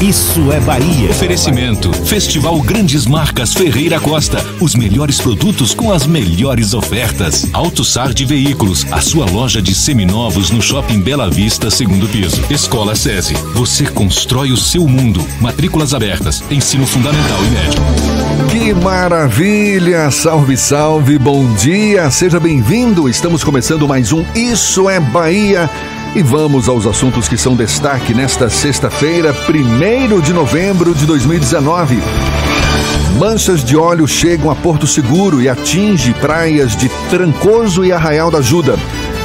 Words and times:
Isso 0.00 0.52
é 0.52 0.60
Bahia. 0.60 1.10
Oferecimento: 1.10 1.90
Festival 2.04 2.60
Grandes 2.60 3.06
Marcas 3.06 3.54
Ferreira 3.54 3.98
Costa. 3.98 4.44
Os 4.60 4.74
melhores 4.74 5.20
produtos 5.20 5.72
com 5.72 5.90
as 5.90 6.06
melhores 6.06 6.74
ofertas. 6.74 7.48
Auto 7.52 7.82
Sard 7.82 8.22
Veículos, 8.24 8.84
a 8.92 9.00
sua 9.00 9.24
loja 9.24 9.62
de 9.62 9.74
seminovos 9.74 10.50
no 10.50 10.60
Shopping 10.60 11.00
Bela 11.00 11.30
Vista, 11.30 11.70
segundo 11.70 12.06
piso. 12.08 12.42
Escola 12.50 12.94
SESI. 12.94 13.34
Você 13.54 13.86
constrói 13.86 14.52
o 14.52 14.56
seu 14.56 14.86
mundo. 14.86 15.26
Matrículas 15.40 15.94
abertas. 15.94 16.44
Ensino 16.50 16.86
fundamental 16.86 17.38
e 17.44 17.50
médio. 17.50 17.82
Que 18.50 18.74
maravilha! 18.74 20.10
Salve, 20.10 20.56
salve, 20.56 21.18
bom 21.18 21.52
dia! 21.54 22.10
Seja 22.10 22.38
bem-vindo! 22.38 23.08
Estamos 23.08 23.42
começando 23.42 23.88
mais 23.88 24.12
um 24.12 24.24
Isso 24.34 24.88
é 24.88 25.00
Bahia 25.00 25.70
e 26.16 26.22
vamos 26.22 26.66
aos 26.66 26.86
assuntos 26.86 27.28
que 27.28 27.36
são 27.36 27.54
destaque 27.54 28.14
nesta 28.14 28.48
sexta-feira, 28.48 29.34
1 29.34 30.20
de 30.22 30.32
novembro 30.32 30.94
de 30.94 31.04
2019. 31.04 32.02
Manchas 33.18 33.62
de 33.62 33.76
óleo 33.76 34.08
chegam 34.08 34.50
a 34.50 34.54
Porto 34.54 34.86
Seguro 34.86 35.42
e 35.42 35.48
atinge 35.48 36.14
praias 36.14 36.74
de 36.74 36.88
Trancoso 37.10 37.84
e 37.84 37.92
Arraial 37.92 38.30
da 38.30 38.38
Ajuda. 38.38 38.78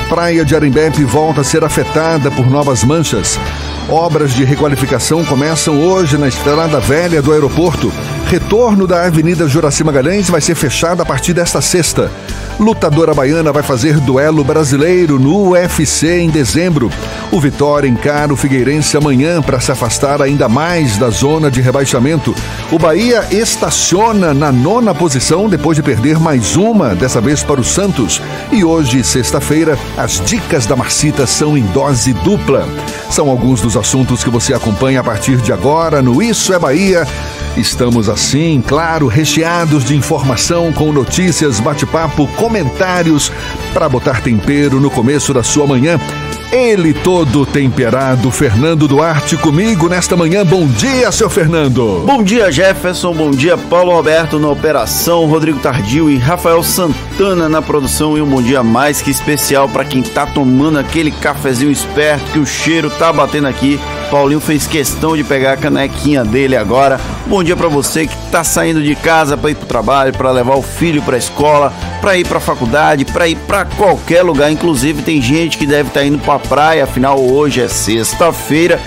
Praia 0.09 0.44
de 0.44 0.53
Arembepe 0.53 1.06
volta 1.06 1.39
a 1.39 1.44
ser 1.45 1.64
afetada 1.64 2.30
por 2.30 2.52
novas 2.52 2.84
manchas. 2.84 3.39
Obras 3.88 4.34
de 4.34 4.44
requalificação 4.44 5.23
começam 5.23 5.81
hoje 5.81 6.17
na 6.17 6.28
Estrada 6.28 6.81
Velha 6.81 7.22
do 7.22 7.31
aeroporto. 7.31 7.89
Retorno 8.28 8.86
da 8.86 9.06
Avenida 9.06 9.47
Juraci 9.47 9.81
Magalhães 9.81 10.30
vai 10.30 10.41
ser 10.41 10.56
fechado 10.56 11.01
a 11.01 11.06
partir 11.06 11.34
desta 11.34 11.62
sexta. 11.62 12.12
Lutadora 12.62 13.12
baiana 13.12 13.52
vai 13.52 13.64
fazer 13.64 14.00
duelo 14.00 14.44
brasileiro 14.44 15.18
no 15.18 15.50
UFC 15.50 16.20
em 16.20 16.30
dezembro. 16.30 16.92
O 17.32 17.42
Vitória 17.42 17.88
encara 17.88 18.32
o 18.32 18.38
Figueirense 18.38 18.96
amanhã 18.96 19.42
para 19.42 19.60
se 19.60 19.72
afastar 19.72 20.22
ainda 20.22 20.48
mais 20.48 20.96
da 20.96 21.10
zona 21.10 21.50
de 21.50 21.60
rebaixamento. 21.60 22.36
O 22.72 22.78
Bahia 22.78 23.26
estaciona 23.32 24.32
na 24.32 24.52
nona 24.52 24.94
posição 24.94 25.50
depois 25.50 25.76
de 25.76 25.82
perder 25.82 26.20
mais 26.20 26.56
uma, 26.56 26.94
dessa 26.94 27.20
vez 27.20 27.42
para 27.42 27.60
o 27.60 27.64
Santos. 27.64 28.22
E 28.52 28.64
hoje, 28.64 29.04
sexta-feira, 29.04 29.76
as 29.98 30.24
dicas 30.24 30.68
da 30.68 30.76
Marcita 30.76 31.26
são 31.26 31.58
em 31.58 31.64
dose 31.64 32.14
dupla. 32.14 32.70
São 33.10 33.28
alguns 33.28 33.60
dos 33.60 33.76
assuntos 33.76 34.24
que 34.24 34.30
você 34.30 34.54
acompanha 34.54 35.00
a 35.00 35.04
partir 35.04 35.38
de 35.38 35.52
agora 35.52 36.00
no 36.00 36.22
Isso 36.22 36.54
é 36.54 36.60
Bahia. 36.60 37.08
Estamos 37.57 38.07
assim, 38.07 38.63
claro, 38.66 39.07
recheados 39.07 39.84
de 39.84 39.94
informação 39.94 40.72
com 40.72 40.91
notícias, 40.94 41.59
bate-papo, 41.59 42.25
comentários 42.38 43.29
para 43.73 43.89
botar 43.89 44.22
tempero 44.22 44.79
no 44.79 44.89
começo 44.89 45.34
da 45.34 45.44
sua 45.44 45.67
manhã. 45.67 46.00
Ele 46.51 46.94
todo 46.94 47.45
temperado, 47.45 48.29
Fernando 48.29 48.85
Duarte, 48.85 49.38
comigo 49.38 49.88
nesta 49.88 50.17
manhã. 50.17 50.45
Bom 50.45 50.67
dia, 50.67 51.09
seu 51.09 51.29
Fernando. 51.29 52.03
Bom 52.06 52.22
dia, 52.22 52.51
Jefferson. 52.51 53.13
Bom 53.13 53.31
dia, 53.31 53.57
Paulo 53.57 53.94
Roberto 53.94 54.38
na 54.38 54.50
operação, 54.50 55.25
Rodrigo 55.28 55.59
Tardio 55.59 56.09
e 56.09 56.17
Rafael 56.17 56.62
Santana 56.62 57.47
na 57.47 57.62
produção. 57.62 58.17
E 58.17 58.22
um 58.22 58.28
bom 58.28 58.41
dia 58.41 58.62
mais 58.62 59.01
que 59.01 59.09
especial 59.09 59.69
para 59.69 59.85
quem 59.85 60.03
tá 60.03 60.25
tomando 60.25 60.78
aquele 60.78 61.09
cafezinho 61.09 61.72
esperto 61.72 62.34
que 62.34 62.39
o 62.39 62.45
cheiro 62.45 62.89
tá 62.89 63.13
batendo 63.13 63.47
aqui. 63.47 63.79
Paulinho 64.09 64.41
fez 64.41 64.68
questão 64.68 65.16
de 65.16 65.23
pegar 65.23 65.53
a 65.53 65.57
canequinha 65.57 66.25
dele 66.25 66.57
agora. 66.57 67.00
Bom 67.28 67.41
dia 67.41 67.56
para 67.56 67.69
você 67.69 68.06
que 68.06 68.16
tá 68.29 68.44
saindo 68.44 68.83
de 68.83 68.94
casa 68.94 69.38
para 69.38 69.51
ir 69.51 69.56
pro 69.56 69.66
trabalho, 69.66 70.12
para 70.12 70.31
levar 70.31 70.56
o 70.56 70.62
filho 70.62 71.01
para 71.01 71.16
a 71.16 71.18
escola, 71.18 71.72
para 72.01 72.18
ir 72.18 72.28
para 72.28 72.41
faculdade, 72.41 73.06
para 73.06 73.29
ir 73.29 73.38
para 73.47 73.63
qualquer 73.63 74.22
lugar. 74.22 74.51
Inclusive 74.51 75.01
tem 75.01 75.22
gente 75.22 75.57
que 75.57 75.66
deve 75.66 75.88
estar 75.88 76.01
tá 76.01 76.06
indo 76.06 76.19
para 76.19 76.41
praia, 76.41 76.84
afinal 76.84 77.19
hoje 77.19 77.62
é 77.62 77.68
sexta-feira. 77.68 78.79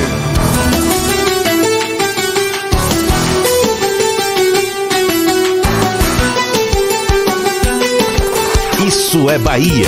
Isso 8.86 9.30
é 9.30 9.38
Bahia. 9.38 9.88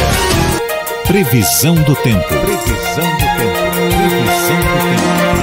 Previsão 1.06 1.75
do 1.75 1.95
tempo. 1.95 2.28
Previsão 2.28 3.03
do 3.03 3.25
tempo. 3.38 3.62
Previsão 3.73 4.59
do 4.59 4.83
tempo. 4.83 4.91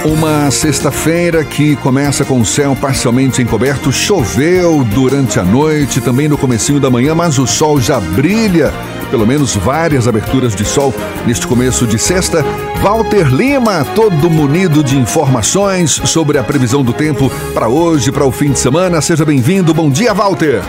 Uma 0.08 0.50
sexta-feira 0.50 1.44
que 1.44 1.76
começa 1.76 2.24
com 2.24 2.40
o 2.40 2.44
céu 2.44 2.74
parcialmente 2.74 3.42
encoberto. 3.42 3.92
Choveu 3.92 4.82
durante 4.82 5.38
a 5.38 5.42
noite, 5.42 6.00
também 6.00 6.26
no 6.26 6.38
comecinho 6.38 6.80
da 6.80 6.88
manhã, 6.88 7.14
mas 7.14 7.38
o 7.38 7.46
sol 7.46 7.78
já 7.78 8.00
brilha. 8.00 8.72
Pelo 9.10 9.26
menos 9.26 9.54
várias 9.54 10.08
aberturas 10.08 10.56
de 10.56 10.64
sol 10.64 10.94
neste 11.26 11.46
começo 11.46 11.86
de 11.86 11.98
sexta. 11.98 12.42
Walter 12.80 13.28
Lima, 13.28 13.84
todo 13.94 14.30
munido 14.30 14.82
de 14.82 14.96
informações 14.96 15.90
sobre 15.90 16.38
a 16.38 16.42
previsão 16.42 16.82
do 16.82 16.94
tempo 16.94 17.30
para 17.52 17.68
hoje, 17.68 18.10
para 18.10 18.24
o 18.24 18.32
fim 18.32 18.52
de 18.52 18.58
semana. 18.58 19.02
Seja 19.02 19.26
bem-vindo. 19.26 19.74
Bom 19.74 19.90
dia, 19.90 20.14
Walter. 20.14 20.62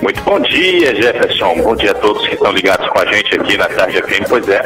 Muito 0.00 0.22
bom 0.22 0.38
dia, 0.38 0.94
Jefferson. 0.94 1.56
Bom 1.60 1.74
dia 1.74 1.90
a 1.90 1.94
todos 1.94 2.24
que 2.28 2.34
estão 2.34 2.52
ligados 2.52 2.88
com 2.88 3.00
a 3.00 3.06
gente 3.06 3.34
aqui 3.34 3.56
na 3.56 3.66
Tarde 3.66 4.00
FM. 4.00 4.28
Pois 4.28 4.48
é, 4.48 4.62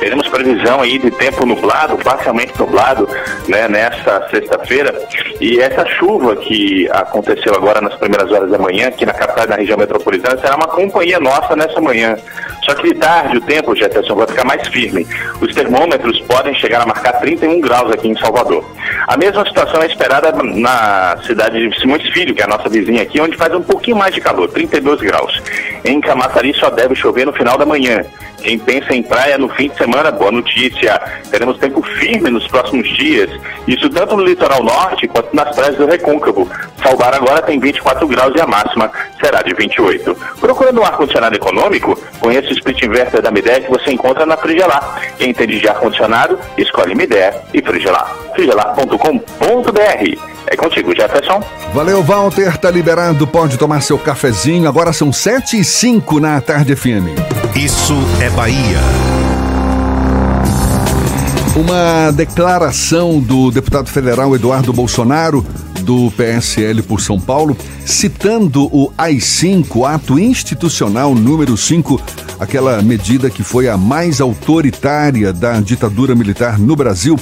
teremos 0.00 0.26
previsão 0.28 0.80
aí 0.80 0.98
de 0.98 1.10
tempo 1.10 1.44
nublado, 1.46 1.96
parcialmente 1.98 2.58
nublado, 2.58 3.06
né, 3.46 3.68
nesta 3.68 4.26
sexta-feira. 4.30 4.92
E 5.40 5.60
essa 5.60 5.86
chuva 5.86 6.34
que 6.36 6.88
aconteceu 6.90 7.54
agora 7.54 7.80
nas 7.80 7.94
primeiras 7.96 8.32
horas 8.32 8.50
da 8.50 8.58
manhã, 8.58 8.88
aqui 8.88 9.04
na 9.04 9.12
capital 9.12 9.46
da 9.46 9.56
região 9.56 9.78
metropolitana, 9.78 10.40
será 10.40 10.56
uma 10.56 10.66
companhia 10.66 11.20
nossa 11.20 11.54
nessa 11.54 11.80
manhã. 11.80 12.16
Só 12.64 12.74
que 12.74 12.92
de 12.92 12.94
tarde 12.94 13.36
o 13.36 13.40
tempo, 13.42 13.76
Jefferson, 13.76 14.14
vai 14.14 14.26
ficar 14.26 14.44
mais 14.44 14.66
firme. 14.68 15.06
Os 15.40 15.54
termômetros 15.54 16.18
podem 16.20 16.54
chegar 16.54 16.80
a 16.82 16.86
marcar 16.86 17.12
31 17.14 17.60
graus 17.60 17.92
aqui 17.92 18.08
em 18.08 18.16
Salvador. 18.16 18.64
A 19.06 19.16
mesma 19.16 19.44
situação 19.46 19.82
é 19.82 19.86
esperada 19.86 20.32
na 20.42 21.18
cidade 21.26 21.68
de 21.68 21.80
Simões 21.80 22.08
Filho, 22.10 22.34
que 22.34 22.40
é 22.40 22.44
a 22.44 22.48
nossa 22.48 22.68
vizinha 22.68 23.02
aqui, 23.02 23.20
onde 23.20 23.36
faz 23.36 23.54
um 23.54 23.62
pouquinho 23.62 23.96
mais 23.96 24.14
de 24.14 24.20
calor, 24.20 24.48
32 24.48 25.00
graus. 25.00 25.42
Em 25.84 26.00
Camaçari 26.00 26.54
só 26.54 26.70
deve 26.70 26.94
chover 26.94 27.26
no 27.26 27.32
final 27.32 27.58
da 27.58 27.66
manhã. 27.66 28.04
Quem 28.42 28.58
pensa 28.58 28.94
em 28.94 29.02
praia 29.02 29.36
no 29.36 29.48
fim 29.50 29.68
de 29.68 29.76
semana, 29.76 30.10
boa 30.10 30.32
notícia. 30.32 30.98
Teremos 31.30 31.58
tempo 31.58 31.82
firme 31.82 32.30
nos 32.30 32.46
próximos 32.48 32.88
dias. 32.96 33.30
Isso 33.66 33.88
tanto 33.90 34.16
no 34.16 34.24
litoral 34.24 34.62
norte 34.62 35.06
quanto 35.06 35.34
nas 35.34 35.54
praias 35.54 35.76
do 35.76 35.86
Recôncavo. 35.86 36.48
Salvar 36.82 37.14
agora 37.14 37.42
tem 37.42 37.60
24 37.60 38.06
graus 38.08 38.34
e 38.34 38.40
a 38.40 38.46
máxima 38.46 38.90
será 39.22 39.42
de 39.42 39.54
28. 39.54 40.16
Procurando 40.40 40.80
um 40.80 40.84
ar-condicionado 40.84 41.36
econômico, 41.36 41.98
conheça 42.18 42.48
o 42.48 42.52
split 42.52 42.82
inverter 42.82 43.20
da 43.20 43.30
Midea 43.30 43.60
que 43.60 43.70
você 43.70 43.92
encontra 43.92 44.24
na 44.24 44.36
Frigelar. 44.36 45.02
Quem 45.18 45.30
entende 45.30 45.60
de 45.60 45.68
ar-condicionado, 45.68 46.38
escolhe 46.56 46.94
Midea 46.94 47.42
e 47.52 47.60
Frigelar. 47.60 48.10
frigelar.com.br. 48.34 50.39
É 50.50 50.56
contigo, 50.56 50.92
Jefferson. 50.94 51.40
Valeu, 51.72 52.02
Walter. 52.02 52.58
Tá 52.58 52.72
liberado. 52.72 53.24
Pode 53.24 53.56
tomar 53.56 53.80
seu 53.82 53.96
cafezinho. 53.96 54.68
Agora 54.68 54.92
são 54.92 55.12
7 55.12 55.60
e 55.60 55.64
5 55.64 56.18
na 56.18 56.40
tarde 56.40 56.74
FM. 56.74 57.06
Isso 57.54 57.94
é 58.20 58.28
Bahia. 58.30 58.80
Uma 61.54 62.10
declaração 62.10 63.20
do 63.20 63.52
deputado 63.52 63.88
federal 63.88 64.34
Eduardo 64.34 64.72
Bolsonaro, 64.72 65.46
do 65.82 66.10
PSL 66.16 66.82
por 66.82 67.00
São 67.00 67.20
Paulo, 67.20 67.56
citando 67.86 68.64
o 68.74 68.92
AI-5, 68.98 69.88
ato 69.88 70.18
institucional 70.18 71.14
número 71.14 71.56
5, 71.56 72.00
aquela 72.40 72.82
medida 72.82 73.30
que 73.30 73.42
foi 73.44 73.68
a 73.68 73.76
mais 73.76 74.20
autoritária 74.20 75.32
da 75.32 75.60
ditadura 75.60 76.14
militar 76.14 76.58
no 76.58 76.74
Brasil. 76.74 77.16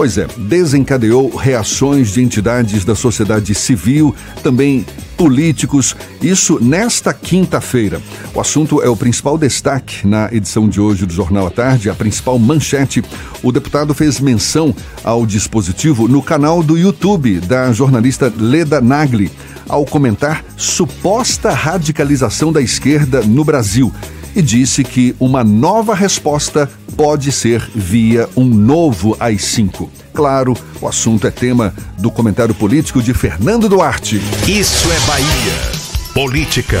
Pois 0.00 0.16
é, 0.16 0.26
desencadeou 0.34 1.28
reações 1.36 2.08
de 2.08 2.22
entidades 2.22 2.86
da 2.86 2.94
sociedade 2.94 3.54
civil, 3.54 4.14
também 4.42 4.86
políticos, 5.14 5.94
isso 6.22 6.58
nesta 6.58 7.12
quinta-feira. 7.12 8.00
O 8.34 8.40
assunto 8.40 8.80
é 8.80 8.88
o 8.88 8.96
principal 8.96 9.36
destaque 9.36 10.06
na 10.06 10.32
edição 10.32 10.70
de 10.70 10.80
hoje 10.80 11.04
do 11.04 11.12
Jornal 11.12 11.48
à 11.48 11.50
Tarde, 11.50 11.90
a 11.90 11.94
principal 11.94 12.38
manchete. 12.38 13.04
O 13.42 13.52
deputado 13.52 13.92
fez 13.92 14.18
menção 14.20 14.74
ao 15.04 15.26
dispositivo 15.26 16.08
no 16.08 16.22
canal 16.22 16.62
do 16.62 16.78
YouTube 16.78 17.38
da 17.40 17.70
jornalista 17.70 18.32
Leda 18.34 18.80
Nagli, 18.80 19.30
ao 19.68 19.84
comentar 19.84 20.42
suposta 20.56 21.50
radicalização 21.52 22.50
da 22.50 22.62
esquerda 22.62 23.20
no 23.20 23.44
Brasil 23.44 23.92
e 24.34 24.42
disse 24.42 24.84
que 24.84 25.14
uma 25.18 25.42
nova 25.42 25.94
resposta 25.94 26.70
pode 26.96 27.32
ser 27.32 27.60
via 27.74 28.28
um 28.36 28.44
novo 28.44 29.16
AI-5. 29.18 29.88
Claro, 30.12 30.56
o 30.80 30.88
assunto 30.88 31.26
é 31.26 31.30
tema 31.30 31.74
do 31.98 32.10
comentário 32.10 32.54
político 32.54 33.02
de 33.02 33.14
Fernando 33.14 33.68
Duarte. 33.68 34.20
Isso 34.48 34.88
é 34.90 35.00
Bahia. 35.06 35.80
Política. 36.12 36.80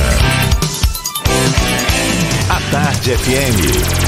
A 2.48 2.60
Tarde 2.70 3.16
FM. 3.16 4.00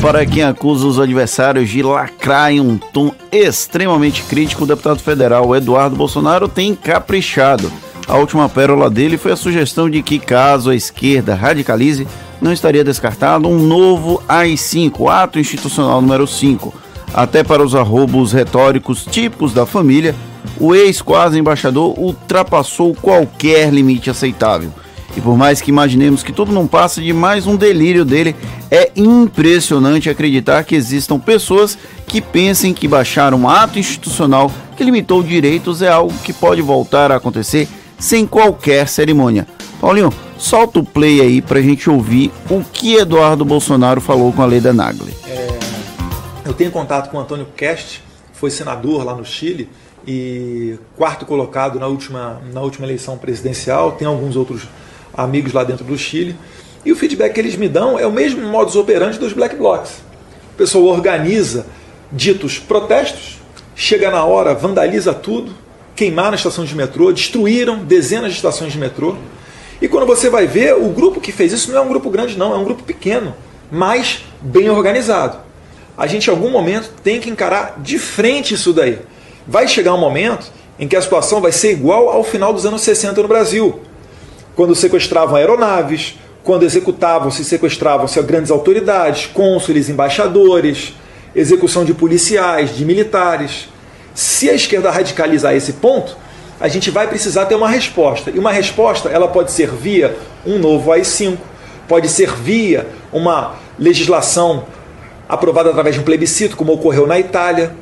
Para 0.00 0.24
quem 0.24 0.44
acusa 0.44 0.86
os 0.86 1.00
adversários 1.00 1.68
de 1.68 1.82
lacrar 1.82 2.52
em 2.52 2.60
um 2.60 2.78
tom 2.78 3.12
extremamente 3.32 4.22
crítico, 4.22 4.62
o 4.62 4.66
deputado 4.66 5.00
federal 5.00 5.54
Eduardo 5.56 5.96
Bolsonaro 5.96 6.48
tem 6.48 6.72
caprichado. 6.74 7.70
A 8.06 8.16
última 8.16 8.48
pérola 8.48 8.88
dele 8.88 9.18
foi 9.18 9.32
a 9.32 9.36
sugestão 9.36 9.90
de 9.90 10.00
que, 10.00 10.20
caso 10.20 10.70
a 10.70 10.74
esquerda 10.74 11.34
radicalize, 11.34 12.06
não 12.40 12.52
estaria 12.52 12.84
descartado 12.84 13.48
um 13.48 13.58
novo 13.58 14.22
AI-5, 14.28 15.10
ato 15.10 15.38
institucional 15.38 16.00
número 16.00 16.26
5. 16.26 16.72
Até 17.12 17.42
para 17.42 17.62
os 17.62 17.74
arrobos 17.74 18.32
retóricos 18.32 19.04
típicos 19.04 19.52
da 19.52 19.64
família, 19.64 20.14
o 20.60 20.74
ex-quase 20.74 21.38
embaixador 21.38 21.98
ultrapassou 21.98 22.94
qualquer 22.94 23.72
limite 23.72 24.10
aceitável. 24.10 24.72
E 25.16 25.20
por 25.20 25.36
mais 25.36 25.60
que 25.60 25.70
imaginemos 25.70 26.22
que 26.22 26.32
tudo 26.32 26.52
não 26.52 26.66
passa 26.66 27.00
de 27.00 27.12
mais 27.12 27.46
um 27.46 27.56
delírio 27.56 28.04
dele, 28.04 28.36
é 28.70 28.90
impressionante 28.94 30.08
acreditar 30.08 30.64
que 30.64 30.74
existam 30.74 31.18
pessoas 31.18 31.78
que 32.06 32.20
pensem 32.20 32.74
que 32.74 32.86
baixar 32.86 33.34
um 33.34 33.48
ato 33.48 33.78
institucional 33.78 34.52
que 34.76 34.84
limitou 34.84 35.22
direitos 35.22 35.82
é 35.82 35.88
algo 35.88 36.14
que 36.22 36.32
pode 36.32 36.62
voltar 36.62 37.10
a 37.10 37.16
acontecer 37.16 37.66
sem 37.98 38.26
qualquer 38.26 38.86
cerimônia. 38.86 39.46
Paulinho, 39.80 40.12
solta 40.36 40.80
o 40.80 40.84
play 40.84 41.20
aí 41.20 41.40
pra 41.40 41.60
gente 41.60 41.88
ouvir 41.88 42.32
o 42.50 42.64
que 42.64 42.96
Eduardo 42.96 43.44
Bolsonaro 43.44 44.00
falou 44.00 44.32
com 44.32 44.42
a 44.42 44.46
Leda 44.46 44.72
Nagli. 44.72 45.14
É, 45.26 45.58
eu 46.44 46.52
tenho 46.52 46.70
contato 46.72 47.10
com 47.10 47.16
o 47.16 47.20
Antônio 47.20 47.46
Kest, 47.56 48.00
foi 48.32 48.50
senador 48.50 49.04
lá 49.04 49.14
no 49.14 49.24
Chile 49.24 49.68
e 50.06 50.78
quarto 50.96 51.24
colocado 51.26 51.78
na 51.78 51.86
última, 51.86 52.40
na 52.52 52.60
última 52.60 52.86
eleição 52.86 53.16
presidencial. 53.16 53.92
Tem 53.92 54.06
alguns 54.06 54.34
outros 54.34 54.62
amigos 55.14 55.52
lá 55.52 55.62
dentro 55.62 55.84
do 55.84 55.96
Chile. 55.96 56.34
E 56.84 56.90
o 56.90 56.96
feedback 56.96 57.34
que 57.34 57.40
eles 57.40 57.56
me 57.56 57.68
dão 57.68 57.98
é 57.98 58.06
o 58.06 58.12
mesmo 58.12 58.46
modus 58.48 58.74
operandi 58.74 59.18
dos 59.18 59.32
black 59.32 59.54
blocs. 59.56 60.00
A 60.54 60.58
pessoa 60.58 60.92
organiza 60.92 61.66
ditos 62.10 62.58
protestos, 62.58 63.38
chega 63.76 64.10
na 64.10 64.24
hora, 64.24 64.54
vandaliza 64.54 65.12
tudo, 65.12 65.52
queimaram 65.94 66.34
estações 66.34 66.68
de 66.68 66.74
metrô, 66.74 67.12
destruíram 67.12 67.84
dezenas 67.84 68.30
de 68.32 68.36
estações 68.36 68.72
de 68.72 68.78
metrô. 68.78 69.16
E 69.80 69.86
quando 69.88 70.06
você 70.06 70.28
vai 70.28 70.46
ver, 70.46 70.74
o 70.74 70.88
grupo 70.88 71.20
que 71.20 71.30
fez 71.30 71.52
isso 71.52 71.70
não 71.70 71.78
é 71.78 71.80
um 71.80 71.88
grupo 71.88 72.10
grande, 72.10 72.36
não, 72.36 72.52
é 72.52 72.56
um 72.56 72.64
grupo 72.64 72.82
pequeno, 72.82 73.34
mas 73.70 74.24
bem 74.40 74.68
organizado. 74.68 75.38
A 75.96 76.06
gente, 76.06 76.28
em 76.28 76.30
algum 76.30 76.50
momento, 76.50 76.90
tem 77.02 77.20
que 77.20 77.30
encarar 77.30 77.76
de 77.78 77.98
frente 77.98 78.54
isso 78.54 78.72
daí. 78.72 78.98
Vai 79.46 79.68
chegar 79.68 79.94
um 79.94 80.00
momento 80.00 80.50
em 80.78 80.86
que 80.86 80.96
a 80.96 81.02
situação 81.02 81.40
vai 81.40 81.52
ser 81.52 81.72
igual 81.72 82.08
ao 82.08 82.22
final 82.22 82.52
dos 82.52 82.66
anos 82.66 82.82
60 82.82 83.22
no 83.22 83.28
Brasil, 83.28 83.80
quando 84.54 84.74
sequestravam 84.74 85.36
aeronaves, 85.36 86.16
quando 86.42 86.64
executavam-se 86.64 87.44
sequestravam-se 87.44 88.20
grandes 88.22 88.50
autoridades, 88.50 89.26
cônsules, 89.26 89.88
embaixadores, 89.88 90.94
execução 91.34 91.84
de 91.84 91.92
policiais, 91.92 92.76
de 92.76 92.84
militares. 92.84 93.68
Se 94.14 94.48
a 94.48 94.54
esquerda 94.54 94.90
radicalizar 94.90 95.54
esse 95.54 95.74
ponto, 95.74 96.16
a 96.60 96.68
gente 96.68 96.90
vai 96.90 97.06
precisar 97.06 97.46
ter 97.46 97.54
uma 97.54 97.68
resposta. 97.68 98.30
E 98.30 98.38
uma 98.38 98.50
resposta, 98.50 99.08
ela 99.08 99.28
pode 99.28 99.52
ser 99.52 99.70
via 99.70 100.16
um 100.44 100.58
novo 100.58 100.92
AI-5, 100.92 101.36
pode 101.86 102.08
ser 102.08 102.32
via 102.32 102.86
uma 103.12 103.54
legislação 103.78 104.66
aprovada 105.28 105.70
através 105.70 105.94
de 105.94 106.00
um 106.00 106.04
plebiscito, 106.04 106.56
como 106.56 106.72
ocorreu 106.72 107.06
na 107.06 107.18
Itália. 107.18 107.72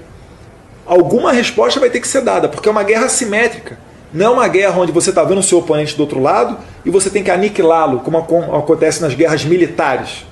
Alguma 0.84 1.32
resposta 1.32 1.80
vai 1.80 1.90
ter 1.90 2.00
que 2.00 2.08
ser 2.08 2.20
dada, 2.20 2.48
porque 2.48 2.68
é 2.68 2.72
uma 2.72 2.82
guerra 2.82 3.08
simétrica. 3.08 3.78
Não 4.12 4.26
é 4.26 4.30
uma 4.30 4.48
guerra 4.48 4.78
onde 4.78 4.92
você 4.92 5.10
está 5.10 5.24
vendo 5.24 5.38
o 5.38 5.42
seu 5.42 5.58
oponente 5.58 5.96
do 5.96 6.00
outro 6.00 6.20
lado 6.20 6.58
e 6.84 6.90
você 6.90 7.10
tem 7.10 7.22
que 7.22 7.30
aniquilá-lo, 7.30 8.00
como 8.00 8.18
acontece 8.18 9.00
nas 9.00 9.14
guerras 9.14 9.44
militares. 9.44 10.24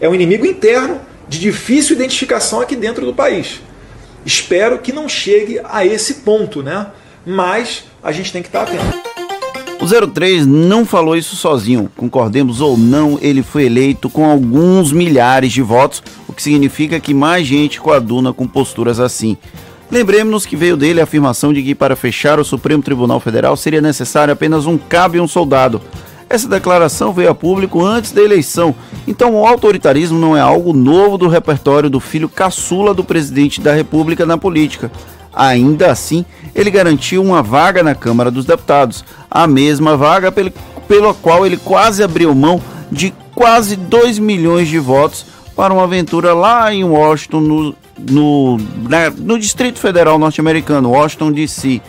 É 0.00 0.08
um 0.08 0.14
inimigo 0.14 0.46
interno 0.46 1.00
de 1.28 1.38
difícil 1.38 1.96
identificação 1.96 2.60
aqui 2.60 2.76
dentro 2.76 3.04
do 3.04 3.14
país. 3.14 3.60
Espero 4.24 4.78
que 4.78 4.92
não 4.92 5.08
chegue 5.08 5.60
a 5.64 5.84
esse 5.84 6.14
ponto, 6.14 6.62
né? 6.62 6.88
Mas 7.28 7.84
a 8.02 8.10
gente 8.10 8.32
tem 8.32 8.40
que 8.40 8.48
estar 8.48 8.62
atento. 8.62 8.82
O 9.80 10.08
03 10.08 10.46
não 10.46 10.86
falou 10.86 11.14
isso 11.14 11.36
sozinho. 11.36 11.90
Concordemos 11.94 12.62
ou 12.62 12.78
não, 12.78 13.18
ele 13.20 13.42
foi 13.42 13.64
eleito 13.64 14.08
com 14.08 14.24
alguns 14.24 14.92
milhares 14.92 15.52
de 15.52 15.60
votos, 15.60 16.02
o 16.26 16.32
que 16.32 16.42
significa 16.42 16.98
que 16.98 17.12
mais 17.12 17.46
gente 17.46 17.80
coaduna 17.80 18.32
com 18.32 18.46
posturas 18.46 18.98
assim. 18.98 19.36
Lembremos-nos 19.90 20.46
que 20.46 20.56
veio 20.56 20.76
dele 20.76 21.00
a 21.00 21.04
afirmação 21.04 21.52
de 21.52 21.62
que 21.62 21.74
para 21.74 21.94
fechar 21.94 22.40
o 22.40 22.44
Supremo 22.44 22.82
Tribunal 22.82 23.20
Federal 23.20 23.56
seria 23.58 23.82
necessário 23.82 24.32
apenas 24.32 24.64
um 24.64 24.78
cabo 24.78 25.16
e 25.16 25.20
um 25.20 25.28
soldado. 25.28 25.82
Essa 26.30 26.48
declaração 26.48 27.12
veio 27.12 27.30
a 27.30 27.34
público 27.34 27.84
antes 27.84 28.10
da 28.12 28.22
eleição, 28.22 28.74
então 29.06 29.34
o 29.34 29.46
autoritarismo 29.46 30.18
não 30.18 30.36
é 30.36 30.40
algo 30.40 30.74
novo 30.74 31.16
do 31.16 31.28
repertório 31.28 31.88
do 31.88 32.00
filho 32.00 32.28
caçula 32.28 32.92
do 32.92 33.04
presidente 33.04 33.60
da 33.60 33.72
República 33.72 34.26
na 34.26 34.36
política. 34.36 34.90
Ainda 35.38 35.92
assim, 35.92 36.24
ele 36.52 36.68
garantiu 36.68 37.22
uma 37.22 37.44
vaga 37.44 37.80
na 37.80 37.94
Câmara 37.94 38.28
dos 38.28 38.44
Deputados, 38.44 39.04
a 39.30 39.46
mesma 39.46 39.96
vaga 39.96 40.32
pelo, 40.32 40.50
pela 40.88 41.14
qual 41.14 41.46
ele 41.46 41.56
quase 41.56 42.02
abriu 42.02 42.34
mão 42.34 42.60
de 42.90 43.14
quase 43.36 43.76
2 43.76 44.18
milhões 44.18 44.66
de 44.66 44.80
votos 44.80 45.24
para 45.54 45.72
uma 45.72 45.84
aventura 45.84 46.34
lá 46.34 46.74
em 46.74 46.82
Washington, 46.82 47.40
no, 47.40 47.74
no, 47.96 48.56
na, 48.88 49.10
no 49.10 49.38
Distrito 49.38 49.78
Federal 49.78 50.18
norte-americano, 50.18 50.90
Washington 50.90 51.30
DC. 51.30 51.80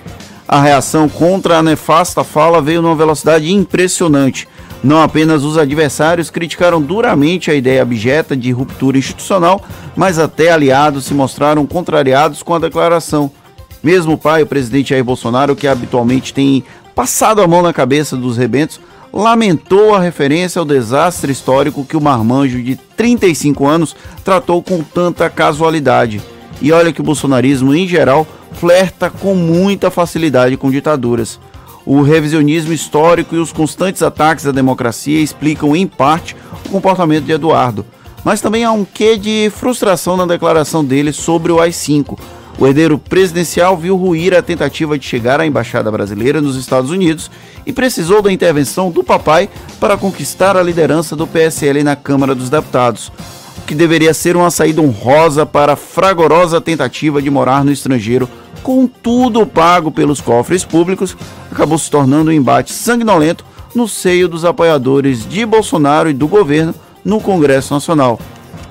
A 0.47 0.61
reação 0.61 1.09
contra 1.09 1.57
a 1.57 1.63
nefasta 1.63 2.23
fala 2.23 2.61
veio 2.61 2.83
numa 2.83 2.95
velocidade 2.95 3.51
impressionante. 3.51 4.47
Não 4.83 5.01
apenas 5.01 5.43
os 5.43 5.57
adversários 5.57 6.29
criticaram 6.29 6.79
duramente 6.79 7.49
a 7.49 7.55
ideia 7.55 7.81
abjeta 7.81 8.37
de 8.37 8.51
ruptura 8.51 8.97
institucional, 8.97 9.61
mas 9.95 10.19
até 10.19 10.51
aliados 10.51 11.05
se 11.05 11.15
mostraram 11.15 11.65
contrariados 11.65 12.43
com 12.43 12.53
a 12.53 12.59
declaração. 12.59 13.31
Mesmo 13.81 14.13
o 14.13 14.17
pai, 14.17 14.43
o 14.43 14.47
presidente 14.47 14.89
Jair 14.89 15.03
Bolsonaro, 15.03 15.55
que 15.55 15.67
habitualmente 15.67 16.33
tem 16.33 16.63
passado 16.93 17.41
a 17.41 17.47
mão 17.47 17.61
na 17.61 17.71
cabeça 17.71 18.17
dos 18.17 18.37
rebentos, 18.37 18.79
lamentou 19.11 19.95
a 19.95 19.99
referência 19.99 20.59
ao 20.59 20.65
desastre 20.65 21.31
histórico 21.31 21.85
que 21.85 21.97
o 21.97 22.01
marmanjo 22.01 22.61
de 22.61 22.75
35 22.75 23.65
anos 23.65 23.95
tratou 24.23 24.61
com 24.61 24.83
tanta 24.83 25.29
casualidade. 25.29 26.21
E 26.61 26.71
olha 26.71 26.91
que 26.91 27.01
o 27.01 27.03
bolsonarismo, 27.03 27.73
em 27.73 27.87
geral, 27.87 28.27
flerta 28.53 29.09
com 29.09 29.33
muita 29.33 29.89
facilidade 29.89 30.57
com 30.57 30.69
ditaduras. 30.69 31.39
O 31.85 32.01
revisionismo 32.01 32.73
histórico 32.73 33.33
e 33.33 33.39
os 33.39 33.51
constantes 33.51 34.03
ataques 34.03 34.45
à 34.45 34.51
democracia 34.51 35.21
explicam, 35.21 35.75
em 35.75 35.87
parte, 35.87 36.35
o 36.65 36.69
comportamento 36.69 37.25
de 37.25 37.31
Eduardo. 37.31 37.85
mas 38.23 38.41
também 38.41 38.65
há 38.65 38.71
um 38.71 38.83
quê 38.83 39.17
de 39.17 39.49
frustração 39.49 40.17
na 40.17 40.25
declaração 40.25 40.83
dele 40.83 41.13
sobre 41.13 41.53
o 41.53 41.59
AI-5. 41.59 42.19
O 42.59 42.67
herdeiro 42.67 42.99
presidencial 42.99 43.77
viu 43.77 43.95
ruir 43.95 44.35
a 44.35 44.41
tentativa 44.41 44.99
de 44.99 45.05
chegar 45.05 45.39
à 45.39 45.47
embaixada 45.47 45.89
brasileira 45.89 46.41
nos 46.41 46.57
Estados 46.57 46.91
Unidos 46.91 47.31
e 47.65 47.71
precisou 47.71 48.21
da 48.21 48.29
intervenção 48.29 48.91
do 48.91 49.01
papai 49.01 49.49
para 49.79 49.95
conquistar 49.95 50.57
a 50.57 50.61
liderança 50.61 51.15
do 51.15 51.25
PSL 51.25 51.83
na 51.83 51.95
Câmara 51.95 52.35
dos 52.35 52.49
Deputados, 52.49 53.13
o 53.59 53.61
que 53.65 53.73
deveria 53.73 54.13
ser 54.13 54.35
uma 54.35 54.51
saída 54.51 54.81
honrosa 54.81 55.45
para 55.45 55.73
a 55.73 55.77
fragorosa 55.77 56.59
tentativa 56.59 57.21
de 57.21 57.29
morar 57.29 57.63
no 57.63 57.71
estrangeiro 57.71 58.27
com 58.61 58.85
tudo 58.87 59.47
pago 59.47 59.89
pelos 59.89 60.19
cofres 60.19 60.65
públicos, 60.65 61.15
acabou 61.49 61.77
se 61.77 61.89
tornando 61.89 62.29
um 62.29 62.33
embate 62.33 62.73
sanguinolento 62.73 63.45
no 63.73 63.87
seio 63.87 64.27
dos 64.27 64.43
apoiadores 64.43 65.25
de 65.25 65.45
Bolsonaro 65.45 66.09
e 66.09 66.13
do 66.13 66.27
governo 66.27 66.75
no 67.05 67.21
Congresso 67.21 67.73
Nacional. 67.73 68.19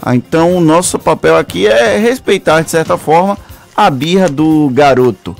Ah, 0.02 0.14
então, 0.14 0.60
nosso 0.60 0.98
papel 0.98 1.38
aqui 1.38 1.66
é 1.66 1.96
respeitar, 1.96 2.60
de 2.60 2.70
certa 2.70 2.98
forma, 2.98 3.38
a 3.78 3.90
birra 3.90 4.28
do 4.28 4.68
garoto. 4.72 5.36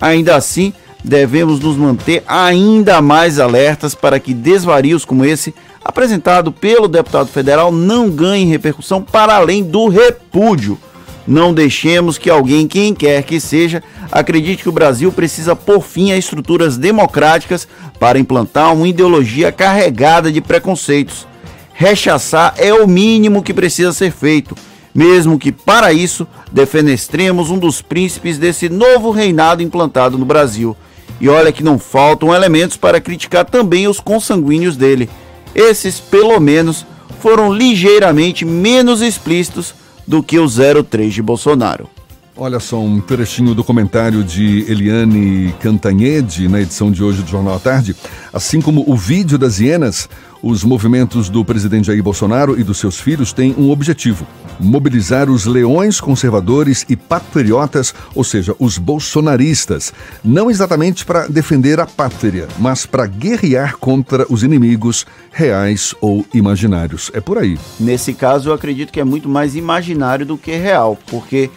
Ainda 0.00 0.36
assim, 0.36 0.72
devemos 1.02 1.58
nos 1.58 1.76
manter 1.76 2.22
ainda 2.24 3.02
mais 3.02 3.40
alertas 3.40 3.96
para 3.96 4.20
que 4.20 4.32
desvarios 4.32 5.04
como 5.04 5.24
esse, 5.24 5.52
apresentado 5.84 6.52
pelo 6.52 6.86
deputado 6.86 7.26
federal, 7.26 7.72
não 7.72 8.08
ganhem 8.08 8.46
repercussão 8.46 9.02
para 9.02 9.34
além 9.34 9.64
do 9.64 9.88
repúdio. 9.88 10.78
Não 11.26 11.52
deixemos 11.52 12.16
que 12.16 12.30
alguém, 12.30 12.68
quem 12.68 12.94
quer 12.94 13.24
que 13.24 13.40
seja, 13.40 13.82
acredite 14.12 14.62
que 14.62 14.68
o 14.68 14.72
Brasil 14.72 15.10
precisa 15.10 15.56
pôr 15.56 15.80
fim 15.80 16.12
a 16.12 16.16
estruturas 16.16 16.76
democráticas 16.76 17.66
para 17.98 18.20
implantar 18.20 18.72
uma 18.72 18.86
ideologia 18.86 19.50
carregada 19.50 20.30
de 20.30 20.40
preconceitos. 20.40 21.26
Rechaçar 21.72 22.54
é 22.56 22.72
o 22.72 22.86
mínimo 22.86 23.42
que 23.42 23.52
precisa 23.52 23.92
ser 23.92 24.12
feito, 24.12 24.54
mesmo 24.94 25.38
que 25.38 25.52
para 25.52 25.92
isso 25.92 26.26
defenestremos 26.50 27.50
um 27.50 27.58
dos 27.58 27.80
príncipes 27.80 28.38
desse 28.38 28.68
novo 28.68 29.10
reinado 29.10 29.62
implantado 29.62 30.18
no 30.18 30.24
Brasil. 30.24 30.76
E 31.20 31.28
olha 31.28 31.52
que 31.52 31.62
não 31.62 31.78
faltam 31.78 32.34
elementos 32.34 32.76
para 32.76 33.00
criticar 33.00 33.44
também 33.44 33.86
os 33.86 34.00
consanguíneos 34.00 34.76
dele. 34.76 35.08
Esses, 35.54 36.00
pelo 36.00 36.38
menos, 36.40 36.86
foram 37.20 37.52
ligeiramente 37.52 38.44
menos 38.44 39.02
explícitos 39.02 39.74
do 40.06 40.22
que 40.22 40.38
o 40.38 40.46
03 40.48 41.12
de 41.12 41.22
Bolsonaro. 41.22 41.88
Olha 42.36 42.58
só 42.58 42.80
um 42.80 43.00
trechinho 43.00 43.54
do 43.54 43.62
comentário 43.62 44.24
de 44.24 44.64
Eliane 44.66 45.54
Cantanhede 45.60 46.48
na 46.48 46.62
edição 46.62 46.90
de 46.90 47.04
hoje 47.04 47.22
do 47.22 47.28
Jornal 47.28 47.56
à 47.56 47.58
Tarde. 47.58 47.94
Assim 48.32 48.62
como 48.62 48.82
o 48.86 48.96
vídeo 48.96 49.36
das 49.36 49.58
hienas, 49.58 50.08
os 50.42 50.64
movimentos 50.64 51.28
do 51.28 51.44
presidente 51.44 51.86
Jair 51.86 52.02
Bolsonaro 52.02 52.58
e 52.58 52.64
dos 52.64 52.78
seus 52.78 52.98
filhos 52.98 53.32
têm 53.32 53.54
um 53.58 53.70
objetivo: 53.70 54.26
mobilizar 54.58 55.30
os 55.30 55.46
leões 55.46 56.00
conservadores 56.00 56.84
e 56.88 56.96
patriotas, 56.96 57.94
ou 58.14 58.24
seja, 58.24 58.54
os 58.58 58.78
bolsonaristas, 58.78 59.92
não 60.24 60.50
exatamente 60.50 61.04
para 61.04 61.26
defender 61.26 61.80
a 61.80 61.86
pátria, 61.86 62.48
mas 62.58 62.86
para 62.86 63.06
guerrear 63.06 63.76
contra 63.78 64.26
os 64.28 64.42
inimigos 64.42 65.06
reais 65.30 65.94
ou 66.00 66.24
imaginários. 66.32 67.10
É 67.14 67.20
por 67.20 67.38
aí. 67.38 67.58
Nesse 67.78 68.12
caso, 68.14 68.50
eu 68.50 68.54
acredito 68.54 68.92
que 68.92 69.00
é 69.00 69.04
muito 69.04 69.28
mais 69.28 69.56
imaginário 69.56 70.26
do 70.26 70.38
que 70.38 70.56
real, 70.56 70.98
porque 71.06 71.50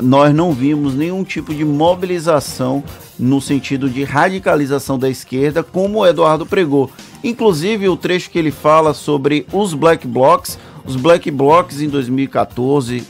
nós 0.00 0.34
não 0.34 0.52
vimos 0.52 0.94
nenhum 0.94 1.24
tipo 1.24 1.54
de 1.54 1.64
mobilização 1.64 2.82
no 3.22 3.40
sentido 3.40 3.88
de 3.88 4.02
radicalização 4.02 4.98
da 4.98 5.08
esquerda, 5.08 5.62
como 5.62 6.04
Eduardo 6.04 6.44
pregou. 6.44 6.90
Inclusive, 7.22 7.88
o 7.88 7.96
trecho 7.96 8.28
que 8.28 8.38
ele 8.38 8.50
fala 8.50 8.92
sobre 8.92 9.46
os 9.52 9.74
black 9.74 10.08
blocs, 10.08 10.58
os 10.84 10.96
black 10.96 11.30
blocs 11.30 11.80
em 11.80 11.88
2014, 11.88 13.04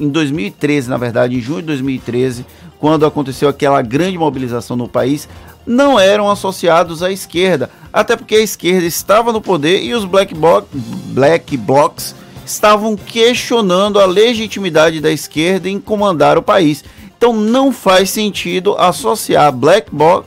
em 0.00 0.08
2013, 0.08 0.88
na 0.88 0.96
verdade, 0.96 1.36
em 1.36 1.40
junho 1.40 1.60
de 1.60 1.66
2013, 1.66 2.46
quando 2.78 3.04
aconteceu 3.04 3.46
aquela 3.46 3.82
grande 3.82 4.16
mobilização 4.16 4.74
no 4.74 4.88
país, 4.88 5.28
não 5.66 6.00
eram 6.00 6.30
associados 6.30 7.02
à 7.02 7.12
esquerda, 7.12 7.68
até 7.92 8.16
porque 8.16 8.36
a 8.36 8.42
esquerda 8.42 8.86
estava 8.86 9.34
no 9.34 9.40
poder 9.42 9.82
e 9.82 9.92
os 9.92 10.06
black, 10.06 10.34
bloc, 10.34 10.66
black 11.12 11.54
blocs 11.58 12.14
estavam 12.46 12.96
questionando 12.96 14.00
a 14.00 14.06
legitimidade 14.06 14.98
da 14.98 15.10
esquerda 15.10 15.68
em 15.68 15.78
comandar 15.78 16.38
o 16.38 16.42
país. 16.42 16.82
Então 17.18 17.32
não 17.34 17.72
faz 17.72 18.10
sentido 18.10 18.76
associar 18.78 19.52
black, 19.52 19.90
bo 19.92 20.24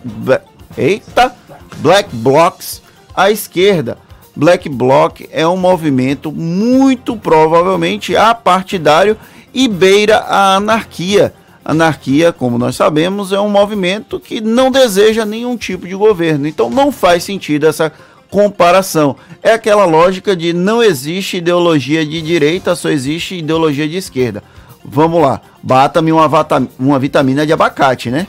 Eita, 0.78 1.34
black 1.78 2.14
blocs 2.14 2.82
à 3.16 3.32
esquerda. 3.32 3.98
Black 4.36 4.70
Bloc 4.70 5.22
é 5.32 5.46
um 5.46 5.58
movimento 5.58 6.32
muito 6.32 7.18
provavelmente 7.18 8.16
apartidário 8.16 9.18
e 9.54 9.68
beira 9.68 10.18
a 10.20 10.56
anarquia. 10.56 11.34
Anarquia, 11.64 12.32
como 12.32 12.58
nós 12.58 12.76
sabemos, 12.76 13.32
é 13.34 13.40
um 13.40 13.50
movimento 13.50 14.20
que 14.20 14.42
não 14.42 14.72
deseja 14.72 15.26
nenhum 15.26 15.58
tipo 15.58 15.88
de 15.88 15.96
governo. 15.96 16.48
Então 16.48 16.70
não 16.70 16.92
faz 16.92 17.24
sentido 17.24 17.68
essa 17.68 17.92
comparação. 18.30 19.16
É 19.44 19.52
aquela 19.52 19.86
lógica 19.86 20.36
de 20.36 20.54
não 20.54 20.82
existe 20.82 21.38
ideologia 21.38 22.06
de 22.06 22.22
direita, 22.22 22.76
só 22.76 22.90
existe 22.90 23.36
ideologia 23.36 23.88
de 23.88 23.98
esquerda. 23.98 24.42
Vamos 24.84 25.22
lá, 25.22 25.42
bata-me 25.62 26.12
uma, 26.12 26.28
uma 26.80 27.00
vitamina 27.00 27.46
de 27.46 27.54
abacate, 27.54 28.10
né? 28.10 28.28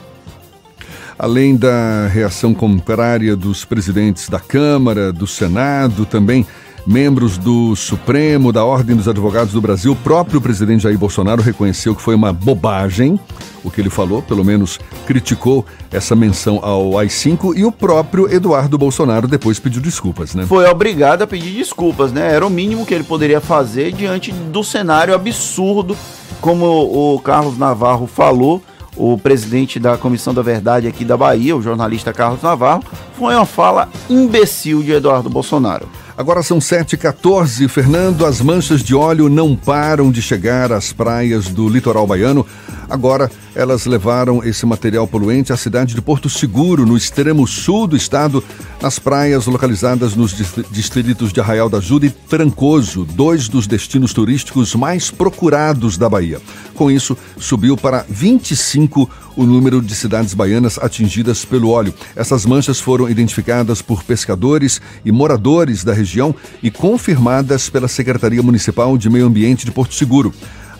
Além 1.17 1.55
da 1.55 2.07
reação 2.07 2.53
contrária 2.53 3.35
dos 3.35 3.63
presidentes 3.63 4.29
da 4.29 4.39
Câmara, 4.39 5.11
do 5.13 5.27
Senado, 5.27 6.05
também 6.05 6.45
membros 6.85 7.37
do 7.37 7.75
Supremo, 7.75 8.51
da 8.51 8.65
Ordem 8.65 8.95
dos 8.95 9.07
Advogados 9.07 9.53
do 9.53 9.61
Brasil, 9.61 9.93
o 9.93 9.95
próprio 9.95 10.41
presidente 10.41 10.83
Jair 10.83 10.97
Bolsonaro 10.97 11.41
reconheceu 11.41 11.95
que 11.95 12.01
foi 12.01 12.15
uma 12.15 12.33
bobagem 12.33 13.19
o 13.63 13.71
que 13.71 13.79
ele 13.79 13.89
falou, 13.89 14.21
pelo 14.21 14.43
menos 14.43 14.79
criticou 15.05 15.65
essa 15.89 16.15
menção 16.15 16.59
ao 16.61 16.97
AI-5 16.97 17.55
e 17.55 17.63
o 17.63 17.71
próprio 17.71 18.31
Eduardo 18.31 18.77
Bolsonaro 18.77 19.27
depois 19.27 19.59
pediu 19.59 19.81
desculpas, 19.81 20.35
né? 20.35 20.45
Foi 20.45 20.65
obrigado 20.65 21.21
a 21.21 21.27
pedir 21.27 21.51
desculpas, 21.51 22.11
né? 22.11 22.33
Era 22.33 22.45
o 22.45 22.49
mínimo 22.49 22.85
que 22.85 22.93
ele 22.93 23.03
poderia 23.03 23.39
fazer 23.39 23.93
diante 23.93 24.31
do 24.31 24.63
cenário 24.63 25.15
absurdo, 25.15 25.95
como 26.41 26.65
o 26.65 27.19
Carlos 27.19 27.57
Navarro 27.57 28.05
falou 28.05 28.61
o 28.95 29.17
presidente 29.17 29.79
da 29.79 29.97
Comissão 29.97 30.33
da 30.33 30.41
Verdade 30.41 30.87
aqui 30.87 31.03
da 31.03 31.17
Bahia, 31.17 31.55
o 31.55 31.61
jornalista 31.61 32.13
Carlos 32.13 32.41
Navarro, 32.43 32.83
foi 33.17 33.33
uma 33.33 33.45
fala 33.45 33.89
imbecil 34.09 34.83
de 34.83 34.91
Eduardo 34.91 35.29
Bolsonaro. 35.29 35.87
Agora 36.15 36.43
são 36.43 36.59
7h14. 36.59 37.67
Fernando, 37.67 38.25
as 38.25 38.39
manchas 38.39 38.83
de 38.83 38.93
óleo 38.93 39.29
não 39.29 39.55
param 39.55 40.11
de 40.11 40.21
chegar 40.21 40.71
às 40.71 40.93
praias 40.93 41.47
do 41.47 41.67
litoral 41.67 42.05
baiano. 42.05 42.45
Agora, 42.89 43.29
elas 43.55 43.85
levaram 43.85 44.43
esse 44.43 44.65
material 44.65 45.07
poluente 45.07 45.53
à 45.53 45.57
cidade 45.57 45.93
de 45.95 46.01
Porto 46.01 46.29
Seguro, 46.29 46.85
no 46.85 46.97
extremo 46.97 47.47
sul 47.47 47.87
do 47.87 47.95
estado, 47.95 48.43
nas 48.81 48.99
praias 48.99 49.45
localizadas 49.45 50.15
nos 50.15 50.35
distritos 50.71 51.31
de 51.31 51.39
Arraial 51.39 51.69
da 51.69 51.77
Ajuda 51.77 52.05
e 52.05 52.09
Trancoso, 52.09 53.05
dois 53.05 53.47
dos 53.47 53.67
destinos 53.67 54.13
turísticos 54.13 54.75
mais 54.75 55.09
procurados 55.09 55.97
da 55.97 56.09
Bahia. 56.09 56.41
Com 56.73 56.89
isso, 56.89 57.17
subiu 57.37 57.77
para 57.77 58.05
25 58.09 59.09
o 59.35 59.43
número 59.43 59.81
de 59.81 59.95
cidades 59.95 60.33
baianas 60.33 60.77
atingidas 60.77 61.45
pelo 61.45 61.69
óleo. 61.69 61.93
Essas 62.15 62.45
manchas 62.45 62.79
foram 62.79 63.09
identificadas 63.09 63.81
por 63.81 64.03
pescadores 64.03 64.81
e 65.05 65.11
moradores 65.11 65.83
da 65.83 65.93
região 65.93 66.35
e 66.61 66.69
confirmadas 66.69 67.69
pela 67.69 67.87
Secretaria 67.87 68.43
Municipal 68.43 68.97
de 68.97 69.09
Meio 69.09 69.25
Ambiente 69.25 69.65
de 69.65 69.71
Porto 69.71 69.93
Seguro. 69.93 70.33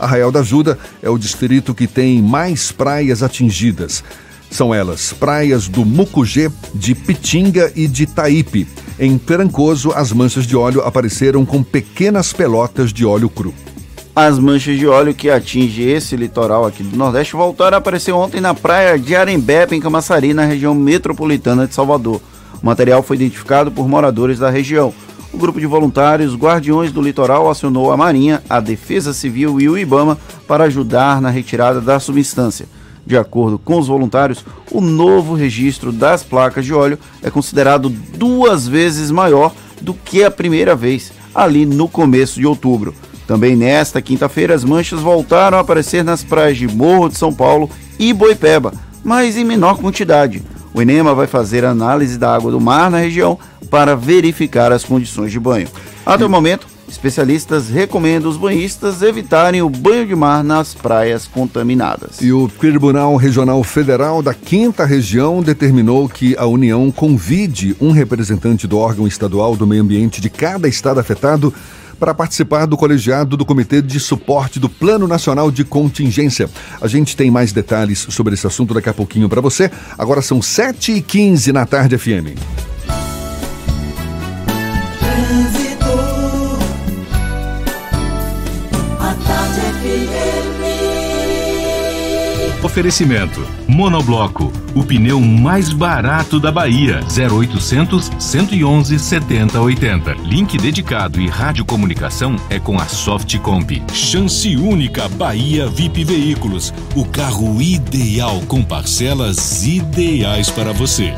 Arraial 0.03 0.31
da 0.31 0.41
Ajuda 0.41 0.77
é 1.01 1.09
o 1.09 1.17
distrito 1.17 1.73
que 1.73 1.87
tem 1.87 2.21
mais 2.21 2.71
praias 2.71 3.23
atingidas. 3.23 4.03
São 4.49 4.73
elas 4.73 5.11
praias 5.11 5.67
do 5.67 5.83
Mucugê, 5.83 6.51
de 6.75 6.93
Pitinga 6.93 7.71
e 7.75 7.87
de 7.87 8.05
Taípe. 8.05 8.67
Em 8.99 9.17
Trancoso, 9.17 9.91
as 9.91 10.11
manchas 10.11 10.45
de 10.45 10.55
óleo 10.55 10.81
apareceram 10.81 11.43
com 11.43 11.63
pequenas 11.63 12.31
pelotas 12.31 12.93
de 12.93 13.03
óleo 13.03 13.29
cru. 13.29 13.53
As 14.15 14.37
manchas 14.37 14.77
de 14.77 14.85
óleo 14.85 15.15
que 15.15 15.27
atingem 15.27 15.89
esse 15.89 16.15
litoral 16.15 16.65
aqui 16.67 16.83
do 16.83 16.95
Nordeste 16.95 17.33
voltaram 17.33 17.77
a 17.77 17.79
aparecer 17.79 18.11
ontem 18.11 18.39
na 18.39 18.53
praia 18.53 18.99
de 18.99 19.15
Arembepe, 19.15 19.75
em 19.75 19.81
Camaçari, 19.81 20.35
na 20.35 20.45
região 20.45 20.75
metropolitana 20.75 21.65
de 21.65 21.73
Salvador. 21.73 22.21
O 22.61 22.65
material 22.65 23.01
foi 23.01 23.15
identificado 23.15 23.71
por 23.71 23.89
moradores 23.89 24.37
da 24.37 24.51
região. 24.51 24.93
O 25.33 25.37
grupo 25.37 25.59
de 25.59 25.65
voluntários 25.65 26.35
Guardiões 26.35 26.91
do 26.91 27.01
Litoral 27.01 27.49
acionou 27.49 27.91
a 27.91 27.97
Marinha, 27.97 28.43
a 28.47 28.59
Defesa 28.59 29.13
Civil 29.13 29.59
e 29.59 29.67
o 29.67 29.75
IBAMA 29.75 30.15
para 30.47 30.65
ajudar 30.65 31.19
na 31.19 31.31
retirada 31.31 31.81
da 31.81 31.99
substância. 31.99 32.67
De 33.03 33.17
acordo 33.17 33.57
com 33.57 33.79
os 33.79 33.87
voluntários, 33.87 34.45
o 34.71 34.79
novo 34.79 35.33
registro 35.33 35.91
das 35.91 36.21
placas 36.21 36.63
de 36.63 36.73
óleo 36.73 36.99
é 37.23 37.31
considerado 37.31 37.89
duas 37.89 38.67
vezes 38.67 39.09
maior 39.09 39.51
do 39.81 39.95
que 39.95 40.23
a 40.23 40.29
primeira 40.29 40.75
vez, 40.75 41.11
ali 41.33 41.65
no 41.65 41.89
começo 41.89 42.39
de 42.39 42.45
outubro. 42.45 42.93
Também 43.25 43.55
nesta 43.55 44.03
quinta-feira, 44.03 44.53
as 44.53 44.63
manchas 44.63 44.99
voltaram 44.99 45.57
a 45.57 45.61
aparecer 45.61 46.03
nas 46.03 46.23
praias 46.23 46.59
de 46.59 46.67
Morro 46.67 47.09
de 47.09 47.17
São 47.17 47.33
Paulo 47.33 47.69
e 47.97 48.13
Boipeba, 48.13 48.71
mas 49.03 49.35
em 49.35 49.43
menor 49.43 49.79
quantidade. 49.79 50.43
O 50.73 50.81
Enema 50.81 51.13
vai 51.13 51.27
fazer 51.27 51.63
análise 51.63 52.17
da 52.17 52.33
água 52.33 52.51
do 52.51 52.59
mar 52.59 52.89
na 52.89 52.97
região 52.97 53.37
para 53.69 53.95
verificar 53.95 54.71
as 54.71 54.83
condições 54.83 55.31
de 55.31 55.39
banho. 55.39 55.67
Até 56.05 56.25
o 56.25 56.29
momento, 56.29 56.67
Especialistas 56.93 57.69
recomendam 57.69 58.29
os 58.29 58.37
banhistas 58.37 59.01
evitarem 59.01 59.63
o 59.63 59.69
banho 59.69 60.05
de 60.05 60.13
mar 60.15 60.43
nas 60.43 60.75
praias 60.75 61.25
contaminadas. 61.25 62.21
E 62.21 62.31
o 62.31 62.47
Tribunal 62.47 63.15
Regional 63.15 63.63
Federal 63.63 64.21
da 64.21 64.33
Quinta 64.33 64.85
Região 64.85 65.41
determinou 65.41 66.07
que 66.07 66.35
a 66.37 66.45
União 66.45 66.91
convide 66.91 67.75
um 67.81 67.89
representante 67.89 68.67
do 68.67 68.77
órgão 68.77 69.07
estadual 69.07 69.55
do 69.55 69.65
meio 69.65 69.81
ambiente 69.81 70.21
de 70.21 70.29
cada 70.29 70.67
estado 70.67 70.99
afetado 70.99 71.51
para 72.03 72.13
participar 72.13 72.65
do 72.65 72.75
colegiado 72.75 73.37
do 73.37 73.45
Comitê 73.45 73.81
de 73.81 73.97
Suporte 73.97 74.59
do 74.59 74.67
Plano 74.67 75.07
Nacional 75.07 75.49
de 75.49 75.63
Contingência. 75.63 76.49
A 76.81 76.87
gente 76.89 77.15
tem 77.15 77.31
mais 77.31 77.53
detalhes 77.53 78.05
sobre 78.09 78.33
esse 78.33 78.45
assunto 78.45 78.73
daqui 78.73 78.89
a 78.89 78.93
pouquinho 78.93 79.29
para 79.29 79.39
você. 79.39 79.71
Agora 79.97 80.21
são 80.21 80.41
7h15 80.41 81.53
na 81.53 81.65
tarde 81.65 81.97
FM. 81.97 82.72
Oferecimento: 92.63 93.45
Monobloco, 93.67 94.49
o 94.73 94.83
pneu 94.85 95.19
mais 95.19 95.73
barato 95.73 96.39
da 96.39 96.49
Bahia. 96.49 97.01
0800 97.03 98.09
111 98.17 98.97
7080. 98.97 100.13
Link 100.23 100.57
dedicado 100.57 101.19
e 101.19 101.27
radiocomunicação 101.27 102.37
é 102.49 102.59
com 102.59 102.79
a 102.79 102.85
Softcomp. 102.85 103.83
Chance 103.91 104.55
única 104.55 105.09
Bahia 105.09 105.67
VIP 105.67 106.05
Veículos. 106.05 106.73
O 106.95 107.03
carro 107.03 107.61
ideal 107.61 108.41
com 108.47 108.63
parcelas 108.63 109.67
ideais 109.67 110.49
para 110.49 110.71
você. 110.71 111.13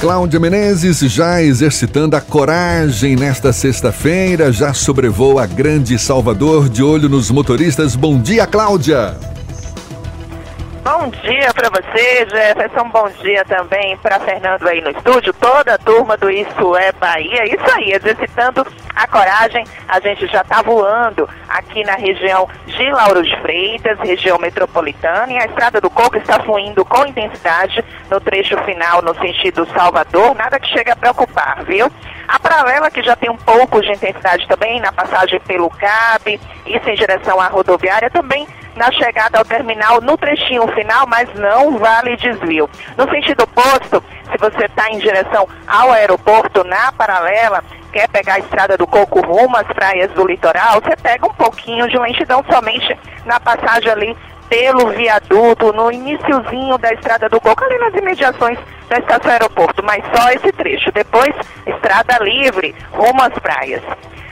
Cláudia 0.00 0.40
Menezes 0.40 1.00
já 1.00 1.42
exercitando 1.42 2.16
a 2.16 2.20
coragem 2.22 3.16
nesta 3.16 3.52
sexta-feira, 3.52 4.50
já 4.50 4.72
sobrevoa 4.72 5.44
a 5.44 5.46
Grande 5.46 5.98
Salvador 5.98 6.70
de 6.70 6.82
olho 6.82 7.08
nos 7.08 7.30
motoristas. 7.30 7.94
Bom 7.94 8.18
dia, 8.18 8.46
Cláudia! 8.46 9.29
Bom 10.82 11.10
dia 11.10 11.52
para 11.52 11.68
você, 11.68 12.26
Jefferson. 12.26 12.88
Bom 12.88 13.10
dia 13.22 13.44
também 13.44 13.98
para 13.98 14.18
Fernando 14.18 14.66
aí 14.66 14.80
no 14.80 14.90
estúdio, 14.90 15.30
toda 15.34 15.74
a 15.74 15.78
turma 15.78 16.16
do 16.16 16.30
Isso 16.30 16.74
é 16.74 16.90
Bahia. 16.92 17.44
Isso 17.44 17.76
aí, 17.76 17.92
exercitando 17.92 18.66
a 18.96 19.06
coragem. 19.06 19.66
A 19.86 20.00
gente 20.00 20.26
já 20.28 20.40
está 20.40 20.62
voando 20.62 21.28
aqui 21.50 21.84
na 21.84 21.96
região 21.96 22.48
de 22.66 22.90
Lauro 22.92 23.22
de 23.22 23.36
Freitas, 23.42 23.98
região 23.98 24.38
metropolitana, 24.38 25.30
e 25.30 25.36
a 25.36 25.44
Estrada 25.44 25.82
do 25.82 25.90
Coco 25.90 26.16
está 26.16 26.40
fluindo 26.40 26.82
com 26.82 27.04
intensidade 27.04 27.84
no 28.10 28.18
trecho 28.18 28.56
final, 28.64 29.02
no 29.02 29.14
sentido 29.16 29.66
Salvador. 29.74 30.34
Nada 30.34 30.58
que 30.58 30.68
chegue 30.68 30.90
a 30.90 30.96
preocupar, 30.96 31.62
viu? 31.64 31.92
A 32.26 32.38
paralela, 32.38 32.90
que 32.90 33.02
já 33.02 33.14
tem 33.14 33.28
um 33.28 33.36
pouco 33.36 33.82
de 33.82 33.92
intensidade 33.92 34.48
também 34.48 34.80
na 34.80 34.92
passagem 34.92 35.40
pelo 35.40 35.68
CAB, 35.68 36.40
isso 36.64 36.88
em 36.88 36.94
direção 36.94 37.38
à 37.38 37.48
rodoviária, 37.48 38.08
também 38.08 38.46
na 38.80 38.90
chegada 38.92 39.36
ao 39.36 39.44
terminal 39.44 40.00
no 40.00 40.16
trechinho 40.16 40.66
final, 40.68 41.06
mas 41.06 41.28
não 41.34 41.76
vale 41.76 42.16
desvio. 42.16 42.68
No 42.96 43.08
sentido 43.10 43.42
oposto, 43.42 44.02
se 44.32 44.38
você 44.38 44.64
está 44.64 44.88
em 44.88 44.98
direção 44.98 45.46
ao 45.66 45.92
aeroporto 45.92 46.64
na 46.64 46.90
paralela, 46.92 47.62
quer 47.92 48.08
pegar 48.08 48.36
a 48.36 48.38
estrada 48.38 48.78
do 48.78 48.86
Coco 48.86 49.20
rumo 49.20 49.54
às 49.54 49.66
praias 49.66 50.10
do 50.12 50.26
litoral, 50.26 50.80
você 50.80 50.96
pega 50.96 51.26
um 51.26 51.34
pouquinho 51.34 51.86
de 51.90 51.98
lentidão 51.98 52.42
somente 52.50 52.98
na 53.26 53.38
passagem 53.38 53.92
ali 53.92 54.16
pelo 54.48 54.88
viaduto, 54.88 55.74
no 55.74 55.92
iníciozinho 55.92 56.78
da 56.78 56.90
estrada 56.94 57.28
do 57.28 57.38
Coco, 57.38 57.62
ali 57.62 57.78
nas 57.78 57.94
imediações 57.94 58.58
da 58.88 58.98
estação 58.98 59.30
aeroporto, 59.30 59.84
mas 59.84 60.02
só 60.16 60.30
esse 60.30 60.50
trecho. 60.52 60.90
Depois, 60.90 61.34
estrada 61.66 62.18
livre, 62.24 62.74
rumo 62.90 63.22
às 63.22 63.34
praias. 63.34 63.82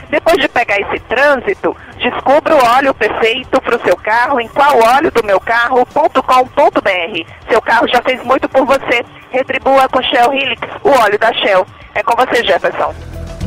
Depois 0.09 0.37
de 0.37 0.49
pegar 0.49 0.79
esse 0.79 0.99
trânsito, 1.01 1.77
descubra 1.97 2.55
o 2.55 2.65
óleo 2.77 2.95
perfeito 2.95 3.61
para 3.61 3.75
o 3.75 3.83
seu 3.83 3.95
carro 3.95 4.39
em 4.39 4.47
qualolhodomelcarro.com.br. 4.47 7.47
Seu 7.47 7.61
carro 7.61 7.87
já 7.87 8.01
fez 8.01 8.23
muito 8.23 8.49
por 8.49 8.65
você. 8.65 9.05
Retribua 9.29 9.87
com 9.87 10.01
Shell 10.01 10.33
Helix, 10.33 10.67
o 10.83 10.89
óleo 10.89 11.19
da 11.19 11.31
Shell. 11.33 11.63
É 11.93 12.01
com 12.01 12.15
você, 12.15 12.43
Jefferson. 12.43 12.95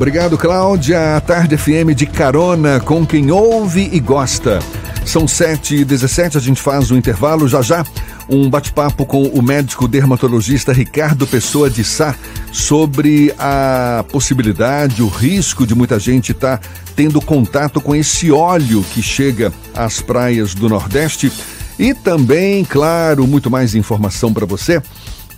Obrigado, 0.03 0.37
Cláudia. 0.37 1.17
A 1.17 1.21
Tarde 1.21 1.57
FM 1.57 1.95
de 1.95 2.07
carona 2.07 2.81
com 2.81 3.07
quem 3.07 3.31
ouve 3.31 3.89
e 3.93 4.01
gosta. 4.01 4.59
São 5.07 5.27
7h17, 5.27 6.35
a 6.35 6.41
gente 6.41 6.61
faz 6.61 6.91
o 6.91 6.97
intervalo. 6.97 7.47
Já 7.47 7.63
já, 7.63 7.87
um 8.29 8.51
bate-papo 8.51 9.07
com 9.07 9.23
o 9.23 9.41
médico 9.41 9.87
dermatologista 9.87 10.73
Ricardo 10.73 11.25
Pessoa 11.25 11.71
de 11.71 11.85
Sá 11.85 12.17
sobre 12.51 13.33
a 13.39 14.05
possibilidade, 14.11 15.05
o 15.05 15.07
risco 15.07 15.65
de 15.65 15.73
muita 15.73 16.01
gente 16.01 16.33
estar 16.33 16.59
tá 16.59 16.69
tendo 16.97 17.21
contato 17.21 17.81
com 17.81 17.95
esse 17.95 18.33
óleo 18.33 18.85
que 18.93 19.01
chega 19.01 19.53
às 19.73 20.01
praias 20.01 20.53
do 20.53 20.69
Nordeste. 20.69 21.33
E 21.79 21.95
também, 21.95 22.65
claro, 22.65 23.25
muito 23.25 23.49
mais 23.49 23.77
informação 23.77 24.35
para 24.35 24.47
você 24.47 24.83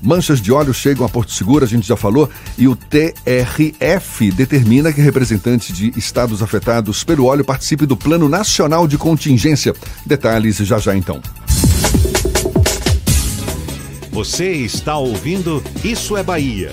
Manchas 0.04 0.38
de 0.38 0.52
óleo 0.52 0.74
chegam 0.74 1.06
a 1.06 1.08
Porto 1.08 1.32
Seguro, 1.32 1.64
a 1.64 1.68
gente 1.68 1.88
já 1.88 1.96
falou, 1.96 2.28
e 2.58 2.68
o 2.68 2.76
TRF 2.76 4.30
determina 4.32 4.92
que 4.92 5.00
representantes 5.00 5.74
de 5.74 5.98
estados 5.98 6.42
afetados 6.42 7.02
pelo 7.02 7.24
óleo 7.24 7.42
participem 7.42 7.88
do 7.88 7.96
Plano 7.96 8.28
Nacional 8.28 8.86
de 8.86 8.98
Contingência. 8.98 9.74
Detalhes 10.04 10.58
já 10.58 10.78
já 10.78 10.94
então. 10.94 11.22
Você 14.12 14.52
está 14.52 14.96
ouvindo 14.98 15.62
Isso 15.82 16.16
é 16.16 16.22
Bahia. 16.22 16.72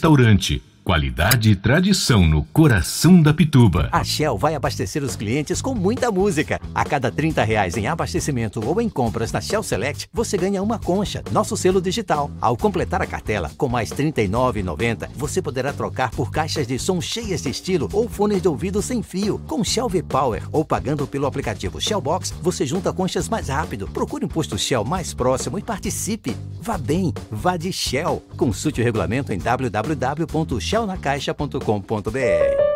Restaurante. 0.00 0.62
Qualidade 0.90 1.50
e 1.52 1.54
tradição 1.54 2.26
no 2.26 2.42
coração 2.46 3.22
da 3.22 3.32
Pituba. 3.32 3.88
A 3.92 4.02
Shell 4.02 4.36
vai 4.36 4.56
abastecer 4.56 5.04
os 5.04 5.14
clientes 5.14 5.62
com 5.62 5.72
muita 5.72 6.10
música. 6.10 6.60
A 6.74 6.84
cada 6.84 7.12
30 7.12 7.44
reais 7.44 7.76
em 7.76 7.86
abastecimento 7.86 8.60
ou 8.66 8.80
em 8.80 8.88
compras 8.88 9.30
na 9.30 9.40
Shell 9.40 9.62
Select, 9.62 10.08
você 10.12 10.36
ganha 10.36 10.60
uma 10.60 10.80
concha, 10.80 11.22
nosso 11.30 11.56
selo 11.56 11.80
digital. 11.80 12.28
Ao 12.40 12.56
completar 12.56 13.00
a 13.00 13.06
cartela 13.06 13.52
com 13.56 13.68
mais 13.68 13.92
R$ 13.92 14.10
39,90, 14.10 15.10
você 15.14 15.40
poderá 15.40 15.72
trocar 15.72 16.10
por 16.10 16.32
caixas 16.32 16.66
de 16.66 16.76
som 16.76 17.00
cheias 17.00 17.42
de 17.42 17.50
estilo 17.50 17.88
ou 17.92 18.08
fones 18.08 18.42
de 18.42 18.48
ouvido 18.48 18.82
sem 18.82 19.00
fio. 19.00 19.40
Com 19.46 19.62
Shell 19.62 19.88
V-Power 19.88 20.42
ou 20.50 20.64
pagando 20.64 21.06
pelo 21.06 21.26
aplicativo 21.26 21.80
Shell 21.80 22.00
Box, 22.00 22.34
você 22.42 22.66
junta 22.66 22.92
conchas 22.92 23.28
mais 23.28 23.48
rápido. 23.48 23.86
Procure 23.86 24.24
um 24.24 24.28
posto 24.28 24.58
Shell 24.58 24.84
mais 24.84 25.14
próximo 25.14 25.56
e 25.56 25.62
participe. 25.62 26.36
Vá 26.60 26.76
bem, 26.76 27.14
vá 27.30 27.56
de 27.56 27.72
Shell. 27.72 28.24
Consulte 28.36 28.80
o 28.80 28.84
regulamento 28.84 29.32
em 29.32 29.38
www.shell 29.38 30.79
shelnacaixa.com.br. 30.80 32.69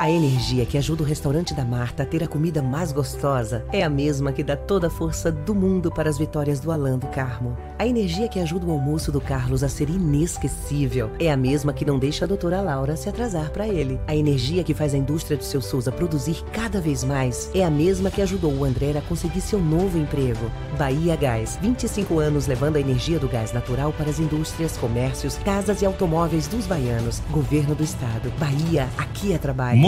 A 0.00 0.08
energia 0.08 0.64
que 0.64 0.78
ajuda 0.78 1.02
o 1.02 1.06
restaurante 1.06 1.52
da 1.52 1.64
Marta 1.64 2.04
a 2.04 2.06
ter 2.06 2.22
a 2.22 2.28
comida 2.28 2.62
mais 2.62 2.92
gostosa 2.92 3.64
é 3.72 3.82
a 3.82 3.90
mesma 3.90 4.32
que 4.32 4.44
dá 4.44 4.56
toda 4.56 4.86
a 4.86 4.90
força 4.90 5.32
do 5.32 5.52
mundo 5.52 5.90
para 5.90 6.08
as 6.08 6.16
vitórias 6.16 6.60
do 6.60 6.70
Alan 6.70 7.00
do 7.00 7.08
Carmo. 7.08 7.58
A 7.76 7.84
energia 7.84 8.28
que 8.28 8.38
ajuda 8.38 8.64
o 8.66 8.70
almoço 8.70 9.10
do 9.10 9.20
Carlos 9.20 9.64
a 9.64 9.68
ser 9.68 9.90
inesquecível 9.90 11.10
é 11.18 11.32
a 11.32 11.36
mesma 11.36 11.72
que 11.72 11.84
não 11.84 11.98
deixa 11.98 12.24
a 12.24 12.28
doutora 12.28 12.60
Laura 12.60 12.96
se 12.96 13.08
atrasar 13.08 13.50
para 13.50 13.66
ele. 13.66 13.98
A 14.06 14.14
energia 14.14 14.62
que 14.62 14.72
faz 14.72 14.94
a 14.94 14.98
indústria 14.98 15.36
do 15.36 15.42
seu 15.42 15.60
Souza 15.60 15.90
produzir 15.90 16.44
cada 16.52 16.80
vez 16.80 17.02
mais 17.02 17.50
é 17.52 17.64
a 17.64 17.70
mesma 17.70 18.08
que 18.08 18.22
ajudou 18.22 18.52
o 18.52 18.64
André 18.64 18.96
a 18.96 19.02
conseguir 19.02 19.40
seu 19.40 19.58
novo 19.58 19.98
emprego. 19.98 20.48
Bahia 20.78 21.16
Gás, 21.16 21.58
25 21.60 22.20
anos 22.20 22.46
levando 22.46 22.76
a 22.76 22.80
energia 22.80 23.18
do 23.18 23.28
gás 23.28 23.52
natural 23.52 23.92
para 23.92 24.08
as 24.08 24.20
indústrias, 24.20 24.76
comércios, 24.76 25.38
casas 25.38 25.82
e 25.82 25.86
automóveis 25.86 26.46
dos 26.46 26.66
baianos. 26.66 27.20
Governo 27.30 27.74
do 27.74 27.82
Estado. 27.82 28.32
Bahia, 28.38 28.88
aqui 28.96 29.32
é 29.32 29.38
trabalho. 29.38 29.87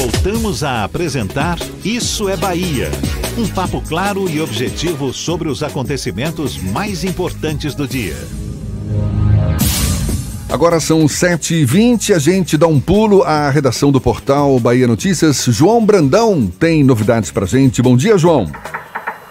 Voltamos 0.00 0.62
a 0.62 0.84
apresentar 0.84 1.58
Isso 1.84 2.28
é 2.28 2.36
Bahia. 2.36 2.88
Um 3.36 3.48
papo 3.52 3.82
claro 3.82 4.30
e 4.30 4.40
objetivo 4.40 5.12
sobre 5.12 5.48
os 5.48 5.60
acontecimentos 5.60 6.56
mais 6.56 7.02
importantes 7.02 7.74
do 7.74 7.84
dia. 7.84 8.14
Agora 10.48 10.78
são 10.78 11.04
7h20, 11.06 12.14
a 12.14 12.18
gente 12.20 12.56
dá 12.56 12.68
um 12.68 12.78
pulo 12.78 13.24
à 13.24 13.50
redação 13.50 13.90
do 13.90 14.00
portal 14.00 14.60
Bahia 14.60 14.86
Notícias. 14.86 15.44
João 15.46 15.84
Brandão 15.84 16.46
tem 16.46 16.84
novidades 16.84 17.32
pra 17.32 17.44
gente. 17.44 17.82
Bom 17.82 17.96
dia, 17.96 18.16
João. 18.16 18.46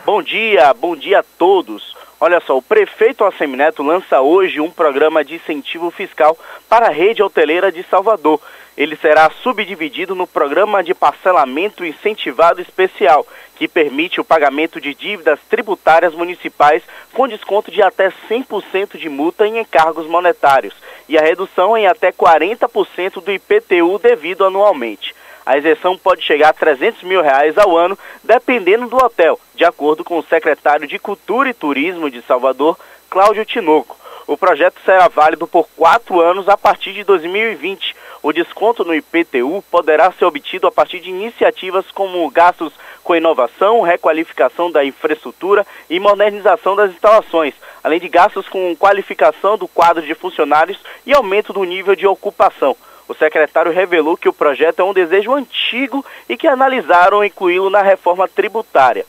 Bom 0.06 0.21
dia, 0.21 0.73
bom 0.73 0.97
dia 0.97 1.19
a 1.19 1.25
todos. 1.38 1.95
Olha 2.19 2.41
só, 2.41 2.58
o 2.58 2.62
prefeito 2.62 3.23
Assemineto 3.23 3.82
lança 3.82 4.19
hoje 4.19 4.60
um 4.60 4.69
programa 4.69 5.23
de 5.23 5.36
incentivo 5.36 5.89
fiscal 5.91 6.38
para 6.67 6.88
a 6.88 6.91
rede 6.91 7.23
hoteleira 7.23 7.71
de 7.71 7.86
Salvador 7.89 8.41
ele 8.77 8.95
será 8.95 9.29
subdividido 9.41 10.13
no 10.13 10.27
Programa 10.27 10.83
de 10.83 10.93
Parcelamento 10.93 11.83
Incentivado 11.83 12.61
Especial, 12.61 13.25
que 13.55 13.67
permite 13.67 14.21
o 14.21 14.23
pagamento 14.23 14.79
de 14.79 14.93
dívidas 14.93 15.39
tributárias 15.49 16.13
municipais 16.13 16.83
com 17.11 17.27
desconto 17.27 17.71
de 17.71 17.81
até 17.81 18.13
100% 18.29 18.97
de 18.97 19.09
multa 19.09 19.47
em 19.47 19.57
encargos 19.57 20.05
monetários 20.05 20.75
e 21.09 21.17
a 21.17 21.21
redução 21.21 21.75
em 21.75 21.87
até 21.87 22.11
40% 22.11 23.23
do 23.23 23.31
IPTU 23.31 23.97
devido 23.97 24.45
anualmente. 24.45 25.15
A 25.43 25.57
isenção 25.57 25.97
pode 25.97 26.21
chegar 26.21 26.49
a 26.49 26.53
300 26.53 27.01
mil 27.03 27.21
reais 27.21 27.57
ao 27.57 27.75
ano, 27.75 27.97
dependendo 28.23 28.87
do 28.87 28.97
hotel, 28.97 29.39
de 29.55 29.65
acordo 29.65 30.03
com 30.03 30.19
o 30.19 30.23
secretário 30.23 30.85
de 30.85 30.99
Cultura 30.99 31.49
e 31.49 31.53
Turismo 31.53 32.11
de 32.11 32.21
Salvador, 32.21 32.77
Cláudio 33.09 33.45
Tinoco. 33.45 33.97
O 34.27 34.37
projeto 34.37 34.81
será 34.83 35.07
válido 35.07 35.47
por 35.47 35.65
quatro 35.77 36.19
anos 36.19 36.49
a 36.49 36.57
partir 36.57 36.91
de 36.91 37.05
2020. 37.05 37.95
O 38.27 38.33
desconto 38.33 38.83
no 38.83 38.93
IPTU 38.93 39.63
poderá 39.71 40.11
ser 40.11 40.25
obtido 40.25 40.67
a 40.67 40.71
partir 40.71 40.99
de 40.99 41.09
iniciativas 41.09 41.89
como 41.91 42.29
gastos 42.29 42.73
com 43.01 43.15
inovação, 43.15 43.79
requalificação 43.79 44.69
da 44.69 44.83
infraestrutura 44.83 45.65
e 45.89 45.97
modernização 45.97 46.75
das 46.75 46.91
instalações, 46.91 47.53
além 47.81 48.01
de 48.01 48.09
gastos 48.09 48.49
com 48.49 48.75
qualificação 48.75 49.57
do 49.57 49.65
quadro 49.65 50.05
de 50.05 50.13
funcionários 50.13 50.77
e 51.05 51.13
aumento 51.13 51.53
do 51.53 51.63
nível 51.63 51.95
de 51.95 52.05
ocupação. 52.05 52.75
O 53.07 53.13
secretário 53.13 53.71
revelou 53.71 54.17
que 54.17 54.27
o 54.27 54.33
projeto 54.33 54.81
é 54.81 54.83
um 54.83 54.91
desejo 54.91 55.33
antigo 55.33 56.05
e 56.27 56.35
que 56.35 56.49
analisaram 56.49 57.23
incluí-lo 57.23 57.69
na 57.69 57.81
reforma 57.81 58.27
tributária. 58.27 59.05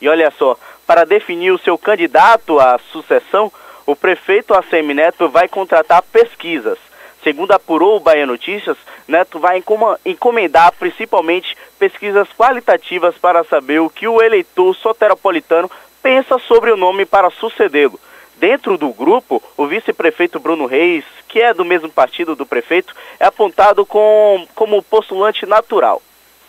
E 0.00 0.08
olha 0.08 0.32
só, 0.32 0.56
para 0.84 1.06
definir 1.06 1.52
o 1.52 1.58
seu 1.58 1.78
candidato 1.78 2.58
à 2.58 2.76
sucessão, 2.90 3.52
o 3.86 3.94
prefeito 3.94 4.52
ACM 4.52 4.94
Neto 4.94 5.28
vai 5.28 5.46
contratar 5.46 6.02
pesquisas. 6.02 6.88
Segundo 7.28 7.52
apurou 7.52 7.94
o 7.94 8.00
Bahia 8.00 8.24
Notícias, 8.24 8.78
Neto 9.06 9.38
vai 9.38 9.62
encomendar 10.06 10.72
principalmente 10.72 11.54
pesquisas 11.78 12.26
qualitativas 12.32 13.18
para 13.18 13.44
saber 13.44 13.80
o 13.80 13.90
que 13.90 14.08
o 14.08 14.22
eleitor 14.22 14.74
soteropolitano 14.74 15.70
pensa 16.02 16.38
sobre 16.38 16.70
o 16.70 16.76
nome 16.76 17.04
para 17.04 17.28
sucedê-lo. 17.28 18.00
Dentro 18.38 18.78
do 18.78 18.88
grupo, 18.94 19.42
o 19.58 19.66
vice-prefeito 19.66 20.40
Bruno 20.40 20.64
Reis, 20.64 21.04
que 21.28 21.38
é 21.38 21.52
do 21.52 21.66
mesmo 21.66 21.90
partido 21.90 22.34
do 22.34 22.46
prefeito, 22.46 22.96
é 23.20 23.26
apontado 23.26 23.84
com, 23.84 24.46
como 24.54 24.82
postulante 24.82 25.44
natural. 25.44 26.00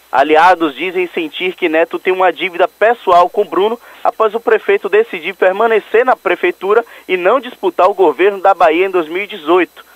Aliados 0.10 0.74
dizem 0.76 1.08
sentir 1.08 1.56
que 1.56 1.68
Neto 1.68 2.00
tem 2.00 2.14
uma 2.14 2.32
dívida 2.32 2.70
pessoal 2.70 3.30
com 3.30 3.44
Bruno 3.44 3.78
após 4.02 4.34
o 4.34 4.40
prefeito 4.40 4.88
decidir 4.88 5.36
permanecer 5.36 6.06
na 6.06 6.16
prefeitura 6.16 6.86
e 7.06 7.18
não 7.18 7.38
disputar 7.38 7.90
o 7.90 7.94
governo 7.94 8.40
da 8.40 8.54
Bahia 8.54 8.86
em 8.86 8.90
2018. 8.90 9.89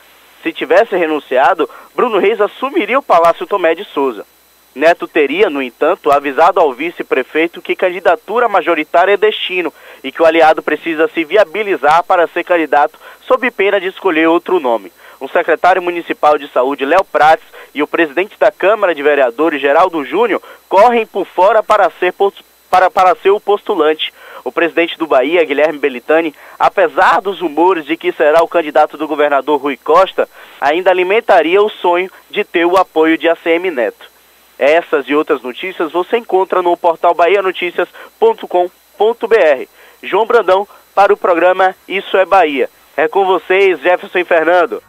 Se 0.44 0.54
tivesse 0.54 0.96
renunciado, 0.96 1.70
Bruno 1.96 2.20
Reis 2.20 2.40
assumiria 2.40 3.00
o 3.00 3.04
Palácio 3.04 3.48
Tomé 3.48 3.74
de 3.74 3.86
Souza. 3.86 4.26
Neto 4.76 5.08
teria, 5.08 5.50
no 5.50 5.62
entanto, 5.62 6.12
avisado 6.12 6.60
ao 6.60 6.74
vice-prefeito 6.74 7.62
que 7.62 7.76
candidatura 7.76 8.50
majoritária 8.50 9.14
é 9.14 9.18
destino 9.18 9.74
e 10.04 10.12
que 10.12 10.22
o 10.22 10.26
aliado 10.26 10.62
precisa 10.62 11.08
se 11.08 11.24
viabilizar 11.24 12.04
para 12.04 12.28
ser 12.28 12.44
candidato 12.44 13.00
sob 13.22 13.50
pena 13.52 13.80
de 13.80 13.88
escolher 13.88 14.28
outro 14.28 14.60
nome 14.60 14.92
o 15.24 15.30
secretário 15.30 15.82
municipal 15.82 16.38
de 16.38 16.50
saúde, 16.50 16.86
Léo 16.86 17.06
Prates, 17.06 17.46
e 17.74 17.82
o 17.82 17.88
presidente 17.88 18.38
da 18.38 18.52
Câmara 18.52 18.94
de 18.94 19.02
Vereadores, 19.02 19.62
Geraldo 19.62 20.04
Júnior, 20.04 20.42
correm 20.68 21.06
por 21.06 21.26
fora 21.26 21.64
para 21.64 21.90
ser, 21.92 22.14
para, 22.70 22.92
para 22.92 23.16
ser 23.16 23.30
o 23.30 23.40
postulante. 23.40 24.14
O 24.44 24.52
presidente 24.52 24.98
do 24.98 25.08
Bahia, 25.08 25.46
Guilherme 25.46 25.80
Belitani, 25.80 26.36
apesar 26.60 27.22
dos 27.22 27.40
rumores 27.40 27.86
de 27.86 27.96
que 27.96 28.12
será 28.12 28.44
o 28.44 28.48
candidato 28.48 28.98
do 28.98 29.08
governador 29.08 29.62
Rui 29.62 29.78
Costa, 29.78 30.28
ainda 30.60 30.90
alimentaria 30.90 31.62
o 31.62 31.70
sonho 31.70 32.12
de 32.30 32.44
ter 32.44 32.66
o 32.66 32.78
apoio 32.78 33.18
de 33.18 33.30
ACM 33.30 33.72
Neto. 33.72 34.12
Essas 34.60 35.08
e 35.08 35.16
outras 35.16 35.42
notícias 35.42 35.92
você 35.92 36.18
encontra 36.18 36.62
no 36.62 36.76
portal 36.78 37.14
bahianoticias.com.br. 37.14 39.68
João 40.02 40.26
Brandão 40.26 40.68
para 40.94 41.14
o 41.14 41.18
programa 41.18 41.76
Isso 41.88 42.18
é 42.18 42.26
Bahia. 42.26 42.70
É 42.96 43.08
com 43.08 43.26
vocês, 43.26 43.80
Jefferson 43.80 44.24
Fernando. 44.24 44.84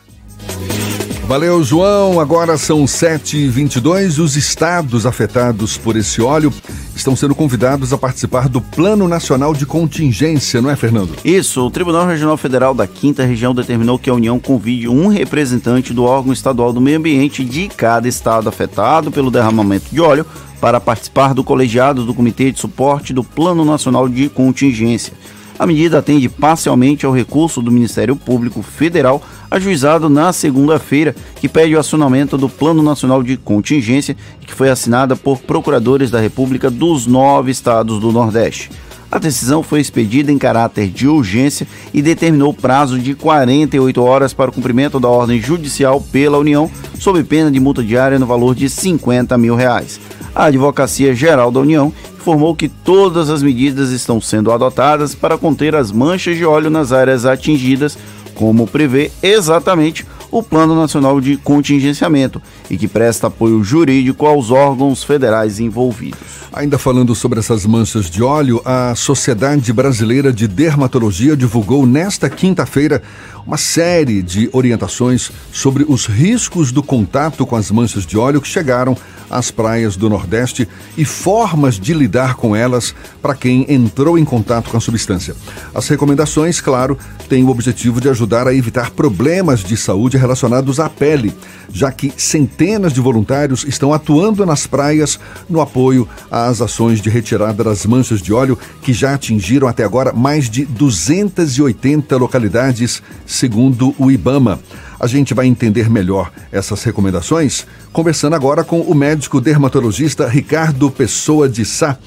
Valeu, 1.26 1.64
João. 1.64 2.20
Agora 2.20 2.58
são 2.58 2.84
7h22. 2.84 4.22
Os 4.22 4.37
estados 4.37 5.06
afetados 5.06 5.78
por 5.78 5.96
esse 5.96 6.20
óleo 6.20 6.52
estão 6.94 7.16
sendo 7.16 7.34
convidados 7.34 7.94
a 7.94 7.98
participar 7.98 8.46
do 8.46 8.60
Plano 8.60 9.08
Nacional 9.08 9.54
de 9.54 9.64
Contingência, 9.64 10.60
não 10.60 10.70
é, 10.70 10.76
Fernando? 10.76 11.16
Isso. 11.24 11.66
O 11.66 11.70
Tribunal 11.70 12.06
Regional 12.06 12.37
Federal 12.37 12.74
da 12.74 12.87
Quinta 12.87 13.24
Região 13.24 13.54
determinou 13.54 13.98
que 13.98 14.10
a 14.10 14.14
União 14.14 14.38
convide 14.38 14.87
um 14.87 15.08
representante 15.08 15.94
do 15.94 16.04
órgão 16.04 16.32
estadual 16.32 16.74
do 16.74 16.80
meio 16.80 16.98
ambiente 16.98 17.42
de 17.42 17.68
cada 17.68 18.06
estado 18.06 18.48
afetado 18.48 19.10
pelo 19.10 19.30
derramamento 19.30 19.87
de 19.90 20.00
óleo 20.00 20.26
para 20.60 20.78
participar 20.78 21.32
do 21.32 21.42
colegiado 21.42 22.04
do 22.04 22.14
Comitê 22.14 22.52
de 22.52 22.60
Suporte 22.60 23.14
do 23.14 23.24
Plano 23.24 23.64
Nacional 23.64 24.08
de 24.08 24.28
Contingência. 24.28 25.14
A 25.59 25.67
medida 25.67 25.99
atende 25.99 26.29
parcialmente 26.29 27.07
ao 27.07 27.12
recurso 27.12 27.62
do 27.62 27.71
Ministério 27.71 28.17
Público 28.17 28.61
Federal 28.61 29.23
ajuizado 29.49 30.09
na 30.09 30.33
segunda-feira, 30.33 31.14
que 31.37 31.49
pede 31.49 31.77
o 31.77 31.79
acionamento 31.79 32.37
do 32.37 32.49
Plano 32.49 32.83
Nacional 32.83 33.23
de 33.23 33.37
Contingência 33.37 34.17
que 34.40 34.53
foi 34.53 34.69
assinada 34.69 35.14
por 35.14 35.38
procuradores 35.38 36.11
da 36.11 36.21
República 36.21 36.71
dos 36.71 37.07
nove 37.07 37.51
estados 37.51 38.01
do 38.01 38.11
Nordeste. 38.11 38.71
A 39.11 39.19
decisão 39.19 39.62
foi 39.62 39.81
expedida 39.81 40.33
em 40.33 40.38
caráter 40.38 40.88
de 40.88 41.07
urgência 41.07 41.69
e 41.93 42.03
determinou 42.03 42.53
prazo 42.53 42.99
de 42.99 43.14
48 43.14 44.03
horas 44.03 44.35
para 44.35 44.51
o 44.51 44.53
cumprimento 44.53 44.99
da 44.99 45.09
ordem 45.09 45.40
judicial 45.40 46.01
pela 46.01 46.37
União, 46.37 46.69
sob 46.99 47.23
pena 47.23 47.49
de 47.49 47.61
multa 47.61 47.81
diária 47.81 48.19
no 48.19 48.27
valor 48.27 48.57
de 48.57 48.69
50 48.69 49.38
mil 49.38 49.55
reais. 49.55 50.01
A 50.35 50.47
Advocacia 50.47 51.14
Geral 51.14 51.53
da 51.53 51.61
União 51.61 51.93
informou 52.24 52.56
que 52.56 52.70
todas 52.70 53.28
as 53.28 53.42
medidas 53.42 53.90
estão 53.90 54.18
sendo 54.18 54.50
adotadas 54.50 55.14
para 55.14 55.37
conter 55.37 55.74
as 55.74 55.92
manchas 55.92 56.38
de 56.38 56.44
óleo 56.46 56.70
nas 56.70 56.90
áreas 56.90 57.26
atingidas 57.26 57.98
como 58.34 58.66
prevê 58.66 59.12
exatamente 59.22 60.06
o 60.30 60.42
Plano 60.42 60.74
Nacional 60.74 61.20
de 61.20 61.37
Contingenciamento 61.37 62.42
e 62.68 62.76
que 62.78 62.88
presta 62.88 63.26
apoio 63.26 63.62
jurídico 63.62 64.26
aos 64.26 64.50
órgãos 64.50 65.04
federais 65.04 65.60
envolvidos. 65.60 66.18
Ainda 66.52 66.78
falando 66.78 67.14
sobre 67.14 67.38
essas 67.38 67.66
manchas 67.66 68.10
de 68.10 68.22
óleo, 68.22 68.60
a 68.64 68.94
Sociedade 68.96 69.72
Brasileira 69.72 70.32
de 70.32 70.48
Dermatologia 70.48 71.37
divulgou 71.37 71.87
nesta 71.87 72.28
quinta-feira 72.30 73.02
uma 73.46 73.57
série 73.57 74.22
de 74.22 74.48
orientações 74.52 75.30
sobre 75.52 75.85
os 75.87 76.07
riscos 76.07 76.72
do 76.72 76.83
contato 76.83 77.46
com 77.46 77.57
as 77.57 77.70
manchas 77.70 78.07
de 78.07 78.16
óleo 78.16 78.40
que 78.40 78.48
chegaram 78.48 78.96
às 79.30 79.50
praias 79.50 79.96
do 79.96 80.09
Nordeste 80.09 80.68
e 80.96 81.04
formas 81.04 81.78
de 81.78 81.92
lidar 81.92 82.35
com 82.37 82.54
elas 82.54 82.94
para 83.20 83.35
quem 83.35 83.66
entrou 83.68 84.18
em 84.18 84.24
contato 84.24 84.70
com 84.70 84.76
a 84.76 84.80
substância. 84.80 85.35
As 85.74 85.88
recomendações, 85.88 86.61
claro, 86.61 86.98
têm 87.28 87.42
o 87.42 87.48
objetivo 87.48 88.00
de 88.00 88.09
ajudar 88.09 88.46
a 88.46 88.54
evitar 88.54 88.90
problemas 88.90 89.61
de 89.61 89.76
saúde 89.76 90.16
relacionados 90.16 90.78
à 90.78 90.88
pele, 90.88 91.35
já 91.72 91.90
que 91.90 92.12
centenas 92.16 92.92
de 92.92 93.00
voluntários 93.00 93.64
estão 93.64 93.92
atuando 93.92 94.44
nas 94.46 94.66
praias 94.66 95.18
no 95.48 95.61
apoio 95.61 96.09
às 96.30 96.61
ações 96.61 97.00
de 97.00 97.11
retirada 97.11 97.64
das 97.64 97.85
manchas 97.87 98.20
de 98.20 98.33
óleo 98.33 98.59
que 98.83 98.92
já 98.92 99.14
atingiram 99.14 99.66
até 99.66 99.85
agora 99.85 100.12
mais 100.12 100.48
de 100.48 100.64
280 100.64 102.16
localidades, 102.16 103.02
segundo 103.35 103.94
o 103.99 104.11
IBAMA. 104.11 104.61
A 104.99 105.07
gente 105.07 105.35
vai 105.35 105.47
entender 105.47 105.90
melhor 105.90 106.31
essas 106.51 106.83
recomendações 106.85 107.66
conversando 107.92 108.35
agora 108.35 108.64
com 108.64 108.81
o 108.81 108.94
médico 108.94 109.40
dermatologista 109.40 110.27
Ricardo 110.29 110.90
Pessoa 110.90 111.49
de 111.49 111.64
Sá. 111.64 111.99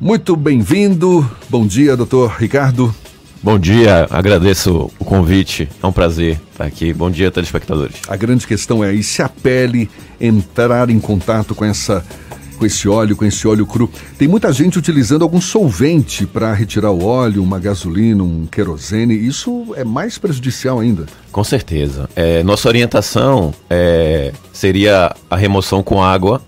Muito 0.00 0.34
bem-vindo. 0.34 1.28
Bom 1.48 1.66
dia, 1.66 1.96
doutor 1.96 2.36
Ricardo. 2.38 2.94
Bom 3.42 3.58
dia, 3.58 4.06
agradeço 4.10 4.90
o 4.98 5.04
convite, 5.04 5.68
é 5.82 5.86
um 5.86 5.92
prazer 5.92 6.40
estar 6.50 6.64
aqui. 6.64 6.94
Bom 6.94 7.10
dia, 7.10 7.30
telespectadores. 7.30 7.96
A 8.08 8.16
grande 8.16 8.46
questão 8.46 8.82
é: 8.82 8.92
e 8.94 9.02
se 9.02 9.20
a 9.20 9.28
pele 9.28 9.90
entrar 10.18 10.88
em 10.88 10.98
contato 10.98 11.54
com 11.54 11.62
essa 11.62 12.02
com 12.64 12.66
esse 12.66 12.88
óleo, 12.88 13.14
com 13.16 13.24
esse 13.26 13.46
óleo 13.46 13.66
cru. 13.66 13.90
Tem 14.16 14.26
muita 14.26 14.50
gente 14.52 14.78
utilizando 14.78 15.22
algum 15.22 15.40
solvente 15.40 16.26
para 16.26 16.52
retirar 16.54 16.90
o 16.90 17.04
óleo, 17.04 17.42
uma 17.42 17.58
gasolina, 17.58 18.22
um 18.22 18.46
querosene. 18.46 19.14
Isso 19.14 19.74
é 19.76 19.84
mais 19.84 20.16
prejudicial 20.16 20.80
ainda. 20.80 21.04
Com 21.30 21.44
certeza. 21.44 22.08
É, 22.16 22.42
nossa 22.42 22.66
orientação 22.68 23.52
é, 23.68 24.32
seria 24.52 25.14
a 25.30 25.36
remoção 25.36 25.82
com 25.82 26.02
água 26.02 26.40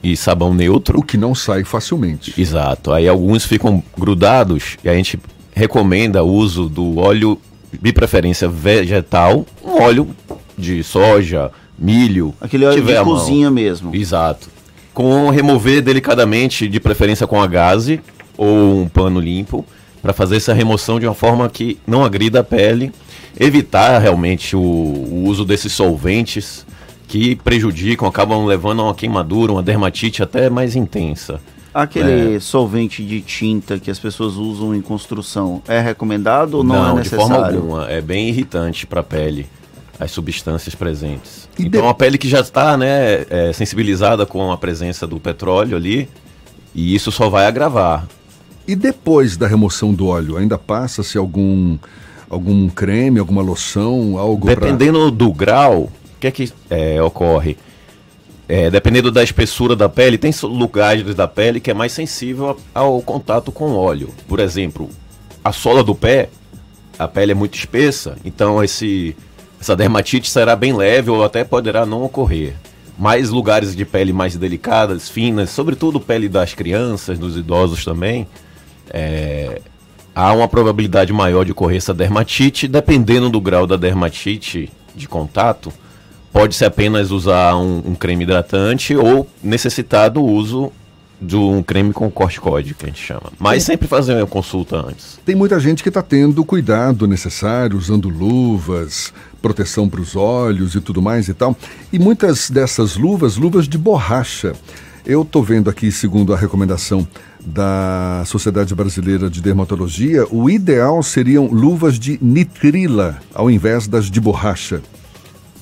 e 0.00 0.16
sabão 0.16 0.54
neutro. 0.54 1.00
O 1.00 1.02
que 1.02 1.16
não 1.16 1.34
sai 1.34 1.64
facilmente. 1.64 2.40
Exato. 2.40 2.92
Aí 2.92 3.08
alguns 3.08 3.44
ficam 3.44 3.82
grudados 3.98 4.76
e 4.84 4.88
a 4.88 4.94
gente 4.94 5.18
recomenda 5.52 6.22
o 6.22 6.30
uso 6.30 6.68
do 6.68 6.98
óleo 6.98 7.36
de 7.72 7.92
preferência 7.92 8.48
vegetal, 8.48 9.44
um 9.64 9.82
óleo 9.82 10.08
de 10.56 10.84
soja, 10.84 11.50
milho. 11.76 12.32
Aquele 12.40 12.64
óleo 12.64 12.80
de 12.80 12.94
cozinha 13.02 13.50
mesmo. 13.50 13.94
Exato. 13.94 14.53
Com 14.94 15.28
remover 15.28 15.82
delicadamente, 15.82 16.68
de 16.68 16.80
preferência 16.80 17.26
com 17.26 17.42
a 17.42 17.46
gaze 17.46 18.00
ou 18.38 18.82
um 18.82 18.88
pano 18.88 19.20
limpo, 19.20 19.66
para 20.00 20.12
fazer 20.12 20.36
essa 20.36 20.54
remoção 20.54 21.00
de 21.00 21.06
uma 21.06 21.14
forma 21.14 21.48
que 21.48 21.78
não 21.86 22.04
agrida 22.04 22.40
a 22.40 22.44
pele, 22.44 22.92
evitar 23.38 23.98
realmente 23.98 24.54
o, 24.54 24.60
o 24.60 25.24
uso 25.24 25.44
desses 25.44 25.72
solventes 25.72 26.64
que 27.08 27.36
prejudicam, 27.36 28.06
acabam 28.06 28.44
levando 28.44 28.82
a 28.82 28.84
uma 28.84 28.94
queimadura, 28.94 29.52
uma 29.52 29.62
dermatite 29.62 30.22
até 30.22 30.48
mais 30.48 30.76
intensa. 30.76 31.40
Aquele 31.72 32.36
é. 32.36 32.40
solvente 32.40 33.04
de 33.04 33.20
tinta 33.20 33.80
que 33.80 33.90
as 33.90 33.98
pessoas 33.98 34.34
usam 34.34 34.74
em 34.74 34.80
construção 34.80 35.60
é 35.66 35.80
recomendado 35.80 36.54
ou 36.54 36.64
não, 36.64 36.74
não 36.74 36.90
é 36.90 36.94
necessário? 37.00 37.26
de 37.26 37.32
forma 37.32 37.46
alguma. 37.46 37.90
É 37.90 38.00
bem 38.00 38.28
irritante 38.28 38.86
para 38.86 39.00
a 39.00 39.04
pele 39.04 39.46
as 39.98 40.10
substâncias 40.10 40.74
presentes. 40.74 41.48
E 41.58 41.66
então 41.66 41.82
de... 41.82 41.88
a 41.88 41.94
pele 41.94 42.18
que 42.18 42.28
já 42.28 42.40
está 42.40 42.76
né, 42.76 43.24
é, 43.30 43.52
sensibilizada 43.52 44.26
com 44.26 44.50
a 44.50 44.56
presença 44.56 45.06
do 45.06 45.20
petróleo 45.20 45.76
ali, 45.76 46.08
e 46.74 46.94
isso 46.94 47.12
só 47.12 47.28
vai 47.28 47.46
agravar. 47.46 48.06
E 48.66 48.74
depois 48.74 49.36
da 49.36 49.46
remoção 49.46 49.92
do 49.92 50.06
óleo, 50.06 50.36
ainda 50.36 50.58
passa-se 50.58 51.18
algum 51.18 51.78
algum 52.28 52.68
creme, 52.68 53.20
alguma 53.20 53.42
loção, 53.42 54.18
algo 54.18 54.46
Dependendo 54.46 54.98
pra... 54.98 55.10
do 55.10 55.32
grau, 55.32 55.82
o 55.82 55.90
que 56.18 56.26
é 56.26 56.30
que 56.30 56.52
é, 56.68 57.00
ocorre? 57.00 57.56
É, 58.48 58.70
dependendo 58.70 59.10
da 59.10 59.22
espessura 59.22 59.74
da 59.74 59.88
pele, 59.88 60.18
tem 60.18 60.32
lugares 60.42 61.14
da 61.14 61.26
pele 61.28 61.60
que 61.60 61.70
é 61.70 61.74
mais 61.74 61.92
sensível 61.92 62.58
ao 62.74 63.00
contato 63.00 63.50
com 63.52 63.72
óleo. 63.72 64.10
Por 64.28 64.40
exemplo, 64.40 64.90
a 65.42 65.52
sola 65.52 65.82
do 65.82 65.94
pé, 65.94 66.28
a 66.98 67.08
pele 67.08 67.32
é 67.32 67.34
muito 67.34 67.56
espessa, 67.56 68.16
então 68.24 68.62
esse, 68.62 69.16
essa 69.64 69.74
dermatite 69.74 70.30
será 70.30 70.54
bem 70.54 70.74
leve 70.74 71.10
ou 71.10 71.24
até 71.24 71.42
poderá 71.42 71.86
não 71.86 72.04
ocorrer. 72.04 72.54
Mais 72.98 73.30
lugares 73.30 73.74
de 73.74 73.84
pele 73.86 74.12
mais 74.12 74.36
delicadas, 74.36 75.08
finas, 75.08 75.48
sobretudo 75.48 75.98
pele 75.98 76.28
das 76.28 76.52
crianças, 76.52 77.18
dos 77.18 77.34
idosos 77.34 77.82
também, 77.82 78.28
é, 78.90 79.62
há 80.14 80.34
uma 80.34 80.46
probabilidade 80.46 81.14
maior 81.14 81.44
de 81.44 81.52
ocorrer 81.52 81.78
essa 81.78 81.94
dermatite, 81.94 82.68
dependendo 82.68 83.30
do 83.30 83.40
grau 83.40 83.66
da 83.66 83.76
dermatite 83.76 84.70
de 84.94 85.08
contato 85.08 85.72
pode-se 86.30 86.64
apenas 86.64 87.12
usar 87.12 87.56
um, 87.56 87.78
um, 87.86 87.94
creme 87.94 88.24
hidratante 88.24 88.96
ou 88.96 89.26
necessitar 89.40 90.10
do 90.10 90.20
uso 90.20 90.72
de 91.22 91.36
um 91.36 91.62
creme 91.62 91.92
com 91.92 92.10
corticóide, 92.10 92.74
que 92.74 92.84
a 92.84 92.88
gente 92.88 93.00
chama. 93.00 93.32
Mas 93.38 93.62
sempre 93.62 93.86
fazer 93.86 94.16
uma 94.16 94.26
consulta 94.26 94.76
antes. 94.76 95.18
Tem 95.24 95.36
muita 95.36 95.60
gente 95.60 95.80
que 95.80 95.88
está 95.88 96.02
tendo 96.02 96.40
o 96.40 96.44
cuidado 96.44 97.06
necessário, 97.06 97.78
usando 97.78 98.08
luvas, 98.08 99.12
proteção 99.44 99.90
para 99.90 100.00
os 100.00 100.16
olhos 100.16 100.74
e 100.74 100.80
tudo 100.80 101.02
mais 101.02 101.28
e 101.28 101.34
tal. 101.34 101.54
E 101.92 101.98
muitas 101.98 102.48
dessas 102.48 102.96
luvas, 102.96 103.36
luvas 103.36 103.68
de 103.68 103.76
borracha. 103.76 104.54
Eu 105.04 105.20
estou 105.20 105.42
vendo 105.42 105.68
aqui, 105.68 105.92
segundo 105.92 106.32
a 106.32 106.36
recomendação 106.36 107.06
da 107.44 108.22
Sociedade 108.24 108.74
Brasileira 108.74 109.28
de 109.28 109.42
Dermatologia, 109.42 110.26
o 110.30 110.48
ideal 110.48 111.02
seriam 111.02 111.46
luvas 111.46 111.98
de 111.98 112.18
nitrila 112.22 113.18
ao 113.34 113.50
invés 113.50 113.86
das 113.86 114.10
de 114.10 114.18
borracha. 114.18 114.80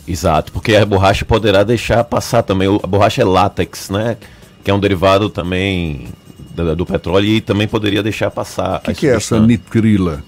Exato, 0.07 0.53
porque 0.53 0.77
a 0.77 0.87
borracha 0.87 1.25
poderá 1.25 1.64
deixar 1.64 2.05
passar 2.05 2.45
também. 2.45 2.68
A 2.81 2.87
borracha 2.87 3.23
é 3.23 3.25
látex, 3.25 3.90
né? 3.90 4.16
Que 4.62 4.71
é 4.71 4.75
um 4.75 4.79
derivado 4.79 5.29
também 5.29 6.07
do, 6.55 6.77
do 6.77 6.87
petróleo 6.87 7.27
e 7.27 7.40
também 7.40 7.66
poderia 7.66 8.03
deixar 8.03 8.31
passar. 8.31 8.77
O 8.77 8.83
que, 8.83 8.95
que 8.95 9.07
é 9.09 9.16
essa 9.16 9.40
nitrila? 9.40 10.23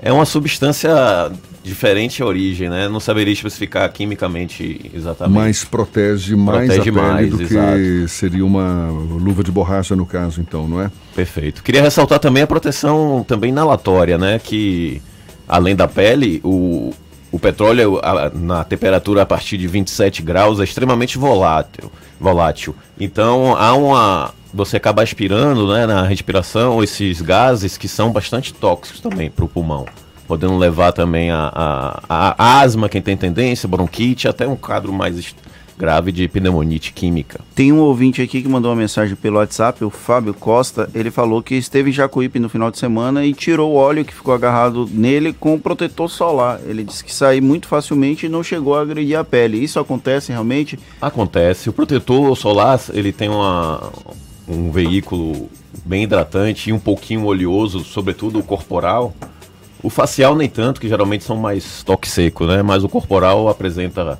É 0.00 0.12
uma 0.12 0.24
substância 0.24 0.90
diferente 1.68 2.22
a 2.22 2.26
origem, 2.26 2.68
né? 2.68 2.88
Não 2.88 2.98
saberia 2.98 3.32
especificar 3.32 3.90
quimicamente 3.92 4.90
exatamente. 4.94 5.34
Mas 5.34 5.64
protege 5.64 6.34
mais 6.34 6.66
protege 6.66 6.90
a 6.90 6.92
pele 6.92 7.06
mais, 7.06 7.30
do 7.30 7.42
exato. 7.42 7.76
que 7.76 8.08
seria 8.08 8.44
uma 8.44 8.88
luva 8.90 9.44
de 9.44 9.52
borracha 9.52 9.94
no 9.94 10.06
caso, 10.06 10.40
então, 10.40 10.66
não 10.66 10.80
é? 10.80 10.90
Perfeito. 11.14 11.62
Queria 11.62 11.82
ressaltar 11.82 12.18
também 12.18 12.42
a 12.42 12.46
proteção 12.46 13.24
também 13.26 13.50
inalatória, 13.50 14.16
né? 14.18 14.40
Que 14.42 15.00
além 15.46 15.76
da 15.76 15.86
pele, 15.86 16.40
o, 16.42 16.92
o 17.30 17.38
petróleo 17.38 18.00
a, 18.02 18.30
na 18.30 18.64
temperatura 18.64 19.22
a 19.22 19.26
partir 19.26 19.58
de 19.58 19.66
27 19.66 20.22
graus 20.22 20.60
é 20.60 20.64
extremamente 20.64 21.18
volátil, 21.18 21.92
volátil. 22.18 22.74
Então 22.98 23.56
há 23.56 23.74
uma 23.74 24.34
você 24.52 24.78
acaba 24.78 25.02
aspirando, 25.02 25.70
né, 25.70 25.86
na 25.86 26.02
respiração 26.04 26.82
esses 26.82 27.20
gases 27.20 27.76
que 27.76 27.86
são 27.86 28.10
bastante 28.10 28.54
tóxicos 28.54 29.00
também 29.00 29.30
para 29.30 29.44
o 29.44 29.48
pulmão, 29.48 29.84
podendo 30.28 30.58
levar 30.58 30.92
também 30.92 31.30
a, 31.30 31.50
a, 31.54 32.34
a, 32.36 32.60
asma, 32.60 32.88
quem 32.88 33.00
tem 33.00 33.16
tendência, 33.16 33.66
bronquite, 33.66 34.28
até 34.28 34.46
um 34.46 34.54
quadro 34.54 34.92
mais 34.92 35.34
grave 35.78 36.10
de 36.12 36.28
pneumonite 36.28 36.92
química. 36.92 37.40
Tem 37.54 37.72
um 37.72 37.78
ouvinte 37.78 38.20
aqui 38.20 38.42
que 38.42 38.48
mandou 38.48 38.70
uma 38.70 38.76
mensagem 38.76 39.14
pelo 39.14 39.36
WhatsApp, 39.36 39.82
o 39.84 39.90
Fábio 39.90 40.34
Costa. 40.34 40.90
Ele 40.92 41.10
falou 41.10 41.40
que 41.40 41.54
esteve 41.54 41.90
em 41.90 41.92
Jacuípe 41.92 42.40
no 42.40 42.48
final 42.48 42.70
de 42.70 42.78
semana 42.78 43.24
e 43.24 43.32
tirou 43.32 43.72
o 43.72 43.76
óleo 43.76 44.04
que 44.04 44.12
ficou 44.12 44.34
agarrado 44.34 44.88
nele 44.92 45.32
com 45.32 45.54
o 45.54 45.60
protetor 45.60 46.10
solar. 46.10 46.60
Ele 46.66 46.82
disse 46.82 47.04
que 47.04 47.14
saiu 47.14 47.42
muito 47.42 47.68
facilmente 47.68 48.26
e 48.26 48.28
não 48.28 48.42
chegou 48.42 48.74
a 48.74 48.82
agredir 48.82 49.16
a 49.16 49.24
pele. 49.24 49.62
Isso 49.62 49.78
acontece 49.78 50.32
realmente? 50.32 50.78
Acontece. 51.00 51.70
O 51.70 51.72
protetor 51.72 52.36
solar, 52.36 52.80
ele 52.92 53.12
tem 53.12 53.28
uma, 53.28 53.92
um 54.48 54.72
veículo 54.72 55.48
bem 55.86 56.02
hidratante 56.02 56.70
e 56.70 56.72
um 56.72 56.78
pouquinho 56.78 57.24
oleoso, 57.24 57.80
sobretudo 57.84 58.40
o 58.40 58.42
corporal. 58.42 59.14
O 59.82 59.90
facial 59.90 60.34
nem 60.34 60.48
tanto, 60.48 60.80
que 60.80 60.88
geralmente 60.88 61.24
são 61.24 61.36
mais 61.36 61.82
toque 61.82 62.08
seco, 62.08 62.46
né? 62.46 62.62
Mas 62.62 62.82
o 62.82 62.88
corporal 62.88 63.48
apresenta 63.48 64.18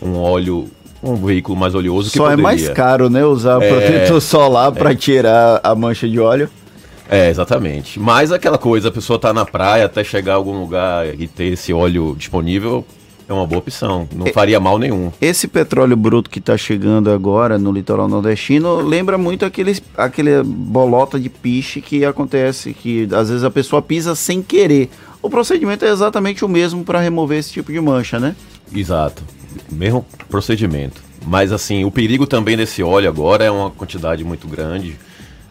um 0.00 0.16
óleo 0.16 0.68
um 1.02 1.16
veículo 1.16 1.58
mais 1.58 1.74
oleoso 1.74 2.10
que 2.10 2.18
Só 2.18 2.24
poderia. 2.24 2.42
é 2.42 2.44
mais 2.44 2.68
caro, 2.68 3.08
né? 3.08 3.24
Usar 3.24 3.62
é, 3.62 3.68
protetor 3.68 4.20
solar 4.20 4.72
para 4.72 4.92
é. 4.92 4.94
tirar 4.94 5.60
a 5.62 5.74
mancha 5.74 6.08
de 6.08 6.20
óleo. 6.20 6.50
É, 7.08 7.28
exatamente. 7.28 7.98
Mas 7.98 8.30
aquela 8.30 8.58
coisa, 8.58 8.88
a 8.88 8.92
pessoa 8.92 9.18
tá 9.18 9.32
na 9.32 9.44
praia 9.44 9.86
até 9.86 10.04
chegar 10.04 10.34
a 10.34 10.36
algum 10.36 10.60
lugar 10.60 11.06
e 11.18 11.26
ter 11.26 11.46
esse 11.46 11.72
óleo 11.72 12.14
disponível, 12.16 12.84
é 13.32 13.34
uma 13.34 13.46
boa 13.46 13.60
opção. 13.60 14.08
Não 14.14 14.26
e, 14.26 14.32
faria 14.32 14.58
mal 14.60 14.78
nenhum. 14.78 15.12
Esse 15.20 15.48
petróleo 15.48 15.96
bruto 15.96 16.28
que 16.28 16.38
está 16.38 16.56
chegando 16.56 17.10
agora 17.10 17.58
no 17.58 17.72
litoral 17.72 18.08
nordestino 18.08 18.76
lembra 18.76 19.16
muito 19.16 19.44
aquele, 19.44 19.76
aquele 19.96 20.42
bolota 20.42 21.18
de 21.18 21.28
piche 21.28 21.80
que 21.80 22.04
acontece, 22.04 22.74
que 22.74 23.08
às 23.12 23.28
vezes 23.28 23.44
a 23.44 23.50
pessoa 23.50 23.80
pisa 23.80 24.14
sem 24.14 24.42
querer. 24.42 24.90
O 25.22 25.28
procedimento 25.28 25.84
é 25.84 25.90
exatamente 25.90 26.44
o 26.44 26.48
mesmo 26.48 26.84
para 26.84 27.00
remover 27.00 27.38
esse 27.38 27.52
tipo 27.52 27.72
de 27.72 27.80
mancha, 27.80 28.18
né? 28.18 28.34
Exato 28.74 29.22
mesmo 29.70 30.04
procedimento. 30.28 31.02
Mas 31.26 31.52
assim, 31.52 31.84
o 31.84 31.90
perigo 31.90 32.26
também 32.26 32.56
desse 32.56 32.82
óleo 32.82 33.08
agora 33.08 33.44
é 33.44 33.50
uma 33.50 33.70
quantidade 33.70 34.24
muito 34.24 34.46
grande. 34.48 34.96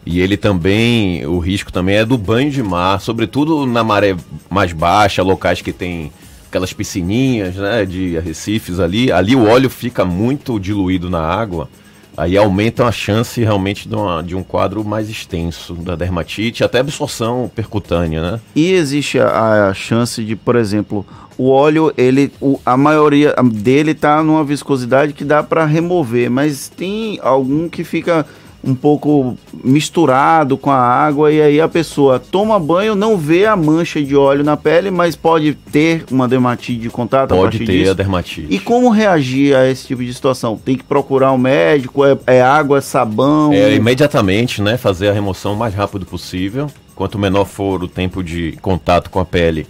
E 0.04 0.20
ele 0.20 0.36
também, 0.36 1.24
o 1.26 1.38
risco 1.38 1.70
também 1.70 1.96
é 1.96 2.04
do 2.04 2.16
banho 2.16 2.50
de 2.50 2.62
mar, 2.62 3.00
sobretudo 3.00 3.66
na 3.66 3.84
maré 3.84 4.16
mais 4.48 4.72
baixa, 4.72 5.22
locais 5.22 5.60
que 5.60 5.72
tem 5.72 6.10
aquelas 6.50 6.72
piscininhas, 6.72 7.54
né, 7.54 7.86
de 7.86 8.18
arrecifes 8.18 8.80
ali. 8.80 9.10
Ali 9.10 9.36
o 9.36 9.46
óleo 9.46 9.70
fica 9.70 10.04
muito 10.04 10.58
diluído 10.58 11.08
na 11.08 11.20
água. 11.20 11.68
Aí 12.16 12.36
aumenta 12.36 12.84
a 12.84 12.92
chance 12.92 13.40
realmente 13.40 13.88
de, 13.88 13.94
uma, 13.94 14.20
de 14.20 14.34
um 14.34 14.42
quadro 14.42 14.84
mais 14.84 15.08
extenso 15.08 15.74
da 15.74 15.94
dermatite, 15.94 16.64
até 16.64 16.80
absorção 16.80 17.50
percutânea, 17.54 18.20
né? 18.20 18.40
E 18.54 18.72
existe 18.72 19.18
a, 19.20 19.68
a 19.68 19.74
chance 19.74 20.22
de, 20.22 20.34
por 20.34 20.56
exemplo, 20.56 21.06
o 21.38 21.48
óleo, 21.48 21.94
ele, 21.96 22.32
o, 22.40 22.60
a 22.66 22.76
maioria 22.76 23.34
dele 23.52 23.94
tá 23.94 24.22
numa 24.22 24.44
viscosidade 24.44 25.12
que 25.12 25.24
dá 25.24 25.42
para 25.42 25.64
remover, 25.64 26.28
mas 26.28 26.68
tem 26.68 27.18
algum 27.22 27.68
que 27.68 27.84
fica 27.84 28.26
um 28.62 28.74
pouco 28.74 29.36
misturado 29.64 30.58
com 30.58 30.70
a 30.70 30.78
água 30.78 31.32
e 31.32 31.40
aí 31.40 31.60
a 31.60 31.68
pessoa 31.68 32.18
toma 32.18 32.58
banho, 32.58 32.94
não 32.94 33.16
vê 33.16 33.46
a 33.46 33.56
mancha 33.56 34.02
de 34.02 34.14
óleo 34.14 34.44
na 34.44 34.56
pele, 34.56 34.90
mas 34.90 35.16
pode 35.16 35.54
ter 35.54 36.04
uma 36.10 36.28
dermatite 36.28 36.78
de 36.78 36.90
contato 36.90 37.34
Pode 37.34 37.58
ter 37.58 37.66
disso. 37.66 37.90
a 37.90 37.94
dermatite. 37.94 38.46
E 38.50 38.58
como 38.58 38.90
reagir 38.90 39.56
a 39.56 39.68
esse 39.68 39.86
tipo 39.86 40.04
de 40.04 40.12
situação? 40.12 40.56
Tem 40.56 40.76
que 40.76 40.84
procurar 40.84 41.32
um 41.32 41.38
médico? 41.38 42.04
É, 42.04 42.16
é 42.26 42.42
água, 42.42 42.78
é 42.78 42.80
sabão? 42.80 43.52
É 43.52 43.74
imediatamente, 43.74 44.60
né? 44.60 44.76
Fazer 44.76 45.08
a 45.08 45.12
remoção 45.12 45.54
o 45.54 45.56
mais 45.56 45.74
rápido 45.74 46.04
possível. 46.04 46.70
Quanto 46.94 47.18
menor 47.18 47.46
for 47.46 47.82
o 47.82 47.88
tempo 47.88 48.22
de 48.22 48.52
contato 48.60 49.08
com 49.08 49.20
a 49.20 49.24
pele, 49.24 49.66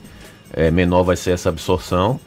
é, 0.52 0.70
menor 0.70 1.04
vai 1.04 1.16
ser 1.16 1.30
essa 1.30 1.48
absorção. 1.48 2.18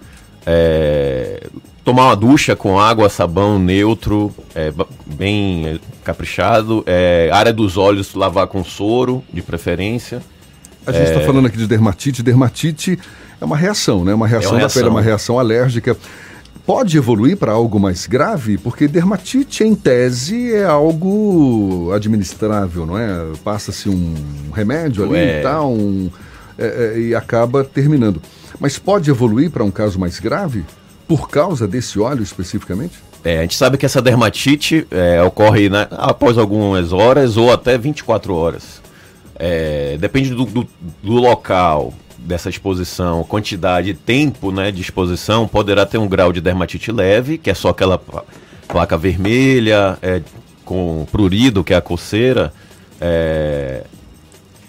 É, 0.46 1.44
tomar 1.84 2.06
uma 2.08 2.16
ducha 2.16 2.56
com 2.56 2.80
água, 2.80 3.10
sabão 3.10 3.60
neutro, 3.60 4.34
é, 4.56 4.74
bem 5.06 5.80
caprichado. 6.04 6.84
É, 6.86 7.30
área 7.32 7.54
dos 7.54 7.78
olhos, 7.78 8.14
lavar 8.14 8.48
com 8.48 8.64
soro, 8.64 9.24
de 9.32 9.42
preferência. 9.42 10.22
A 10.86 10.92
gente 10.92 11.08
está 11.08 11.22
é... 11.22 11.26
falando 11.26 11.48
aqui 11.48 11.58
de 11.58 11.68
dermatite. 11.68 12.24
Dermatite 12.24 13.00
é 13.40 13.46
uma 13.46 13.58
reação, 13.58 14.04
né? 14.04 14.14
Uma 14.14 14.28
reação, 14.28 14.52
é 14.52 14.54
uma 14.54 14.60
reação. 14.60 14.82
da 14.82 14.84
pele, 14.84 14.94
uma 14.94 15.02
reação 15.02 15.40
alérgica. 15.40 15.98
Pode 16.66 16.98
evoluir 16.98 17.36
para 17.36 17.52
algo 17.52 17.78
mais 17.78 18.08
grave? 18.08 18.58
Porque 18.58 18.88
dermatite, 18.88 19.66
em 19.66 19.76
tese, 19.76 20.54
é 20.54 20.64
algo 20.64 21.92
administrável, 21.94 22.86
não 22.86 22.98
é? 22.98 23.34
Passa-se 23.44 23.90
um 23.90 24.16
remédio 24.54 25.04
ali 25.04 25.18
é... 25.18 25.40
e 25.40 25.44
tal, 25.44 25.74
um, 25.74 26.10
é, 26.58 26.94
é, 26.96 27.00
e 27.00 27.16
acaba 27.16 27.66
terminando. 27.66 28.22
Mas 28.60 28.80
pode 28.80 29.10
evoluir 29.10 29.52
para 29.52 29.64
um 29.64 29.72
caso 29.72 30.00
mais 30.00 30.20
grave? 30.22 30.64
Por 31.08 31.30
causa 31.30 31.68
desse 31.68 32.00
óleo 32.00 32.24
especificamente? 32.24 32.94
É, 33.24 33.40
a 33.40 33.42
gente 33.44 33.56
sabe 33.56 33.78
que 33.78 33.86
essa 33.86 34.02
dermatite 34.02 34.86
é, 34.92 35.22
ocorre 35.22 35.70
né, 35.70 35.88
após 35.92 36.38
algumas 36.38 36.92
horas 36.92 37.38
ou 37.38 37.52
até 37.52 37.78
24 37.78 38.36
horas. 38.36 38.82
É, 39.36 39.98
depende 40.00 40.32
do, 40.32 40.46
do, 40.46 40.68
do, 41.02 41.14
local 41.14 41.94
dessa 42.18 42.50
exposição, 42.50 43.24
quantidade, 43.24 43.94
tempo 43.94 44.52
né, 44.52 44.72
de 44.72 44.82
exposição, 44.82 45.48
poderá 45.48 45.86
ter 45.86 45.98
um 45.98 46.08
grau 46.08 46.32
de 46.32 46.42
dermatite 46.42 46.92
leve, 46.92 47.38
que 47.38 47.50
é 47.50 47.54
só 47.54 47.70
aquela 47.70 48.00
placa 48.68 48.98
vermelha, 48.98 49.98
é, 50.02 50.22
com 50.64 51.06
prurido, 51.12 51.64
que 51.64 51.74
é 51.74 51.78
a 51.78 51.82
coceira, 51.82 52.54
é, 53.00 53.84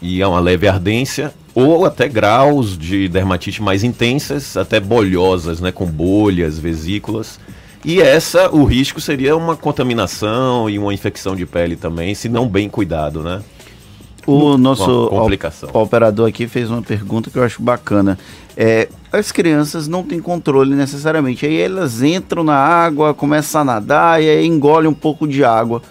e 0.05 0.21
é 0.21 0.27
uma 0.27 0.39
leve 0.39 0.69
ardência, 0.69 1.33
ou 1.55 1.87
até 1.87 2.07
graus 2.07 2.77
de 2.77 3.09
dermatite 3.09 3.63
mais 3.63 3.83
intensas, 3.83 4.55
até 4.55 4.79
bolhosas, 4.79 5.61
né, 5.61 5.73
com 5.73 5.87
bolhas, 5.87 6.59
vesículas. 6.59 7.41
E 7.83 8.03
essa, 8.03 8.51
o 8.55 8.65
risco 8.65 9.01
seria 9.01 9.35
uma 9.35 9.57
contaminação 9.57 10.69
e 10.69 10.79
uma 10.79 10.93
infecção 10.93 11.35
de 11.35 11.47
pele 11.47 11.75
também, 11.75 12.15
se 12.15 12.29
não 12.29 12.47
bem 12.47 12.69
cuidado, 12.69 13.23
né? 13.23 13.43
O 14.27 14.59
nosso 14.59 15.11
operador 15.73 16.29
aqui 16.29 16.47
fez 16.47 16.71
uma 16.71 16.83
pergunta 16.83 17.31
que 17.31 17.39
eu 17.39 17.43
acho 17.43 17.63
bacana. 17.63 18.19
É, 18.55 18.89
as 19.11 19.33
crianças 19.33 19.89
não 19.89 20.03
têm 20.03 20.21
controle 20.21 20.75
necessariamente. 20.75 21.45
Aí 21.45 21.61
elas 21.61 22.03
entram 22.03 22.45
na 22.45 22.57
água, 22.57 23.15
começam 23.15 23.63
a 23.63 23.65
nadar 23.65 24.23
e 24.23 24.29
aí 24.29 24.47
engolem 24.47 24.89
um 24.89 24.95
pouco 24.95 25.27
de 25.27 25.45
água. 25.45 25.83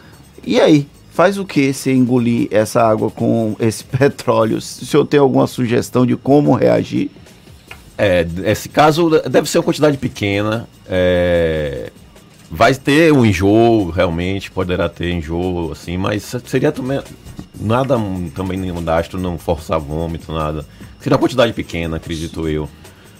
E 0.43 0.59
aí? 0.59 0.87
Faz 1.13 1.37
o 1.37 1.45
que 1.45 1.71
se 1.73 1.91
engolir 1.91 2.47
essa 2.49 2.81
água 2.81 3.09
com 3.11 3.55
esse 3.59 3.83
petróleo? 3.85 4.59
Se 4.59 4.83
o 4.83 4.85
senhor 4.85 5.05
tem 5.05 5.19
alguma 5.19 5.47
sugestão 5.47 6.05
de 6.05 6.15
como 6.17 6.53
reagir? 6.53 7.11
É, 7.95 8.25
esse 8.45 8.67
caso 8.67 9.09
deve 9.29 9.47
ser 9.47 9.59
uma 9.59 9.63
quantidade 9.63 9.97
pequena. 9.97 10.67
É, 10.89 11.91
vai 12.49 12.73
ter 12.73 13.13
um 13.13 13.23
enjoo, 13.23 13.91
realmente, 13.91 14.49
poderá 14.49 14.89
ter 14.89 15.11
enjoo, 15.11 15.71
assim, 15.71 15.97
mas 15.97 16.35
seria 16.45 16.71
também 16.71 16.99
nada 17.59 17.95
também 18.33 18.57
nenhum 18.57 18.83
dastro, 18.83 19.19
não 19.19 19.37
forçar 19.37 19.79
vômito, 19.79 20.33
nada. 20.33 20.65
Seria 20.99 21.15
uma 21.15 21.21
quantidade 21.21 21.53
pequena, 21.53 21.97
acredito 21.97 22.47
eu. 22.47 22.67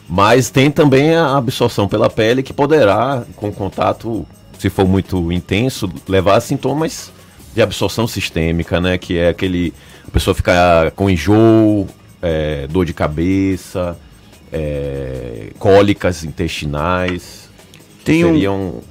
Mas 0.10 0.50
tem 0.50 0.72
também 0.72 1.16
a 1.16 1.38
absorção 1.38 1.88
pela 1.88 2.10
pele 2.10 2.42
que 2.42 2.52
poderá, 2.52 3.24
com 3.36 3.52
contato, 3.54 4.26
se 4.58 4.70
for 4.70 4.88
muito 4.88 5.32
intenso, 5.32 5.90
levar 6.08 6.38
a 6.38 6.42
sintomas 6.42 7.12
de 7.54 7.62
absorção 7.62 8.08
sistêmica, 8.08 8.80
né? 8.82 8.98
Que 8.98 9.18
é 9.18 9.30
aquele. 9.30 9.74
A 10.08 10.12
pessoa 10.12 10.34
ficar 10.34 10.92
com 10.92 11.10
enjoo, 11.10 11.88
é, 12.22 12.68
dor 12.68 12.86
de 12.86 12.94
cabeça, 12.94 13.98
é, 14.52 15.52
cólicas 15.58 16.24
intestinais. 16.24 17.50
Tem 18.04 18.24
seriam 18.24 18.82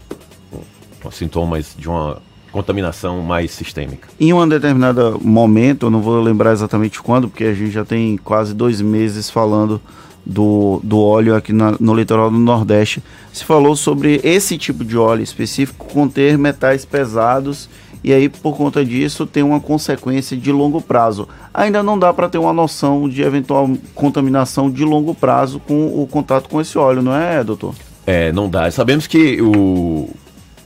um... 0.52 1.06
um, 1.06 1.10
sintomas 1.10 1.74
de 1.78 1.88
uma 1.88 2.20
contaminação 2.50 3.22
mais 3.22 3.50
sistêmica. 3.50 4.08
Em 4.20 4.32
um 4.32 4.46
determinado 4.46 5.18
momento, 5.22 5.86
eu 5.86 5.90
não 5.90 6.02
vou 6.02 6.20
lembrar 6.20 6.52
exatamente 6.52 7.00
quando, 7.00 7.28
porque 7.28 7.44
a 7.44 7.54
gente 7.54 7.70
já 7.70 7.84
tem 7.84 8.16
quase 8.18 8.54
dois 8.54 8.80
meses 8.80 9.30
falando 9.30 9.80
do, 10.24 10.80
do 10.84 11.00
óleo 11.00 11.34
aqui 11.34 11.52
na, 11.52 11.74
no 11.80 11.94
litoral 11.94 12.30
do 12.30 12.38
Nordeste, 12.38 13.02
se 13.32 13.44
falou 13.44 13.74
sobre 13.74 14.20
esse 14.22 14.56
tipo 14.56 14.84
de 14.84 14.96
óleo 14.96 15.22
específico 15.22 15.86
conter 15.86 16.38
metais 16.38 16.84
pesados 16.84 17.68
e 18.04 18.12
aí 18.12 18.28
por 18.28 18.56
conta 18.56 18.84
disso 18.84 19.26
tem 19.26 19.42
uma 19.42 19.60
consequência 19.60 20.36
de 20.36 20.50
longo 20.50 20.80
prazo. 20.80 21.28
Ainda 21.52 21.82
não 21.82 21.98
dá 21.98 22.12
para 22.12 22.28
ter 22.28 22.38
uma 22.38 22.52
noção 22.52 23.08
de 23.08 23.22
eventual 23.22 23.70
contaminação 23.94 24.70
de 24.70 24.84
longo 24.84 25.14
prazo 25.14 25.60
com 25.60 26.02
o 26.02 26.06
contato 26.06 26.48
com 26.48 26.60
esse 26.60 26.76
óleo, 26.76 27.02
não 27.02 27.14
é, 27.14 27.42
doutor? 27.44 27.74
É, 28.06 28.32
não 28.32 28.48
dá. 28.48 28.70
Sabemos 28.70 29.06
que 29.06 29.40
o, 29.40 30.10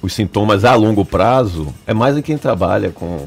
os 0.01 0.15
sintomas 0.15 0.65
a 0.65 0.75
longo 0.75 1.05
prazo 1.05 1.73
é 1.87 1.93
mais 1.93 2.17
em 2.17 2.23
quem 2.23 2.39
trabalha 2.39 2.91
com, 2.91 3.27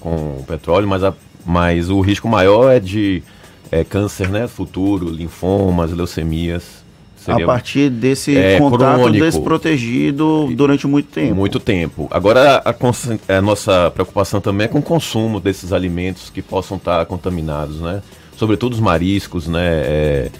com 0.00 0.42
petróleo, 0.46 0.88
mas, 0.88 1.04
a, 1.04 1.14
mas 1.44 1.90
o 1.90 2.00
risco 2.00 2.28
maior 2.28 2.70
é 2.70 2.80
de 2.80 3.22
é, 3.70 3.84
câncer 3.84 4.28
né, 4.28 4.48
futuro, 4.48 5.08
linfomas, 5.08 5.92
leucemias. 5.92 6.83
Seria, 7.24 7.44
a 7.44 7.46
partir 7.46 7.88
desse 7.88 8.36
é, 8.36 8.58
contato 8.58 9.00
crônico, 9.00 9.24
desprotegido 9.24 10.48
durante 10.54 10.86
muito 10.86 11.08
tempo. 11.08 11.34
Muito 11.34 11.58
tempo. 11.58 12.06
Agora, 12.10 12.62
a, 12.62 13.34
a, 13.36 13.40
nossa 13.40 13.90
preocupação 13.92 14.42
também 14.42 14.66
é 14.66 14.68
com 14.68 14.78
o 14.78 14.82
consumo 14.82 15.40
desses 15.40 15.72
alimentos 15.72 16.28
que 16.28 16.42
possam 16.42 16.76
estar 16.76 17.06
contaminados, 17.06 17.80
né? 17.80 18.02
Sobretudo 18.36 18.74
os 18.74 18.80
mariscos, 18.80 19.48
né? 19.48 19.62
É, 19.64 20.30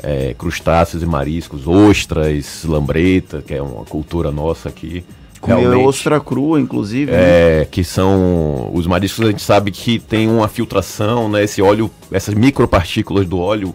é, 0.00 0.34
crustáceos 0.38 1.02
e 1.02 1.06
mariscos, 1.06 1.66
ostras, 1.66 2.64
lambreta, 2.64 3.42
que 3.44 3.54
é 3.54 3.60
uma 3.60 3.84
cultura 3.84 4.30
nossa 4.30 4.68
aqui. 4.68 5.04
Comer 5.40 5.66
ostra 5.76 6.20
crua, 6.20 6.60
inclusive. 6.60 7.10
É, 7.12 7.60
né? 7.60 7.64
que 7.64 7.82
são. 7.82 8.70
Os 8.72 8.86
mariscos 8.86 9.26
a 9.26 9.30
gente 9.30 9.42
sabe 9.42 9.72
que 9.72 9.98
tem 9.98 10.28
uma 10.28 10.46
filtração, 10.46 11.28
né? 11.28 11.42
Esse 11.42 11.60
óleo, 11.60 11.90
essas 12.12 12.34
micropartículas 12.34 13.26
do 13.26 13.38
óleo 13.38 13.74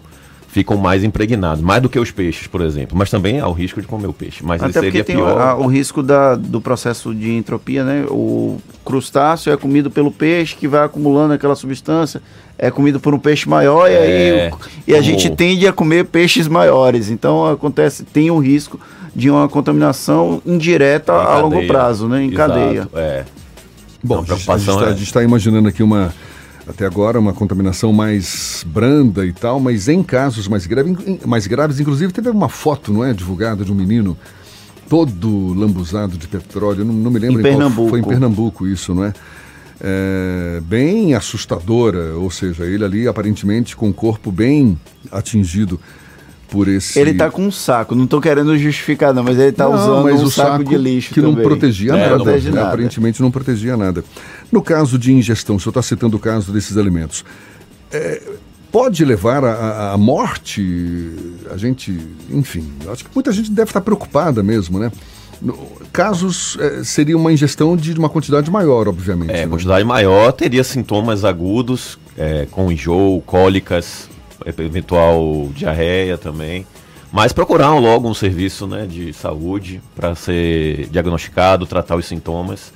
ficam 0.54 0.76
mais 0.76 1.02
impregnados, 1.02 1.60
mais 1.60 1.82
do 1.82 1.88
que 1.88 1.98
os 1.98 2.12
peixes, 2.12 2.46
por 2.46 2.60
exemplo. 2.60 2.96
Mas 2.96 3.10
também 3.10 3.40
há 3.40 3.48
o 3.48 3.52
risco 3.52 3.80
de 3.80 3.88
comer 3.88 4.06
o 4.06 4.12
peixe. 4.12 4.44
Mas 4.44 4.62
Até 4.62 4.78
seria 4.78 5.02
tem 5.02 5.16
pior. 5.16 5.36
A, 5.36 5.56
o 5.56 5.66
risco 5.66 6.00
da, 6.00 6.36
do 6.36 6.60
processo 6.60 7.12
de 7.12 7.32
entropia, 7.32 7.82
né? 7.82 8.04
O 8.08 8.58
crustáceo 8.84 9.52
é 9.52 9.56
comido 9.56 9.90
pelo 9.90 10.12
peixe 10.12 10.54
que 10.54 10.68
vai 10.68 10.84
acumulando 10.84 11.34
aquela 11.34 11.56
substância, 11.56 12.22
é 12.56 12.70
comido 12.70 13.00
por 13.00 13.12
um 13.12 13.18
peixe 13.18 13.48
maior 13.48 13.88
é, 13.88 13.94
e 13.94 13.96
aí 13.96 14.52
o, 14.52 14.58
e 14.86 14.94
a 14.94 15.00
gente 15.00 15.28
tende 15.30 15.66
a 15.66 15.72
comer 15.72 16.04
peixes 16.04 16.46
maiores. 16.46 17.10
Então 17.10 17.44
acontece, 17.50 18.04
tem 18.04 18.30
o 18.30 18.36
um 18.36 18.38
risco 18.38 18.78
de 19.12 19.28
uma 19.28 19.48
contaminação 19.48 20.40
indireta 20.46 21.12
a 21.12 21.40
longo 21.40 21.66
prazo, 21.66 22.06
né? 22.06 22.22
Em 22.22 22.32
Exato, 22.32 22.52
cadeia. 22.52 22.88
É. 22.94 23.24
Bom, 24.04 24.20
a 24.20 24.56
gente 24.92 25.02
está 25.02 25.18
tá 25.18 25.24
imaginando 25.24 25.68
aqui 25.68 25.82
uma 25.82 26.14
até 26.66 26.86
agora 26.86 27.18
uma 27.18 27.32
contaminação 27.32 27.92
mais 27.92 28.64
branda 28.66 29.26
e 29.26 29.32
tal, 29.32 29.60
mas 29.60 29.88
em 29.88 30.02
casos 30.02 30.48
mais, 30.48 30.66
grave, 30.66 31.18
mais 31.26 31.46
graves, 31.46 31.78
inclusive 31.78 32.12
teve 32.12 32.30
uma 32.30 32.48
foto, 32.48 32.92
não 32.92 33.04
é, 33.04 33.12
divulgada 33.12 33.64
de 33.64 33.72
um 33.72 33.74
menino 33.74 34.16
todo 34.88 35.52
lambuzado 35.54 36.16
de 36.16 36.26
petróleo, 36.26 36.84
não, 36.84 36.94
não 36.94 37.10
me 37.10 37.18
lembro 37.18 37.40
em 37.40 37.42
Pernambuco. 37.42 37.90
foi 37.90 38.00
em 38.00 38.04
Pernambuco 38.04 38.66
isso, 38.66 38.94
não 38.94 39.04
é? 39.04 39.12
é? 39.80 40.60
Bem 40.62 41.14
assustadora, 41.14 42.14
ou 42.16 42.30
seja, 42.30 42.64
ele 42.64 42.84
ali 42.84 43.08
aparentemente 43.08 43.76
com 43.76 43.88
o 43.90 43.94
corpo 43.94 44.30
bem 44.30 44.78
atingido 45.10 45.78
por 46.48 46.68
esse. 46.68 46.98
Ele 46.98 47.14
tá 47.14 47.30
com 47.30 47.46
um 47.46 47.50
saco, 47.50 47.94
não 47.94 48.06
tô 48.06 48.20
querendo 48.20 48.56
justificar, 48.56 49.12
não, 49.12 49.22
mas 49.22 49.38
ele 49.38 49.52
tá 49.52 49.64
não, 49.64 49.74
usando 49.74 50.06
um 50.06 50.30
saco, 50.30 50.50
saco, 50.50 50.64
de 50.64 50.76
lixo. 50.76 51.14
Que 51.14 51.20
também. 51.20 51.36
não 51.36 51.42
protegia 51.42 51.92
é, 51.92 52.10
nada, 52.10 52.18
não 52.18 52.24
nada. 52.24 52.68
Aparentemente 52.68 53.22
não 53.22 53.30
protegia 53.30 53.76
nada. 53.76 54.04
No 54.50 54.62
caso 54.62 54.98
de 54.98 55.12
ingestão, 55.12 55.56
o 55.56 55.60
senhor 55.60 55.70
está 55.70 55.82
citando 55.82 56.16
o 56.16 56.20
caso 56.20 56.52
desses 56.52 56.76
alimentos. 56.76 57.24
É, 57.92 58.20
pode 58.70 59.04
levar 59.04 59.44
à 59.44 59.96
morte? 59.96 61.12
A 61.52 61.56
gente, 61.56 61.96
enfim, 62.30 62.72
acho 62.90 63.04
que 63.04 63.10
muita 63.14 63.30
gente 63.32 63.50
deve 63.50 63.70
estar 63.70 63.80
preocupada 63.80 64.42
mesmo, 64.42 64.78
né? 64.78 64.90
No, 65.40 65.56
casos 65.92 66.56
é, 66.60 66.82
seria 66.82 67.16
uma 67.16 67.32
ingestão 67.32 67.76
de 67.76 67.92
uma 67.92 68.08
quantidade 68.08 68.50
maior, 68.50 68.88
obviamente. 68.88 69.30
É, 69.30 69.44
né? 69.44 69.46
quantidade 69.46 69.84
maior 69.84 70.32
teria 70.32 70.64
sintomas 70.64 71.24
agudos, 71.24 71.98
é, 72.16 72.46
com 72.50 72.70
enjoo, 72.70 73.20
cólicas, 73.22 74.08
eventual 74.46 75.48
diarreia 75.54 76.18
também. 76.18 76.66
Mas 77.12 77.32
procurar 77.32 77.72
logo 77.78 78.08
um 78.08 78.14
serviço 78.14 78.66
né, 78.66 78.86
de 78.86 79.12
saúde 79.12 79.80
para 79.94 80.14
ser 80.16 80.88
diagnosticado, 80.88 81.66
tratar 81.66 81.96
os 81.96 82.06
sintomas. 82.06 82.72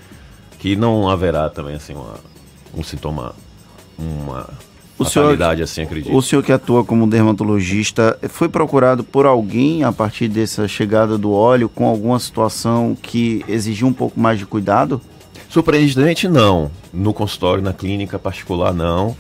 que 0.59 0.77
não 0.77 1.09
haverá 1.09 1.49
também 1.49 1.75
assim 1.75 1.95
uma, 1.95 2.15
um 2.75 2.83
sintoma, 2.83 3.35
uma 3.99 4.49
O 4.99 5.05
senhor, 5.05 5.41
assim, 5.43 5.83
acredito. 5.83 6.15
o 6.17 6.21
senhor 6.21 6.43
que 6.43 6.53
atua 6.53 6.85
como 6.85 7.07
dermatologista, 7.07 8.19
foi 8.29 8.49
procurado 8.49 9.05
por 9.05 9.27
alguém 9.27 9.85
a 9.85 9.93
partir 9.93 10.29
dessa 10.29 10.67
chegada 10.67 11.17
do 11.17 11.33
óleo 11.33 11.69
com 11.69 11.87
alguma 11.87 12.19
situação 12.19 12.97
que 13.01 13.45
exigiu 13.49 13.87
um 13.87 13.93
pouco 13.93 14.19
mais 14.19 14.39
de 14.39 14.47
cuidado? 14.47 15.01
Surpreendentemente 15.49 16.29
não. 16.29 16.71
No 16.93 17.15
consultório, 17.15 17.63
na 17.63 17.73
clínica 17.73 18.19
particular, 18.19 18.75
não. 18.75 19.17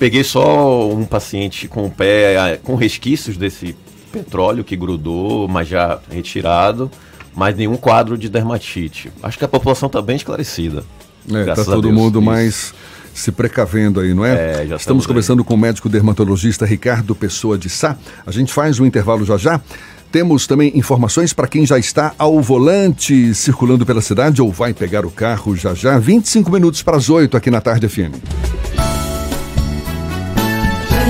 Peguei 0.00 0.24
só 0.24 0.88
um 0.88 1.04
paciente 1.04 1.68
com 1.68 1.84
o 1.84 1.90
pé 1.90 2.58
com 2.64 2.74
resquícios 2.74 3.36
desse 3.36 3.76
petróleo 4.10 4.64
que 4.64 4.74
grudou, 4.74 5.46
mas 5.46 5.68
já 5.68 5.98
retirado, 6.10 6.90
mas 7.36 7.54
nenhum 7.54 7.76
quadro 7.76 8.16
de 8.16 8.30
dermatite. 8.30 9.12
Acho 9.22 9.36
que 9.36 9.44
a 9.44 9.48
população 9.48 9.88
está 9.88 10.00
bem 10.00 10.16
esclarecida. 10.16 10.84
É, 11.30 11.44
tá 11.44 11.62
todo 11.66 11.82
Deus. 11.82 11.94
mundo 11.94 12.18
Isso. 12.18 12.24
mais 12.24 12.74
se 13.12 13.30
precavendo 13.30 14.00
aí, 14.00 14.14
não 14.14 14.24
é? 14.24 14.32
É, 14.32 14.54
já 14.54 14.62
Estamos 14.62 14.80
estamos 14.80 15.06
conversando 15.06 15.44
com 15.44 15.52
o 15.52 15.58
médico 15.58 15.86
dermatologista 15.86 16.64
Ricardo 16.64 17.14
Pessoa 17.14 17.58
de 17.58 17.68
Sá. 17.68 17.94
A 18.26 18.30
gente 18.30 18.54
faz 18.54 18.80
um 18.80 18.86
intervalo 18.86 19.26
já 19.26 19.36
já. 19.36 19.60
Temos 20.10 20.46
também 20.46 20.72
informações 20.74 21.34
para 21.34 21.46
quem 21.46 21.66
já 21.66 21.78
está 21.78 22.14
ao 22.16 22.40
volante 22.40 23.34
circulando 23.34 23.84
pela 23.84 24.00
cidade 24.00 24.40
ou 24.40 24.50
vai 24.50 24.72
pegar 24.72 25.04
o 25.04 25.10
carro 25.10 25.54
já 25.54 25.74
já. 25.74 25.98
25 25.98 26.50
minutos 26.50 26.82
para 26.82 26.96
as 26.96 27.10
8 27.10 27.36
aqui 27.36 27.50
na 27.50 27.60
Tarde 27.60 27.86
FM. 27.86 28.16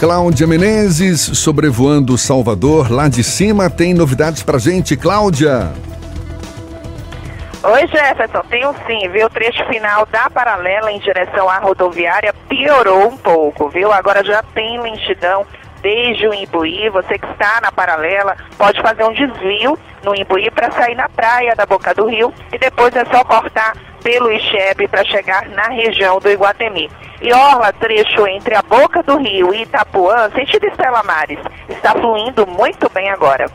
Cláudia 0.00 0.46
Menezes, 0.46 1.20
sobrevoando 1.20 2.18
Salvador, 2.18 2.90
lá 2.90 3.08
de 3.08 3.22
cima, 3.22 3.70
tem 3.70 3.94
novidades 3.94 4.42
pra 4.42 4.58
gente. 4.58 4.96
Cláudia! 4.96 5.72
Oi, 7.62 7.86
Jefferson, 7.86 8.42
tenho 8.50 8.74
sim, 8.86 9.08
viu? 9.10 9.26
O 9.26 9.30
trecho 9.30 9.64
final 9.66 10.04
da 10.06 10.28
paralela 10.28 10.90
em 10.90 10.98
direção 10.98 11.48
à 11.48 11.58
rodoviária 11.58 12.34
piorou 12.48 13.08
um 13.08 13.16
pouco, 13.16 13.68
viu? 13.70 13.90
Agora 13.92 14.22
já 14.24 14.42
tem 14.42 14.80
lentidão 14.80 15.46
desde 15.80 16.26
o 16.26 16.34
Imbuí. 16.34 16.90
Você 16.90 17.16
que 17.16 17.26
está 17.26 17.60
na 17.62 17.70
paralela 17.70 18.36
pode 18.58 18.82
fazer 18.82 19.04
um 19.04 19.12
desvio 19.12 19.78
no 20.02 20.14
Imbuí 20.14 20.50
para 20.50 20.72
sair 20.72 20.94
na 20.94 21.08
praia 21.08 21.54
da 21.54 21.64
Boca 21.64 21.94
do 21.94 22.06
Rio 22.06 22.34
e 22.52 22.58
depois 22.58 22.94
é 22.96 23.04
só 23.06 23.24
cortar 23.24 23.74
pelo 24.04 24.30
Ixebe 24.30 24.86
para 24.86 25.02
chegar 25.04 25.48
na 25.48 25.68
região 25.68 26.20
do 26.20 26.30
Iguatemi. 26.30 26.90
E 27.22 27.32
Orla, 27.32 27.72
trecho 27.72 28.26
entre 28.28 28.54
a 28.54 28.60
Boca 28.60 29.02
do 29.02 29.16
Rio 29.16 29.54
e 29.54 29.62
Itapuã, 29.62 30.30
sentido 30.30 30.66
Estela 30.66 31.02
Mares, 31.02 31.38
está 31.70 31.92
fluindo 31.92 32.46
muito 32.46 32.88
bem 32.90 33.08
agora. 33.08 33.46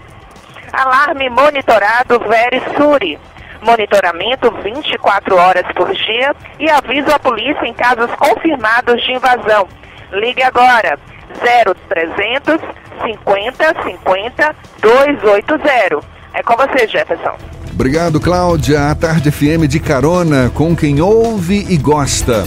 Alarme 0.74 1.30
monitorado 1.30 2.20
Verisuri. 2.20 3.20
Monitoramento 3.62 4.50
24 4.64 5.36
horas 5.36 5.66
por 5.76 5.94
dia 5.94 6.34
e 6.58 6.70
aviso 6.70 7.14
à 7.14 7.20
polícia 7.20 7.66
em 7.66 7.74
casos 7.74 8.10
confirmados 8.16 9.04
de 9.04 9.12
invasão. 9.12 9.68
Ligue 10.12 10.42
agora 10.42 10.98
0300 11.42 12.60
50 13.04 13.84
50 13.84 14.56
280. 14.82 16.00
É 16.34 16.42
com 16.42 16.56
você, 16.56 16.88
Jefferson. 16.88 17.49
Obrigado, 17.80 18.20
Cláudia. 18.20 18.92
A 18.92 18.94
Tarde 18.94 19.32
FM 19.32 19.66
de 19.66 19.80
carona 19.80 20.52
com 20.54 20.76
quem 20.76 21.00
ouve 21.00 21.66
e 21.70 21.78
gosta. 21.78 22.46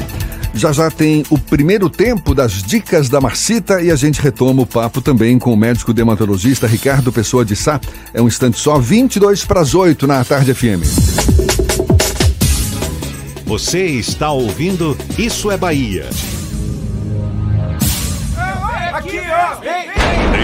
Já 0.53 0.73
já 0.73 0.91
tem 0.91 1.25
o 1.31 1.39
primeiro 1.39 1.89
tempo 1.89 2.35
das 2.35 2.63
dicas 2.63 3.09
da 3.09 3.19
Marcita 3.19 3.81
e 3.81 3.91
a 3.91 3.97
gente 3.97 4.21
retoma 4.21 4.61
o 4.61 4.67
papo 4.67 5.01
também 5.01 5.39
com 5.39 5.51
o 5.51 5.57
médico 5.57 5.95
dermatologista 5.95 6.67
Ricardo 6.67 7.11
Pessoa 7.11 7.47
de 7.47 7.57
Sá. 7.57 7.81
É 8.13 8.21
um 8.21 8.29
instante 8.29 8.59
só, 8.59 8.79
22 8.79 9.43
para 9.47 9.63
as 9.63 9.75
8 9.75 10.07
na 10.07 10.23
Tarde 10.23 10.53
FM. 10.53 10.85
Você 13.47 13.87
está 13.87 14.31
ouvindo 14.33 14.95
Isso 15.17 15.51
é 15.51 15.57
Bahia. 15.57 16.11
Aqui, 18.93 19.19
ó! 19.31 20.02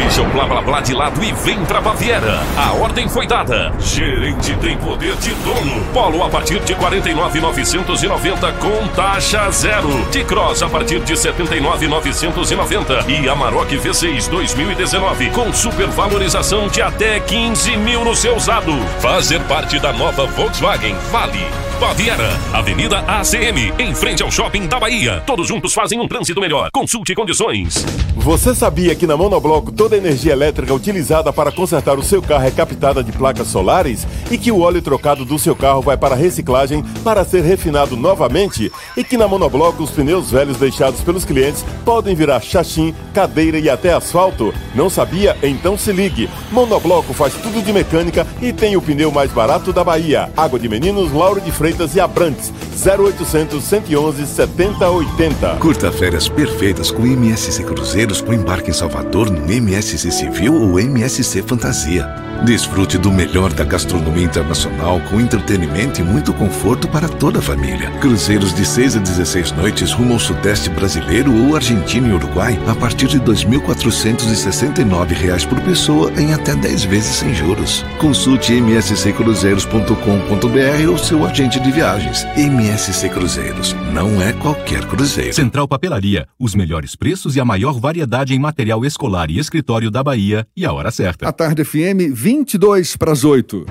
Deixa 0.09 0.23
o 0.23 0.31
blá 0.31 0.47
blá 0.47 0.63
blá 0.63 0.81
de 0.81 0.95
lado 0.95 1.23
e 1.23 1.31
vem 1.33 1.63
pra 1.67 1.83
Baviera. 1.83 2.41
A 2.57 2.73
ordem 2.73 3.07
foi 3.11 3.27
dada. 3.27 3.71
Gerente 3.79 4.57
tem 4.57 4.75
poder 4.79 5.15
de 5.17 5.35
dono. 5.35 5.85
Polo 5.93 6.25
a 6.25 6.31
partir 6.31 6.61
de 6.61 6.75
49,990 6.75 8.53
com 8.53 8.89
taxa 8.97 9.51
zero. 9.51 10.07
T-Cross 10.11 10.63
a 10.63 10.69
partir 10.71 11.01
de 11.01 11.15
79,990 11.15 13.05
e 13.07 13.29
Amarok 13.29 13.77
V6 13.77 14.31
2019 14.31 15.29
com 15.29 15.53
supervalorização 15.53 16.69
de 16.69 16.81
até 16.81 17.21
15 17.21 17.77
mil 17.77 18.03
no 18.03 18.17
seu 18.17 18.35
usado. 18.35 18.73
Fazer 19.01 19.43
parte 19.43 19.79
da 19.79 19.93
nova 19.93 20.25
Volkswagen 20.25 20.97
Vale. 21.13 21.69
Baviera, 21.79 22.29
Avenida 22.53 22.99
ACM, 23.07 23.73
em 23.79 23.95
frente 23.95 24.21
ao 24.21 24.33
Shopping 24.33 24.67
da 24.67 24.81
Bahia. 24.81 25.23
Todos 25.25 25.47
juntos 25.47 25.73
fazem 25.73 26.01
um 26.01 26.09
trânsito 26.09 26.41
melhor. 26.41 26.71
Consulte 26.73 27.15
condições. 27.15 27.87
Você 28.17 28.53
sabia 28.53 28.97
que 28.97 29.07
na 29.07 29.17
Monobloco 29.17 29.71
toda 29.71 29.97
energia 29.99 30.33
elétrica 30.33 30.73
utilizada 30.73 31.33
para 31.33 31.53
consertar 31.53 31.99
o 31.99 32.03
seu 32.03 32.23
carro 32.23 32.47
é 32.47 32.51
captada 32.51 33.03
de 33.03 33.13
placas 33.13 33.49
solares 33.49 34.07
e 34.31 34.39
que 34.39 34.51
o 34.51 34.61
óleo 34.61 34.81
trocado 34.81 35.25
do 35.25 35.39
seu 35.39 35.55
carro 35.55 35.83
vai 35.83 35.97
para 35.97 36.15
reciclagem 36.15 36.83
para 37.05 37.25
ser 37.25 37.43
refinado 37.43 37.97
novamente 37.97 38.73
e 38.97 39.05
que 39.05 39.17
na 39.17 39.29
Monobloco 39.29 39.83
os 39.83 39.91
pneus 39.91 40.31
velhos 40.31 40.57
deixados 40.57 41.01
pelos 41.01 41.25
clientes 41.25 41.65
podem 41.85 42.15
virar 42.15 42.41
chachim, 42.41 42.95
cadeira 43.13 43.59
e 43.59 43.69
até 43.69 43.93
asfalto? 43.93 44.55
Não 44.75 44.89
sabia? 44.89 45.37
Então 45.43 45.77
se 45.77 45.93
ligue. 45.93 46.31
Monobloco 46.51 47.13
faz 47.13 47.35
tudo 47.35 47.63
de 47.63 47.73
mecânica 47.73 48.27
e 48.41 48.53
tem 48.53 48.77
o 48.77 48.83
pneu 48.83 49.11
mais 49.11 49.31
barato 49.33 49.73
da 49.73 49.85
Bahia. 49.85 50.31
Água 50.37 50.59
de 50.59 50.69
Meninos, 50.69 51.13
Lauro 51.13 51.41
de 51.41 51.51
Freitas 51.51 51.95
e 51.95 52.01
Abrantes. 52.01 52.53
0800 52.79 53.63
111 53.63 54.27
7080. 54.27 55.57
Curta 55.57 55.91
férias 55.91 56.29
perfeitas 56.29 56.91
com 56.91 57.05
MSC 57.05 57.65
Cruzeiros 57.65 58.21
com 58.21 58.33
embarque 58.33 58.71
em 58.71 58.73
Salvador 58.73 59.31
no 59.31 59.51
MSC 59.51 59.88
Civil 59.97 60.55
ou 60.55 60.78
MSC 60.78 61.43
Fantasia. 61.43 62.07
Desfrute 62.45 62.99
do 62.99 63.11
melhor 63.11 63.53
da 63.53 63.64
gastronomia 63.64 64.24
internacional 64.24 65.01
com 65.11 65.20
entretenimento 65.20 66.01
e 66.01 66.05
muito 66.05 66.32
conforto 66.32 66.86
para 66.89 67.09
toda 67.09 67.41
a 67.41 67.43
família. 67.43 67.91
Cruzeiros 68.01 68.55
de 68.55 68.64
6 68.64 68.97
a 68.97 69.01
16 69.01 69.51
noites 69.53 69.93
rumo 69.93 70.14
ao 70.14 70.20
Sudeste 70.20 70.70
brasileiro 70.70 71.34
ou 71.34 71.57
Argentina 71.57 72.09
e 72.09 72.12
Uruguai 72.12 72.57
a 72.66 72.74
partir 72.74 73.09
de 73.09 73.20
2.469 73.20 75.12
reais 75.12 75.45
por 75.45 75.61
pessoa 75.62 76.11
em 76.16 76.32
até 76.32 76.55
10 76.55 76.84
vezes 76.84 77.16
sem 77.16 77.34
juros. 77.34 77.84
Consulte 77.99 78.53
msccruzeiros.com.br 78.53 80.91
ou 80.91 80.99
seu 80.99 81.26
agente 81.26 81.59
de 81.59 81.72
viagens. 81.72 82.24
MSC 82.36 83.09
Cruzeiros 83.09 83.74
não 83.93 84.22
é 84.22 84.32
qualquer 84.32 84.86
cruzeiro. 84.86 85.34
Central 85.34 85.66
Papelaria, 85.66 86.28
os 86.39 86.55
melhores 86.55 86.95
preços 86.95 87.34
e 87.36 87.41
a 87.41 87.45
maior 87.45 87.80
variedade 87.80 88.32
em 88.34 88.39
material 88.39 88.84
escolar 88.84 89.28
e 89.30 89.39
escritório 89.39 89.78
da 89.87 90.03
Bahia 90.03 90.47
e 90.57 90.66
a 90.66 90.72
hora 90.72 90.91
certa. 90.91 91.29
A 91.29 91.33
Tarde 91.33 91.64
FM, 91.64 92.12
22 92.12 92.97
para 92.97 93.12
as 93.12 93.22
8. 93.22 93.64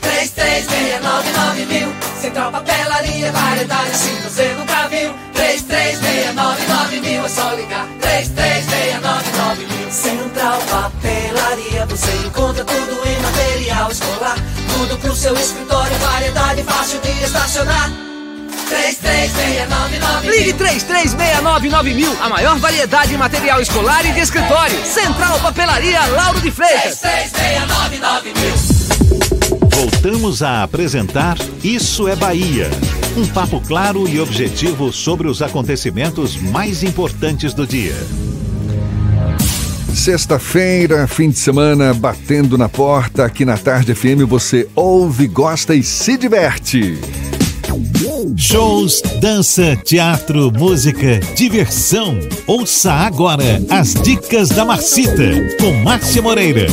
3369 0.00 1.66
mil. 1.66 1.88
Central 2.20 2.52
Papelaria, 2.52 3.32
variedade 3.32 3.90
assim 3.90 4.14
você 4.22 4.54
nunca 4.54 4.88
viu. 4.88 5.14
3369 5.32 7.00
mil, 7.00 7.24
é 7.24 7.28
só 7.28 7.54
ligar. 7.54 7.88
3369 8.00 9.66
mil. 9.66 9.90
Central 9.90 10.58
Papelaria, 10.70 11.86
você 11.86 12.12
encontra 12.26 12.64
tudo 12.64 13.08
em 13.08 13.20
material 13.22 13.90
escolar. 13.90 14.36
Tudo 14.76 14.98
pro 14.98 15.16
seu 15.16 15.34
escritório, 15.34 15.96
variedade 15.98 16.62
fácil 16.62 17.00
de 17.00 17.10
estacionar. 17.24 18.15
3369 18.66 20.28
Ligue 20.28 20.52
3369 20.52 21.94
mil, 21.94 22.12
a 22.20 22.28
maior 22.28 22.58
variedade 22.58 23.14
em 23.14 23.16
material 23.16 23.60
escolar 23.60 24.04
e 24.04 24.12
de 24.12 24.20
escritório. 24.20 24.84
Central 24.84 25.38
Papelaria 25.40 26.04
Lauro 26.06 26.40
de 26.40 26.50
Freitas. 26.50 26.98
3369 27.00 28.32
mil. 28.34 28.76
Voltamos 29.70 30.42
a 30.42 30.62
apresentar 30.62 31.36
Isso 31.62 32.08
é 32.08 32.16
Bahia. 32.16 32.70
Um 33.16 33.26
papo 33.26 33.60
claro 33.60 34.08
e 34.08 34.20
objetivo 34.20 34.92
sobre 34.92 35.28
os 35.28 35.42
acontecimentos 35.42 36.36
mais 36.36 36.82
importantes 36.82 37.54
do 37.54 37.66
dia. 37.66 37.94
Sexta-feira, 39.94 41.06
fim 41.06 41.30
de 41.30 41.38
semana, 41.38 41.94
batendo 41.94 42.58
na 42.58 42.68
porta 42.68 43.24
aqui 43.24 43.44
na 43.44 43.56
Tarde 43.56 43.94
FM, 43.94 44.28
você 44.28 44.68
ouve, 44.74 45.26
gosta 45.26 45.74
e 45.74 45.82
se 45.82 46.18
diverte. 46.18 46.98
Shows, 48.36 49.02
dança, 49.20 49.76
teatro, 49.84 50.50
música, 50.50 51.20
diversão. 51.34 52.18
Ouça 52.46 52.90
agora 52.90 53.62
as 53.68 53.92
dicas 53.94 54.48
da 54.48 54.64
Marcita 54.64 55.56
com 55.60 55.72
Márcia 55.82 56.22
Moreira. 56.22 56.66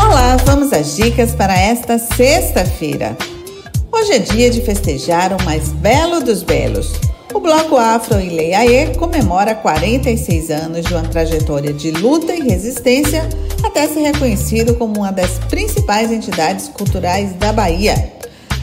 Olá, 0.00 0.36
vamos 0.46 0.72
às 0.72 0.96
dicas 0.96 1.34
para 1.34 1.58
esta 1.58 1.98
sexta-feira. 1.98 3.14
Hoje 3.92 4.12
é 4.12 4.18
dia 4.20 4.50
de 4.50 4.62
festejar 4.62 5.32
o 5.38 5.44
mais 5.44 5.68
belo 5.68 6.22
dos 6.22 6.42
belos. 6.42 6.92
O 7.34 7.40
Bloco 7.40 7.76
Afro 7.76 8.20
Ileiaê 8.20 8.94
comemora 8.94 9.54
46 9.54 10.50
anos 10.50 10.86
de 10.86 10.94
uma 10.94 11.02
trajetória 11.02 11.74
de 11.74 11.90
luta 11.90 12.34
e 12.34 12.40
resistência 12.40 13.28
até 13.62 13.86
ser 13.88 14.00
reconhecido 14.00 14.74
como 14.76 15.00
uma 15.00 15.10
das 15.10 15.38
principais 15.50 16.10
entidades 16.12 16.68
culturais 16.68 17.34
da 17.34 17.52
Bahia. 17.52 18.13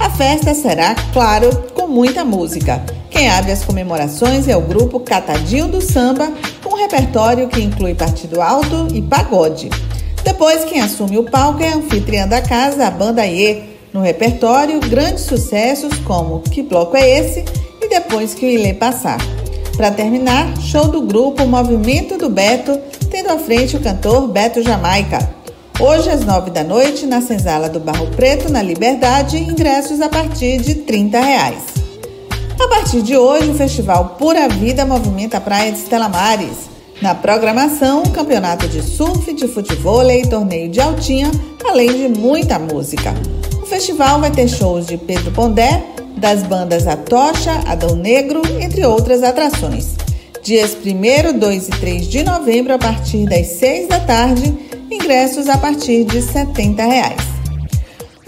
A 0.02 0.10
festa 0.10 0.56
será, 0.56 0.95
claro, 1.14 1.70
com 1.76 1.86
muita 1.86 2.26
música. 2.26 2.84
Quem 3.12 3.30
abre 3.30 3.52
as 3.52 3.64
comemorações 3.64 4.47
é 4.47 4.58
o 4.58 4.62
grupo 4.62 4.99
Catadinho 4.99 5.68
do 5.68 5.80
Samba, 5.80 6.34
com 6.64 6.74
um 6.74 6.78
repertório 6.78 7.47
que 7.47 7.62
inclui 7.62 7.93
partido 7.93 8.41
alto 8.41 8.88
e 8.91 8.99
pagode. 8.99 9.70
Depois, 10.24 10.66
quem 10.66 10.82
assume 10.82 11.20
o 11.20 11.26
palco 11.26 11.62
é 11.62 11.70
a 11.70 11.76
anfitriã 11.76 12.28
da 12.28 12.41
casa, 12.41 12.88
a 12.88 12.89
Banda 12.89 13.24
Iê. 13.28 13.62
No 13.93 14.02
repertório, 14.02 14.80
grandes 14.80 15.26
sucessos 15.26 15.93
como 15.99 16.39
Que 16.39 16.64
Bloco 16.64 16.97
é 16.97 17.20
Esse? 17.20 17.45
e 17.80 17.88
Depois 17.88 18.34
que 18.34 18.47
o 18.47 18.49
Ilê 18.49 18.74
Passar. 18.74 19.20
Para 19.78 19.91
terminar, 19.91 20.58
show 20.62 20.88
do 20.88 21.04
grupo 21.04 21.45
Movimento 21.45 22.18
do 22.18 22.28
Beto, 22.28 22.76
tendo 23.12 23.30
à 23.30 23.38
frente 23.38 23.78
o 23.78 23.80
cantor 23.80 24.28
Beto 24.30 24.64
Jamaica. 24.64 25.41
Hoje, 25.82 26.12
às 26.12 26.24
nove 26.24 26.52
da 26.52 26.64
noite, 26.64 27.08
na 27.08 27.22
senzala 27.22 27.68
do 27.68 27.80
Barro 27.80 28.06
Preto, 28.16 28.52
na 28.52 28.62
Liberdade, 28.62 29.38
ingressos 29.38 30.00
a 30.00 30.08
partir 30.08 30.62
de 30.62 30.76
30 30.76 31.20
reais. 31.20 31.64
A 32.60 32.68
partir 32.68 33.02
de 33.02 33.18
hoje, 33.18 33.50
o 33.50 33.56
festival 33.56 34.16
Pura 34.20 34.48
Vida 34.48 34.86
movimenta 34.86 35.38
a 35.38 35.42
praia 35.42 35.72
de 35.72 35.80
Estela 35.80 36.08
Mares. 36.08 36.70
Na 37.02 37.16
programação, 37.16 38.04
campeonato 38.04 38.68
de 38.68 38.84
surf, 38.84 39.34
de 39.34 39.48
futebol 39.48 40.08
e 40.08 40.22
torneio 40.22 40.70
de 40.70 40.80
altinha, 40.80 41.32
além 41.66 41.92
de 41.92 42.20
muita 42.20 42.60
música. 42.60 43.16
O 43.60 43.66
festival 43.66 44.22
vai 44.22 44.30
ter 44.30 44.48
shows 44.48 44.86
de 44.86 44.98
Pedro 44.98 45.32
Pondé, 45.32 45.84
das 46.16 46.44
bandas 46.44 46.86
A 46.86 46.96
Tocha, 46.96 47.54
Adão 47.66 47.96
Negro, 47.96 48.44
entre 48.62 48.86
outras 48.86 49.24
atrações. 49.24 49.96
Dias 50.44 50.78
1, 50.86 51.40
2 51.40 51.68
e 51.68 51.72
3 51.72 52.08
de 52.08 52.24
novembro, 52.24 52.76
a 52.76 52.78
partir 52.78 53.26
das 53.26 53.48
6 53.48 53.88
da 53.88 54.00
tarde, 54.00 54.71
ingressos 54.92 55.48
a 55.48 55.58
partir 55.58 56.04
de 56.04 56.22
70 56.22 56.84
reais. 56.84 57.22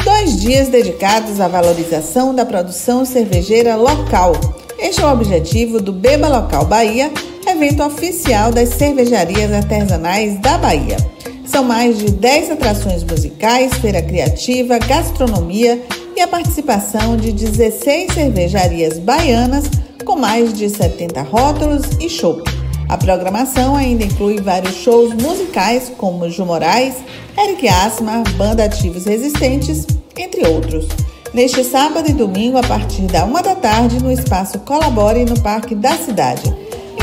Dois 0.04 0.40
dias 0.40 0.70
dedicados 0.70 1.40
à 1.42 1.48
valorização 1.48 2.34
da 2.34 2.46
produção 2.46 3.04
cervejeira 3.04 3.76
local. 3.76 4.34
Este 4.80 5.02
é 5.02 5.06
o 5.06 5.12
objetivo 5.12 5.82
do 5.82 5.92
Beba 5.92 6.28
Local 6.28 6.66
Bahia, 6.66 7.12
evento 7.46 7.84
oficial 7.84 8.52
das 8.52 8.70
cervejarias 8.70 9.52
artesanais 9.52 10.40
da 10.40 10.58
Bahia. 10.58 10.98
São 11.46 11.64
mais 11.64 11.98
de 11.98 12.10
10 12.10 12.52
atrações 12.52 13.04
musicais, 13.04 13.74
feira 13.76 14.02
criativa, 14.02 14.80
gastronomia 14.80 15.84
e 16.16 16.22
a 16.22 16.28
participação 16.28 17.18
de 17.18 17.34
16 17.34 18.14
cervejarias 18.14 19.00
baianas 19.00 19.66
com 20.06 20.16
mais 20.16 20.54
de 20.54 20.70
70 20.70 21.22
rótulos 21.24 21.84
e 22.00 22.10
show. 22.10 22.42
A 22.90 22.98
programação 22.98 23.76
ainda 23.76 24.04
inclui 24.04 24.40
vários 24.42 24.76
shows 24.76 25.14
musicais 25.14 25.92
como 25.98 26.30
Ju 26.30 26.46
Moraes, 26.46 26.96
Eric 27.38 27.68
Asma, 27.68 28.24
Banda 28.38 28.66
Ativos 28.66 29.06
Resistentes, 29.06 29.88
entre 30.18 30.48
outros. 30.48 30.88
Neste 31.34 31.64
sábado 31.64 32.10
e 32.10 32.14
domingo, 32.14 32.58
a 32.58 32.64
partir 32.64 33.04
da 33.04 33.26
uma 33.26 33.42
da 33.42 33.56
tarde, 33.56 34.02
no 34.02 34.12
espaço 34.12 34.60
Colabore 34.60 35.26
no 35.26 35.40
Parque 35.42 35.74
da 35.74 35.98
Cidade. 35.98 36.54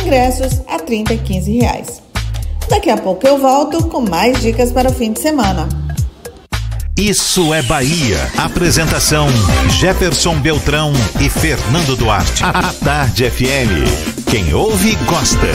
Ingressos 0.00 0.60
a 0.68 0.78
30 0.78 1.14
e 1.14 1.18
15 1.18 1.58
reais. 1.58 2.02
Daqui 2.68 2.88
a 2.88 2.96
pouco 2.96 3.26
eu 3.26 3.38
volto 3.38 3.88
com 3.88 4.00
mais 4.00 4.40
dicas 4.40 4.70
para 4.70 4.88
o 4.88 4.94
fim 4.94 5.12
de 5.12 5.20
semana. 5.20 5.68
Isso 7.00 7.54
é 7.54 7.62
Bahia. 7.62 8.30
Apresentação: 8.36 9.26
Jefferson 9.70 10.38
Beltrão 10.38 10.92
e 11.18 11.30
Fernando 11.30 11.96
Duarte. 11.96 12.44
A 12.44 12.74
Tarde 12.74 13.30
FM. 13.30 14.28
Quem 14.30 14.52
ouve, 14.52 14.96
gosta. 15.06 15.46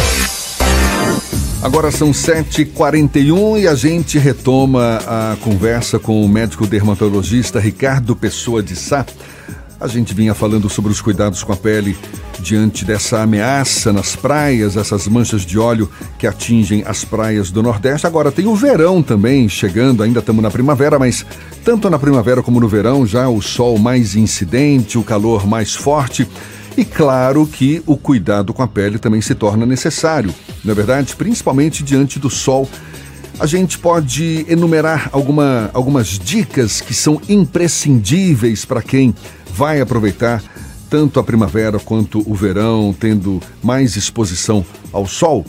Agora 1.61 1.91
são 1.91 2.09
7h41 2.09 3.61
e 3.61 3.67
a 3.67 3.75
gente 3.75 4.17
retoma 4.17 4.97
a 5.05 5.37
conversa 5.41 5.99
com 5.99 6.25
o 6.25 6.27
médico 6.27 6.65
dermatologista 6.65 7.59
Ricardo 7.59 8.15
Pessoa 8.15 8.63
de 8.63 8.75
Sá. 8.75 9.05
A 9.79 9.87
gente 9.87 10.13
vinha 10.13 10.33
falando 10.33 10.69
sobre 10.69 10.91
os 10.91 11.01
cuidados 11.01 11.43
com 11.43 11.51
a 11.51 11.57
pele 11.57 11.97
diante 12.39 12.85
dessa 12.85 13.21
ameaça 13.21 13.91
nas 13.91 14.15
praias, 14.15 14.77
essas 14.77 15.05
manchas 15.07 15.41
de 15.41 15.59
óleo 15.59 15.89
que 16.17 16.25
atingem 16.25 16.83
as 16.87 17.03
praias 17.03 17.51
do 17.51 17.61
Nordeste. 17.61 18.07
Agora 18.07 18.31
tem 18.31 18.47
o 18.47 18.55
verão 18.55 19.03
também 19.03 19.49
chegando, 19.49 20.01
ainda 20.01 20.19
estamos 20.19 20.41
na 20.41 20.49
primavera, 20.49 20.97
mas 20.97 21.25
tanto 21.63 21.89
na 21.89 21.99
primavera 21.99 22.41
como 22.41 22.59
no 22.59 22.69
verão 22.69 23.05
já 23.05 23.27
o 23.27 23.41
sol 23.41 23.77
mais 23.77 24.15
incidente, 24.15 24.97
o 24.97 25.03
calor 25.03 25.45
mais 25.45 25.75
forte. 25.75 26.25
E 26.77 26.85
claro 26.85 27.45
que 27.45 27.83
o 27.85 27.97
cuidado 27.97 28.53
com 28.53 28.63
a 28.63 28.67
pele 28.67 28.97
também 28.97 29.21
se 29.21 29.35
torna 29.35 29.65
necessário, 29.65 30.33
na 30.63 30.71
é 30.71 30.75
verdade, 30.75 31.15
principalmente 31.15 31.83
diante 31.83 32.17
do 32.17 32.29
sol. 32.29 32.69
A 33.37 33.45
gente 33.45 33.77
pode 33.77 34.45
enumerar 34.47 35.09
alguma, 35.11 35.69
algumas 35.73 36.07
dicas 36.17 36.79
que 36.79 36.93
são 36.93 37.21
imprescindíveis 37.27 38.63
para 38.63 38.81
quem 38.81 39.13
vai 39.55 39.79
aproveitar 39.79 40.43
tanto 40.89 41.17
a 41.17 41.23
primavera 41.23 41.79
quanto 41.79 42.21
o 42.29 42.35
verão, 42.35 42.93
tendo 42.97 43.41
mais 43.63 43.95
exposição 43.95 44.65
ao 44.91 45.07
sol? 45.07 45.45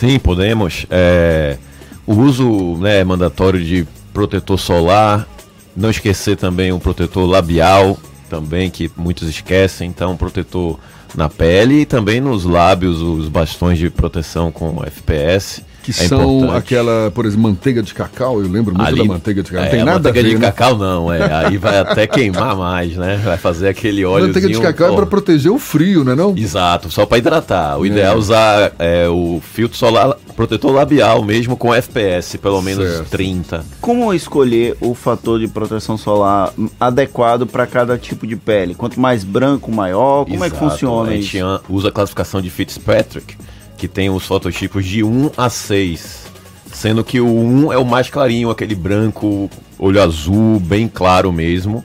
Sim, 0.00 0.18
podemos. 0.18 0.86
É, 0.90 1.58
o 2.06 2.14
uso 2.14 2.78
né, 2.78 3.04
mandatório 3.04 3.62
de 3.62 3.86
protetor 4.12 4.58
solar, 4.58 5.28
não 5.76 5.90
esquecer 5.90 6.38
também 6.38 6.72
o 6.72 6.80
protetor 6.80 7.28
labial, 7.28 7.98
também 8.30 8.70
que 8.70 8.90
muitos 8.96 9.28
esquecem, 9.28 9.90
então 9.90 10.16
protetor 10.16 10.78
na 11.14 11.28
pele 11.28 11.82
e 11.82 11.86
também 11.86 12.22
nos 12.22 12.44
lábios, 12.44 13.02
os 13.02 13.28
bastões 13.28 13.78
de 13.78 13.90
proteção 13.90 14.50
com 14.50 14.82
FPS. 14.82 15.62
Que 15.86 15.92
é 15.92 16.08
são 16.08 16.38
importante. 16.38 16.58
aquela, 16.58 17.12
por 17.12 17.24
exemplo, 17.24 17.44
manteiga 17.44 17.80
de 17.80 17.94
cacau, 17.94 18.40
eu 18.40 18.48
lembro 18.48 18.74
muito 18.74 18.88
Ali, 18.88 18.98
da 18.98 19.04
manteiga 19.04 19.40
de 19.40 19.52
cacau. 19.52 19.62
Não 19.62 19.68
é, 19.68 19.70
tem 19.70 19.84
nada 19.84 19.98
manteiga 19.98 20.18
a 20.18 20.22
ver, 20.24 20.28
de 20.30 20.34
né? 20.34 20.46
cacau 20.46 20.76
não, 20.76 21.12
é. 21.12 21.32
Aí 21.32 21.56
vai 21.56 21.78
até 21.78 22.08
queimar 22.08 22.56
mais, 22.56 22.96
né? 22.96 23.20
Vai 23.24 23.36
fazer 23.36 23.68
aquele 23.68 24.04
óleo. 24.04 24.26
Manteiga 24.26 24.48
de 24.48 24.60
cacau 24.60 24.92
é 24.92 24.96
para 24.96 25.06
proteger 25.06 25.52
o 25.52 25.60
frio, 25.60 26.02
né 26.02 26.16
não? 26.16 26.36
Exato, 26.36 26.90
só 26.90 27.06
para 27.06 27.18
hidratar. 27.18 27.78
O 27.78 27.84
é. 27.84 27.88
ideal 27.88 28.16
é 28.16 28.18
usar 28.18 28.72
é, 28.80 29.08
o 29.08 29.40
filtro 29.40 29.78
solar 29.78 30.16
protetor 30.34 30.72
labial 30.72 31.22
mesmo 31.22 31.56
com 31.56 31.72
FPS, 31.72 32.36
pelo 32.36 32.60
menos 32.60 32.86
certo. 32.86 33.10
30. 33.10 33.64
Como 33.80 34.12
escolher 34.12 34.76
o 34.80 34.92
fator 34.94 35.38
de 35.38 35.48
proteção 35.48 35.96
solar 35.96 36.52
adequado 36.78 37.46
para 37.46 37.66
cada 37.66 37.96
tipo 37.96 38.26
de 38.26 38.36
pele? 38.36 38.74
Quanto 38.74 39.00
mais 39.00 39.24
branco, 39.24 39.72
maior? 39.72 40.24
Como 40.24 40.44
Exato. 40.44 40.44
é 40.44 40.50
que 40.50 40.58
funciona 40.58 41.10
a 41.10 41.14
gente 41.14 41.38
isso? 41.38 41.60
usa 41.68 41.88
a 41.88 41.92
classificação 41.92 42.42
de 42.42 42.50
Fitzpatrick, 42.50 43.36
que 43.76 43.86
tem 43.86 44.10
os 44.10 44.24
fototipos 44.24 44.84
de 44.84 45.02
1 45.02 45.32
a 45.36 45.48
6. 45.50 46.26
Sendo 46.72 47.04
que 47.04 47.20
o 47.20 47.26
1 47.26 47.72
é 47.72 47.78
o 47.78 47.84
mais 47.84 48.10
clarinho, 48.10 48.50
aquele 48.50 48.74
branco, 48.74 49.50
olho 49.78 50.02
azul, 50.02 50.60
bem 50.60 50.88
claro 50.88 51.32
mesmo. 51.32 51.84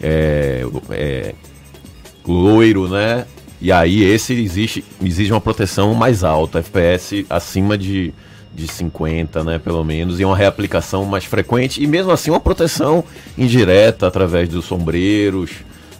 É, 0.00 0.64
é, 0.90 1.34
loiro, 2.26 2.88
né? 2.88 3.26
E 3.60 3.70
aí 3.70 4.02
esse 4.02 4.32
exige, 4.32 4.84
exige 5.02 5.32
uma 5.32 5.40
proteção 5.40 5.94
mais 5.94 6.24
alta, 6.24 6.60
FPS 6.60 7.26
acima 7.28 7.76
de, 7.76 8.14
de 8.54 8.66
50, 8.66 9.44
né, 9.44 9.58
pelo 9.58 9.84
menos, 9.84 10.18
e 10.18 10.24
uma 10.24 10.36
reaplicação 10.36 11.04
mais 11.04 11.26
frequente, 11.26 11.82
e 11.82 11.86
mesmo 11.86 12.10
assim 12.10 12.30
uma 12.30 12.40
proteção 12.40 13.04
indireta 13.36 14.06
através 14.06 14.48
dos 14.48 14.64
sombreiros, 14.64 15.50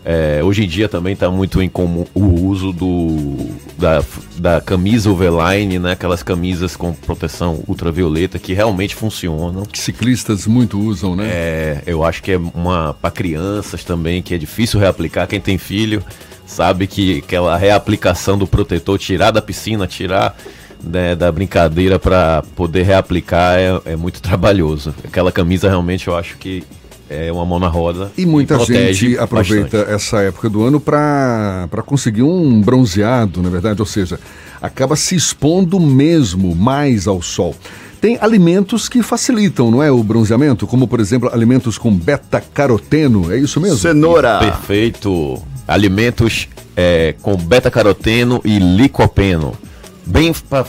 é, 0.05 0.41
hoje 0.43 0.65
em 0.65 0.69
dia 0.69 0.89
também 0.89 1.13
está 1.13 1.31
muito 1.31 1.61
em 1.61 1.69
comum 1.69 2.07
o 2.15 2.25
uso 2.47 2.73
do, 2.73 3.37
da, 3.77 4.03
da 4.39 4.61
camisa 4.61 5.11
overline, 5.11 5.79
né? 5.79 5.93
aquelas 5.93 6.23
camisas 6.23 6.75
com 6.75 6.95
proteção 6.95 7.63
ultravioleta 7.69 8.39
que 8.39 8.55
realmente 8.55 8.95
funcionam. 8.95 9.65
Ciclistas 9.75 10.47
muito 10.47 10.81
usam, 10.81 11.15
né? 11.15 11.29
É, 11.31 11.83
eu 11.87 12.03
acho 12.03 12.23
que 12.23 12.33
é 12.33 12.39
uma 12.39 12.95
para 12.95 13.11
crianças 13.11 13.85
também, 13.85 14.23
que 14.23 14.35
é 14.35 14.39
difícil 14.39 14.81
reaplicar. 14.81 15.29
Quem 15.29 15.41
tem 15.41 15.59
filho 15.59 16.03
sabe 16.47 16.87
que 16.87 17.19
aquela 17.19 17.57
reaplicação 17.57 18.39
do 18.39 18.47
protetor, 18.47 18.99
tirar 18.99 19.31
da 19.31 19.43
piscina, 19.43 19.87
tirar 19.87 20.35
né, 20.83 21.15
da 21.15 21.31
brincadeira 21.31 21.99
para 21.99 22.43
poder 22.57 22.85
reaplicar 22.85 23.59
é, 23.59 23.81
é 23.85 23.97
muito 23.97 24.21
trabalhoso. 24.23 24.95
Aquela 25.05 25.31
camisa 25.31 25.69
realmente 25.69 26.09
eu 26.09 26.17
acho 26.17 26.39
que 26.39 26.65
é 27.11 27.33
uma 27.33 27.45
mão 27.45 27.59
na 27.59 27.67
roda. 27.67 28.13
E 28.17 28.25
muita 28.25 28.55
e 28.55 28.65
gente 28.65 29.19
aproveita 29.19 29.79
bastante. 29.79 29.95
essa 29.95 30.23
época 30.23 30.49
do 30.49 30.63
ano 30.63 30.79
para 30.79 31.83
conseguir 31.85 32.23
um 32.23 32.61
bronzeado, 32.61 33.43
na 33.43 33.51
verdade, 33.51 33.83
ou 33.83 33.87
seja, 33.87 34.21
acaba 34.63 34.95
se 34.95 35.17
expondo 35.17 35.81
mesmo 35.81 36.55
mais 36.55 37.09
ao 37.09 37.21
sol. 37.21 37.57
Tem 38.01 38.17
alimentos 38.21 38.89
que 38.89 39.03
facilitam, 39.03 39.71
não 39.71 39.83
é, 39.83 39.91
o 39.91 40.03
bronzeamento, 40.03 40.67
como 40.67 40.87
por 40.87 41.01
exemplo 41.01 41.29
alimentos 41.31 41.77
com 41.77 41.93
beta-caroteno, 41.93 43.31
é 43.33 43.39
isso 43.39 43.61
mesmo? 43.61 43.77
Perfeito. 44.39 45.43
Alimentos 45.67 46.49
é, 46.77 47.15
com 47.21 47.37
beta-caroteno 47.37 48.41
e 48.45 48.59
licopeno. 48.59 49.53
Bem 50.07 50.33
para 50.49 50.65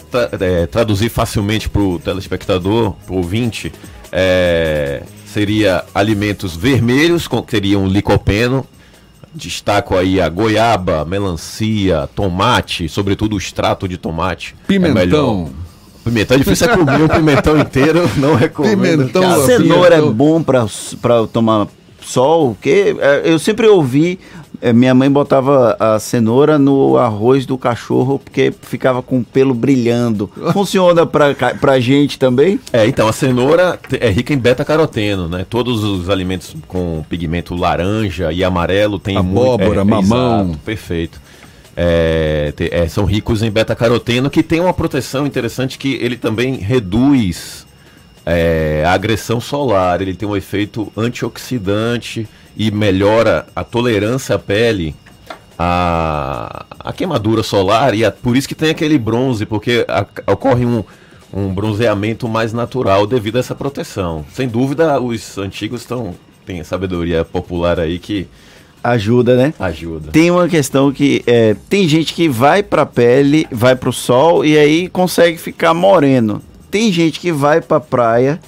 traduzir 0.69 1.09
facilmente 1.09 1.69
para 1.69 1.81
o 1.81 1.99
telespectador, 1.99 2.93
para 3.05 3.13
o 3.13 3.17
ouvinte, 3.17 3.71
é, 4.11 5.03
seria 5.31 5.83
alimentos 5.95 6.55
vermelhos, 6.55 7.27
com, 7.27 7.41
que 7.41 7.51
teriam 7.51 7.87
licopeno. 7.87 8.65
Destaco 9.33 9.95
aí 9.95 10.19
a 10.19 10.27
goiaba, 10.27 11.05
melancia, 11.05 12.09
tomate, 12.13 12.89
sobretudo 12.89 13.35
o 13.35 13.37
extrato 13.37 13.87
de 13.87 13.97
tomate. 13.97 14.55
É 14.63 14.67
Pimentão. 14.67 14.93
melhor. 14.93 15.49
Pimentão 16.03 16.35
é 16.35 16.39
difícil 16.39 16.67
é 16.67 16.75
comer 16.75 17.01
um 17.01 17.07
pimentão 17.07 17.57
inteiro, 17.57 18.09
não 18.17 18.35
recomendo. 18.35 18.81
Pimentão, 18.81 19.21
cara. 19.21 19.35
A 19.35 19.45
cenoura 19.45 19.95
é 19.95 20.01
bom 20.01 20.43
pra, 20.43 20.65
pra 21.01 21.27
tomar 21.27 21.67
sol, 22.01 22.55
porque 22.55 22.95
é, 22.99 23.21
eu 23.23 23.39
sempre 23.39 23.67
ouvi, 23.67 24.19
é, 24.19 24.40
minha 24.71 24.93
mãe 24.93 25.09
botava 25.09 25.75
a 25.79 25.99
cenoura 25.99 26.59
no 26.59 26.95
arroz 26.97 27.45
do 27.47 27.57
cachorro, 27.57 28.19
porque 28.19 28.53
ficava 28.61 29.01
com 29.01 29.19
o 29.19 29.23
pelo 29.23 29.53
brilhando. 29.55 30.29
Funciona 30.53 31.05
pra, 31.05 31.33
ca- 31.33 31.55
pra 31.55 31.79
gente 31.79 32.19
também? 32.19 32.59
É, 32.71 32.85
então, 32.85 33.07
a 33.07 33.13
cenoura 33.13 33.79
é 33.99 34.09
rica 34.09 34.33
em 34.33 34.37
beta-caroteno, 34.37 35.27
né? 35.27 35.45
Todos 35.49 35.83
os 35.83 36.09
alimentos 36.09 36.55
com 36.67 37.03
pigmento 37.09 37.55
laranja 37.55 38.31
e 38.31 38.43
amarelo 38.43 38.99
têm 38.99 39.17
Abóbora, 39.17 39.83
muito, 39.83 40.07
mamão. 40.07 40.43
exato, 40.45 40.59
perfeito. 40.59 41.19
É, 41.75 42.53
te- 42.55 42.69
é, 42.71 42.87
são 42.87 43.05
ricos 43.05 43.41
em 43.41 43.49
beta-caroteno, 43.49 44.29
que 44.29 44.43
tem 44.43 44.59
uma 44.59 44.73
proteção 44.73 45.25
interessante 45.25 45.77
que 45.77 45.93
ele 46.01 46.17
também 46.17 46.55
reduz 46.57 47.65
é, 48.25 48.83
a 48.85 48.91
agressão 48.91 49.39
solar. 49.41 50.01
Ele 50.01 50.13
tem 50.13 50.27
um 50.29 50.35
efeito 50.35 50.91
antioxidante 50.95 52.27
e 52.55 52.69
melhora 52.71 53.45
a 53.55 53.63
tolerância 53.63 54.35
à 54.35 54.39
pele 54.39 54.95
a, 55.57 56.65
a 56.79 56.93
queimadura 56.93 57.43
solar 57.43 57.93
e 57.93 58.03
a- 58.03 58.11
por 58.11 58.35
isso 58.35 58.47
que 58.47 58.55
tem 58.55 58.69
aquele 58.71 58.97
bronze, 58.97 59.45
porque 59.45 59.85
a- 59.87 60.05
ocorre 60.31 60.65
um, 60.65 60.83
um 61.33 61.53
bronzeamento 61.53 62.27
mais 62.27 62.51
natural 62.53 63.05
devido 63.05 63.35
a 63.37 63.39
essa 63.39 63.53
proteção. 63.55 64.25
Sem 64.33 64.47
dúvida, 64.47 64.99
os 64.99 65.37
antigos 65.37 65.81
estão 65.81 66.15
tem 66.45 66.63
sabedoria 66.63 67.23
popular 67.23 67.79
aí 67.79 67.99
que 67.99 68.27
Ajuda, 68.83 69.35
né? 69.37 69.53
ajuda. 69.59 70.09
Tem 70.11 70.31
uma 70.31 70.47
questão 70.49 70.91
que 70.91 71.21
é, 71.27 71.55
tem 71.69 71.87
gente 71.87 72.15
que 72.15 72.27
vai 72.27 72.63
pra 72.63 72.83
pele, 72.83 73.47
vai 73.51 73.75
pro 73.75 73.93
sol 73.93 74.43
e 74.43 74.57
aí 74.57 74.89
consegue 74.89 75.37
ficar 75.37 75.75
moreno. 75.75 76.41
Tem 76.71 76.91
gente 76.91 77.19
que 77.19 77.31
vai 77.31 77.61
pra 77.61 77.79
praia 77.79 78.39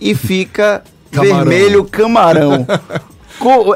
e 0.00 0.14
fica 0.14 0.82
Camarão. 1.10 1.36
vermelho 1.44 1.84
camarão. 1.84 2.66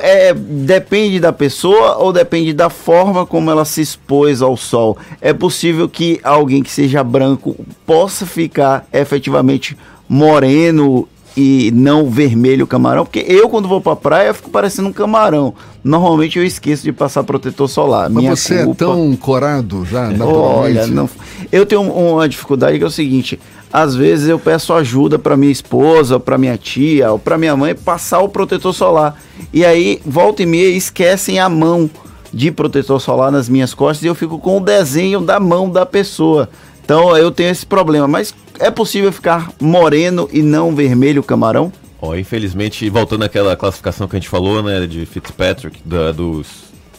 É, 0.01 0.35
depende 0.35 1.19
da 1.21 1.33
pessoa 1.33 1.97
ou 1.99 2.13
depende 2.13 2.53
da 2.53 2.69
forma 2.71 3.25
como 3.25 3.51
ela 3.51 3.65
se 3.65 3.81
expôs 3.81 4.43
ao 4.43 4.57
sol. 4.57 4.97
É 5.21 5.33
possível 5.33 5.89
que 5.89 6.21
alguém 6.23 6.63
que 6.63 6.71
seja 6.71 7.03
branco 7.03 7.57
possa 7.87 8.27
ficar 8.27 8.87
efetivamente 8.93 9.77
moreno 10.09 11.09
e 11.37 11.73
não 11.75 12.09
vermelho 12.09 12.65
camarão, 12.65 13.05
porque 13.05 13.25
eu 13.27 13.49
quando 13.49 13.67
vou 13.67 13.81
pra 13.81 13.97
praia 13.97 14.33
fico 14.33 14.51
parecendo 14.51 14.89
um 14.89 14.93
camarão. 14.93 15.53
Normalmente 15.83 16.39
eu 16.39 16.45
esqueço 16.45 16.85
de 16.85 16.93
passar 16.93 17.25
protetor 17.25 17.69
solar. 17.69 18.09
Mas 18.09 18.23
Minha 18.23 18.37
você 18.37 18.63
culpa- 18.65 18.85
é 18.85 18.87
tão 18.87 19.17
corado 19.17 19.85
já, 19.85 20.11
naturalmente. 20.11 20.79
Olha, 20.79 20.87
não... 20.87 21.11
eu 21.51 21.67
tenho 21.67 21.81
um- 21.83 22.13
uma 22.15 22.29
dificuldade 22.29 22.79
que 22.79 22.85
é 22.85 22.87
o 22.87 22.91
seguinte: 22.91 23.41
às 23.75 23.97
vezes 23.97 24.29
eu 24.29 24.39
peço 24.39 24.73
ajuda 24.73 25.19
para 25.19 25.37
minha 25.37 25.51
esposa, 25.51 26.21
para 26.21 26.39
minha 26.39 26.57
tia, 26.57 27.11
ou 27.11 27.19
para 27.19 27.37
minha 27.37 27.57
mãe 27.57 27.75
passar 27.75 28.21
o 28.21 28.29
protetor 28.29 28.73
solar. 28.73 29.21
E 29.53 29.65
aí, 29.65 30.01
volta 30.07 30.45
e 30.45 30.47
meia, 30.47 30.69
esquecem 30.77 31.41
a 31.41 31.49
mão 31.49 31.91
de 32.33 32.53
protetor 32.53 33.01
solar 33.01 33.33
nas 33.33 33.49
minhas 33.49 33.75
costas 33.75 34.05
e 34.05 34.07
eu 34.07 34.15
fico 34.15 34.39
com 34.39 34.59
o 34.59 34.61
desenho 34.61 35.21
da 35.21 35.41
mão 35.41 35.69
da 35.69 35.85
pessoa. 35.85 36.49
Então 36.85 37.17
eu 37.17 37.33
tenho 37.33 37.51
esse 37.51 37.67
problema. 37.67 38.07
Mas 38.07 38.33
é 38.61 38.71
possível 38.71 39.11
ficar 39.11 39.51
moreno 39.61 40.29
e 40.33 40.41
não 40.41 40.73
vermelho 40.73 41.21
camarão? 41.23 41.73
Ó, 42.01 42.15
infelizmente, 42.15 42.89
voltando 42.89 43.25
àquela 43.25 43.57
classificação 43.57 44.07
que 44.07 44.15
a 44.15 44.21
gente 44.21 44.29
falou, 44.29 44.63
né, 44.63 44.87
de 44.87 45.05
Fitzpatrick, 45.05 45.81
da- 45.85 46.13
dos, 46.13 46.47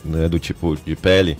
né, 0.03 0.27
do 0.27 0.39
tipo 0.39 0.75
de 0.85 0.95
pele, 0.95 1.37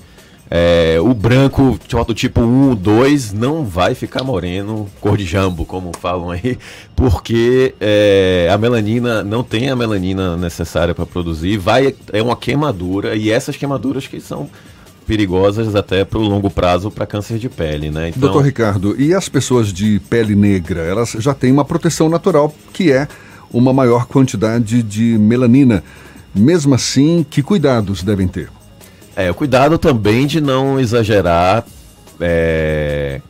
é, 0.50 0.98
o 1.02 1.14
branco 1.14 1.80
do 2.06 2.14
tipo 2.14 2.41
1, 2.41 2.76
2 2.76 3.34
não 3.34 3.66
vai 3.66 3.96
ficar 3.96 4.24
moreno, 4.24 4.88
cor 5.02 5.18
de 5.18 5.26
jambo, 5.26 5.66
como 5.66 5.91
falam 6.00 6.30
aí, 6.30 6.58
porque 6.96 7.74
é, 7.80 8.50
a 8.52 8.58
melanina 8.58 9.24
não 9.24 9.43
tem 9.43 9.70
a 9.70 9.76
melanina 9.76 10.38
necessária 10.38 10.93
para 10.93 11.06
produzir, 11.06 11.58
vai 11.58 11.96
é 12.14 12.22
uma 12.22 12.36
queimadura 12.36 13.16
e 13.16 13.32
essas 13.32 13.58
queimaduras 13.58 14.06
que 14.08 14.20
são 14.20 14.50
perigosas 15.08 15.76
até 15.76 16.04
para 16.04 16.20
o 16.20 16.24
longo 16.24 16.50
prazo 16.50 16.89
para 16.89 17.06
câncer 17.06 17.38
de 17.38 17.48
pele, 17.48 17.91
né? 17.91 18.10
Então, 18.10 18.22
Doutor 18.22 18.43
Ricardo, 18.43 19.00
e 19.00 19.14
as 19.14 19.30
pessoas 19.30 19.72
de 19.72 20.00
pele 20.10 20.36
negra, 20.36 20.82
elas 20.82 21.12
já 21.20 21.34
têm 21.34 21.52
uma 21.52 21.64
proteção 21.64 22.10
natural, 22.10 22.54
que 22.74 22.91
é 22.91 23.08
uma 23.52 23.72
maior 23.72 24.06
quantidade 24.08 24.82
de 24.84 25.18
melanina. 25.18 25.84
Mesmo 26.34 26.76
assim, 26.76 27.26
que 27.30 27.41
cuidados 27.41 28.04
devem 28.04 28.28
ter? 28.28 28.50
É, 29.16 29.32
o 29.32 29.34
cuidado 29.34 29.78
também 29.78 30.28
de 30.28 30.41
não 30.41 30.80
exagerar. 30.80 31.66
É, 32.20 33.22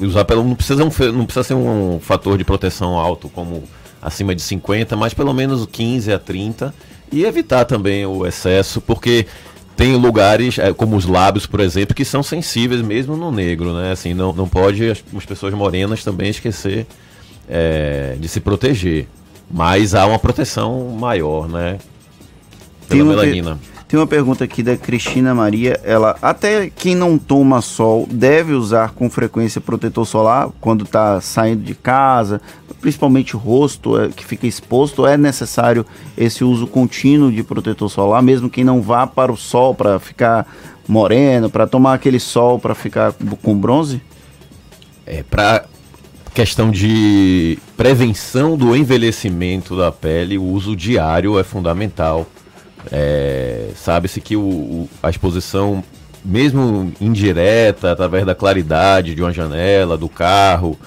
usar 0.00 0.24
pelo, 0.24 0.44
não, 0.44 0.54
precisa 0.54 0.84
um 0.84 0.90
não 1.12 1.24
precisa 1.24 1.42
ser 1.44 1.54
um 1.54 1.98
fator 2.00 2.38
de 2.38 2.44
proteção 2.44 2.98
alto, 2.98 3.28
como 3.28 3.64
acima 4.00 4.34
de 4.34 4.42
50, 4.42 4.96
mas 4.96 5.14
pelo 5.14 5.32
menos 5.32 5.66
15 5.66 6.12
a 6.12 6.18
30. 6.18 6.74
E 7.10 7.24
evitar 7.24 7.64
também 7.64 8.06
o 8.06 8.26
excesso, 8.26 8.80
porque 8.80 9.26
tem 9.76 9.96
lugares, 9.96 10.58
é, 10.58 10.72
como 10.72 10.96
os 10.96 11.06
lábios, 11.06 11.46
por 11.46 11.60
exemplo, 11.60 11.94
que 11.94 12.04
são 12.04 12.22
sensíveis 12.22 12.80
mesmo 12.80 13.16
no 13.16 13.30
negro, 13.30 13.74
né? 13.74 13.92
Assim, 13.92 14.14
não, 14.14 14.32
não 14.32 14.48
pode 14.48 14.90
as, 14.90 15.02
as 15.16 15.26
pessoas 15.26 15.52
morenas 15.54 16.02
também 16.02 16.30
esquecer 16.30 16.86
é, 17.48 18.16
de 18.18 18.28
se 18.28 18.40
proteger. 18.40 19.06
Mas 19.50 19.94
há 19.94 20.06
uma 20.06 20.18
proteção 20.18 20.88
maior, 20.88 21.48
né? 21.48 21.78
Pela 22.88 23.02
uma, 23.02 23.14
melanina. 23.14 23.58
Tem 23.92 24.00
uma 24.00 24.06
pergunta 24.06 24.42
aqui 24.42 24.62
da 24.62 24.74
Cristina 24.74 25.34
Maria. 25.34 25.78
Ela, 25.84 26.16
até 26.22 26.70
quem 26.70 26.94
não 26.94 27.18
toma 27.18 27.60
sol 27.60 28.08
deve 28.10 28.54
usar 28.54 28.92
com 28.92 29.10
frequência 29.10 29.60
protetor 29.60 30.06
solar 30.06 30.48
quando 30.62 30.84
está 30.84 31.20
saindo 31.20 31.62
de 31.62 31.74
casa, 31.74 32.40
principalmente 32.80 33.36
o 33.36 33.38
rosto 33.38 34.00
é, 34.00 34.08
que 34.08 34.24
fica 34.24 34.46
exposto. 34.46 35.06
É 35.06 35.18
necessário 35.18 35.84
esse 36.16 36.42
uso 36.42 36.66
contínuo 36.66 37.30
de 37.30 37.42
protetor 37.42 37.90
solar, 37.90 38.22
mesmo 38.22 38.48
quem 38.48 38.64
não 38.64 38.80
vá 38.80 39.06
para 39.06 39.30
o 39.30 39.36
sol 39.36 39.74
para 39.74 39.98
ficar 39.98 40.46
moreno, 40.88 41.50
para 41.50 41.66
tomar 41.66 41.92
aquele 41.92 42.18
sol 42.18 42.58
para 42.58 42.74
ficar 42.74 43.12
com 43.42 43.54
bronze? 43.54 44.00
É, 45.04 45.22
para 45.22 45.66
questão 46.32 46.70
de 46.70 47.58
prevenção 47.76 48.56
do 48.56 48.74
envelhecimento 48.74 49.76
da 49.76 49.92
pele, 49.92 50.38
o 50.38 50.44
uso 50.44 50.74
diário 50.74 51.38
é 51.38 51.44
fundamental. 51.44 52.26
É, 52.90 53.68
Sabe-se 53.76 54.20
que 54.20 54.36
o- 54.36 54.40
o- 54.40 54.88
a 55.02 55.10
exposição, 55.10 55.82
mesmo 56.24 56.92
indireta, 57.00 57.92
através 57.92 58.24
da 58.24 58.34
claridade 58.34 59.14
de 59.14 59.22
uma 59.22 59.32
janela, 59.32 59.96
do 59.98 60.08
carro, 60.08 60.78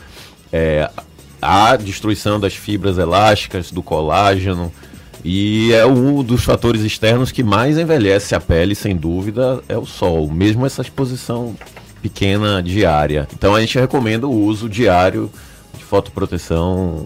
é, 0.52 0.90
a 1.42 1.76
destruição 1.76 2.40
das 2.40 2.54
fibras 2.56 2.98
elásticas, 2.98 3.72
do 3.72 3.84
colágeno, 3.84 4.72
e 5.24 5.74
é 5.74 5.86
um 5.86 6.24
dos 6.24 6.44
fatores 6.44 6.82
externos 6.82 7.32
que 7.32 7.44
mais 7.44 7.78
envelhece 7.78 8.34
a 8.36 8.40
pele, 8.40 8.76
sem 8.76 8.96
dúvida, 8.96 9.62
é 9.68 9.78
o 9.78 9.86
sol, 9.86 10.30
mesmo 10.32 10.66
essa 10.66 10.82
exposição 10.82 11.56
pequena 12.02 12.62
diária. 12.62 13.28
Então 13.34 13.56
a 13.56 13.60
gente 13.60 13.78
recomenda 13.80 14.28
o 14.28 14.32
uso 14.46 14.70
diário 14.70 15.30
de 15.76 15.84
fotoproteção, 15.84 17.06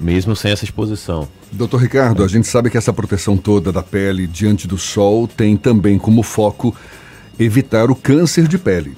mesmo 0.00 0.36
sem 0.36 0.50
essa 0.50 0.64
exposição. 0.64 1.28
Doutor 1.52 1.80
Ricardo, 1.80 2.22
a 2.22 2.28
gente 2.28 2.46
sabe 2.46 2.70
que 2.70 2.76
essa 2.76 2.92
proteção 2.92 3.36
toda 3.36 3.72
da 3.72 3.82
pele 3.82 4.26
diante 4.26 4.66
do 4.66 4.78
sol 4.78 5.26
tem 5.26 5.56
também 5.56 5.98
como 5.98 6.22
foco 6.22 6.74
evitar 7.38 7.90
o 7.90 7.94
câncer 7.94 8.46
de 8.46 8.58
pele. 8.58 8.94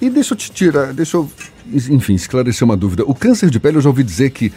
E 0.00 0.08
deixa 0.08 0.34
eu 0.34 0.38
te 0.38 0.50
tirar, 0.50 0.92
deixa 0.92 1.16
eu, 1.16 1.30
enfim, 1.72 2.14
esclarecer 2.14 2.64
uma 2.64 2.76
dúvida. 2.76 3.04
O 3.06 3.14
câncer 3.14 3.50
de 3.50 3.58
pele 3.58 3.78
eu 3.78 3.82
já 3.82 3.88
ouvi 3.88 4.04
dizer 4.04 4.30
que, 4.30 4.52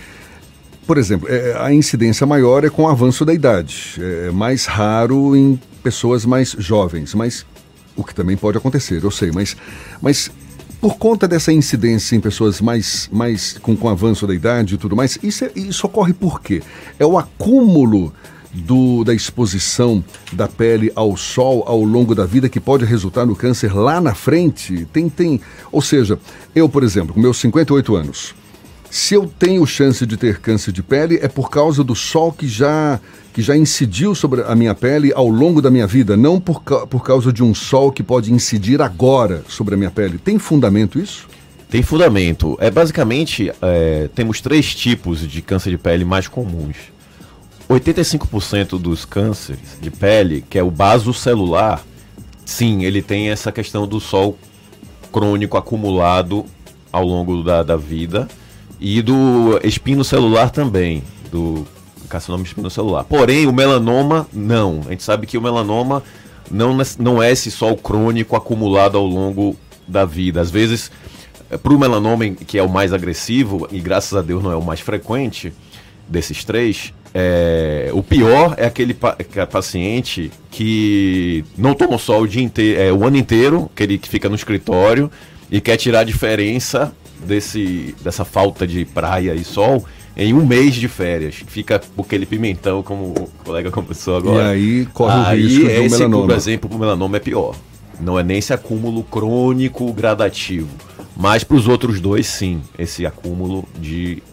por 0.86 0.98
exemplo, 0.98 1.28
é, 1.30 1.56
a 1.60 1.74
incidência 1.74 2.28
maior 2.28 2.64
é 2.64 2.70
com 2.70 2.84
o 2.84 2.88
avanço 2.88 3.26
da 3.26 3.34
idade. 3.34 3.96
É 4.00 4.32
mais 4.32 4.66
raro 4.66 5.36
em 5.36 5.60
pessoas 5.84 6.26
mais 6.26 6.56
jovens, 6.60 7.16
mas 7.16 7.46
o 7.96 8.04
que 8.04 8.14
também 8.14 8.38
pode 8.38 8.58
acontecer, 8.58 9.04
eu 9.04 9.12
sei, 9.12 9.32
mas, 9.32 9.58
mas 10.02 10.32
por 10.82 10.98
conta 10.98 11.28
dessa 11.28 11.54
incidência 11.54 12.16
em 12.16 12.20
pessoas 12.20 12.60
mais, 12.60 13.08
mais 13.14 13.58
com, 13.62 13.78
com 13.78 13.88
avanço 13.88 14.26
da 14.26 14.34
idade 14.34 14.74
e 14.76 14.78
tudo 14.78 14.96
mais, 14.96 15.18
isso, 15.22 15.46
é- 15.46 15.52
isso 15.56 15.86
ocorre 15.86 16.12
por 16.12 16.42
quê? 16.42 16.62
É 16.98 17.06
o 17.06 17.18
acúmulo 17.20 18.12
do, 18.52 19.04
da 19.04 19.14
exposição 19.14 20.04
da 20.34 20.48
pele 20.48 20.92
ao 20.96 21.16
sol 21.16 21.64
ao 21.68 21.82
longo 21.84 22.14
da 22.16 22.26
vida 22.26 22.50
que 22.50 22.60
pode 22.60 22.84
resultar 22.84 23.26
no 23.26 23.36
câncer 23.36 23.74
lá 23.74 24.02
na 24.02 24.14
frente? 24.16 24.86
Tem, 24.92 25.08
tem. 25.08 25.40
Ou 25.72 25.82
seja, 25.82 26.20
eu, 26.54 26.68
por 26.68 26.84
exemplo, 26.84 27.14
com 27.14 27.20
meus 27.22 27.38
58 27.38 27.96
anos, 27.96 28.34
Se 28.90 29.14
eu 29.14 29.26
tenho 29.40 29.66
chance 29.66 30.06
de 30.06 30.18
ter 30.18 30.40
câncer 30.40 30.74
de 30.74 30.84
pele, 30.84 31.18
é 31.22 31.30
por 31.30 31.50
causa 31.50 31.82
do 31.82 31.96
sol 31.96 32.34
que 32.34 32.46
já, 32.46 33.00
que 33.34 33.42
já 33.42 33.56
incidiu 33.56 34.14
sobre 34.14 34.42
a 34.42 34.56
minha 34.56 34.76
pele 34.76 35.12
ao 35.16 35.28
longo 35.28 35.62
da 35.62 35.72
minha 35.72 35.88
vida, 35.88 36.18
não 36.18 36.40
por, 36.40 36.62
por 36.62 37.04
causa 37.04 37.32
de 37.32 37.44
um 37.44 37.54
sol 37.54 37.92
que 37.92 38.04
pode 38.04 38.34
incidir 38.34 38.82
agora 38.82 39.44
sobre 39.48 39.76
a 39.76 39.78
minha 39.78 39.92
pele. 39.92 40.18
Tem 40.18 40.38
fundamento 40.38 41.00
isso? 41.00 41.28
Tem 41.70 41.82
fundamento. 41.82 42.58
É 42.60 42.70
basicamente 42.70 43.52
é, 43.62 44.10
temos 44.14 44.42
três 44.42 44.76
tipos 44.76 45.26
de 45.28 45.42
câncer 45.42 45.70
de 45.70 45.78
pele 45.78 46.04
mais 46.04 46.28
comuns. 46.28 46.76
85% 47.70 48.78
dos 48.78 49.06
cânceres 49.06 49.78
de 49.80 49.90
pele, 49.90 50.44
que 50.50 50.60
é 50.60 50.64
o 50.64 50.70
baso 50.70 51.14
celular, 51.14 51.82
sim, 52.44 52.84
ele 52.84 53.02
tem 53.02 53.30
essa 53.30 53.50
questão 53.50 53.88
do 53.88 54.02
sol 54.02 54.38
crônico 55.10 55.56
acumulado 55.56 56.46
ao 56.92 57.06
longo 57.06 57.42
da, 57.42 57.64
da 57.64 57.78
vida 57.78 58.28
e 58.78 59.02
do 59.02 59.58
espino 59.64 60.04
celular 60.04 60.50
também, 60.50 61.02
do 61.32 61.66
carcinoma 62.12 62.44
espino 62.44 62.70
celular. 62.70 63.04
Porém, 63.06 63.48
o 63.48 63.54
melanoma, 63.54 64.28
não. 64.34 64.82
A 64.86 64.92
gente 64.92 65.04
sabe 65.04 65.26
que 65.26 65.38
o 65.38 65.42
melanoma 65.42 66.04
não, 66.50 66.78
não 67.00 67.24
é 67.24 67.32
esse 67.32 67.50
sol 67.50 67.78
crônico 67.78 68.36
acumulado 68.36 68.98
ao 68.98 69.06
longo 69.06 69.56
da 69.88 70.06
vida. 70.06 70.42
Às 70.42 70.52
vezes 70.52 70.92
é, 71.50 71.58
para 71.58 71.74
o 71.74 71.80
melanoma, 71.80 72.30
que 72.30 72.58
é 72.58 72.64
o 72.64 72.70
mais 72.70 72.94
agressivo, 72.94 73.68
e 73.72 73.80
graças 73.80 74.18
a 74.18 74.22
Deus 74.22 74.44
não 74.44 74.52
é 74.52 74.56
o 74.56 74.64
mais 74.64 74.80
frequente 74.80 75.54
desses 76.08 76.44
três, 76.44 76.94
é, 77.14 77.90
o 77.94 78.02
pior 78.02 78.56
é 78.58 78.66
aquele 78.66 78.96
é 79.36 79.46
paciente 79.46 80.32
que 80.50 81.44
não 81.58 81.74
toma 81.74 81.98
sol 81.98 82.22
o, 82.22 82.28
dia 82.28 82.42
inteiro, 82.42 82.82
é, 82.82 82.92
o 82.92 83.06
ano 83.06 83.18
inteiro, 83.18 83.70
que 83.76 83.84
ele 83.84 84.00
fica 84.02 84.30
no 84.30 84.36
escritório 84.36 85.12
e 85.52 85.60
quer 85.60 85.76
tirar 85.76 86.00
a 86.00 86.04
diferença 86.06 86.94
desse, 87.26 87.94
dessa 88.02 88.24
falta 88.24 88.66
de 88.66 88.86
praia 88.86 89.36
e 89.36 89.44
sol 89.44 89.86
em 90.16 90.34
um 90.34 90.46
mês 90.46 90.76
de 90.76 90.88
férias. 90.88 91.36
Fica 91.48 91.82
aquele 91.98 92.26
pimentão, 92.26 92.84
como 92.84 93.14
o 93.18 93.30
colega 93.44 93.72
conversou 93.72 94.18
agora. 94.18 94.56
E 94.56 94.82
aí 94.82 94.86
corre 94.94 95.20
o 95.20 95.26
aí, 95.26 95.42
risco 95.42 95.64
do 95.64 95.72
esse, 95.72 95.98
melanoma. 95.98 96.28
Por 96.28 96.36
exemplo, 96.36 96.70
o 96.74 96.80
melanoma 96.80 97.18
é 97.18 97.20
pior. 97.20 97.56
Não 98.00 98.20
é 98.20 98.24
nem 98.24 98.38
esse 98.38 98.54
acúmulo 98.54 99.04
crônico 99.04 99.92
gradativo. 99.94 100.70
Mas 101.16 101.44
para 101.44 101.58
os 101.58 101.68
outros 101.68 102.00
dois, 102.00 102.26
sim, 102.26 102.62
esse 102.78 103.06
acúmulo 103.06 103.68
de 103.80 104.24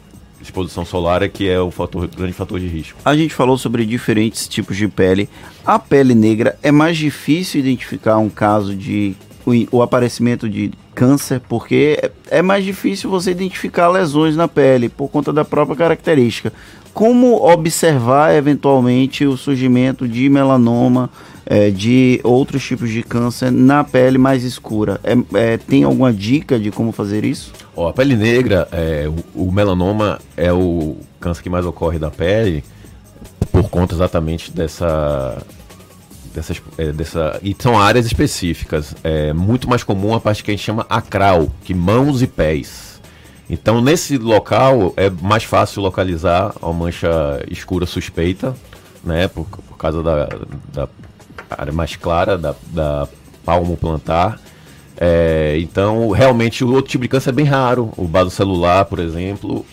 exposição 0.41 0.85
solar 0.85 1.23
é 1.23 1.29
que 1.29 1.49
é 1.49 1.61
o 1.61 1.71
fator, 1.71 2.09
grande 2.09 2.33
fator 2.33 2.59
de 2.59 2.67
risco. 2.67 2.99
A 3.05 3.15
gente 3.17 3.35
falou 3.35 3.59
sobre 3.59 3.85
diferentes 3.85 4.49
tipos 4.49 4.77
de 4.77 4.89
pele. 4.89 5.29
A 5.67 5.79
pele 5.79 6.15
negra 6.15 6.59
é 6.63 6.73
mais 6.73 6.97
difícil 6.97 7.61
identificar 7.61 8.17
um 8.19 8.31
caso 8.31 8.75
de 8.75 9.15
o, 9.49 9.79
o 9.79 9.83
aparecimento 9.83 10.49
de 10.49 10.71
câncer, 10.95 11.41
porque 11.49 11.99
é, 12.03 12.39
é 12.39 12.43
mais 12.43 12.65
difícil 12.65 13.09
você 13.09 13.31
identificar 13.31 13.89
lesões 13.89 14.37
na 14.37 14.49
pele 14.49 14.89
por 14.89 15.09
conta 15.09 15.33
da 15.33 15.45
própria 15.45 15.77
característica. 15.77 16.53
Como 16.93 17.37
observar 17.37 18.35
eventualmente 18.35 19.25
o 19.25 19.37
surgimento 19.37 20.09
de 20.09 20.29
melanoma, 20.29 21.09
é, 21.47 21.71
de 21.71 22.21
outros 22.25 22.65
tipos 22.65 22.91
de 22.91 23.03
câncer 23.03 23.51
na 23.51 23.85
pele 23.85 24.19
mais 24.19 24.43
escura? 24.43 25.01
É, 25.05 25.17
é, 25.35 25.57
tem 25.57 25.85
alguma 25.85 26.13
dica 26.13 26.59
de 26.59 26.71
como 26.71 26.93
fazer 26.93 27.25
isso? 27.25 27.53
Ó, 27.77 27.89
a 27.89 27.93
pele 27.93 28.17
negra, 28.17 28.69
é, 28.73 29.09
o, 29.35 29.47
o 29.47 29.53
melanoma 29.53 30.19
é 30.37 30.53
o 30.53 30.97
câncer 31.21 31.43
que 31.43 31.51
mais 31.51 31.65
ocorre 31.65 31.99
da 31.99 32.11
pele 32.11 32.65
por 33.53 33.71
conta 33.71 33.95
exatamente 33.95 34.53
dessa 34.53 35.43
dessas, 36.35 36.61
é, 36.77 36.93
dessa 36.93 37.39
e 37.43 37.55
são 37.59 37.79
áreas 37.79 38.07
específicas. 38.07 38.95
É 39.03 39.33
muito 39.33 39.69
mais 39.69 39.83
comum 39.83 40.15
a 40.15 40.21
parte 40.21 40.43
que 40.43 40.51
a 40.51 40.55
gente 40.55 40.65
chama 40.65 40.87
acral, 40.89 41.49
que 41.65 41.75
mãos 41.75 42.23
e 42.23 42.27
pés. 42.27 43.01
Então 43.51 43.81
nesse 43.81 44.19
local 44.19 44.93
é 44.97 45.09
mais 45.09 45.45
fácil 45.45 45.83
localizar 45.83 46.55
a 46.61 46.73
mancha 46.73 47.09
escura 47.51 47.87
suspeita, 47.87 48.55
né, 49.03 49.29
por, 49.29 49.47
por 49.47 49.77
causa 49.77 50.03
da, 50.03 50.29
da 50.73 50.89
área 51.51 51.73
mais 51.73 51.97
clara 51.97 52.37
da, 52.37 52.55
da 52.73 53.09
palmo 53.45 53.77
plantar. 53.77 54.39
É, 55.01 55.57
então, 55.61 56.11
realmente, 56.11 56.65
o 56.65 56.73
outro 56.73 56.91
tipo 56.91 57.03
de 57.03 57.09
câncer 57.09 57.31
é 57.31 57.33
bem 57.33 57.45
raro. 57.45 57.93
O 57.97 58.05
vaso 58.07 58.31
celular, 58.31 58.85
por 58.85 58.99
exemplo, 58.99 59.65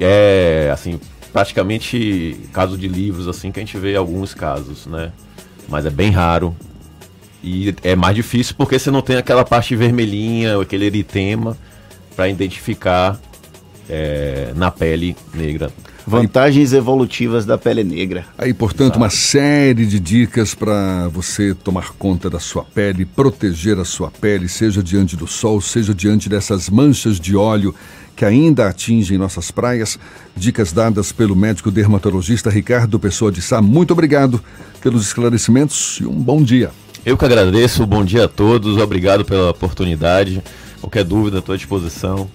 é, 0.00 0.70
assim, 0.72 0.98
praticamente 1.32 2.40
caso 2.52 2.76
de 2.76 2.88
livros, 2.88 3.28
assim, 3.28 3.52
que 3.52 3.60
a 3.60 3.62
gente 3.62 3.76
vê 3.78 3.94
alguns 3.94 4.34
casos, 4.34 4.86
né? 4.86 5.12
Mas 5.70 5.86
é 5.86 5.90
bem 5.90 6.10
raro. 6.10 6.54
E 7.42 7.74
é 7.82 7.96
mais 7.96 8.14
difícil 8.14 8.54
porque 8.58 8.78
você 8.78 8.90
não 8.90 9.00
tem 9.00 9.16
aquela 9.16 9.44
parte 9.44 9.74
vermelhinha, 9.74 10.60
aquele 10.60 10.84
eritema, 10.84 11.56
para 12.14 12.28
identificar 12.28 13.18
é, 13.88 14.52
na 14.54 14.70
pele 14.70 15.16
negra. 15.32 15.72
Vantagens 16.06 16.72
evolutivas 16.72 17.46
da 17.46 17.56
pele 17.56 17.84
negra. 17.84 18.24
Aí, 18.36 18.52
portanto, 18.52 18.96
uma 18.96 19.10
série 19.10 19.86
de 19.86 20.00
dicas 20.00 20.54
para 20.54 21.08
você 21.08 21.54
tomar 21.54 21.92
conta 21.92 22.28
da 22.28 22.40
sua 22.40 22.64
pele, 22.64 23.04
proteger 23.04 23.78
a 23.78 23.84
sua 23.84 24.10
pele, 24.10 24.48
seja 24.48 24.82
diante 24.82 25.16
do 25.16 25.26
sol, 25.26 25.60
seja 25.60 25.94
diante 25.94 26.28
dessas 26.28 26.68
manchas 26.68 27.20
de 27.20 27.36
óleo 27.36 27.74
que 28.20 28.24
ainda 28.26 28.68
atingem 28.68 29.16
nossas 29.16 29.50
praias. 29.50 29.98
Dicas 30.36 30.72
dadas 30.72 31.10
pelo 31.10 31.34
médico 31.34 31.70
dermatologista 31.70 32.50
Ricardo 32.50 33.00
Pessoa 33.00 33.32
de 33.32 33.40
Sá. 33.40 33.62
Muito 33.62 33.92
obrigado 33.92 34.38
pelos 34.82 35.06
esclarecimentos 35.06 36.00
e 36.02 36.06
um 36.06 36.12
bom 36.12 36.42
dia. 36.42 36.70
Eu 37.02 37.16
que 37.16 37.24
agradeço, 37.24 37.86
bom 37.86 38.04
dia 38.04 38.26
a 38.26 38.28
todos, 38.28 38.76
obrigado 38.76 39.24
pela 39.24 39.48
oportunidade. 39.48 40.42
Qualquer 40.82 41.02
dúvida, 41.02 41.38
estou 41.38 41.54
à 41.54 41.56
disposição. 41.56 42.28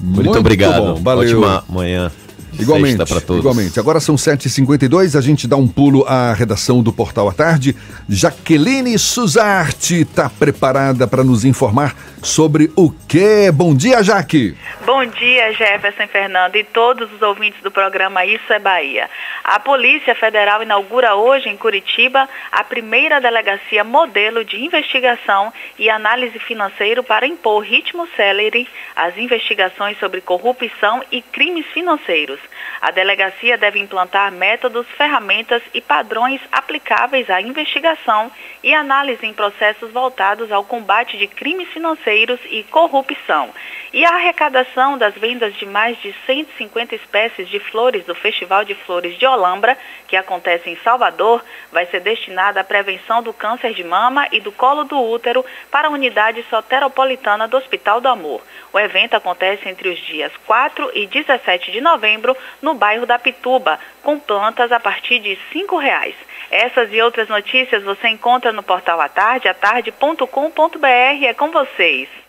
Muito, 0.00 0.24
Muito 0.24 0.38
obrigado. 0.38 0.94
bom, 0.94 1.02
valeu. 1.02 1.38
Ótima 1.42 1.64
manhã. 1.68 2.10
Igualmente, 2.58 2.96
sexta 2.98 3.20
todos. 3.20 3.40
igualmente. 3.40 3.78
Agora 3.78 4.00
são 4.00 4.14
7h52, 4.16 5.16
a 5.16 5.20
gente 5.20 5.46
dá 5.46 5.56
um 5.56 5.68
pulo 5.68 6.04
à 6.06 6.32
redação 6.32 6.82
do 6.82 6.92
Portal 6.92 7.28
à 7.28 7.32
Tarde. 7.32 7.76
Jaqueline 8.08 8.98
Suzarte 8.98 10.02
está 10.02 10.28
preparada 10.28 11.06
para 11.06 11.22
nos 11.22 11.44
informar 11.44 11.94
sobre 12.22 12.70
o 12.76 12.90
quê? 13.08 13.50
Bom 13.52 13.74
dia, 13.74 14.02
Jaque! 14.02 14.56
Bom 14.84 15.04
dia, 15.06 15.52
Jefferson 15.52 16.06
Fernando 16.08 16.56
e 16.56 16.64
todos 16.64 17.12
os 17.12 17.22
ouvintes 17.22 17.60
do 17.62 17.70
programa 17.70 18.24
Isso 18.24 18.52
é 18.52 18.58
Bahia. 18.58 19.08
A 19.44 19.60
Polícia 19.60 20.14
Federal 20.14 20.62
inaugura 20.62 21.14
hoje 21.14 21.48
em 21.48 21.56
Curitiba 21.56 22.28
a 22.50 22.64
primeira 22.64 23.20
delegacia 23.20 23.84
modelo 23.84 24.44
de 24.44 24.64
investigação 24.64 25.52
e 25.78 25.88
análise 25.88 26.38
financeiro 26.38 27.02
para 27.02 27.26
impor 27.26 27.62
ritmo 27.62 28.08
célere 28.16 28.68
às 28.94 29.16
investigações 29.16 29.98
sobre 29.98 30.20
corrupção 30.20 31.02
e 31.10 31.22
crimes 31.22 31.66
financeiros. 31.66 32.40
A 32.80 32.90
delegacia 32.90 33.56
deve 33.56 33.78
implantar 33.78 34.30
métodos, 34.32 34.86
ferramentas 34.96 35.62
e 35.72 35.80
padrões 35.80 36.40
aplicáveis 36.52 37.28
à 37.30 37.40
investigação 37.40 38.30
e 38.62 38.74
análise 38.74 39.24
em 39.24 39.32
processos 39.32 39.90
voltados 39.92 40.50
ao 40.52 40.64
combate 40.64 41.16
de 41.16 41.26
crimes 41.26 41.68
financeiros 41.68 42.40
e 42.50 42.62
corrupção. 42.64 43.50
E 43.92 44.04
a 44.04 44.10
arrecadação 44.10 44.98
das 44.98 45.14
vendas 45.14 45.54
de 45.54 45.64
mais 45.64 46.00
de 46.02 46.14
150 46.26 46.94
espécies 46.94 47.48
de 47.48 47.58
flores 47.58 48.04
do 48.04 48.14
Festival 48.14 48.64
de 48.64 48.74
Flores 48.74 49.16
de 49.16 49.26
Olambra, 49.26 49.78
que 50.08 50.16
acontece 50.16 50.68
em 50.68 50.76
Salvador, 50.76 51.44
vai 51.70 51.86
ser 51.86 52.00
destinada 52.00 52.60
à 52.60 52.64
prevenção 52.64 53.22
do 53.22 53.32
câncer 53.32 53.74
de 53.74 53.84
mama 53.84 54.26
e 54.32 54.40
do 54.40 54.50
colo 54.50 54.84
do 54.84 54.98
útero 54.98 55.44
para 55.70 55.88
a 55.88 55.90
unidade 55.90 56.44
soteropolitana 56.50 57.46
do 57.46 57.56
Hospital 57.56 58.00
do 58.00 58.08
Amor. 58.08 58.42
O 58.72 58.78
evento 58.78 59.14
acontece 59.14 59.68
entre 59.68 59.88
os 59.88 59.98
dias 60.00 60.32
4 60.46 60.90
e 60.94 61.06
17 61.06 61.70
de 61.70 61.80
novembro 61.80 62.36
no 62.60 62.74
bairro 62.74 63.06
da 63.06 63.18
Pituba, 63.18 63.78
com 64.02 64.18
plantas 64.18 64.72
a 64.72 64.80
partir 64.80 65.20
de 65.20 65.38
5 65.52 65.76
reais. 65.76 66.14
Essas 66.50 66.92
e 66.92 67.00
outras 67.00 67.28
notícias 67.28 67.82
você 67.82 68.08
encontra 68.08 68.52
no 68.52 68.62
portal 68.62 69.00
atarde, 69.00 69.48
atarde.com.br. 69.48 71.24
É 71.24 71.34
com 71.34 71.50
vocês. 71.50 72.25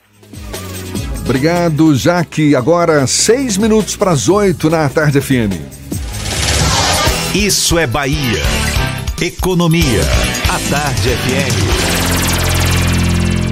Obrigado, 1.27 1.93
Jaque. 1.93 2.55
Agora, 2.55 3.05
seis 3.05 3.57
minutos 3.57 3.97
para 3.97 4.11
as 4.11 4.29
oito 4.29 4.69
na 4.69 4.87
Tarde 4.87 5.19
FM. 5.19 5.59
Isso 7.35 7.77
é 7.77 7.85
Bahia. 7.85 8.41
Economia. 9.21 9.99
A 10.47 10.57
Tarde 10.69 11.09
FM. 11.09 11.97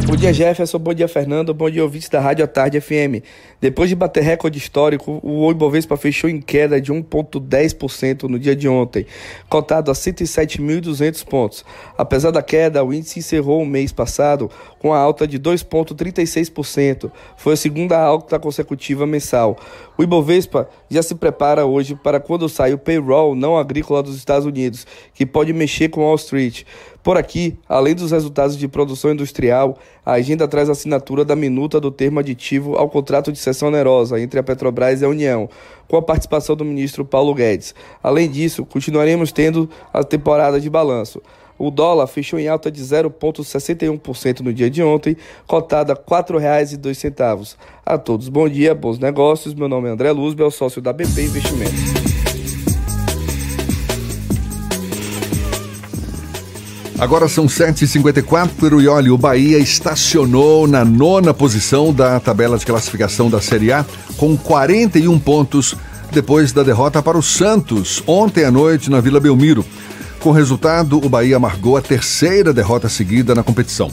Bom 0.05 0.15
dia, 0.15 0.31
Jefferson. 0.31 0.79
Bom 0.79 0.93
dia, 0.93 1.09
Fernando. 1.09 1.53
Bom 1.53 1.69
dia, 1.69 1.83
ouvintes 1.83 2.07
da 2.07 2.21
Rádio 2.21 2.45
à 2.45 2.47
Tarde 2.47 2.79
FM. 2.79 3.21
Depois 3.61 3.89
de 3.89 3.95
bater 3.95 4.21
recorde 4.23 4.57
histórico, 4.57 5.19
o 5.23 5.49
Ibovespa 5.49 5.97
fechou 5.97 6.29
em 6.29 6.41
queda 6.41 6.79
de 6.79 6.91
1,10% 6.91 8.23
no 8.23 8.37
dia 8.37 8.55
de 8.55 8.67
ontem, 8.67 9.05
cotado 9.49 9.89
a 9.89 9.93
107.200 9.93 11.25
pontos. 11.25 11.65
Apesar 11.97 12.31
da 12.31 12.43
queda, 12.43 12.83
o 12.83 12.93
índice 12.93 13.19
encerrou 13.19 13.61
o 13.61 13.65
mês 13.65 13.91
passado 13.91 14.49
com 14.79 14.93
a 14.93 14.99
alta 14.99 15.27
de 15.27 15.39
2,36%. 15.39 17.11
Foi 17.37 17.53
a 17.53 17.57
segunda 17.57 17.97
alta 17.97 18.37
consecutiva 18.37 19.07
mensal. 19.07 19.57
O 19.97 20.03
Ibovespa 20.03 20.69
já 20.89 21.01
se 21.01 21.15
prepara 21.15 21.65
hoje 21.65 21.95
para 21.95 22.19
quando 22.19 22.49
sai 22.49 22.73
o 22.73 22.77
payroll 22.77 23.35
não 23.35 23.57
agrícola 23.57 24.03
dos 24.03 24.15
Estados 24.15 24.45
Unidos, 24.45 24.85
que 25.13 25.25
pode 25.25 25.53
mexer 25.53 25.89
com 25.89 26.01
Wall 26.01 26.15
Street. 26.15 26.63
Por 27.01 27.17
aqui, 27.17 27.57
além 27.69 27.93
dos 27.93 28.11
resultados 28.11 28.57
de 28.57 28.67
produção 28.67 29.11
industrial, 29.11 29.77
a 30.03 30.13
agenda 30.13 30.47
traz 30.47 30.69
a 30.69 30.71
assinatura 30.71 31.23
da 31.23 31.35
minuta 31.35 31.79
do 31.79 31.91
termo 31.91 32.19
aditivo 32.19 32.75
ao 32.75 32.89
contrato 32.89 33.31
de 33.31 33.37
cessão 33.55 33.69
onerosa 33.69 34.19
entre 34.19 34.39
a 34.39 34.43
Petrobras 34.43 35.01
e 35.01 35.05
a 35.05 35.09
União, 35.09 35.49
com 35.87 35.97
a 35.97 36.01
participação 36.01 36.55
do 36.55 36.65
ministro 36.65 37.05
Paulo 37.05 37.33
Guedes. 37.33 37.73
Além 38.03 38.29
disso, 38.29 38.65
continuaremos 38.65 39.31
tendo 39.31 39.69
a 39.93 40.03
temporada 40.03 40.59
de 40.59 40.69
balanço. 40.69 41.21
O 41.57 41.71
dólar 41.71 42.07
fechou 42.07 42.37
em 42.37 42.49
alta 42.49 42.69
de 42.69 42.81
0,61% 42.81 44.41
no 44.41 44.53
dia 44.53 44.69
de 44.69 44.83
ontem, 44.83 45.15
cotada 45.47 45.93
a 45.93 45.95
R$ 45.95 46.01
4,02. 46.05 47.55
A 47.85 47.97
todos, 47.97 48.27
bom 48.27 48.49
dia, 48.49 48.75
bons 48.75 48.99
negócios. 48.99 49.53
Meu 49.53 49.69
nome 49.69 49.87
é 49.87 49.91
André 49.91 50.11
Luzbel, 50.11 50.51
sócio 50.51 50.81
da 50.81 50.91
BP 50.91 51.21
Investimentos. 51.21 52.24
Agora 56.97 57.27
são 57.27 57.45
7h54 57.45 58.81
e 58.81 58.87
olha, 58.87 59.13
o 59.13 59.17
Bahia 59.17 59.59
estacionou 59.59 60.65
na 60.65 60.85
nona 60.85 61.33
posição 61.33 61.93
da 61.93 62.21
tabela 62.21 62.57
de 62.57 62.65
classificação 62.65 63.29
da 63.29 63.41
Série 63.41 63.73
A 63.73 63.85
com 64.15 64.37
41 64.37 65.19
pontos 65.19 65.75
depois 66.11 66.53
da 66.53 66.63
derrota 66.63 67.01
para 67.01 67.17
o 67.17 67.21
Santos 67.21 68.01
ontem 68.07 68.45
à 68.45 68.51
noite 68.51 68.89
na 68.89 69.01
Vila 69.01 69.19
Belmiro. 69.19 69.65
Com 70.21 70.31
resultado, 70.31 70.97
o 71.05 71.09
Bahia 71.09 71.35
amargou 71.35 71.75
a 71.75 71.81
terceira 71.81 72.53
derrota 72.53 72.87
seguida 72.87 73.35
na 73.35 73.43
competição. 73.43 73.91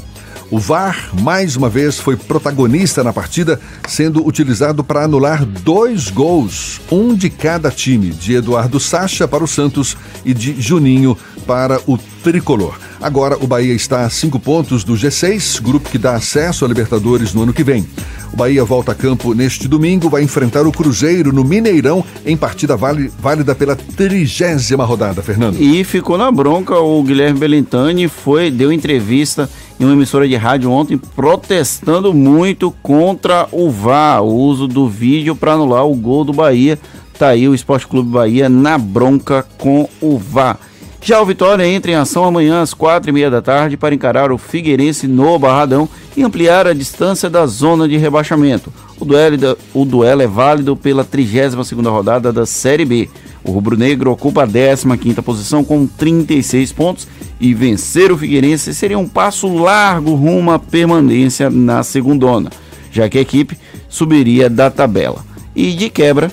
O 0.49 0.59
VAR, 0.59 1.11
mais 1.21 1.57
uma 1.57 1.69
vez, 1.69 1.99
foi 1.99 2.15
protagonista 2.15 3.03
na 3.03 3.13
partida, 3.13 3.59
sendo 3.89 4.25
utilizado 4.25 4.85
para 4.85 5.05
anular 5.05 5.45
dois 5.45 6.09
gols, 6.09 6.81
um 6.91 7.15
de 7.15 7.31
cada 7.31 7.71
time, 7.71 8.11
de 8.11 8.35
Eduardo 8.35 8.79
Sacha 8.79 9.27
para 9.27 9.43
o 9.43 9.49
Santos 9.49 9.97
e 10.25 10.33
de 10.33 10.61
Juninho 10.61 11.17
para 11.47 11.81
o 11.87 11.99
Tricolor. 12.23 12.79
Agora 13.01 13.37
o 13.39 13.47
Bahia 13.47 13.75
está 13.75 14.05
a 14.05 14.11
cinco 14.11 14.39
pontos 14.39 14.85
do 14.85 14.95
G6, 14.95 15.61
grupo 15.61 15.91
que 15.91 15.99
dá 15.99 16.15
acesso 16.15 16.65
à 16.65 16.69
Libertadores 16.69 17.35
no 17.35 17.43
ano 17.43 17.53
que 17.53 17.65
vem. 17.65 17.87
O 18.33 18.37
Bahia 18.37 18.65
volta 18.65 18.93
a 18.93 18.95
campo 18.95 19.35
neste 19.35 19.69
domingo, 19.69 20.09
vai 20.09 20.23
enfrentar 20.23 20.67
o 20.67 20.73
Cruzeiro 20.73 21.33
no 21.33 21.45
Mineirão 21.45 22.03
em 22.25 22.35
partida 22.37 22.77
válida 22.77 23.55
pela 23.55 23.77
trigésima 23.77 24.85
rodada, 24.85 25.21
Fernando. 25.21 25.61
E 25.61 25.85
ficou 25.85 26.17
na 26.17 26.31
bronca 26.31 26.79
o 26.79 27.03
Guilherme 27.03 27.41
Belintani, 27.41 28.09
foi, 28.09 28.51
deu 28.51 28.73
entrevista 28.73 29.51
em 29.79 29.85
uma 29.85 29.93
emissora 29.93 30.27
de 30.27 30.37
rádio 30.37 30.71
ontem 30.71 30.97
protestando 30.97 32.15
muito 32.15 32.71
contra 32.83 33.49
o 33.53 33.69
VAR, 33.69 34.23
o 34.23 34.33
uso 34.33 34.67
do 34.67 34.89
vídeo 34.89 35.37
para 35.37 35.53
anular 35.53 35.85
o 35.85 35.95
gol 35.95 36.25
do 36.25 36.33
Bahia. 36.33 36.79
Tá 37.19 37.29
aí 37.29 37.47
o 37.47 37.55
Esporte 37.55 37.87
Clube 37.87 38.09
Bahia 38.09 38.49
na 38.49 38.79
bronca 38.79 39.45
com 39.59 39.89
o 40.01 40.17
VAR. 40.17 40.59
Já 41.05 41.21
o 41.21 41.27
Vitória 41.27 41.67
entra 41.67 41.91
em 41.91 41.97
ação 41.97 42.23
amanhã 42.25 42.63
às 42.63 42.73
quatro 42.73 43.11
e 43.11 43.13
meia 43.13 43.29
da 43.29 43.43
tarde 43.43 43.77
para 43.77 43.93
encarar 43.93 44.31
o 44.31 44.39
Figueirense 44.39 45.09
no 45.09 45.37
Barradão 45.37 45.89
e 46.17 46.23
ampliar 46.23 46.65
a 46.69 46.73
distância 46.73 47.29
da 47.29 47.45
zona 47.45 47.89
de 47.89 47.97
rebaixamento. 47.97 48.73
O 49.01 49.05
duelo, 49.05 49.59
o 49.75 49.85
duelo 49.85 50.23
é 50.23 50.29
válido 50.29 50.77
pela 50.77 51.03
32 51.03 51.67
segunda 51.67 51.91
rodada 51.91 52.33
da 52.33 52.47
Série 52.47 52.85
B. 52.85 53.11
O 53.43 53.51
rubro-negro 53.51 54.13
ocupa 54.13 54.45
a 54.45 54.47
15ª 54.47 55.21
posição 55.23 55.65
com 55.65 55.89
36 55.89 56.73
pontos 56.73 57.09
e 57.41 57.53
vencer 57.53 58.13
o 58.13 58.17
Figueirense 58.17 58.73
seria 58.73 58.97
um 58.97 59.09
passo 59.09 59.53
largo 59.53 60.15
rumo 60.15 60.53
à 60.53 60.59
permanência 60.61 61.51
na 61.51 61.83
segundona, 61.83 62.49
já 62.93 63.09
que 63.09 63.19
a 63.19 63.23
equipe 63.23 63.59
subiria 63.89 64.49
da 64.49 64.71
tabela. 64.71 65.25
E 65.53 65.73
de 65.73 65.91
quebra, 65.91 66.31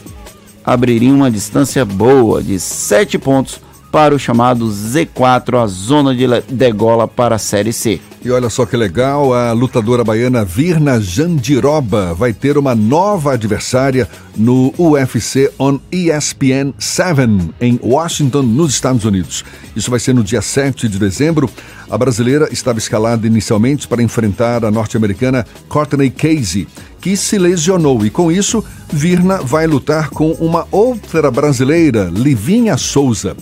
abriria 0.63 1.11
uma 1.11 1.31
distância 1.31 1.83
boa 1.83 2.43
de 2.43 2.59
7 2.59 3.17
pontos 3.17 3.59
para 3.91 4.15
o 4.15 4.19
chamado 4.19 4.67
Z4, 4.67 5.63
a 5.63 5.67
zona 5.67 6.15
de 6.15 6.25
degola 6.49 7.07
para 7.07 7.35
a 7.35 7.39
Série 7.39 7.73
C. 7.73 7.99
E 8.23 8.29
olha 8.29 8.49
só 8.49 8.65
que 8.65 8.75
legal, 8.75 9.33
a 9.33 9.53
lutadora 9.53 10.03
baiana 10.03 10.43
Virna 10.43 10.99
Jandiroba 10.99 12.13
vai 12.13 12.33
ter 12.33 12.57
uma 12.57 12.75
nova 12.75 13.33
adversária 13.33 14.09
no 14.35 14.73
UFC 14.77 15.49
on 15.57 15.79
ESPN 15.89 16.73
7 16.77 17.53
em 17.61 17.79
Washington, 17.81 18.41
nos 18.41 18.73
Estados 18.73 19.05
Unidos. 19.05 19.45
Isso 19.75 19.89
vai 19.89 19.99
ser 19.99 20.13
no 20.13 20.23
dia 20.23 20.41
7 20.41 20.89
de 20.89 20.99
dezembro. 20.99 21.49
A 21.89 21.97
brasileira 21.97 22.47
estava 22.51 22.77
escalada 22.77 23.25
inicialmente 23.25 23.87
para 23.87 24.03
enfrentar 24.03 24.63
a 24.63 24.69
norte-americana 24.69 25.45
Courtney 25.67 26.11
Casey, 26.11 26.67
que 27.01 27.17
se 27.17 27.37
lesionou 27.39 28.05
e 28.05 28.11
com 28.11 28.31
isso 28.31 28.63
Virna 28.91 29.37
vai 29.37 29.65
lutar 29.65 30.09
com 30.09 30.31
uma 30.33 30.67
outra 30.71 31.31
brasileira, 31.31 32.11
Livinha 32.13 32.77
Souza. 32.77 33.35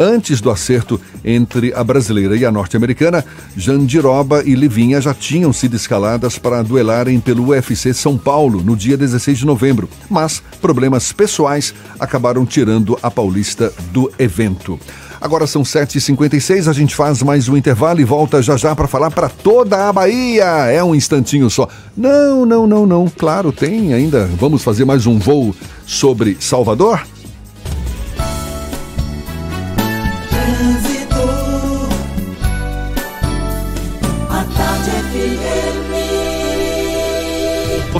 Antes 0.00 0.40
do 0.40 0.50
acerto 0.50 1.00
entre 1.24 1.72
a 1.74 1.84
brasileira 1.84 2.36
e 2.36 2.44
a 2.44 2.50
norte-americana, 2.50 3.24
Jandiroba 3.56 4.42
e 4.44 4.54
Livinha 4.54 5.00
já 5.00 5.14
tinham 5.14 5.52
sido 5.52 5.76
escaladas 5.76 6.38
para 6.38 6.62
duelarem 6.62 7.20
pelo 7.20 7.48
UFC 7.48 7.94
São 7.94 8.18
Paulo 8.18 8.62
no 8.62 8.74
dia 8.74 8.96
16 8.96 9.38
de 9.38 9.46
novembro, 9.46 9.88
mas 10.10 10.42
problemas 10.60 11.12
pessoais 11.12 11.72
acabaram 12.00 12.44
tirando 12.44 12.98
a 13.00 13.10
paulista 13.10 13.72
do 13.92 14.10
evento. 14.18 14.80
Agora 15.22 15.46
são 15.46 15.62
7h56, 15.62 16.68
a 16.68 16.72
gente 16.72 16.96
faz 16.96 17.22
mais 17.22 17.48
um 17.48 17.56
intervalo 17.56 18.00
e 18.00 18.04
volta 18.04 18.42
já 18.42 18.56
já 18.56 18.74
para 18.74 18.88
falar 18.88 19.08
para 19.08 19.28
toda 19.28 19.88
a 19.88 19.92
Bahia. 19.92 20.44
É 20.66 20.82
um 20.82 20.96
instantinho 20.96 21.48
só. 21.48 21.68
Não, 21.96 22.44
não, 22.44 22.66
não, 22.66 22.84
não. 22.84 23.08
Claro, 23.08 23.52
tem 23.52 23.94
ainda. 23.94 24.28
Vamos 24.40 24.64
fazer 24.64 24.84
mais 24.84 25.06
um 25.06 25.20
voo 25.20 25.54
sobre 25.86 26.36
Salvador? 26.40 27.06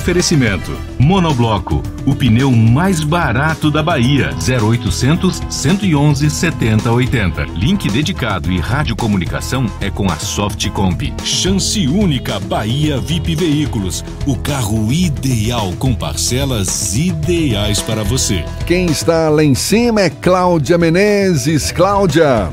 Oferecimento: 0.03 0.77
Monobloco, 0.99 1.81
o 2.05 2.13
pneu 2.13 2.51
mais 2.51 3.05
barato 3.05 3.71
da 3.71 3.85
Bahia. 3.85 4.31
0800 4.35 5.41
111 5.49 6.29
7080. 6.29 7.45
Link 7.55 7.89
dedicado 7.89 8.51
e 8.51 8.59
radiocomunicação 8.59 9.67
é 9.81 9.91
com 9.91 10.11
a 10.11 10.17
Softcomp. 10.17 11.15
Chance 11.23 11.87
única 11.87 12.41
Bahia 12.41 12.99
VIP 12.99 13.37
Veículos. 13.37 14.05
O 14.27 14.37
carro 14.37 14.93
ideal 14.93 15.73
com 15.79 15.95
parcelas 15.95 16.97
ideais 16.97 17.81
para 17.81 18.03
você. 18.03 18.45
Quem 18.67 18.87
está 18.87 19.29
lá 19.29 19.45
em 19.45 19.55
cima 19.55 20.01
é 20.01 20.11
Cláudia 20.11 20.77
Menezes. 20.77 21.71
Cláudia. 21.71 22.51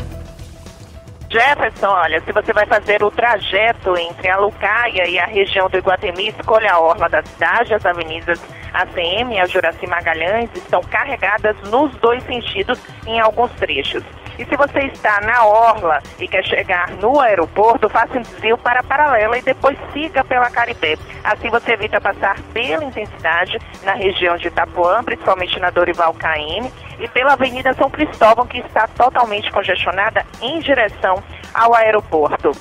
Jefferson, 1.32 1.88
olha, 1.88 2.19
se 2.21 2.32
você 2.32 2.51
vai 2.51 2.65
fazer 2.65 3.03
o 3.03 3.11
trajeto 3.11 3.95
entre 3.95 4.30
a 4.30 4.38
Lucaia 4.38 5.07
e 5.07 5.19
a 5.19 5.27
região 5.27 5.69
do 5.69 5.77
Iguatemi, 5.77 6.30
escolha 6.30 6.73
a 6.73 6.80
orla 6.80 7.07
da 7.07 7.21
cidade, 7.23 7.71
as 7.71 7.86
avenidas 7.86 8.41
ACM 8.73 9.36
e 9.36 9.39
a 9.39 9.45
Juraci 9.45 9.86
Magalhães 9.86 10.49
estão 10.55 10.82
carregadas 10.82 11.55
nos 11.69 11.95
dois 11.97 12.23
sentidos 12.23 12.80
em 13.05 13.19
alguns 13.19 13.51
trechos. 13.51 14.03
E 14.40 14.46
se 14.46 14.56
você 14.56 14.80
está 14.86 15.20
na 15.20 15.44
orla 15.44 16.02
e 16.18 16.26
quer 16.26 16.46
chegar 16.46 16.92
no 16.92 17.20
aeroporto, 17.20 17.90
faça 17.90 18.18
um 18.18 18.22
desvio 18.22 18.58
para 18.58 18.80
a 18.80 18.84
paralela 18.84 19.38
e 19.38 19.42
depois 19.42 19.78
siga 19.92 20.24
pela 20.24 20.50
Caribé. 20.50 20.98
Assim 21.22 21.50
você 21.50 21.74
evita 21.74 22.00
passar 22.00 22.40
pela 22.54 22.86
intensidade 22.86 23.60
na 23.84 23.92
região 23.92 24.38
de 24.38 24.48
Itapuã, 24.48 25.04
principalmente 25.04 25.60
na 25.60 25.70
Dorival 25.70 26.14
Caymmi, 26.14 26.72
e 27.02 27.08
pela 27.10 27.34
Avenida 27.34 27.74
São 27.74 27.90
Cristóvão, 27.90 28.48
que 28.48 28.60
está 28.60 28.88
totalmente 28.88 29.52
congestionada 29.52 30.26
em 30.42 30.60
direção 30.60 31.22
ao 31.54 31.76
aeroporto. 31.76 32.54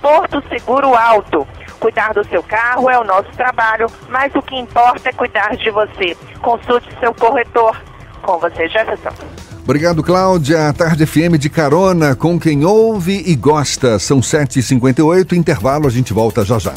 Porto 0.00 0.40
Seguro 0.48 0.94
Alto. 0.94 1.48
Cuidar 1.80 2.14
do 2.14 2.24
seu 2.28 2.44
carro 2.44 2.88
é 2.88 2.96
o 2.96 3.02
nosso 3.02 3.30
trabalho, 3.32 3.88
mas 4.08 4.32
o 4.36 4.40
que 4.40 4.54
importa 4.54 5.08
é 5.08 5.12
cuidar 5.12 5.56
de 5.56 5.68
você. 5.70 6.16
Consulte 6.40 6.88
seu 7.00 7.12
corretor. 7.12 7.76
Com 8.22 8.38
você, 8.38 8.68
Jefferson. 8.68 9.43
Obrigado, 9.64 10.02
Cláudia. 10.02 10.70
Tarde 10.74 11.06
FM 11.06 11.38
de 11.38 11.48
carona 11.48 12.14
com 12.14 12.38
quem 12.38 12.66
ouve 12.66 13.22
e 13.26 13.34
gosta. 13.34 13.98
São 13.98 14.20
7h58, 14.20 15.32
intervalo, 15.32 15.86
a 15.86 15.90
gente 15.90 16.12
volta 16.12 16.44
já 16.44 16.58
já. 16.58 16.74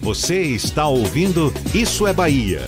Você 0.00 0.40
está 0.40 0.88
ouvindo 0.88 1.54
Isso 1.72 2.04
é 2.04 2.12
Bahia. 2.12 2.62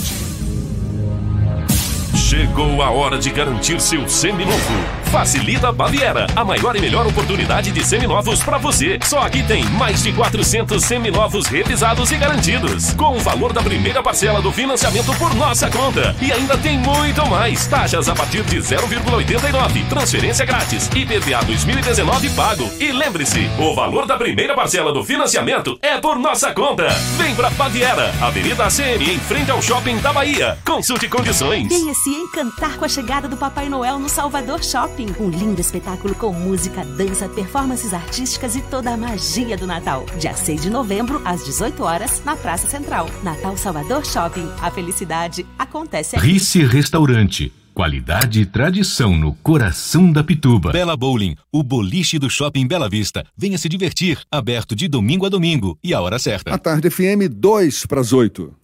Chegou 2.15 2.81
a 2.81 2.91
hora 2.91 3.19
de 3.19 3.31
garantir 3.31 3.81
seu 3.81 4.09
seminovo. 4.09 5.04
Facilita 5.15 5.71
Baviera, 5.71 6.27
a 6.35 6.45
maior 6.45 6.75
e 6.75 6.81
melhor 6.81 7.07
oportunidade 7.07 7.71
de 7.71 7.87
seminovos 7.87 8.43
para 8.43 8.59
você. 8.59 8.99
Só 9.05 9.21
aqui 9.21 9.45
tem 9.45 9.63
mais 9.63 10.03
de 10.03 10.13
400 10.13 10.83
seminovos 10.83 11.47
revisados 11.47 12.11
e 12.11 12.17
garantidos, 12.17 12.93
com 12.95 13.17
o 13.17 13.21
valor 13.21 13.53
da 13.53 13.63
primeira 13.63 14.03
parcela 14.03 14.43
do 14.43 14.51
financiamento 14.51 15.17
por 15.17 15.33
nossa 15.37 15.71
conta. 15.71 16.17
E 16.21 16.33
ainda 16.33 16.59
tem 16.59 16.77
muito 16.79 17.25
mais. 17.31 17.65
Taxas 17.69 18.09
a 18.09 18.15
partir 18.15 18.43
de 18.43 18.57
0,89, 18.57 19.89
transferência 19.89 20.45
grátis, 20.45 20.89
IPVA 20.89 21.45
2019 21.45 22.31
pago. 22.31 22.69
E 22.81 22.91
lembre-se, 22.91 23.49
o 23.57 23.73
valor 23.73 24.07
da 24.07 24.17
primeira 24.17 24.53
parcela 24.53 24.93
do 24.93 25.05
financiamento 25.05 25.79
é 25.81 25.97
por 25.97 26.19
nossa 26.19 26.53
conta. 26.53 26.89
Vem 27.17 27.37
pra 27.37 27.51
Baviera, 27.51 28.13
Avenida 28.21 28.65
ACM, 28.65 29.15
em 29.15 29.21
frente 29.21 29.53
ao 29.53 29.63
Shopping 29.63 29.99
da 29.99 30.13
Bahia. 30.13 30.59
Consulte 30.65 31.09
condições. 31.09 31.69
Venha 31.69 31.95
se 31.95 32.11
encantar 32.11 32.77
com 32.77 32.85
a 32.85 32.89
chegada 32.89 33.29
do 33.29 33.37
Papai 33.37 33.69
Noel 33.69 34.01
no 34.01 34.09
Salvador 34.09 34.65
Shopping. 34.65 35.04
Shopping. 35.05 35.23
Um 35.23 35.29
lindo 35.29 35.61
espetáculo 35.61 36.15
com 36.15 36.33
música, 36.33 36.85
dança, 36.85 37.29
performances 37.29 37.93
artísticas 37.93 38.57
e 38.57 38.63
toda 38.63 38.93
a 38.93 38.97
magia 38.97 39.57
do 39.57 39.67
Natal. 39.67 40.07
Dia 40.19 40.35
6 40.35 40.63
de 40.63 40.71
novembro, 40.71 41.21
às 41.25 41.45
18 41.45 41.83
horas, 41.83 42.23
na 42.25 42.37
Praça 42.37 42.67
Central. 42.67 43.09
Natal 43.23 43.57
Salvador 43.57 44.05
Shopping. 44.05 44.49
A 44.61 44.71
felicidade 44.71 45.47
acontece 45.59 46.17
aqui. 46.17 46.27
Rice 46.27 46.65
Restaurante. 46.65 47.53
Qualidade 47.75 48.41
e 48.41 48.47
tradição 48.47 49.17
no 49.17 49.35
coração 49.35 50.13
da 50.13 50.23
Pituba. 50.23 50.71
Bela 50.71 50.97
Bowling, 50.97 51.35
o 51.53 51.61
boliche 51.61 52.21
do 52.21 52.31
Shopping 52.31 52.69
Bela 52.69 52.89
Vista. 52.89 53.25
Venha 53.37 53.59
se 53.59 53.69
divertir. 53.69 54.21
Aberto 54.31 54.77
de 54.77 54.87
domingo 54.87 55.27
a 55.27 55.29
domingo 55.29 55.77
e 55.83 55.93
a 55.93 56.01
hora 56.01 56.21
certa. 56.21 56.55
A 56.55 56.59
tarde 56.59 56.89
FM 56.89 57.29
2 57.29 57.87
para 57.87 58.01
as 58.01 58.13
8. 58.13 58.64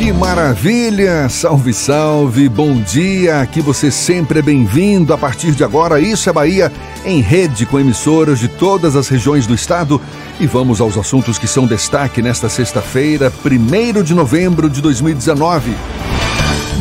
Que 0.00 0.14
maravilha! 0.14 1.28
Salve, 1.28 1.74
salve! 1.74 2.48
Bom 2.48 2.80
dia! 2.80 3.42
Aqui 3.42 3.60
você 3.60 3.90
sempre 3.90 4.38
é 4.38 4.42
bem-vindo. 4.42 5.12
A 5.12 5.18
partir 5.18 5.52
de 5.52 5.62
agora, 5.62 6.00
Isso 6.00 6.30
é 6.30 6.32
Bahia, 6.32 6.72
em 7.04 7.20
rede 7.20 7.66
com 7.66 7.78
emissoras 7.78 8.38
de 8.38 8.48
todas 8.48 8.96
as 8.96 9.08
regiões 9.08 9.46
do 9.46 9.54
estado. 9.54 10.00
E 10.40 10.46
vamos 10.46 10.80
aos 10.80 10.96
assuntos 10.96 11.36
que 11.38 11.46
são 11.46 11.66
destaque 11.66 12.22
nesta 12.22 12.48
sexta-feira, 12.48 13.30
1 13.44 14.02
de 14.02 14.14
novembro 14.14 14.70
de 14.70 14.80
2019. 14.80 15.70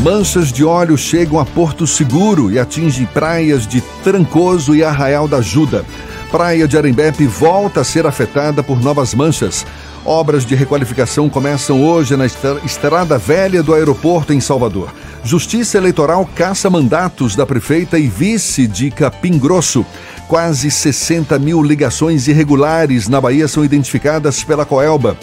Manchas 0.01 0.49
de 0.49 0.63
óleo 0.63 0.97
chegam 0.97 1.41
a 1.41 1.45
Porto 1.45 1.85
Seguro 1.85 2.49
e 2.49 2.57
atingem 2.57 3.05
praias 3.05 3.67
de 3.67 3.81
Trancoso 4.01 4.73
e 4.73 4.81
Arraial 4.81 5.27
da 5.27 5.39
Ajuda. 5.39 5.83
Praia 6.31 6.67
de 6.67 6.77
Arembepe 6.77 7.25
volta 7.25 7.81
a 7.81 7.83
ser 7.83 8.05
afetada 8.05 8.61
por 8.61 8.79
novas 8.79 9.15
manchas. 9.15 9.65
Obras 10.05 10.45
de 10.45 10.53
requalificação 10.53 11.27
começam 11.27 11.83
hoje 11.83 12.15
na 12.15 12.27
Estrada 12.63 13.17
Velha 13.17 13.63
do 13.63 13.73
aeroporto 13.73 14.31
em 14.31 14.39
Salvador. 14.39 14.93
Justiça 15.23 15.77
Eleitoral 15.77 16.29
caça 16.35 16.69
mandatos 16.69 17.35
da 17.35 17.47
prefeita 17.47 17.97
e 17.97 18.07
vice 18.07 18.67
de 18.67 18.91
Capim 18.91 19.39
Grosso. 19.39 19.83
Quase 20.27 20.69
60 20.69 21.39
mil 21.39 21.63
ligações 21.63 22.27
irregulares 22.27 23.07
na 23.07 23.19
Bahia 23.19 23.47
são 23.47 23.65
identificadas 23.65 24.43
pela 24.43 24.65
Coelba. 24.65 25.17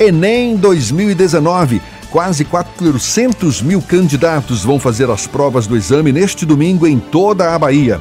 Enem 0.00 0.56
2019. 0.56 1.80
Quase 2.10 2.44
400 2.44 3.62
mil 3.62 3.80
candidatos 3.80 4.64
vão 4.64 4.80
fazer 4.80 5.08
as 5.08 5.24
provas 5.24 5.68
do 5.68 5.76
exame 5.76 6.10
neste 6.10 6.44
domingo 6.44 6.84
em 6.84 6.98
toda 6.98 7.54
a 7.54 7.58
Bahia. 7.58 8.00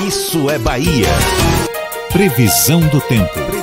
Isso 0.07 0.49
é 0.51 0.57
Bahia. 0.57 1.09
Previsão 2.13 2.83
do 2.83 3.01
tempo. 3.01 3.56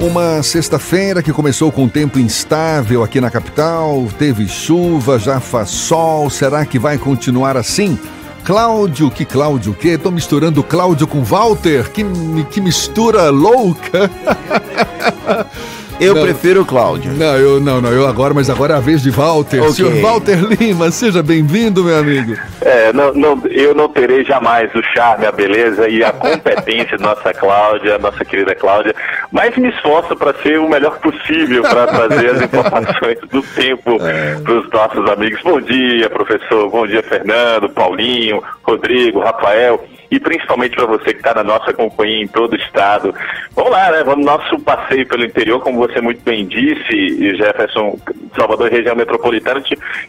Uma 0.00 0.42
sexta-feira 0.42 1.22
que 1.22 1.30
começou 1.30 1.70
com 1.70 1.86
tempo 1.86 2.18
instável 2.18 3.04
aqui 3.04 3.20
na 3.20 3.30
capital, 3.30 4.08
teve 4.18 4.48
chuva, 4.48 5.18
já 5.18 5.40
faz 5.40 5.68
sol. 5.68 6.30
Será 6.30 6.64
que 6.64 6.78
vai 6.78 6.96
continuar 6.96 7.54
assim? 7.54 7.98
Cláudio, 8.42 9.10
que 9.10 9.26
Cláudio, 9.26 9.74
que? 9.74 9.98
Tô 9.98 10.10
misturando 10.10 10.62
Cláudio 10.62 11.06
com 11.06 11.22
Walter, 11.22 11.90
que, 11.90 12.02
que 12.50 12.62
mistura 12.62 13.28
louca. 13.28 14.10
Eu 16.00 16.14
não, 16.14 16.22
prefiro 16.22 16.62
o 16.62 16.64
Cláudio. 16.64 17.12
Não, 17.12 17.36
eu 17.36 17.60
não, 17.60 17.80
não, 17.80 17.92
eu 17.92 18.06
agora, 18.08 18.32
mas 18.32 18.48
agora 18.48 18.74
é 18.74 18.76
a 18.76 18.80
vez 18.80 19.02
de 19.02 19.10
Walter. 19.10 19.60
Okay. 19.60 19.72
Senhor 19.72 19.92
Walter 20.00 20.38
Lima, 20.58 20.90
seja 20.90 21.22
bem-vindo, 21.22 21.84
meu 21.84 21.98
amigo. 21.98 22.36
É, 22.62 22.90
não, 22.92 23.12
não, 23.12 23.42
eu 23.46 23.74
não 23.74 23.88
terei 23.88 24.24
jamais 24.24 24.74
o 24.74 24.82
charme, 24.94 25.26
a 25.26 25.32
beleza 25.32 25.88
e 25.88 26.02
a 26.02 26.10
competência 26.10 26.96
da 26.96 27.14
nossa 27.14 27.34
Cláudia, 27.34 27.98
nossa 27.98 28.24
querida 28.24 28.54
Cláudia, 28.54 28.94
mas 29.30 29.54
me 29.56 29.68
esforço 29.68 30.16
para 30.16 30.32
ser 30.42 30.58
o 30.58 30.68
melhor 30.68 30.98
possível 31.00 31.62
para 31.62 31.86
trazer 31.86 32.30
as 32.30 32.42
informações 32.42 33.18
do 33.30 33.42
tempo 33.42 33.98
é. 34.00 34.36
para 34.42 34.54
os 34.54 34.70
nossos 34.70 35.10
amigos. 35.10 35.40
Bom 35.42 35.60
dia, 35.60 36.08
professor. 36.08 36.70
Bom 36.70 36.86
dia, 36.86 37.02
Fernando, 37.02 37.68
Paulinho, 37.68 38.42
Rodrigo, 38.62 39.20
Rafael 39.20 39.84
e 40.10 40.18
principalmente 40.18 40.74
para 40.74 40.86
você 40.86 41.12
que 41.12 41.18
está 41.18 41.34
na 41.34 41.44
nossa 41.44 41.72
companhia 41.72 42.24
em 42.24 42.28
todo 42.28 42.54
o 42.54 42.56
estado. 42.56 43.14
Vamos 43.54 43.70
lá, 43.70 43.90
né? 43.92 44.02
Vamos 44.02 44.24
nosso 44.24 44.58
passeio 44.60 45.06
pelo 45.06 45.24
interior, 45.24 45.60
como 45.60 45.78
você 45.78 46.00
muito 46.00 46.22
bem 46.22 46.46
disse, 46.46 47.36
Jefferson, 47.36 47.98
Salvador 48.36 48.68
e 48.68 48.76
região 48.76 48.96
metropolitana 48.96 49.62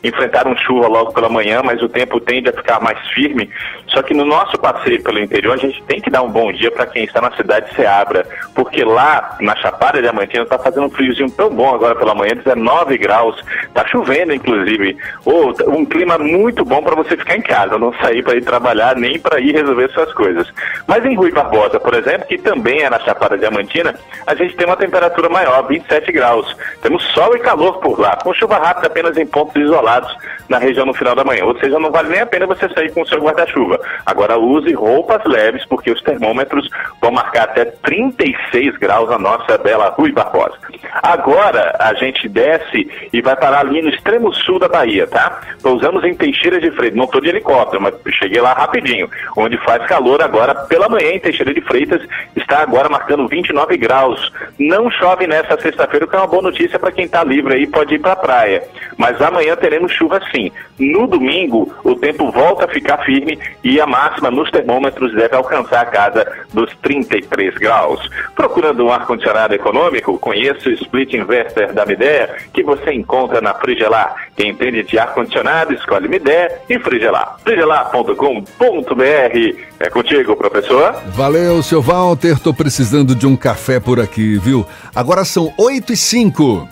enfrentaram 0.03 0.55
chuva 0.57 0.87
logo 0.87 1.13
pela 1.13 1.29
manhã, 1.29 1.61
mas 1.63 1.81
o 1.81 1.89
tempo 1.89 2.19
tende 2.19 2.49
a 2.49 2.53
ficar 2.53 2.79
mais 2.79 2.97
firme. 3.09 3.49
Só 3.87 4.01
que 4.01 4.13
no 4.13 4.25
nosso 4.25 4.57
passeio 4.57 5.01
pelo 5.03 5.19
interior, 5.19 5.53
a 5.53 5.57
gente 5.57 5.81
tem 5.83 5.99
que 5.99 6.09
dar 6.09 6.21
um 6.21 6.29
bom 6.29 6.51
dia 6.51 6.71
para 6.71 6.85
quem 6.85 7.03
está 7.03 7.21
na 7.21 7.31
cidade 7.35 7.69
de 7.69 7.75
Seabra, 7.75 8.25
porque 8.55 8.83
lá 8.83 9.37
na 9.39 9.55
Chapada 9.57 10.01
Diamantina 10.01 10.43
está 10.43 10.57
fazendo 10.57 10.87
um 10.87 10.89
friozinho 10.89 11.29
tão 11.31 11.49
bom 11.49 11.75
agora 11.75 11.95
pela 11.95 12.15
manhã, 12.15 12.35
19 12.35 12.97
graus, 12.97 13.35
está 13.63 13.85
chovendo 13.87 14.33
inclusive. 14.33 14.97
Oh, 15.25 15.53
um 15.67 15.85
clima 15.85 16.17
muito 16.17 16.63
bom 16.63 16.81
para 16.81 16.95
você 16.95 17.17
ficar 17.17 17.37
em 17.37 17.41
casa, 17.41 17.77
não 17.77 17.93
sair 17.95 18.23
para 18.23 18.35
ir 18.35 18.43
trabalhar 18.43 18.95
nem 18.95 19.19
para 19.19 19.39
ir 19.39 19.53
resolver 19.53 19.90
suas 19.93 20.13
coisas. 20.13 20.47
Mas 20.87 21.05
em 21.05 21.15
Rui 21.15 21.31
Barbosa, 21.31 21.79
por 21.79 21.93
exemplo, 21.93 22.27
que 22.27 22.37
também 22.37 22.81
é 22.81 22.89
na 22.89 22.99
Chapada 22.99 23.37
Diamantina, 23.37 23.95
a 24.25 24.35
gente 24.35 24.55
tem 24.55 24.65
uma 24.65 24.77
temperatura 24.77 25.29
maior, 25.29 25.67
27 25.67 26.11
graus. 26.11 26.55
Temos 26.81 27.03
sol 27.13 27.35
e 27.35 27.39
calor 27.39 27.79
por 27.79 27.99
lá, 27.99 28.17
com 28.17 28.33
chuva 28.33 28.57
rápida 28.57 28.87
apenas 28.87 29.17
em 29.17 29.25
pontos 29.25 29.61
isolados 29.61 30.15
na 30.49 30.57
região 30.57 30.85
no 30.85 30.93
final 30.93 31.15
da 31.15 31.23
manhã. 31.23 31.45
Ou 31.45 31.57
seja, 31.57 31.79
não 31.79 31.91
vale 31.91 32.09
nem 32.09 32.19
a 32.19 32.25
pena 32.25 32.45
você 32.45 32.67
sair 32.69 32.91
com 32.91 33.01
o 33.01 33.07
seu 33.07 33.19
guarda-chuva. 33.21 33.79
Agora 34.05 34.37
use 34.37 34.73
roupas 34.73 35.23
leves, 35.25 35.65
porque 35.65 35.91
os 35.91 36.01
termômetros 36.01 36.69
vão 37.01 37.11
marcar 37.11 37.43
até 37.43 37.65
36 37.65 38.77
graus 38.77 39.09
na 39.09 39.17
nossa 39.17 39.57
bela 39.57 39.93
Rui 39.97 40.11
Barbosa. 40.11 40.57
Agora 41.01 41.75
a 41.79 41.93
gente 41.93 42.27
desce 42.27 42.89
e 43.13 43.21
vai 43.21 43.35
parar 43.35 43.61
ali 43.61 43.81
no 43.81 43.89
extremo 43.89 44.33
sul 44.33 44.59
da 44.59 44.67
Bahia, 44.67 45.07
tá? 45.07 45.41
Pousamos 45.61 46.03
em 46.03 46.13
Teixeira 46.13 46.59
de 46.59 46.71
Freitas, 46.71 46.97
não 46.97 47.05
estou 47.05 47.21
de 47.21 47.29
helicóptero, 47.29 47.81
mas 47.81 47.95
cheguei 48.13 48.41
lá 48.41 48.53
rapidinho, 48.53 49.09
onde 49.37 49.57
faz 49.59 49.80
calor 49.87 50.21
agora 50.21 50.55
pela 50.55 50.89
manhã 50.89 51.11
em 51.11 51.19
Teixeira 51.19 51.53
de 51.53 51.61
Freitas, 51.61 52.01
está 52.35 52.61
agora 52.61 52.89
marcando 52.89 53.27
29 53.27 53.77
graus. 53.77 54.31
Não 54.57 54.89
chove 54.89 55.27
nessa 55.27 55.59
sexta-feira, 55.59 56.05
o 56.05 56.07
que 56.07 56.15
é 56.15 56.19
uma 56.19 56.27
boa 56.27 56.43
notícia 56.43 56.79
para 56.79 56.91
quem 56.91 57.05
está 57.05 57.23
livre 57.23 57.55
aí, 57.55 57.67
pode 57.67 57.95
ir 57.95 57.99
para 57.99 58.13
a 58.13 58.15
praia. 58.15 58.63
Mas 58.97 59.21
amanhã 59.21 59.55
teremos 59.55 59.91
chuva 59.91 60.19
sim. 60.31 60.51
No 60.79 61.07
domingo, 61.07 61.73
o 61.83 61.95
tempo 61.95 62.31
volta 62.31 62.65
a 62.65 62.67
ficar 62.67 62.97
firme 62.99 63.37
e 63.63 63.79
a 63.79 63.85
máxima 63.85 64.31
nos 64.31 64.49
termômetros 64.51 65.13
deve 65.13 65.35
alcançar 65.35 65.81
a 65.81 65.85
casa 65.85 66.25
dos 66.53 66.73
33 66.81 67.55
graus. 67.55 68.09
Procurando 68.35 68.85
um 68.85 68.91
ar-condicionado 68.91 69.53
econômico, 69.53 70.17
conheça 70.19 70.69
o 70.69 70.73
Split 70.73 71.13
Inverter 71.13 71.73
da 71.73 71.85
Midea, 71.85 72.35
que 72.53 72.63
você 72.63 72.93
encontra 72.93 73.41
na 73.41 73.53
Frigelar. 73.53 74.15
Quem 74.35 74.49
entende 74.49 74.83
de 74.83 74.97
ar-condicionado, 74.97 75.73
escolhe 75.73 76.07
Midea 76.07 76.59
e 76.69 76.79
Frigelar. 76.79 77.37
frigelar.com.br. 77.43 79.70
É 79.83 79.89
contigo, 79.89 80.35
professor. 80.35 80.93
Valeu, 81.15 81.63
seu 81.63 81.81
Walter. 81.81 82.37
Tô 82.37 82.53
precisando 82.53 83.15
de 83.15 83.25
um 83.25 83.35
café 83.35 83.79
por 83.79 83.99
aqui, 83.99 84.37
viu? 84.37 84.63
Agora 84.93 85.25
são 85.25 85.51
8 85.57 85.93
e 85.93 85.97
5. 85.97 86.69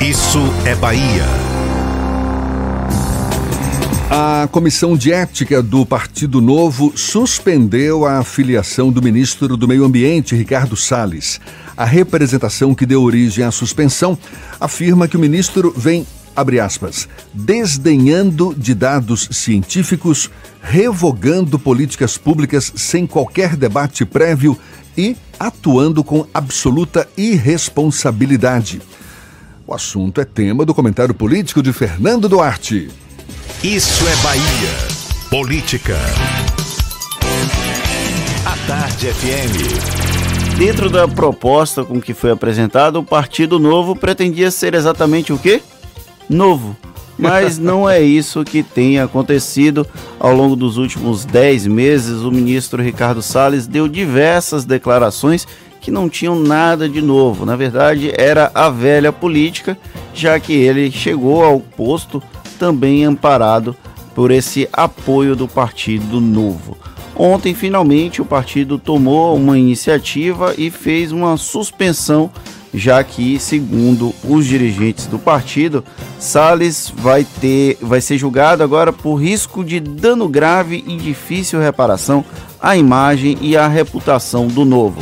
Isso 0.00 0.40
é 0.66 0.74
Bahia. 0.74 1.24
A 4.10 4.48
Comissão 4.50 4.96
de 4.96 5.12
Ética 5.12 5.62
do 5.62 5.86
Partido 5.86 6.40
Novo 6.40 6.92
suspendeu 6.96 8.04
a 8.04 8.18
afiliação 8.18 8.90
do 8.90 9.00
ministro 9.00 9.56
do 9.56 9.68
Meio 9.68 9.84
Ambiente, 9.84 10.34
Ricardo 10.34 10.76
Salles. 10.76 11.40
A 11.76 11.84
representação 11.84 12.74
que 12.74 12.84
deu 12.84 13.02
origem 13.02 13.44
à 13.44 13.52
suspensão 13.52 14.18
afirma 14.60 15.06
que 15.06 15.16
o 15.16 15.20
ministro 15.20 15.72
vem, 15.76 16.04
abre 16.34 16.60
aspas, 16.60 17.08
desdenhando 17.32 18.54
de 18.56 18.74
dados 18.74 19.28
científicos, 19.30 20.30
revogando 20.62 21.58
políticas 21.58 22.18
públicas 22.18 22.72
sem 22.76 23.06
qualquer 23.06 23.56
debate 23.56 24.04
prévio 24.04 24.58
e 24.96 25.16
atuando 25.38 26.02
com 26.02 26.26
absoluta 26.32 27.08
irresponsabilidade. 27.16 28.80
O 29.66 29.74
assunto 29.74 30.20
é 30.20 30.24
tema 30.24 30.64
do 30.64 30.74
comentário 30.74 31.14
político 31.14 31.62
de 31.62 31.72
Fernando 31.72 32.28
Duarte. 32.28 32.90
Isso 33.62 34.06
é 34.06 34.16
Bahia. 34.16 35.04
Política. 35.30 35.96
A 38.44 38.56
Tarde 38.66 39.06
FM. 39.08 40.58
Dentro 40.58 40.88
da 40.88 41.08
proposta 41.08 41.82
com 41.82 42.00
que 42.00 42.14
foi 42.14 42.30
apresentado, 42.30 43.00
o 43.00 43.04
Partido 43.04 43.58
Novo 43.58 43.96
pretendia 43.96 44.50
ser 44.50 44.74
exatamente 44.74 45.32
o 45.32 45.38
quê? 45.38 45.62
Novo. 46.28 46.76
Mas 47.18 47.58
não 47.58 47.88
é 47.88 48.00
isso 48.00 48.44
que 48.44 48.62
tem 48.62 48.98
acontecido 48.98 49.86
ao 50.18 50.34
longo 50.34 50.56
dos 50.56 50.76
últimos 50.76 51.24
10 51.24 51.66
meses. 51.66 52.22
O 52.22 52.30
ministro 52.30 52.82
Ricardo 52.82 53.22
Salles 53.22 53.66
deu 53.66 53.88
diversas 53.88 54.64
declarações 54.64 55.46
que 55.80 55.90
não 55.90 56.08
tinham 56.08 56.34
nada 56.40 56.88
de 56.88 57.02
novo. 57.02 57.44
Na 57.44 57.56
verdade, 57.56 58.12
era 58.16 58.50
a 58.54 58.70
velha 58.70 59.12
política, 59.12 59.76
já 60.14 60.40
que 60.40 60.52
ele 60.52 60.90
chegou 60.90 61.44
ao 61.44 61.60
posto 61.60 62.22
também 62.58 63.04
amparado 63.04 63.76
por 64.14 64.30
esse 64.30 64.68
apoio 64.72 65.36
do 65.36 65.46
Partido 65.46 66.20
Novo. 66.20 66.76
Ontem, 67.16 67.54
finalmente, 67.54 68.22
o 68.22 68.24
partido 68.24 68.78
tomou 68.78 69.36
uma 69.36 69.58
iniciativa 69.58 70.54
e 70.56 70.70
fez 70.70 71.12
uma 71.12 71.36
suspensão, 71.36 72.30
já 72.74 73.02
que, 73.04 73.38
segundo 73.38 74.12
os 74.24 74.46
dirigentes 74.46 75.06
do 75.06 75.18
partido, 75.18 75.84
Salles 76.18 76.92
vai 76.96 77.24
ter, 77.40 77.78
vai 77.80 78.00
ser 78.00 78.18
julgado 78.18 78.64
agora 78.64 78.92
por 78.92 79.14
risco 79.14 79.62
de 79.62 79.78
dano 79.78 80.28
grave 80.28 80.82
e 80.86 80.96
difícil 80.96 81.60
reparação 81.60 82.24
à 82.60 82.76
imagem 82.76 83.38
e 83.40 83.56
à 83.56 83.68
reputação 83.68 84.48
do 84.48 84.64
Novo. 84.64 85.00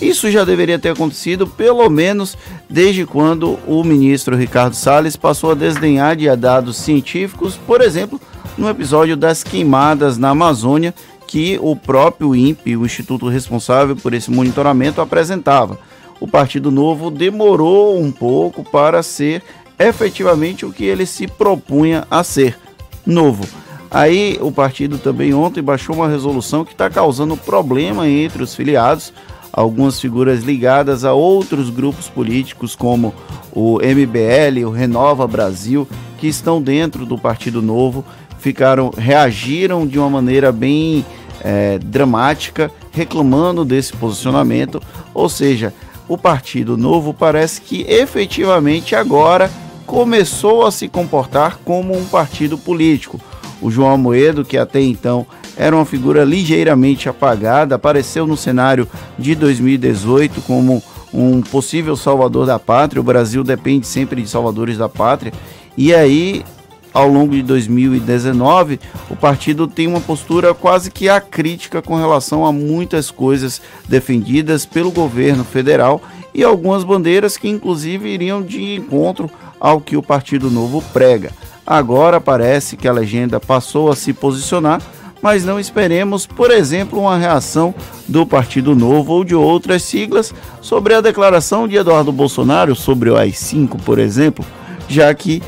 Isso 0.00 0.30
já 0.30 0.44
deveria 0.44 0.78
ter 0.78 0.90
acontecido 0.90 1.46
pelo 1.46 1.88
menos 1.90 2.38
desde 2.70 3.04
quando 3.04 3.58
o 3.66 3.84
ministro 3.84 4.34
Ricardo 4.34 4.74
Salles 4.74 5.14
passou 5.14 5.50
a 5.50 5.54
desdenhar 5.54 6.16
de 6.16 6.34
dados 6.34 6.78
científicos, 6.78 7.60
por 7.66 7.82
exemplo, 7.82 8.18
no 8.56 8.68
episódio 8.70 9.14
das 9.14 9.44
queimadas 9.44 10.16
na 10.16 10.30
Amazônia, 10.30 10.94
que 11.26 11.58
o 11.60 11.76
próprio 11.76 12.34
INPE, 12.34 12.76
o 12.76 12.86
instituto 12.86 13.28
responsável 13.28 13.94
por 13.94 14.14
esse 14.14 14.30
monitoramento, 14.30 15.02
apresentava. 15.02 15.78
O 16.20 16.28
Partido 16.28 16.70
Novo 16.70 17.10
demorou 17.10 17.98
um 17.98 18.12
pouco 18.12 18.62
para 18.62 19.02
ser 19.02 19.42
efetivamente 19.78 20.66
o 20.66 20.72
que 20.72 20.84
ele 20.84 21.06
se 21.06 21.26
propunha 21.26 22.06
a 22.10 22.22
ser: 22.22 22.58
novo. 23.06 23.44
Aí 23.90 24.38
o 24.40 24.52
partido 24.52 24.98
também 24.98 25.34
ontem 25.34 25.60
baixou 25.60 25.96
uma 25.96 26.06
resolução 26.06 26.64
que 26.64 26.72
está 26.72 26.88
causando 26.88 27.36
problema 27.36 28.08
entre 28.08 28.40
os 28.42 28.54
filiados 28.54 29.12
algumas 29.52 30.00
figuras 30.00 30.42
ligadas 30.42 31.04
a 31.04 31.12
outros 31.12 31.70
grupos 31.70 32.08
políticos, 32.08 32.76
como 32.76 33.14
o 33.52 33.78
MBL, 33.78 34.64
o 34.66 34.70
Renova 34.70 35.26
Brasil, 35.26 35.88
que 36.18 36.28
estão 36.28 36.62
dentro 36.62 37.04
do 37.04 37.18
Partido 37.18 37.60
Novo, 37.60 38.04
ficaram 38.38 38.90
reagiram 38.96 39.86
de 39.86 39.98
uma 39.98 40.08
maneira 40.08 40.52
bem 40.52 41.04
é, 41.42 41.78
dramática, 41.78 42.70
reclamando 42.92 43.64
desse 43.64 43.92
posicionamento. 43.92 44.80
Ou 45.12 45.28
seja, 45.28 45.74
o 46.10 46.18
Partido 46.18 46.76
Novo 46.76 47.14
parece 47.14 47.60
que 47.60 47.82
efetivamente 47.88 48.96
agora 48.96 49.48
começou 49.86 50.66
a 50.66 50.72
se 50.72 50.88
comportar 50.88 51.60
como 51.64 51.96
um 51.96 52.04
partido 52.04 52.58
político. 52.58 53.20
O 53.62 53.70
João 53.70 53.92
Amoedo, 53.92 54.44
que 54.44 54.58
até 54.58 54.80
então 54.80 55.24
era 55.56 55.74
uma 55.74 55.84
figura 55.84 56.24
ligeiramente 56.24 57.08
apagada, 57.08 57.76
apareceu 57.76 58.26
no 58.26 58.36
cenário 58.36 58.88
de 59.16 59.36
2018 59.36 60.40
como 60.40 60.82
um 61.14 61.40
possível 61.42 61.94
salvador 61.94 62.44
da 62.44 62.58
pátria. 62.58 63.00
O 63.00 63.04
Brasil 63.04 63.44
depende 63.44 63.86
sempre 63.86 64.20
de 64.20 64.28
salvadores 64.28 64.78
da 64.78 64.88
pátria. 64.88 65.32
E 65.76 65.94
aí, 65.94 66.42
ao 66.92 67.08
longo 67.08 67.34
de 67.34 67.42
2019, 67.42 68.80
o 69.08 69.16
partido 69.16 69.66
tem 69.66 69.86
uma 69.86 70.00
postura 70.00 70.52
quase 70.52 70.90
que 70.90 71.08
acrítica 71.08 71.80
com 71.80 71.96
relação 71.96 72.44
a 72.44 72.52
muitas 72.52 73.10
coisas 73.10 73.60
defendidas 73.88 74.66
pelo 74.66 74.90
governo 74.90 75.44
federal 75.44 76.02
e 76.34 76.42
algumas 76.42 76.84
bandeiras 76.84 77.36
que, 77.36 77.48
inclusive, 77.48 78.08
iriam 78.08 78.42
de 78.42 78.74
encontro 78.74 79.30
ao 79.58 79.80
que 79.80 79.96
o 79.96 80.02
Partido 80.02 80.50
Novo 80.50 80.82
prega. 80.92 81.30
Agora 81.66 82.20
parece 82.20 82.76
que 82.76 82.88
a 82.88 82.92
legenda 82.92 83.38
passou 83.38 83.90
a 83.90 83.96
se 83.96 84.12
posicionar 84.12 84.80
mas 85.22 85.44
não 85.44 85.60
esperemos, 85.60 86.26
por 86.26 86.50
exemplo, 86.50 87.00
uma 87.00 87.16
reação 87.16 87.74
do 88.08 88.26
Partido 88.26 88.74
Novo 88.74 89.12
ou 89.12 89.24
de 89.24 89.34
outras 89.34 89.82
siglas 89.82 90.32
sobre 90.60 90.94
a 90.94 91.00
declaração 91.00 91.68
de 91.68 91.76
Eduardo 91.76 92.10
Bolsonaro 92.10 92.74
sobre 92.74 93.10
o 93.10 93.16
AI-5, 93.16 93.80
por 93.82 93.98
exemplo, 93.98 94.44
já 94.88 95.12
que 95.14 95.42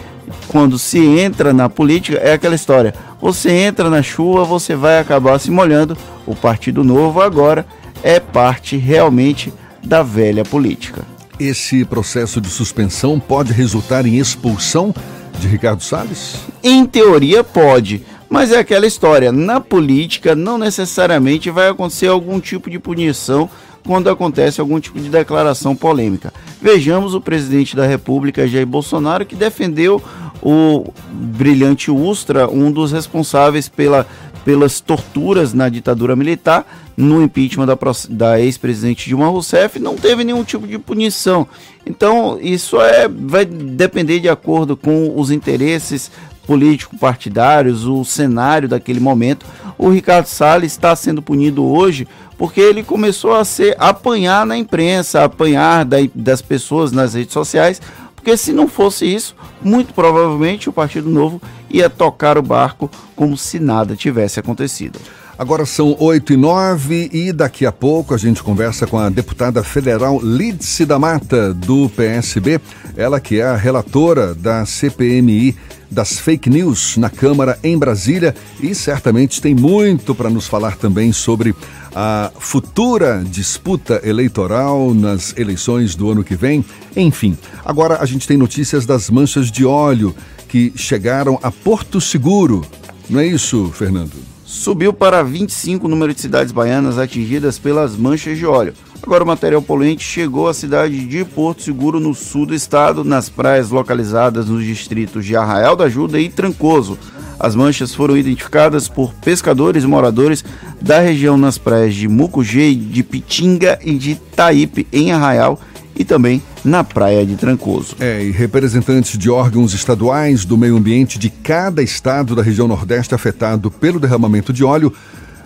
quando 0.49 0.79
se 0.79 0.99
entra 0.99 1.53
na 1.53 1.69
política 1.69 2.19
é 2.19 2.33
aquela 2.33 2.55
história: 2.55 2.95
você 3.21 3.51
entra 3.51 3.89
na 3.89 4.03
chuva, 4.03 4.45
você 4.45 4.75
vai 4.75 4.99
acabar 4.99 5.39
se 5.39 5.51
molhando. 5.51 5.97
O 6.27 6.35
Partido 6.35 6.83
Novo 6.85 7.21
agora 7.21 7.67
é 8.03 8.19
parte 8.21 8.77
realmente 8.77 9.53
da 9.83 10.03
velha 10.03 10.45
política. 10.45 11.03
Esse 11.39 11.85
processo 11.85 12.41
de 12.41 12.49
suspensão 12.49 13.19
pode 13.19 13.53
resultar 13.53 14.07
em 14.07 14.19
expulsão 14.19 14.95
de 15.39 15.49
Ricardo 15.49 15.83
Salles? 15.83 16.37
Em 16.63 16.85
teoria 16.85 17.43
pode, 17.43 18.05
Mas 18.33 18.51
é 18.51 18.59
aquela 18.59 18.87
história, 18.87 19.31
na 19.31 19.61
política 19.61 20.35
não 20.35 20.57
necessariamente 20.57 21.51
vai 21.51 21.69
acontecer 21.69 22.07
algum 22.07 22.41
tipo 22.41 22.71
de 22.71 22.79
punição 22.79 23.51
quando 23.87 24.09
acontece 24.09 24.59
algum 24.59 24.81
tipo 24.81 24.99
de 24.99 25.11
declaração 25.11 25.77
polêmica. 25.77 26.33
Vejamos 26.62 27.12
o 27.12 27.20
presidente 27.20 27.74
da 27.74 27.84
República, 27.84 28.47
Jair 28.47 28.64
Bolsonaro, 28.64 29.26
que 29.26 29.34
defendeu 29.34 30.01
o 30.40 30.93
brilhante 31.10 31.90
Ustra, 31.90 32.48
um 32.48 32.70
dos 32.70 32.93
responsáveis 32.93 33.68
pela, 33.68 34.06
pelas 34.44 34.80
torturas 34.80 35.52
na 35.52 35.68
ditadura 35.68 36.14
militar, 36.14 36.64
no 36.97 37.20
impeachment 37.20 37.66
da, 37.66 37.76
da 38.10 38.40
ex-presidente 38.40 39.09
Dilma 39.09 39.26
Rousseff, 39.26 39.80
não 39.80 39.97
teve 39.97 40.22
nenhum 40.22 40.44
tipo 40.44 40.64
de 40.64 40.78
punição. 40.78 41.48
Então, 41.84 42.39
isso 42.40 42.80
é, 42.80 43.09
vai 43.09 43.44
depender 43.44 44.20
de 44.20 44.28
acordo 44.28 44.76
com 44.76 45.18
os 45.18 45.32
interesses 45.32 46.12
político-partidários, 46.47 47.86
o 47.86 48.05
cenário 48.05 48.68
daquele 48.68 49.01
momento. 49.01 49.44
O 49.76 49.89
Ricardo 49.89 50.26
Salles 50.26 50.70
está 50.70 50.94
sendo 50.94 51.20
punido 51.20 51.64
hoje 51.64 52.06
porque 52.37 52.61
ele 52.61 52.83
começou 52.83 53.35
a 53.35 53.45
ser 53.45 53.77
apanhar 53.79 54.47
na 54.47 54.57
imprensa, 54.57 55.25
apanhar 55.25 55.85
da, 55.85 55.99
das 56.15 56.43
pessoas 56.43 56.93
nas 56.93 57.15
redes 57.15 57.33
sociais, 57.33 57.81
porque 58.15 58.37
se 58.37 58.53
não 58.53 58.69
fosse 58.69 59.05
isso, 59.05 59.35
muito 59.61 59.93
provavelmente 59.93 60.69
o 60.69 60.73
Partido 60.73 61.11
Novo 61.11 61.43
ia 61.69 61.91
tocar 61.91 62.39
o 62.39 62.43
barco 62.43 62.91
como 63.17 63.37
se 63.37 63.59
nada 63.59 63.97
tivesse 63.97 64.39
acontecido. 64.39 64.99
Agora 65.37 65.67
são 65.67 65.97
8 65.99 66.35
e 66.35 66.37
9 66.37 67.11
e 67.13 67.33
daqui 67.33 67.67
a 67.67 67.73
pouco 67.73 68.15
a 68.15 68.17
gente 68.17 68.43
conversa 68.43 68.87
com 68.87 68.97
a 68.97 69.09
deputada 69.09 69.65
federal 69.65 70.21
Lídice 70.23 70.85
da 70.85 71.01
Mata, 71.01 71.53
do 71.53 71.89
PSB, 71.89 72.61
ela 72.97 73.19
que 73.19 73.41
é 73.41 73.45
a 73.45 73.57
relatora 73.57 74.37
da 74.37 74.65
CPMI 74.65 75.57
das 75.91 76.19
fake 76.19 76.49
news 76.49 76.97
na 76.97 77.11
Câmara 77.11 77.59
em 77.63 77.77
Brasília 77.77 78.35
e 78.61 78.75
certamente 78.75 79.43
tem 79.43 79.55
muito 79.55 80.15
para 80.15 80.31
nos 80.31 80.47
falar 80.47 80.77
também 80.77 81.13
sobre 81.13 81.55
a 81.94 82.31
futura 82.39 83.23
disputa 83.24 84.01
eleitoral 84.05 84.94
nas 84.94 85.36
eleições 85.36 85.94
do 85.94 86.10
ano 86.10 86.24
que 86.24 86.35
vem. 86.35 86.64
Enfim, 86.97 87.36
agora 87.64 87.98
a 88.01 88.06
gente 88.06 88.27
tem 88.27 88.36
notícias 88.36 88.86
das 88.86 89.10
manchas 89.10 89.51
de 89.51 89.64
óleo 89.64 90.14
que 90.48 90.73
chegaram 90.77 91.39
a 91.43 91.51
Porto 91.51 92.01
Seguro. 92.01 92.64
Não 93.09 93.20
é 93.20 93.27
isso, 93.27 93.70
Fernando? 93.74 94.32
Subiu 94.53 94.93
para 94.93 95.23
25 95.23 95.87
o 95.87 95.89
número 95.89 96.12
de 96.12 96.20
cidades 96.20 96.53
baianas 96.53 96.99
atingidas 96.99 97.59
pelas 97.59 97.97
manchas 97.97 98.37
de 98.37 98.45
óleo. 98.45 98.74
Agora 99.03 99.24
o 99.24 99.27
material 99.27 99.62
poluente 99.62 100.05
chegou 100.05 100.47
à 100.47 100.53
cidade 100.53 101.07
de 101.07 101.24
Porto 101.24 101.62
Seguro, 101.62 101.99
no 101.99 102.15
sul 102.15 102.45
do 102.45 102.55
estado, 102.55 103.03
nas 103.03 103.31
praias 103.31 103.70
localizadas 103.70 104.51
nos 104.51 104.62
distritos 104.62 105.24
de 105.24 105.35
Arraial 105.35 105.74
da 105.74 105.85
Ajuda 105.85 106.20
e 106.20 106.29
Trancoso. 106.29 106.99
As 107.41 107.57
manchas 107.57 107.95
foram 107.95 108.15
identificadas 108.15 108.89
por 108.89 109.15
pescadores 109.15 109.85
e 109.85 109.87
moradores 109.87 110.45
da 110.83 111.01
região 111.01 111.39
nas 111.39 111.57
praias 111.57 111.95
de 111.95 112.07
Mucugê, 112.07 112.74
de 112.74 113.03
Pitinga 113.03 113.79
e 113.83 113.95
de 113.95 114.16
Taípe, 114.16 114.87
em 114.93 115.12
Arraial, 115.12 115.59
e 115.97 116.05
também 116.05 116.43
na 116.64 116.82
praia 116.82 117.24
de 117.24 117.36
Trancoso. 117.36 117.97
É, 118.01 118.23
e 118.23 118.31
representantes 118.31 119.19
de 119.19 119.31
órgãos 119.31 119.74
estaduais 119.74 120.44
do 120.44 120.56
meio 120.56 120.77
ambiente 120.77 121.19
de 121.19 121.28
cada 121.28 121.82
estado 121.82 122.35
da 122.35 122.43
região 122.43 122.69
Nordeste 122.69 123.14
afetado 123.14 123.70
pelo 123.70 124.01
derramamento 124.01 124.52
de 124.52 124.64
óleo 124.64 124.93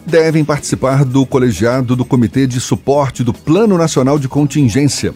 devem 0.07 0.45
participar 0.45 1.05
do 1.05 1.27
colegiado 1.27 1.97
do 1.97 2.05
Comitê 2.05 2.47
de 2.47 2.61
Suporte 2.61 3.25
do 3.25 3.33
Plano 3.33 3.77
Nacional 3.77 4.19
de 4.19 4.29
Contingência. 4.29 5.13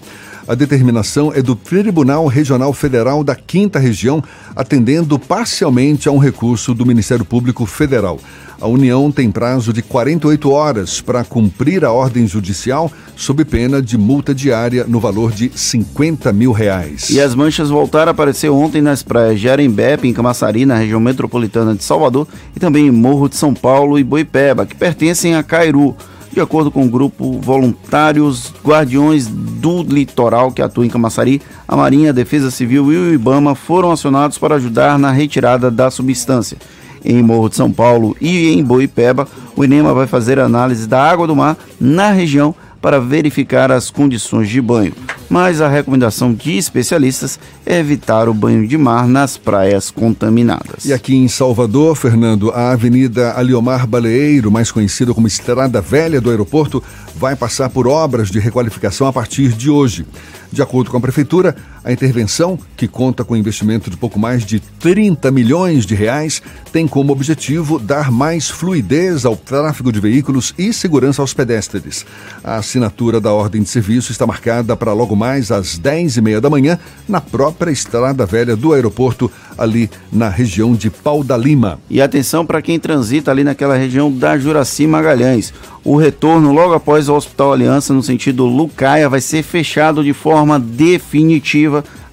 A 0.51 0.55
determinação 0.56 1.32
é 1.32 1.40
do 1.40 1.55
Tribunal 1.55 2.27
Regional 2.27 2.72
Federal 2.72 3.22
da 3.22 3.36
Quinta 3.36 3.78
Região, 3.78 4.20
atendendo 4.56 5.16
parcialmente 5.16 6.09
a 6.09 6.12
um 6.12 6.18
recurso 6.18 6.74
do 6.74 6.85
Ministério 6.85 7.24
Público 7.24 7.64
Federal. 7.66 8.18
A 8.60 8.66
União 8.66 9.12
tem 9.12 9.31
prazo 9.31 9.72
de 9.72 9.81
48 9.81 10.51
horas 10.51 11.01
para 11.01 11.22
cumprir 11.22 11.85
a 11.85 11.93
ordem 11.93 12.27
judicial, 12.27 12.90
sob 13.14 13.44
pena 13.44 13.81
de 13.81 13.97
multa 13.97 14.35
diária 14.35 14.85
no 14.89 14.98
valor 14.98 15.31
de 15.31 15.52
50 15.55 16.32
mil 16.32 16.51
reais. 16.51 17.10
E 17.10 17.20
as 17.20 17.32
manchas 17.32 17.68
voltaram 17.68 18.10
a 18.10 18.10
aparecer 18.10 18.51
ontem 18.51 18.82
nas 18.82 19.05
praias 19.05 19.39
de 19.39 19.48
Arembepe, 19.48 20.09
em 20.09 20.12
Camaçari, 20.12 20.66
na 20.66 20.74
região 20.74 20.98
metropolitana 20.98 21.77
de 21.77 21.85
Salvador, 21.85 22.27
e 22.56 22.59
também 22.59 22.89
em 22.89 22.90
Morro 22.90 23.28
de 23.28 23.36
São 23.36 23.55
Paulo 23.55 24.01
e 24.01 24.02
Boipeba, 24.02 24.66
que 24.66 24.74
pertencem 24.74 25.36
a 25.36 25.44
Cairu. 25.44 25.94
De 26.32 26.40
acordo 26.40 26.70
com 26.70 26.85
o 26.85 26.89
grupo 26.89 27.40
Voluntários 27.40 28.55
Guardiões 28.65 29.27
do 29.27 29.82
Litoral 29.82 30.52
que 30.52 30.62
atua 30.62 30.86
em 30.86 30.89
Camaçari, 30.89 31.43
a 31.66 31.77
Marinha, 31.77 32.11
a 32.11 32.12
Defesa 32.12 32.52
Civil 32.52 32.93
e 32.93 32.97
o 32.97 33.15
IBAMA 33.15 33.57
foram 33.57 33.90
acionados 33.90 34.39
para 34.39 34.55
ajudar 34.55 34.97
na 34.97 35.11
retirada 35.11 35.70
da 35.70 35.90
substância. 35.90 36.57
Em 37.05 37.20
Morro 37.23 37.48
de 37.48 37.57
São 37.57 37.73
Paulo 37.73 38.16
e 38.20 38.52
em 38.52 38.62
Boipeba, 38.62 39.27
o 39.57 39.65
INEMA 39.65 39.93
vai 39.93 40.07
fazer 40.07 40.39
análise 40.39 40.86
da 40.86 41.02
água 41.02 41.27
do 41.27 41.35
mar 41.35 41.57
na 41.81 42.12
região 42.12 42.55
para 42.81 43.01
verificar 43.01 43.70
as 43.70 43.90
condições 43.90 44.48
de 44.48 44.61
banho. 44.61 44.93
Mas 45.28 45.61
a 45.61 45.69
recomendação 45.69 46.35
de 46.35 46.57
especialistas 46.57 47.39
é 47.65 47.78
evitar 47.78 48.28
o 48.28 48.35
banho 48.35 48.66
de 48.66 48.77
mar 48.77 49.07
nas 49.07 49.36
praias 49.36 49.90
contaminadas. 49.90 50.85
E 50.85 50.93
aqui 50.93 51.15
em 51.15 51.28
Salvador, 51.28 51.94
Fernando, 51.94 52.51
a 52.51 52.73
Avenida 52.73 53.35
Aliomar 53.36 53.86
Baleeiro, 53.86 54.51
mais 54.51 54.73
conhecida 54.73 55.15
como 55.15 55.27
Estrada 55.27 55.81
Velha 55.81 56.20
do 56.20 56.31
aeroporto, 56.31 56.82
vai 57.15 57.36
passar 57.36 57.69
por 57.69 57.86
obras 57.86 58.28
de 58.28 58.40
requalificação 58.40 59.07
a 59.07 59.12
partir 59.12 59.52
de 59.52 59.70
hoje. 59.70 60.05
De 60.52 60.61
acordo 60.61 60.90
com 60.90 60.97
a 60.97 61.01
Prefeitura, 61.01 61.55
a 61.82 61.93
intervenção, 61.93 62.59
que 62.77 62.86
conta 62.86 63.24
com 63.24 63.36
investimento 63.36 63.89
de 63.89 63.97
pouco 63.97 64.19
mais 64.19 64.44
de 64.44 64.61
30 64.61 65.31
milhões 65.31 65.86
de 65.86 65.94
reais, 65.94 66.43
tem 66.73 66.86
como 66.86 67.12
objetivo 67.12 67.78
dar 67.78 68.11
mais 68.11 68.51
fluidez 68.51 69.24
ao 69.24 69.36
tráfego 69.36 69.90
de 69.90 69.98
veículos 69.98 70.55
e 70.59 70.73
segurança 70.73 71.23
aos 71.23 71.32
pedestres. 71.32 72.05
A 72.44 72.57
assinatura 72.57 73.20
da 73.20 73.32
ordem 73.32 73.62
de 73.62 73.69
serviço 73.69 74.12
está 74.12 74.27
marcada 74.27 74.77
para 74.77 74.93
logo 74.93 75.16
mais 75.16 75.51
às 75.51 75.78
10 75.78 76.19
e 76.19 76.20
meia 76.20 76.40
da 76.40 76.51
manhã, 76.51 76.78
na 77.09 77.20
própria 77.20 77.70
Estrada 77.70 78.27
Velha 78.27 78.55
do 78.55 78.73
aeroporto, 78.74 79.31
ali 79.57 79.90
na 80.12 80.28
região 80.28 80.74
de 80.74 80.90
Pau 80.90 81.24
da 81.24 81.36
Lima. 81.36 81.78
E 81.89 82.01
atenção 82.01 82.44
para 82.44 82.62
quem 82.62 82.78
transita 82.78 83.31
ali 83.31 83.44
naquela 83.44 83.77
região 83.77 84.12
da 84.12 84.39
Juraci 84.39 84.86
Magalhães. 84.86 85.52
O 85.82 85.97
retorno 85.97 86.52
logo 86.52 86.74
após 86.74 87.09
o 87.09 87.15
Hospital 87.15 87.55
Aliança, 87.55 87.94
no 87.94 88.02
sentido 88.02 88.44
Lucaia, 88.44 89.09
vai 89.09 89.20
ser 89.20 89.43
fechado 89.43 90.05
de 90.05 90.12
forma 90.12 90.59
definitiva 90.59 91.70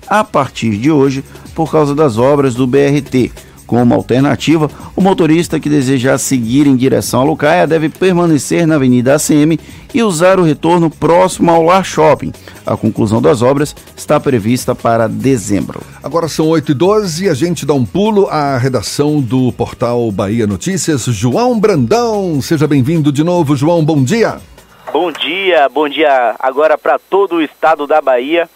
a 0.07 0.23
partir 0.23 0.77
de 0.77 0.91
hoje 0.91 1.23
por 1.53 1.71
causa 1.71 1.93
das 1.93 2.17
obras 2.17 2.55
do 2.55 2.67
BRT. 2.67 3.31
Como 3.67 3.93
alternativa, 3.93 4.71
o 4.95 5.01
motorista 5.01 5.59
que 5.59 5.69
desejar 5.69 6.17
seguir 6.17 6.65
em 6.67 6.75
direção 6.75 7.19
a 7.19 7.23
Lucaia 7.25 7.67
deve 7.67 7.89
permanecer 7.89 8.65
na 8.65 8.75
Avenida 8.75 9.15
ACM 9.15 9.59
e 9.93 10.01
usar 10.01 10.39
o 10.39 10.43
retorno 10.43 10.89
próximo 10.89 11.51
ao 11.51 11.63
Lar 11.63 11.83
Shopping. 11.83 12.31
A 12.65 12.77
conclusão 12.77 13.21
das 13.21 13.41
obras 13.41 13.75
está 13.95 14.21
prevista 14.21 14.73
para 14.73 15.09
dezembro. 15.09 15.81
Agora 16.01 16.29
são 16.29 16.47
8 16.47 16.71
e 16.71 16.73
12 16.73 17.25
e 17.25 17.29
a 17.29 17.33
gente 17.33 17.65
dá 17.65 17.73
um 17.73 17.85
pulo 17.85 18.27
à 18.29 18.57
redação 18.57 19.19
do 19.19 19.51
portal 19.51 20.09
Bahia 20.13 20.47
Notícias. 20.47 21.03
João 21.03 21.59
Brandão, 21.59 22.41
seja 22.41 22.67
bem-vindo 22.67 23.11
de 23.11 23.23
novo, 23.23 23.53
João. 23.53 23.83
Bom 23.83 24.01
dia. 24.01 24.37
Bom 24.93 25.11
dia, 25.11 25.67
bom 25.67 25.89
dia 25.89 26.35
agora 26.39 26.77
para 26.77 26.97
todo 26.97 27.35
o 27.35 27.41
estado 27.41 27.85
da 27.85 28.01
Bahia. 28.01 28.49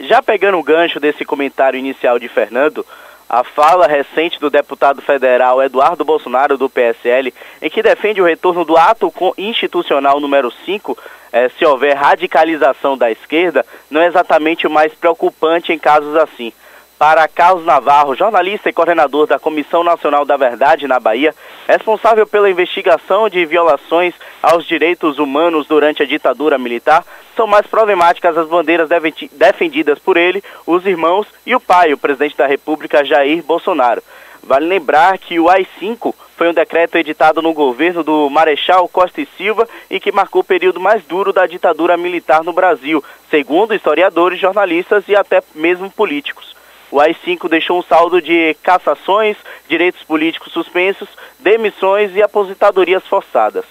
Já 0.00 0.22
pegando 0.22 0.58
o 0.58 0.62
gancho 0.62 1.00
desse 1.00 1.24
comentário 1.24 1.78
inicial 1.78 2.18
de 2.18 2.28
Fernando, 2.28 2.86
a 3.28 3.44
fala 3.44 3.86
recente 3.86 4.40
do 4.40 4.50
deputado 4.50 5.00
federal 5.00 5.62
Eduardo 5.62 6.04
Bolsonaro, 6.04 6.58
do 6.58 6.68
PSL, 6.68 7.32
em 7.62 7.70
que 7.70 7.82
defende 7.82 8.20
o 8.20 8.24
retorno 8.24 8.64
do 8.64 8.76
ato 8.76 9.12
institucional 9.38 10.18
número 10.18 10.50
5, 10.50 10.98
eh, 11.32 11.48
se 11.56 11.64
houver 11.64 11.96
radicalização 11.96 12.98
da 12.98 13.10
esquerda, 13.10 13.64
não 13.88 14.00
é 14.00 14.06
exatamente 14.06 14.66
o 14.66 14.70
mais 14.70 14.92
preocupante 14.94 15.72
em 15.72 15.78
casos 15.78 16.16
assim. 16.16 16.52
Para 17.00 17.26
Carlos 17.26 17.64
Navarro, 17.64 18.14
jornalista 18.14 18.68
e 18.68 18.74
coordenador 18.74 19.26
da 19.26 19.38
Comissão 19.38 19.82
Nacional 19.82 20.26
da 20.26 20.36
Verdade 20.36 20.86
na 20.86 21.00
Bahia, 21.00 21.34
responsável 21.66 22.26
pela 22.26 22.50
investigação 22.50 23.26
de 23.26 23.46
violações 23.46 24.12
aos 24.42 24.66
direitos 24.66 25.18
humanos 25.18 25.66
durante 25.66 26.02
a 26.02 26.06
ditadura 26.06 26.58
militar, 26.58 27.02
são 27.34 27.46
mais 27.46 27.66
problemáticas 27.66 28.36
as 28.36 28.46
bandeiras 28.46 28.90
defendidas 29.32 29.98
por 29.98 30.18
ele, 30.18 30.44
os 30.66 30.84
irmãos 30.84 31.26
e 31.46 31.54
o 31.54 31.58
pai, 31.58 31.94
o 31.94 31.96
presidente 31.96 32.36
da 32.36 32.46
República, 32.46 33.02
Jair 33.02 33.42
Bolsonaro. 33.42 34.02
Vale 34.42 34.66
lembrar 34.66 35.16
que 35.16 35.40
o 35.40 35.48
AI-5 35.48 36.14
foi 36.36 36.50
um 36.50 36.54
decreto 36.54 36.98
editado 36.98 37.40
no 37.40 37.54
governo 37.54 38.04
do 38.04 38.28
Marechal 38.28 38.86
Costa 38.88 39.22
e 39.22 39.28
Silva 39.38 39.66
e 39.88 39.98
que 39.98 40.12
marcou 40.12 40.42
o 40.42 40.44
período 40.44 40.78
mais 40.78 41.02
duro 41.04 41.32
da 41.32 41.46
ditadura 41.46 41.96
militar 41.96 42.44
no 42.44 42.52
Brasil, 42.52 43.02
segundo 43.30 43.74
historiadores, 43.74 44.38
jornalistas 44.38 45.08
e 45.08 45.16
até 45.16 45.42
mesmo 45.54 45.90
políticos. 45.90 46.59
O 46.90 47.00
AI-5 47.00 47.48
deixou 47.48 47.78
um 47.78 47.82
saldo 47.82 48.20
de 48.20 48.54
cassações, 48.62 49.36
direitos 49.68 50.02
políticos 50.02 50.52
suspensos, 50.52 51.08
demissões 51.38 52.14
e 52.16 52.22
aposentadorias 52.22 53.06
forçadas. 53.06 53.64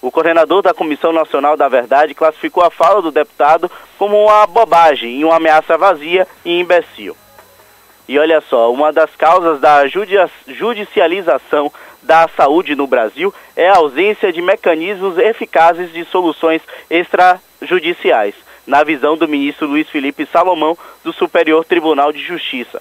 O 0.00 0.10
coordenador 0.10 0.62
da 0.62 0.74
Comissão 0.74 1.12
Nacional 1.12 1.56
da 1.56 1.68
Verdade 1.68 2.14
classificou 2.14 2.62
a 2.62 2.70
fala 2.70 3.02
do 3.02 3.10
deputado 3.10 3.70
como 3.98 4.22
uma 4.22 4.46
bobagem 4.46 5.20
e 5.20 5.24
uma 5.24 5.36
ameaça 5.36 5.76
vazia 5.78 6.26
e 6.44 6.58
imbecil. 6.60 7.16
E 8.06 8.18
olha 8.18 8.40
só, 8.42 8.70
uma 8.70 8.92
das 8.92 9.16
causas 9.16 9.60
da 9.60 9.86
judicialização 10.46 11.72
da 12.02 12.28
saúde 12.28 12.74
no 12.74 12.86
Brasil 12.86 13.32
é 13.56 13.68
a 13.68 13.76
ausência 13.76 14.30
de 14.30 14.42
mecanismos 14.42 15.16
eficazes 15.16 15.90
de 15.90 16.04
soluções 16.04 16.60
extrajudiciais, 16.90 18.34
na 18.66 18.82
visão 18.82 19.16
do 19.16 19.28
ministro 19.28 19.66
Luiz 19.66 19.88
Felipe 19.88 20.26
Salomão, 20.26 20.76
do 21.02 21.12
Superior 21.12 21.64
Tribunal 21.64 22.12
de 22.12 22.20
Justiça. 22.20 22.80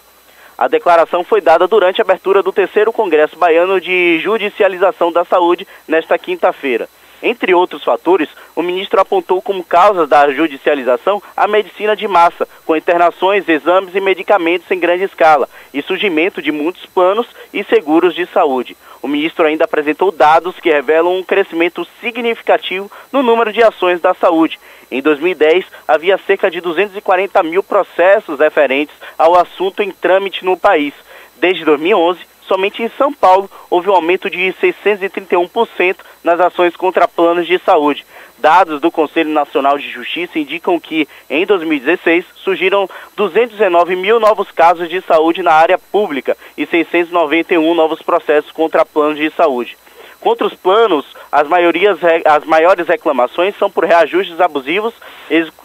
A 0.57 0.67
declaração 0.67 1.23
foi 1.23 1.41
dada 1.41 1.67
durante 1.67 2.01
a 2.01 2.03
abertura 2.03 2.43
do 2.43 2.51
terceiro 2.51 2.93
Congresso 2.93 3.37
Baiano 3.37 3.81
de 3.81 4.19
Judicialização 4.19 5.11
da 5.11 5.25
Saúde 5.25 5.67
nesta 5.87 6.17
quinta-feira. 6.17 6.87
Entre 7.21 7.53
outros 7.53 7.83
fatores, 7.85 8.27
o 8.53 8.61
ministro 8.61 8.99
apontou 8.99 9.41
como 9.41 9.63
causas 9.63 10.09
da 10.09 10.29
judicialização 10.29 11.23
a 11.37 11.47
medicina 11.47 11.95
de 11.95 12.05
massa, 12.05 12.45
com 12.65 12.75
internações, 12.75 13.47
exames 13.47 13.95
e 13.95 14.01
medicamentos 14.01 14.69
em 14.69 14.77
grande 14.77 15.05
escala, 15.05 15.47
e 15.73 15.81
surgimento 15.81 16.41
de 16.41 16.51
muitos 16.51 16.85
planos 16.85 17.25
e 17.53 17.63
seguros 17.63 18.13
de 18.13 18.25
saúde. 18.25 18.75
O 19.01 19.07
ministro 19.07 19.45
ainda 19.45 19.63
apresentou 19.63 20.11
dados 20.11 20.59
que 20.59 20.69
revelam 20.69 21.17
um 21.17 21.23
crescimento 21.23 21.87
significativo 22.01 22.91
no 23.11 23.23
número 23.23 23.53
de 23.53 23.63
ações 23.63 24.01
da 24.01 24.13
saúde. 24.13 24.59
Em 24.91 25.01
2010, 25.01 25.65
havia 25.87 26.17
cerca 26.17 26.49
de 26.49 26.61
240 26.61 27.43
mil 27.43 27.63
processos 27.63 28.39
referentes 28.39 28.95
ao 29.17 29.35
assunto 29.35 29.81
em 29.81 29.91
trâmite 29.91 30.45
no 30.45 30.57
país. 30.57 30.93
Desde 31.37 31.65
2011, 31.65 32.19
somente 32.47 32.83
em 32.83 32.89
São 32.97 33.11
Paulo 33.11 33.49
houve 33.69 33.89
um 33.89 33.93
aumento 33.93 34.29
de 34.29 34.53
631% 34.61 35.97
nas 36.23 36.39
ações 36.39 36.75
contra 36.75 37.07
planos 37.07 37.47
de 37.47 37.59
saúde. 37.59 38.05
Dados 38.37 38.81
do 38.81 38.91
Conselho 38.91 39.29
Nacional 39.29 39.77
de 39.77 39.89
Justiça 39.89 40.37
indicam 40.37 40.77
que, 40.77 41.07
em 41.29 41.45
2016, 41.45 42.25
surgiram 42.35 42.89
219 43.15 43.95
mil 43.95 44.19
novos 44.19 44.51
casos 44.51 44.89
de 44.89 44.99
saúde 45.01 45.41
na 45.41 45.53
área 45.53 45.77
pública 45.77 46.35
e 46.57 46.65
691 46.65 47.73
novos 47.73 48.01
processos 48.01 48.51
contra 48.51 48.85
planos 48.85 49.17
de 49.17 49.29
saúde. 49.31 49.77
Contra 50.23 50.47
os 50.47 50.53
planos, 50.53 51.05
as, 51.29 51.45
maiorias, 51.49 51.99
as 52.23 52.45
maiores 52.45 52.87
reclamações 52.87 53.53
são 53.59 53.69
por 53.69 53.83
reajustes 53.83 54.39
abusivos, 54.39 54.93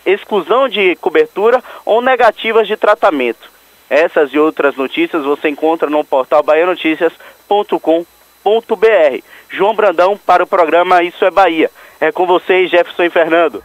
exclusão 0.05 0.69
de 0.69 0.97
cobertura 0.97 1.63
ou 1.87 2.03
negativas 2.03 2.67
de 2.67 2.77
tratamento. 2.77 3.49
Essas 3.89 4.35
e 4.35 4.39
outras 4.39 4.75
notícias 4.75 5.23
você 5.23 5.49
encontra 5.49 5.89
no 5.89 6.03
portal 6.03 6.43
baianoticias.com.br. 6.43 9.23
João 9.49 9.77
Brandão 9.77 10.19
para 10.27 10.43
o 10.43 10.47
programa 10.47 11.05
Isso 11.05 11.25
é 11.25 11.31
Bahia. 11.31 11.71
É 12.01 12.11
com 12.11 12.27
vocês, 12.27 12.69
Jefferson 12.69 13.05
e 13.05 13.11
Fernando. 13.11 13.63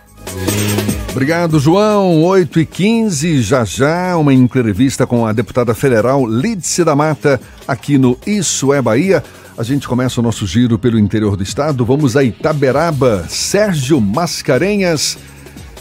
Obrigado, 1.10 1.60
João. 1.60 2.24
8 2.24 2.60
e 2.60 2.66
15 2.68 3.42
já 3.42 3.66
já, 3.66 4.16
uma 4.16 4.34
entrevista 4.34 5.08
com 5.08 5.26
a 5.26 5.34
deputada 5.34 5.74
federal 5.74 6.24
Lídice 6.28 6.84
da 6.84 6.96
Mata, 6.96 7.42
aqui 7.68 7.98
no 7.98 8.16
Isso 8.28 8.72
é 8.72 8.80
Bahia. 8.80 9.24
A 9.56 9.62
gente 9.62 9.88
começa 9.88 10.20
o 10.20 10.24
nosso 10.24 10.48
giro 10.48 10.80
pelo 10.80 10.98
interior 10.98 11.38
do 11.38 11.44
estado. 11.44 11.86
Vamos 11.86 12.18
a 12.18 12.24
Itaberaba. 12.24 13.26
Sérgio 13.30 14.02
Mascarenhas 14.02 15.18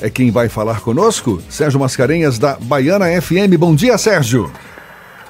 é 0.03 0.11
quem 0.11 0.31
vai 0.31 0.51
falar 0.51 0.81
conosco. 0.81 1.41
Sérgio 1.49 1.81
Mascarenhas, 1.81 2.39
da 2.39 2.59
Baiana 2.61 3.07
FM. 3.21 3.57
Bom 3.59 3.75
dia, 3.75 3.97
Sérgio. 3.97 4.53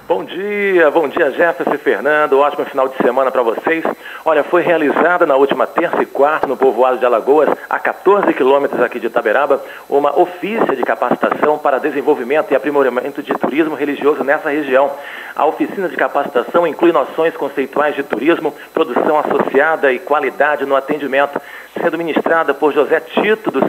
Bom 0.09 0.25
dia, 0.25 0.91
bom 0.91 1.07
dia 1.07 1.31
Jefferson 1.31 1.75
e 1.75 1.79
Fernando, 1.79 2.41
ótimo 2.41 2.65
final 2.65 2.89
de 2.89 2.97
semana 2.97 3.31
para 3.31 3.41
vocês. 3.41 3.85
Olha, 4.25 4.43
foi 4.43 4.61
realizada 4.61 5.25
na 5.25 5.37
última 5.37 5.65
terça 5.65 6.03
e 6.03 6.07
quarta 6.07 6.45
no 6.45 6.57
povoado 6.57 6.99
de 6.99 7.07
Alagoas, 7.07 7.49
a 7.71 7.79
14 7.79 8.35
quilômetros 8.35 8.83
aqui 8.83 8.99
de 8.99 9.07
Itaberaba, 9.07 9.63
uma 9.89 10.19
ofícia 10.19 10.75
de 10.75 10.83
capacitação 10.83 11.57
para 11.57 11.79
desenvolvimento 11.79 12.51
e 12.51 12.57
aprimoramento 12.57 13.23
de 13.23 13.33
turismo 13.35 13.77
religioso 13.77 14.25
nessa 14.25 14.51
região. 14.51 14.91
A 15.37 15.47
oficina 15.47 15.89
de 15.89 15.97
capacitação 15.97 16.67
inclui 16.67 16.91
noções 16.91 17.37
conceituais 17.37 17.95
de 17.95 18.03
turismo, 18.03 18.53
produção 18.75 19.21
associada 19.21 19.93
e 19.93 20.01
qualidade 20.01 20.67
no 20.67 20.75
atendimento, 20.75 21.41
sendo 21.81 21.97
ministrada 21.97 22.53
por 22.53 22.73
José 22.73 23.01
Tito, 23.01 23.51
do 23.51 23.61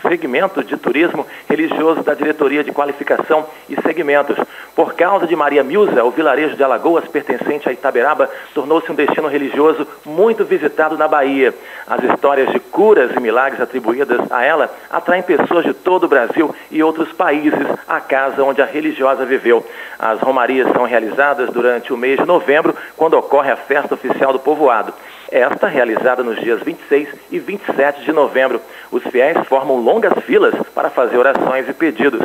segmento 0.00 0.62
de 0.62 0.76
turismo 0.76 1.26
religioso 1.48 2.02
da 2.02 2.14
Diretoria 2.14 2.62
de 2.62 2.72
Qualificação 2.72 3.46
e 3.68 3.80
Segmentos. 3.82 4.36
Por 4.74 4.94
causa 4.94 5.26
de 5.26 5.34
Maria 5.34 5.64
O 6.04 6.10
vilarejo 6.10 6.56
de 6.56 6.62
Alagoas, 6.62 7.06
pertencente 7.08 7.68
a 7.68 7.72
Itaberaba, 7.72 8.30
tornou-se 8.54 8.90
um 8.90 8.94
destino 8.94 9.28
religioso 9.28 9.86
muito 10.04 10.44
visitado 10.44 10.96
na 10.96 11.08
Bahia. 11.08 11.54
As 11.86 12.02
histórias 12.04 12.50
de 12.52 12.60
curas 12.60 13.10
e 13.14 13.20
milagres 13.20 13.60
atribuídas 13.60 14.20
a 14.30 14.44
ela 14.44 14.70
atraem 14.90 15.22
pessoas 15.22 15.64
de 15.64 15.74
todo 15.74 16.04
o 16.04 16.08
Brasil 16.08 16.54
e 16.70 16.82
outros 16.82 17.12
países 17.12 17.66
à 17.86 18.00
casa 18.00 18.42
onde 18.42 18.62
a 18.62 18.66
religiosa 18.66 19.24
viveu. 19.24 19.64
As 19.98 20.20
romarias 20.20 20.70
são 20.72 20.84
realizadas 20.84 21.50
durante 21.50 21.92
o 21.92 21.96
mês 21.96 22.18
de 22.18 22.24
novembro, 22.24 22.74
quando 22.96 23.14
ocorre 23.14 23.50
a 23.50 23.56
festa 23.56 23.94
oficial 23.94 24.32
do 24.32 24.38
povoado. 24.38 24.92
Esta 25.30 25.68
realizada 25.68 26.22
nos 26.22 26.40
dias 26.40 26.62
26 26.62 27.08
e 27.30 27.38
27 27.38 28.02
de 28.02 28.12
novembro. 28.12 28.62
Os 28.90 29.02
fiéis 29.04 29.36
formam 29.46 29.76
longas 29.76 30.12
filas 30.24 30.54
para 30.74 30.88
fazer 30.88 31.18
orações 31.18 31.68
e 31.68 31.72
pedidos. 31.74 32.20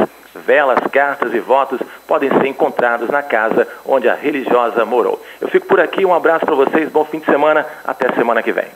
Velas, 0.45 0.79
cartas 0.89 1.33
e 1.33 1.39
votos 1.39 1.79
podem 2.07 2.29
ser 2.29 2.45
encontrados 2.45 3.09
na 3.09 3.21
casa 3.21 3.67
onde 3.85 4.07
a 4.07 4.15
religiosa 4.15 4.85
morou. 4.85 5.21
Eu 5.41 5.49
fico 5.49 5.67
por 5.67 5.81
aqui, 5.81 6.05
um 6.05 6.13
abraço 6.13 6.45
para 6.45 6.55
vocês, 6.55 6.89
bom 6.89 7.03
fim 7.03 7.19
de 7.19 7.25
semana, 7.25 7.65
até 7.85 8.11
semana 8.13 8.41
que 8.41 8.53
vem. 8.53 8.67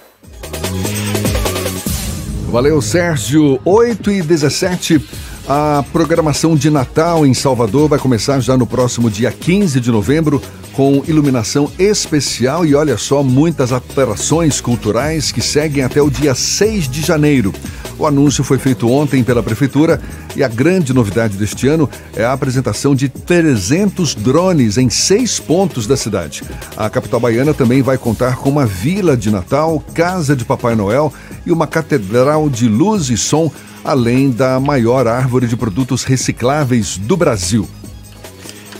Valeu, 2.49 2.81
Sérgio. 2.81 3.59
8 3.63 4.11
e 4.11 4.21
17. 4.21 5.01
A 5.47 5.83
programação 5.93 6.55
de 6.55 6.69
Natal 6.69 7.25
em 7.25 7.33
Salvador 7.33 7.87
vai 7.87 7.99
começar 7.99 8.41
já 8.41 8.57
no 8.57 8.67
próximo 8.67 9.09
dia 9.09 9.31
15 9.31 9.79
de 9.79 9.89
novembro 9.89 10.41
com 10.77 11.03
iluminação 11.07 11.71
especial 11.79 12.63
e 12.63 12.75
olha 12.75 12.99
só, 12.99 13.23
muitas 13.23 13.73
atrações 13.73 14.61
culturais 14.61 15.31
que 15.31 15.41
seguem 15.41 15.83
até 15.83 15.99
o 15.99 16.07
dia 16.07 16.35
6 16.35 16.87
de 16.87 17.01
janeiro. 17.01 17.51
O 17.97 18.05
anúncio 18.05 18.43
foi 18.43 18.59
feito 18.59 18.87
ontem 18.87 19.23
pela 19.23 19.41
Prefeitura 19.41 19.99
e 20.35 20.43
a 20.43 20.47
grande 20.47 20.93
novidade 20.93 21.35
deste 21.35 21.67
ano 21.67 21.89
é 22.15 22.23
a 22.23 22.31
apresentação 22.31 22.93
de 22.93 23.09
300 23.09 24.13
drones 24.13 24.77
em 24.77 24.87
seis 24.87 25.39
pontos 25.39 25.87
da 25.87 25.97
cidade. 25.97 26.43
A 26.77 26.87
capital 26.91 27.19
baiana 27.19 27.55
também 27.55 27.81
vai 27.81 27.97
contar 27.97 28.35
com 28.35 28.47
uma 28.47 28.67
vila 28.67 29.17
de 29.17 29.31
Natal, 29.31 29.83
casa 29.95 30.35
de 30.35 30.45
Papai 30.45 30.75
Noel 30.75 31.11
e 31.43 31.51
uma 31.51 31.65
catedral 31.65 32.51
de 32.51 32.67
luz 32.67 33.09
e 33.09 33.17
som, 33.17 33.51
além 33.83 34.29
da 34.29 34.59
maior 34.59 35.07
árvore 35.07 35.47
de 35.47 35.57
produtos 35.57 36.03
recicláveis 36.03 36.99
do 36.99 37.17
Brasil. 37.17 37.67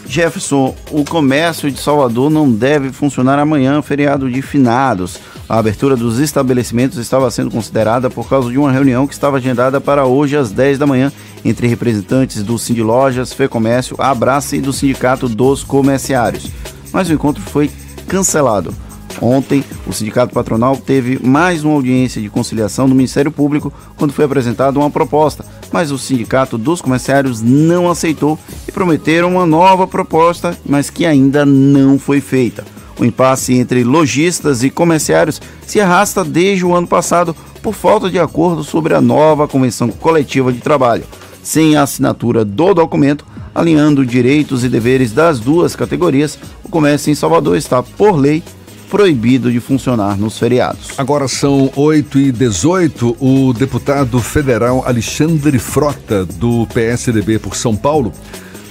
Jefferson, 0.07 0.73
o 0.91 1.03
comércio 1.03 1.69
de 1.69 1.79
Salvador 1.79 2.29
não 2.29 2.49
deve 2.49 2.91
funcionar 2.91 3.37
amanhã, 3.37 3.81
feriado 3.81 4.31
de 4.31 4.41
finados. 4.41 5.19
A 5.49 5.59
abertura 5.59 5.95
dos 5.95 6.19
estabelecimentos 6.19 6.97
estava 6.97 7.29
sendo 7.29 7.51
considerada 7.51 8.09
por 8.09 8.27
causa 8.27 8.49
de 8.49 8.57
uma 8.57 8.71
reunião 8.71 9.05
que 9.05 9.13
estava 9.13 9.37
agendada 9.37 9.81
para 9.81 10.05
hoje 10.05 10.37
às 10.37 10.49
10 10.51 10.79
da 10.79 10.87
manhã 10.87 11.11
entre 11.43 11.67
representantes 11.67 12.41
do 12.41 12.57
Cindy 12.57 12.81
Lojas, 12.81 13.33
Fê 13.33 13.47
Comércio, 13.47 13.95
Abraça 13.99 14.55
e 14.55 14.61
do 14.61 14.71
Sindicato 14.71 15.27
dos 15.27 15.63
Comerciários. 15.63 16.49
Mas 16.91 17.09
o 17.09 17.13
encontro 17.13 17.41
foi 17.41 17.69
cancelado. 18.07 18.73
Ontem, 19.21 19.63
o 19.85 19.91
Sindicato 19.91 20.33
Patronal 20.33 20.77
teve 20.77 21.19
mais 21.25 21.63
uma 21.63 21.73
audiência 21.73 22.21
de 22.21 22.29
conciliação 22.29 22.87
do 22.87 22.95
Ministério 22.95 23.31
Público 23.31 23.73
quando 23.95 24.13
foi 24.13 24.25
apresentada 24.25 24.79
uma 24.79 24.91
proposta, 24.91 25.43
mas 25.71 25.91
o 25.91 25.97
Sindicato 25.97 26.57
dos 26.57 26.81
Comerciários 26.81 27.41
não 27.41 27.89
aceitou 27.89 28.37
e 28.67 28.71
prometeram 28.71 29.31
uma 29.31 29.45
nova 29.45 29.87
proposta, 29.87 30.57
mas 30.65 30.89
que 30.89 31.05
ainda 31.05 31.45
não 31.45 31.99
foi 31.99 32.21
feita. 32.21 32.65
O 32.99 33.05
impasse 33.05 33.53
entre 33.53 33.83
lojistas 33.83 34.63
e 34.63 34.69
comerciários 34.69 35.39
se 35.65 35.79
arrasta 35.79 36.23
desde 36.23 36.65
o 36.65 36.73
ano 36.73 36.87
passado 36.87 37.35
por 37.61 37.73
falta 37.73 38.09
de 38.09 38.17
acordo 38.17 38.63
sobre 38.63 38.95
a 38.95 39.01
nova 39.01 39.47
Convenção 39.47 39.89
Coletiva 39.89 40.51
de 40.51 40.59
Trabalho. 40.59 41.03
Sem 41.43 41.75
a 41.75 41.83
assinatura 41.83 42.43
do 42.43 42.73
documento, 42.73 43.25
alinhando 43.53 44.05
direitos 44.05 44.63
e 44.63 44.69
deveres 44.69 45.11
das 45.11 45.39
duas 45.39 45.75
categorias, 45.75 46.37
o 46.63 46.69
comércio 46.69 47.11
em 47.11 47.15
Salvador 47.15 47.55
está, 47.55 47.81
por 47.83 48.15
lei, 48.15 48.43
proibido 48.89 49.51
de 49.51 49.59
funcionar 49.59 50.17
nos 50.17 50.37
feriados. 50.37 50.91
Agora 50.97 51.27
são 51.27 51.71
8 51.75 52.19
e 52.19 52.31
18 52.31 53.17
O 53.19 53.53
deputado 53.53 54.19
federal 54.19 54.83
Alexandre 54.85 55.59
Frota, 55.59 56.25
do 56.25 56.65
PSDB 56.73 57.39
por 57.39 57.55
São 57.55 57.75
Paulo, 57.75 58.11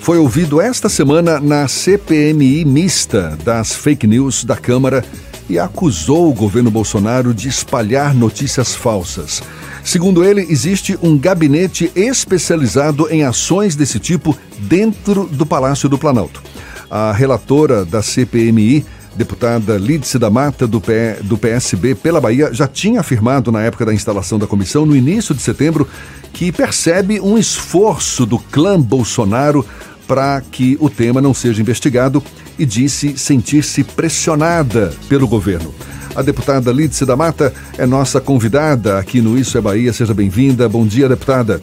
foi 0.00 0.18
ouvido 0.18 0.60
esta 0.60 0.88
semana 0.88 1.40
na 1.40 1.66
CPMI 1.66 2.64
mista 2.64 3.36
das 3.44 3.72
fake 3.72 4.06
news 4.06 4.44
da 4.44 4.56
Câmara 4.56 5.04
e 5.48 5.58
acusou 5.58 6.28
o 6.28 6.34
governo 6.34 6.70
Bolsonaro 6.70 7.34
de 7.34 7.48
espalhar 7.48 8.14
notícias 8.14 8.74
falsas. 8.74 9.42
Segundo 9.82 10.24
ele, 10.24 10.46
existe 10.48 10.98
um 11.02 11.16
gabinete 11.16 11.90
especializado 11.94 13.08
em 13.10 13.24
ações 13.24 13.76
desse 13.76 13.98
tipo 13.98 14.36
dentro 14.58 15.26
do 15.26 15.46
Palácio 15.46 15.88
do 15.88 15.98
Planalto. 15.98 16.42
A 16.90 17.12
relatora 17.12 17.84
da 17.84 18.02
CPMI 18.02 18.84
deputada 19.16 19.76
Lídice 19.78 20.18
da 20.18 20.30
Mata, 20.30 20.66
do, 20.66 20.80
P, 20.80 21.16
do 21.22 21.38
PSB 21.38 21.94
pela 21.94 22.20
Bahia, 22.20 22.52
já 22.52 22.68
tinha 22.68 23.00
afirmado 23.00 23.50
na 23.50 23.62
época 23.62 23.86
da 23.86 23.94
instalação 23.94 24.38
da 24.38 24.46
comissão, 24.46 24.84
no 24.84 24.94
início 24.94 25.34
de 25.34 25.40
setembro, 25.40 25.88
que 26.32 26.52
percebe 26.52 27.20
um 27.20 27.38
esforço 27.38 28.26
do 28.26 28.38
clã 28.38 28.80
Bolsonaro 28.80 29.64
para 30.06 30.40
que 30.40 30.76
o 30.80 30.88
tema 30.88 31.20
não 31.20 31.34
seja 31.34 31.60
investigado 31.60 32.22
e 32.58 32.64
disse 32.64 33.18
sentir-se 33.18 33.82
pressionada 33.82 34.92
pelo 35.08 35.26
governo. 35.26 35.74
A 36.14 36.22
deputada 36.22 36.72
Lídice 36.72 37.04
da 37.04 37.16
Mata 37.16 37.52
é 37.76 37.84
nossa 37.84 38.20
convidada 38.20 38.98
aqui 38.98 39.20
no 39.20 39.38
Isso 39.38 39.58
é 39.58 39.60
Bahia. 39.60 39.92
Seja 39.92 40.14
bem-vinda. 40.14 40.68
Bom 40.68 40.86
dia, 40.86 41.08
deputada. 41.08 41.60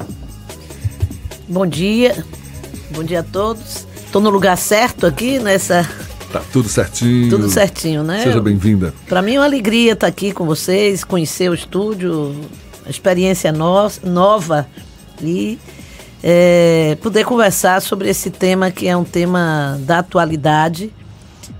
Bom 1.47 1.65
dia. 1.65 2.23
Bom 2.91 3.03
dia 3.03 3.21
a 3.21 3.23
todos. 3.23 3.87
Estou 4.05 4.21
no 4.21 4.29
lugar 4.29 4.55
certo 4.57 5.07
aqui 5.07 5.39
nessa. 5.39 5.89
Tá 6.33 6.41
tudo 6.51 6.67
certinho. 6.67 7.29
Tudo 7.29 7.47
certinho, 7.47 8.03
né? 8.03 8.23
Seja 8.23 8.41
bem-vinda. 8.41 8.91
Para 9.07 9.21
mim 9.21 9.35
é 9.35 9.39
uma 9.39 9.45
alegria 9.45 9.93
estar 9.93 10.07
aqui 10.07 10.31
com 10.31 10.47
vocês, 10.47 11.03
conhecer 11.03 11.47
o 11.47 11.53
estúdio, 11.53 12.35
experiência 12.87 13.51
no 13.51 13.87
nova 14.03 14.67
e 15.21 15.59
é, 16.23 16.97
poder 17.03 17.23
conversar 17.23 17.83
sobre 17.83 18.09
esse 18.09 18.31
tema 18.31 18.71
que 18.71 18.87
é 18.87 18.97
um 18.97 19.03
tema 19.03 19.79
da 19.81 19.99
atualidade, 19.99 20.91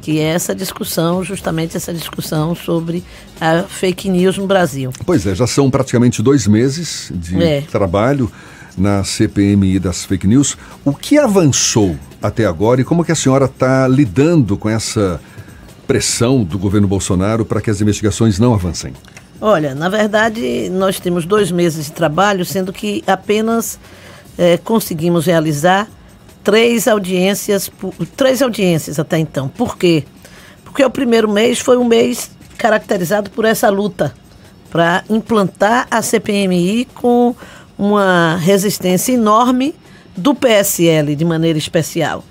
que 0.01 0.19
é 0.19 0.23
essa 0.23 0.53
discussão, 0.53 1.23
justamente 1.23 1.77
essa 1.77 1.93
discussão 1.93 2.55
sobre 2.55 3.03
a 3.39 3.63
fake 3.63 4.09
news 4.09 4.37
no 4.37 4.47
Brasil. 4.47 4.91
Pois 5.05 5.25
é, 5.25 5.35
já 5.35 5.47
são 5.47 5.69
praticamente 5.69 6.21
dois 6.21 6.47
meses 6.47 7.11
de 7.13 7.41
é. 7.41 7.61
trabalho 7.61 8.31
na 8.77 9.03
CPMI 9.03 9.79
das 9.79 10.05
fake 10.05 10.27
news. 10.27 10.57
O 10.83 10.93
que 10.93 11.17
avançou 11.17 11.95
até 12.21 12.45
agora 12.45 12.81
e 12.81 12.83
como 12.83 13.03
que 13.03 13.11
a 13.11 13.15
senhora 13.15 13.45
está 13.45 13.87
lidando 13.87 14.57
com 14.57 14.69
essa 14.69 15.19
pressão 15.85 16.43
do 16.43 16.57
governo 16.57 16.87
Bolsonaro 16.87 17.45
para 17.45 17.61
que 17.61 17.69
as 17.69 17.81
investigações 17.81 18.39
não 18.39 18.53
avancem? 18.53 18.93
Olha, 19.39 19.75
na 19.75 19.89
verdade, 19.89 20.69
nós 20.69 20.99
temos 20.99 21.25
dois 21.25 21.51
meses 21.51 21.85
de 21.85 21.91
trabalho, 21.91 22.45
sendo 22.45 22.71
que 22.71 23.03
apenas 23.05 23.77
é, 24.37 24.57
conseguimos 24.57 25.25
realizar 25.25 25.87
três 26.43 26.87
audiências, 26.87 27.71
três 28.17 28.41
audiências 28.41 28.99
até 28.99 29.17
então. 29.17 29.47
Por 29.47 29.77
quê? 29.77 30.03
Porque 30.63 30.83
o 30.83 30.89
primeiro 30.89 31.29
mês 31.29 31.59
foi 31.59 31.77
um 31.77 31.85
mês 31.85 32.31
caracterizado 32.57 33.29
por 33.29 33.45
essa 33.45 33.69
luta 33.69 34.13
para 34.69 35.03
implantar 35.09 35.87
a 35.89 36.01
CPMI 36.01 36.87
com 36.95 37.35
uma 37.77 38.37
resistência 38.37 39.13
enorme 39.13 39.75
do 40.15 40.33
PSL 40.33 41.15
de 41.15 41.25
maneira 41.25 41.57
especial. 41.57 42.23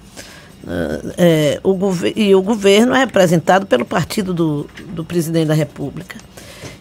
É, 1.17 1.61
o 1.65 1.77
e 2.15 2.35
o 2.35 2.43
governo 2.43 2.95
é 2.95 3.01
representado 3.01 3.67
pelo 3.67 3.85
partido 3.85 4.33
do, 4.33 4.69
do 4.89 5.05
presidente 5.05 5.49
da 5.49 5.55
República. 5.55 6.17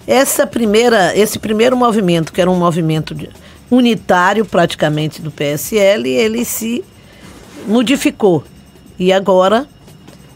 Essa 0.06 0.46
primeira, 0.46 1.16
esse 1.18 1.40
primeiro 1.40 1.76
movimento, 1.76 2.32
que 2.32 2.42
era 2.42 2.50
um 2.50 2.56
movimento 2.56 3.16
de, 3.16 3.30
unitário 3.70 4.46
praticamente 4.46 5.22
do 5.22 5.32
PSL, 5.32 6.10
ele 6.10 6.44
se 6.44 6.84
modificou. 7.68 8.44
E 8.98 9.12
agora, 9.12 9.68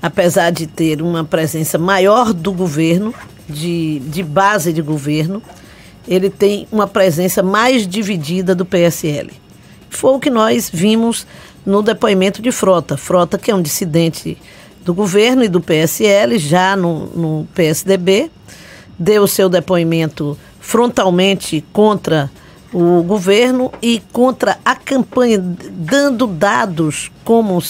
apesar 0.02 0.52
de 0.52 0.68
ter 0.68 1.02
uma 1.02 1.24
presença 1.24 1.78
maior 1.78 2.34
do 2.34 2.52
governo, 2.52 3.14
de, 3.48 4.00
de 4.00 4.24
base 4.24 4.74
de 4.74 4.82
governo, 4.82 5.42
ele 6.08 6.30
tem 6.30 6.68
uma 6.72 6.88
presença 6.88 7.42
mais 7.42 7.88
dividida 7.88 8.54
do 8.54 8.66
PSL. 8.66 9.32
Foi 9.90 10.12
o 10.12 10.20
que 10.20 10.30
nós 10.30 10.70
vimos 10.72 11.26
no 11.66 11.82
depoimento 11.82 12.42
de 12.42 12.52
Frota. 12.52 12.98
Frota, 12.98 13.38
que 13.38 13.50
é 13.50 13.56
um 13.56 13.62
dissidente 13.62 14.38
do 14.84 14.94
governo 14.94 15.44
e 15.44 15.48
do 15.48 15.60
PSL, 15.60 16.38
já 16.38 16.76
no, 16.76 17.08
no 17.08 17.48
PSDB, 17.56 18.30
deu 19.00 19.26
seu 19.28 19.50
depoimento 19.50 20.38
frontalmente 20.60 21.64
contra 21.74 22.30
o 22.74 23.04
governo 23.04 23.72
e 23.82 24.02
contra 24.12 24.58
a 24.66 24.76
campanha, 24.76 25.38
dando 25.40 26.28
dados 26.28 27.12
como 27.24 27.62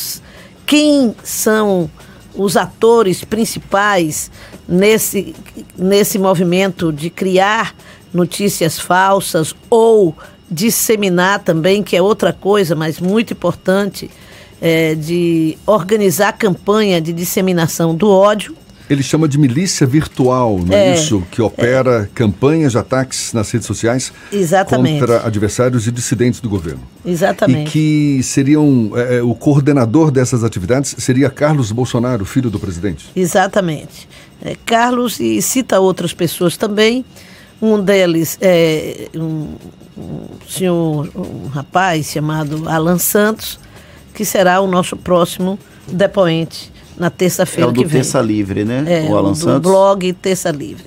quem 0.65 1.15
são 1.23 1.89
os 2.35 2.57
atores 2.57 3.23
principais 3.23 4.31
nesse, 4.67 5.35
nesse 5.77 6.17
movimento 6.17 6.91
de 6.91 7.09
criar 7.09 7.75
notícias 8.13 8.79
falsas 8.79 9.53
ou 9.69 10.15
disseminar 10.49 11.39
também, 11.39 11.83
que 11.83 11.95
é 11.95 12.01
outra 12.01 12.33
coisa, 12.33 12.75
mas 12.75 12.99
muito 12.99 13.33
importante, 13.33 14.09
é, 14.61 14.95
de 14.95 15.57
organizar 15.65 16.33
campanha 16.33 17.01
de 17.01 17.11
disseminação 17.11 17.93
do 17.93 18.09
ódio 18.09 18.55
ele 18.89 19.01
chama 19.01 19.27
de 19.27 19.37
milícia 19.37 19.85
virtual, 19.85 20.59
não 20.59 20.75
é, 20.75 20.89
é 20.89 20.93
isso? 20.95 21.23
Que 21.31 21.41
opera 21.41 22.03
é. 22.03 22.09
campanhas 22.13 22.73
de 22.73 22.77
ataques 22.77 23.33
nas 23.33 23.49
redes 23.49 23.65
sociais 23.65 24.13
Exatamente. 24.31 24.99
contra 24.99 25.25
adversários 25.25 25.87
e 25.87 25.91
dissidentes 25.91 26.39
do 26.39 26.49
governo. 26.49 26.83
Exatamente. 27.05 27.67
E 27.67 27.71
que 27.71 28.23
seriam. 28.23 28.91
É, 28.95 29.17
é, 29.17 29.23
o 29.23 29.33
coordenador 29.33 30.11
dessas 30.11 30.43
atividades 30.43 30.95
seria 30.99 31.29
Carlos 31.29 31.71
Bolsonaro, 31.71 32.25
filho 32.25 32.49
do 32.49 32.59
presidente. 32.59 33.09
Exatamente. 33.15 34.07
É, 34.43 34.55
Carlos 34.65 35.19
e 35.19 35.41
cita 35.41 35.79
outras 35.79 36.13
pessoas 36.13 36.57
também. 36.57 37.03
Um 37.61 37.81
deles 37.81 38.37
é 38.41 39.07
um, 39.15 39.55
um 39.97 40.27
senhor, 40.47 41.09
um 41.15 41.47
rapaz 41.47 42.11
chamado 42.11 42.67
Alan 42.67 42.97
Santos, 42.97 43.57
que 44.13 44.25
será 44.25 44.59
o 44.59 44.67
nosso 44.67 44.95
próximo 44.97 45.57
depoente 45.87 46.74
na 46.97 47.09
terça-feira 47.09 47.69
é 47.69 47.73
que 47.73 47.85
vem. 47.85 48.01
Terça 48.01 48.21
Livre, 48.21 48.63
né? 48.63 48.83
É, 48.87 49.09
o 49.09 49.15
Alan 49.17 49.31
do 49.31 49.37
Santos. 49.37 49.71
blog 49.71 50.13
Terça 50.13 50.51
Livre. 50.51 50.85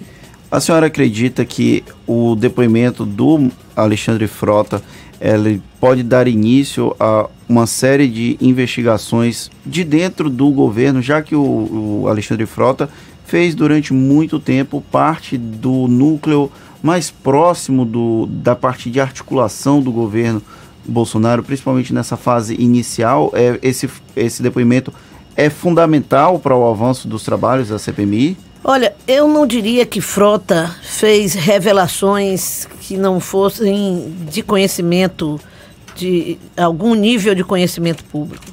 A 0.51 0.60
senhora 0.60 0.86
acredita 0.86 1.44
que 1.44 1.85
o 2.06 2.35
depoimento 2.35 3.05
do 3.05 3.51
Alexandre 3.76 4.26
Frota 4.26 4.82
ele 5.20 5.60
pode 5.80 6.02
dar 6.02 6.28
início 6.28 6.94
a 6.98 7.28
uma 7.48 7.66
série 7.66 8.06
de 8.09 8.39
investigações 8.40 9.51
de 9.66 9.82
dentro 9.85 10.30
do 10.30 10.51
governo, 10.51 11.02
já 11.02 11.20
que 11.20 11.35
o, 11.35 12.02
o 12.02 12.09
Alexandre 12.09 12.47
Frota 12.47 12.89
fez 13.26 13.55
durante 13.55 13.93
muito 13.93 14.39
tempo 14.39 14.82
parte 14.90 15.36
do 15.36 15.89
núcleo 15.89 16.51
mais 16.82 17.10
próximo 17.10 17.85
do, 17.85 18.26
da 18.26 18.55
parte 18.55 18.90
de 18.90 19.01
articulação 19.01 19.80
do 19.80 19.90
governo 19.90 20.40
Bolsonaro, 20.86 21.43
principalmente 21.43 21.93
nessa 21.93 22.16
fase 22.16 22.55
inicial. 22.55 23.30
É, 23.35 23.59
esse, 23.62 23.90
esse 24.16 24.43
depoimento 24.43 24.93
é 25.39 25.48
fundamental 25.48 26.40
para 26.40 26.55
o 26.56 26.69
avanço 26.69 27.06
dos 27.06 27.23
trabalhos 27.23 27.69
da 27.69 27.78
CPMI? 27.78 28.36
Olha, 28.65 28.93
eu 29.06 29.28
não 29.28 29.47
diria 29.47 29.86
que 29.86 30.01
Frota 30.01 30.69
fez 30.82 31.32
revelações 31.35 32.66
que 32.81 32.97
não 32.97 33.20
fossem 33.20 34.12
de 34.28 34.43
conhecimento, 34.43 35.40
de 35.94 36.36
algum 36.56 36.93
nível 36.93 37.36
de 37.36 37.44
conhecimento 37.44 38.05
público. 38.06 38.44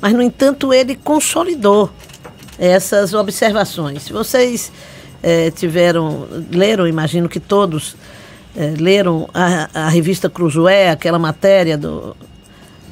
Mas, 0.00 0.12
no 0.12 0.22
entanto, 0.22 0.72
ele 0.72 0.94
consolidou 0.94 1.90
essas 2.56 3.12
observações. 3.12 4.02
Se 4.04 4.12
vocês 4.12 4.70
é, 5.20 5.50
tiveram, 5.50 6.28
leram, 6.52 6.86
imagino 6.86 7.28
que 7.28 7.40
todos 7.40 7.96
é, 8.56 8.72
leram 8.78 9.28
a, 9.34 9.68
a 9.74 9.88
revista 9.88 10.30
Cruzoé, 10.30 10.90
aquela 10.90 11.18
matéria 11.18 11.76
do 11.76 12.16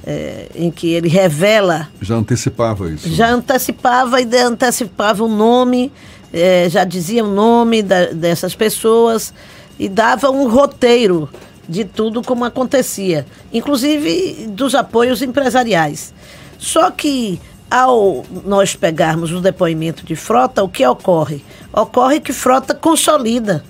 é, 0.09 0.47
em 0.55 0.71
que 0.71 0.91
ele 0.95 1.07
revela. 1.07 1.87
Já 2.01 2.15
antecipava 2.15 2.91
isso. 2.91 3.07
Já 3.11 3.29
antecipava 3.29 4.19
e 4.23 4.37
antecipava 4.39 5.23
o 5.23 5.29
nome, 5.29 5.93
é, 6.33 6.67
já 6.71 6.83
dizia 6.83 7.23
o 7.23 7.29
nome 7.29 7.83
da, 7.83 8.07
dessas 8.07 8.55
pessoas 8.55 9.35
e 9.79 9.87
dava 9.87 10.31
um 10.31 10.49
roteiro 10.49 11.29
de 11.69 11.85
tudo 11.85 12.23
como 12.23 12.47
acontecia, 12.47 13.27
inclusive 13.53 14.47
dos 14.49 14.75
apoios 14.75 15.21
empresariais. 15.21 16.15
Só 16.59 16.91
que 16.91 17.39
ao 17.71 18.25
nós 18.47 18.75
pegarmos 18.75 19.31
o 19.31 19.43
depoimento 19.43 20.07
de 20.07 20.17
Frota, 20.17 20.65
o 20.65 20.71
que 20.71 20.87
ocorre? 20.87 21.45
Ocorre 21.71 22.19
que 22.19 22.33
Frota 22.33 22.75
consolida, 22.75 23.63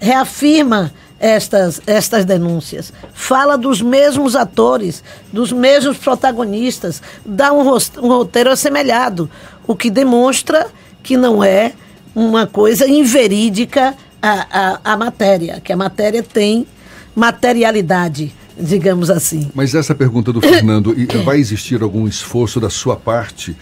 reafirma 0.00 0.92
estas, 1.18 1.80
estas 1.86 2.24
denúncias. 2.24 2.92
Fala 3.14 3.56
dos 3.56 3.80
mesmos 3.80 4.36
atores, 4.36 5.02
dos 5.32 5.52
mesmos 5.52 5.96
protagonistas, 5.96 7.02
dá 7.24 7.52
um, 7.52 7.60
um 7.62 8.08
roteiro 8.08 8.50
assemelhado, 8.50 9.30
o 9.66 9.74
que 9.74 9.90
demonstra 9.90 10.66
que 11.02 11.16
não 11.16 11.42
é 11.42 11.72
uma 12.14 12.46
coisa 12.46 12.88
inverídica 12.88 13.94
a, 14.20 14.46
a, 14.50 14.92
a 14.92 14.96
matéria, 14.96 15.60
que 15.60 15.72
a 15.72 15.76
matéria 15.76 16.22
tem 16.22 16.66
materialidade 17.14 18.34
digamos 18.58 19.10
assim. 19.10 19.50
Mas 19.54 19.74
essa 19.74 19.94
pergunta 19.94 20.32
do 20.32 20.40
Fernando, 20.40 20.94
vai 21.24 21.38
existir 21.38 21.82
algum 21.82 22.08
esforço 22.08 22.58
da 22.58 22.70
sua 22.70 22.96
parte 22.96 23.54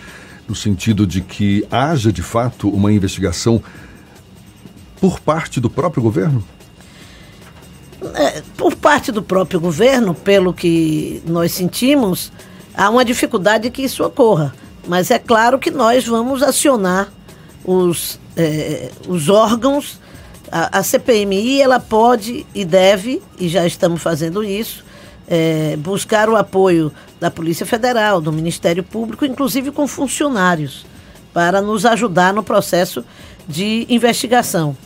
no 0.49 0.55
sentido 0.55 1.07
de 1.07 1.21
que 1.21 1.67
haja 1.71 2.13
de 2.13 2.23
fato 2.23 2.69
uma 2.69 2.93
investigação 2.93 3.63
por 5.01 5.19
parte 5.21 5.61
do 5.61 5.69
próprio 5.69 6.03
governo? 6.03 6.45
É, 8.15 8.43
por 8.57 8.75
parte 8.75 9.11
do 9.11 9.23
próprio 9.23 9.61
governo, 9.61 10.15
pelo 10.15 10.53
que 10.53 11.23
nós 11.27 11.53
sentimos, 11.53 12.33
há 12.75 12.91
uma 12.91 13.05
dificuldade 13.05 13.71
que 13.71 13.83
isso 13.83 14.05
ocorra. 14.05 14.55
Mas 14.87 15.11
é 15.11 15.19
claro 15.19 15.59
que 15.59 15.71
nós 15.71 16.07
vamos 16.07 16.43
acionar 16.43 17.11
os, 17.65 18.21
é, 18.37 18.91
os 19.09 19.29
órgãos. 19.29 19.99
A, 20.53 20.79
a, 20.79 20.83
CPMI 20.83 21.63
ela 21.63 21.81
pode 21.81 22.47
e 22.55 22.65
deve, 22.65 23.23
e 23.39 23.49
já 23.49 23.67
estamos 23.67 24.03
fazendo 24.03 24.45
isso, 24.45 24.85
é, 25.27 25.77
buscar 25.79 26.29
o 26.29 26.37
apoio 26.37 26.93
da 27.19 27.31
Polícia 27.31 27.65
Federal, 27.65 28.21
do 28.21 28.31
Ministério 28.31 28.83
Público, 28.83 29.25
inclusive 29.25 29.71
com 29.71 29.87
funcionários, 29.89 30.85
para 31.33 31.63
nos 31.63 31.87
ajudar 31.87 32.35
no 32.35 32.43
processo 32.43 33.05
de 33.49 33.87
investigação. 33.89 34.77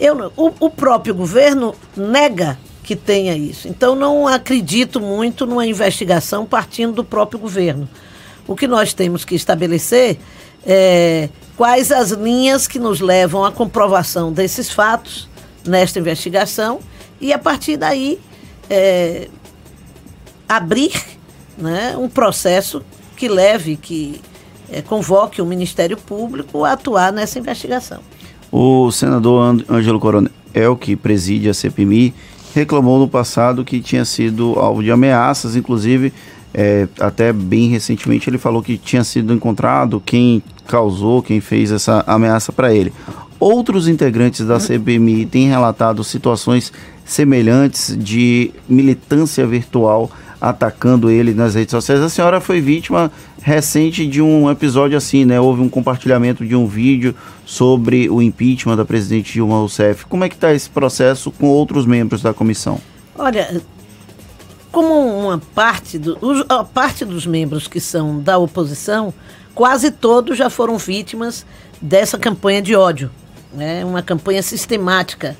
Eu, 0.00 0.32
o, 0.34 0.52
o 0.58 0.70
próprio 0.70 1.14
governo 1.14 1.74
nega 1.94 2.58
que 2.82 2.96
tenha 2.96 3.36
isso. 3.36 3.68
Então, 3.68 3.94
não 3.94 4.26
acredito 4.26 4.98
muito 4.98 5.46
numa 5.46 5.66
investigação 5.66 6.46
partindo 6.46 6.94
do 6.94 7.04
próprio 7.04 7.38
governo. 7.38 7.88
O 8.48 8.56
que 8.56 8.66
nós 8.66 8.94
temos 8.94 9.24
que 9.24 9.34
estabelecer 9.34 10.18
é 10.66 11.28
quais 11.56 11.92
as 11.92 12.10
linhas 12.10 12.66
que 12.66 12.78
nos 12.78 13.00
levam 13.00 13.44
à 13.44 13.52
comprovação 13.52 14.32
desses 14.32 14.70
fatos 14.70 15.28
nesta 15.64 15.98
investigação 15.98 16.80
e, 17.20 17.32
a 17.32 17.38
partir 17.38 17.76
daí, 17.76 18.18
é, 18.68 19.28
abrir 20.48 21.00
né, 21.58 21.94
um 21.98 22.08
processo 22.08 22.82
que 23.16 23.28
leve, 23.28 23.76
que 23.76 24.20
é, 24.72 24.80
convoque 24.80 25.42
o 25.42 25.46
Ministério 25.46 25.98
Público 25.98 26.64
a 26.64 26.72
atuar 26.72 27.12
nessa 27.12 27.38
investigação. 27.38 28.00
O 28.52 28.90
senador 28.90 29.42
Âng- 29.54 29.64
Ângelo 29.70 30.00
Coronel, 30.00 30.76
que 30.80 30.96
preside 30.96 31.48
a 31.48 31.54
CPMI, 31.54 32.12
reclamou 32.54 32.98
no 32.98 33.08
passado 33.08 33.64
que 33.64 33.80
tinha 33.80 34.04
sido 34.04 34.58
alvo 34.58 34.82
de 34.82 34.90
ameaças, 34.90 35.54
inclusive, 35.54 36.12
é, 36.52 36.88
até 36.98 37.32
bem 37.32 37.68
recentemente 37.68 38.28
ele 38.28 38.38
falou 38.38 38.60
que 38.62 38.76
tinha 38.76 39.04
sido 39.04 39.32
encontrado 39.32 40.02
quem 40.04 40.42
causou, 40.66 41.22
quem 41.22 41.40
fez 41.40 41.70
essa 41.70 42.02
ameaça 42.06 42.52
para 42.52 42.74
ele. 42.74 42.92
Outros 43.38 43.86
integrantes 43.88 44.44
da 44.44 44.58
CPMI 44.58 45.26
têm 45.26 45.48
relatado 45.48 46.02
situações 46.02 46.72
semelhantes 47.04 47.96
de 47.98 48.50
militância 48.68 49.46
virtual 49.46 50.10
atacando 50.40 51.10
ele 51.10 51.34
nas 51.34 51.54
redes 51.54 51.72
sociais. 51.72 52.00
A 52.00 52.08
senhora 52.08 52.40
foi 52.40 52.60
vítima 52.60 53.12
recente 53.42 54.06
de 54.06 54.22
um 54.22 54.50
episódio 54.50 54.96
assim, 54.96 55.24
né? 55.24 55.38
Houve 55.40 55.60
um 55.60 55.68
compartilhamento 55.68 56.46
de 56.46 56.56
um 56.56 56.66
vídeo 56.66 57.14
sobre 57.44 58.08
o 58.08 58.22
impeachment 58.22 58.76
da 58.76 58.84
presidente 58.84 59.32
Dilma 59.32 59.56
Rousseff. 59.56 60.06
Como 60.06 60.24
é 60.24 60.28
que 60.28 60.34
está 60.34 60.52
esse 60.52 60.70
processo 60.70 61.30
com 61.30 61.46
outros 61.46 61.84
membros 61.84 62.22
da 62.22 62.32
comissão? 62.32 62.80
Olha, 63.16 63.60
como 64.72 64.94
uma 64.94 65.38
parte, 65.54 65.98
do, 65.98 66.18
a 66.48 66.64
parte 66.64 67.04
dos 67.04 67.26
membros 67.26 67.66
que 67.66 67.80
são 67.80 68.20
da 68.20 68.38
oposição, 68.38 69.12
quase 69.54 69.90
todos 69.90 70.38
já 70.38 70.48
foram 70.48 70.78
vítimas 70.78 71.44
dessa 71.80 72.16
campanha 72.16 72.62
de 72.62 72.74
ódio. 72.74 73.10
Né? 73.52 73.84
Uma 73.84 74.02
campanha 74.02 74.42
sistemática 74.42 75.36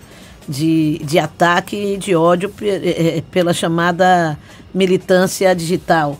de, 0.50 0.98
de 1.04 1.16
ataque 1.18 1.76
e 1.76 1.96
de 1.96 2.16
ódio 2.16 2.52
eh, 2.60 3.18
eh, 3.18 3.22
pela 3.30 3.54
chamada 3.54 4.36
militância 4.74 5.54
digital. 5.54 6.18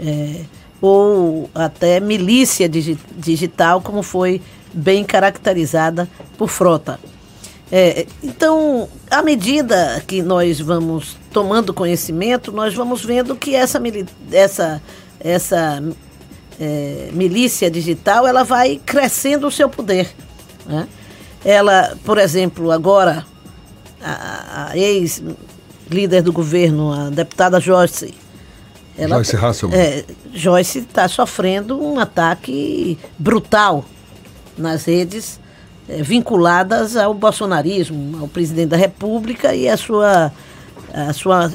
É, 0.00 0.44
ou 0.80 1.50
até 1.54 2.00
milícia 2.00 2.68
digi- 2.68 2.98
digital, 3.16 3.80
como 3.82 4.02
foi 4.02 4.40
bem 4.72 5.04
caracterizada 5.04 6.08
por 6.38 6.48
Frota. 6.48 6.98
É, 7.70 8.06
então, 8.22 8.88
à 9.10 9.22
medida 9.22 10.02
que 10.06 10.22
nós 10.22 10.60
vamos 10.60 11.18
tomando 11.32 11.74
conhecimento, 11.74 12.50
nós 12.52 12.74
vamos 12.74 13.04
vendo 13.04 13.36
que 13.36 13.54
essa, 13.54 13.82
essa, 14.32 14.82
essa 15.20 15.82
é, 16.58 17.10
milícia 17.12 17.70
digital 17.70 18.26
ela 18.26 18.44
vai 18.44 18.80
crescendo 18.86 19.46
o 19.48 19.50
seu 19.50 19.68
poder. 19.68 20.08
né? 20.64 20.88
Ela, 21.44 21.96
por 22.04 22.18
exemplo, 22.18 22.70
agora, 22.70 23.26
a, 24.02 24.70
a 24.70 24.78
ex-líder 24.78 26.22
do 26.22 26.32
governo, 26.32 26.92
a 26.92 27.10
deputada 27.10 27.60
Joyce, 27.60 28.14
Joyce 29.06 29.36
Hasselman. 29.36 29.78
é, 29.78 30.04
Joyce 30.34 30.80
está 30.80 31.06
sofrendo 31.08 31.80
um 31.80 32.00
ataque 32.00 32.98
brutal 33.18 33.84
nas 34.56 34.84
redes 34.84 35.38
é, 35.88 36.02
vinculadas 36.02 36.96
ao 36.96 37.14
bolsonarismo, 37.14 38.18
ao 38.20 38.28
presidente 38.28 38.70
da 38.70 38.76
República 38.76 39.54
e 39.54 39.68
a 39.68 39.76
sua, 39.76 40.32
a 40.92 41.12
sua 41.12 41.52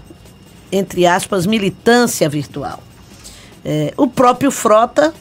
entre 0.71 1.05
aspas, 1.05 1.45
militância 1.45 2.27
virtual. 2.29 2.81
É, 3.63 3.93
o 3.95 4.07
próprio 4.07 4.49
Frota 4.49 5.13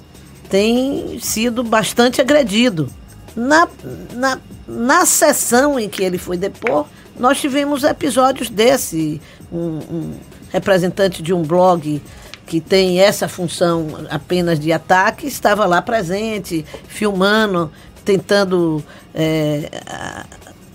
tem 0.49 1.19
sido 1.21 1.63
bastante 1.63 2.21
agredido. 2.21 2.89
Na, 3.35 3.69
na, 4.15 4.39
na 4.67 5.07
sessão 5.07 5.79
em 5.79 5.89
que 5.89 6.03
ele 6.03 6.19
foi 6.19 6.37
depor, 6.37 6.87
nós 7.19 7.41
tivemos 7.41 7.85
episódios 7.85 8.49
desse. 8.49 9.21
Um, 9.53 9.79
um 9.91 10.15
representante 10.53 11.23
de 11.23 11.33
um 11.33 11.43
blog 11.43 12.01
que 12.47 12.61
tem 12.61 13.01
essa 13.01 13.27
função 13.27 13.89
apenas 14.11 14.61
de 14.61 14.71
ataque 14.71 15.27
estava 15.27 15.65
lá 15.65 15.81
presente, 15.81 16.65
filmando, 16.87 17.73
tentando 18.05 18.85
é, 19.15 19.71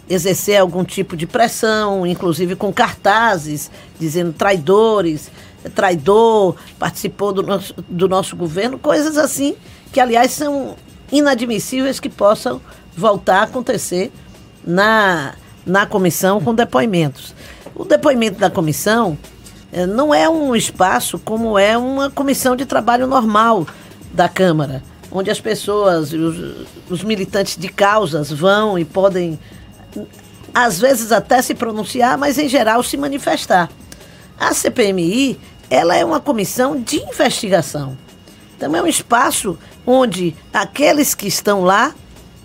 exercer 0.10 0.60
algum 0.60 0.84
tipo 0.84 1.16
de 1.16 1.28
pressão, 1.28 2.08
inclusive 2.08 2.56
com 2.56 2.74
cartazes 2.74 3.70
dizendo 4.00 4.34
traidores, 4.34 5.30
traidor, 5.76 6.56
participou 6.80 7.32
do 7.32 7.44
nosso, 7.44 7.76
do 7.88 8.08
nosso 8.08 8.36
governo, 8.36 8.80
coisas 8.80 9.18
assim 9.18 9.56
que, 9.92 10.00
aliás, 10.00 10.32
são 10.32 10.76
inadmissíveis 11.12 12.00
que 12.00 12.10
possam 12.10 12.60
voltar 12.96 13.42
a 13.42 13.44
acontecer 13.44 14.12
na, 14.66 15.36
na 15.68 15.86
comissão 15.86 16.42
com 16.42 16.56
depoimentos. 16.56 17.36
O 17.76 17.84
depoimento 17.84 18.40
da 18.40 18.50
comissão 18.50 19.18
eh, 19.72 19.86
não 19.86 20.14
é 20.14 20.28
um 20.28 20.56
espaço 20.56 21.20
como 21.20 21.60
é 21.60 21.78
uma 21.78 22.10
comissão 22.10 22.56
de 22.56 22.66
trabalho 22.66 23.06
normal 23.06 23.68
da 24.14 24.30
Câmara, 24.30 24.82
onde 25.12 25.30
as 25.30 25.40
pessoas, 25.40 26.14
os, 26.14 26.68
os 26.90 27.04
militantes 27.04 27.58
de 27.58 27.68
causas 27.68 28.32
vão 28.32 28.80
e 28.80 28.86
podem, 28.86 29.38
às 30.54 30.80
vezes 30.80 31.12
até 31.12 31.42
se 31.42 31.54
pronunciar, 31.54 32.18
mas 32.18 32.38
em 32.38 32.48
geral 32.48 32.82
se 32.82 32.98
manifestar. 32.98 33.70
A 34.40 34.54
CPMI, 34.54 35.40
ela 35.70 35.96
é 35.96 36.06
uma 36.06 36.20
comissão 36.20 36.80
de 36.80 36.98
investigação. 36.98 37.98
Então 38.56 38.74
é 38.76 38.82
um 38.82 38.88
espaço 38.88 39.58
onde 39.86 40.36
aqueles 40.54 41.14
que 41.14 41.28
estão 41.28 41.64
lá 41.64 41.94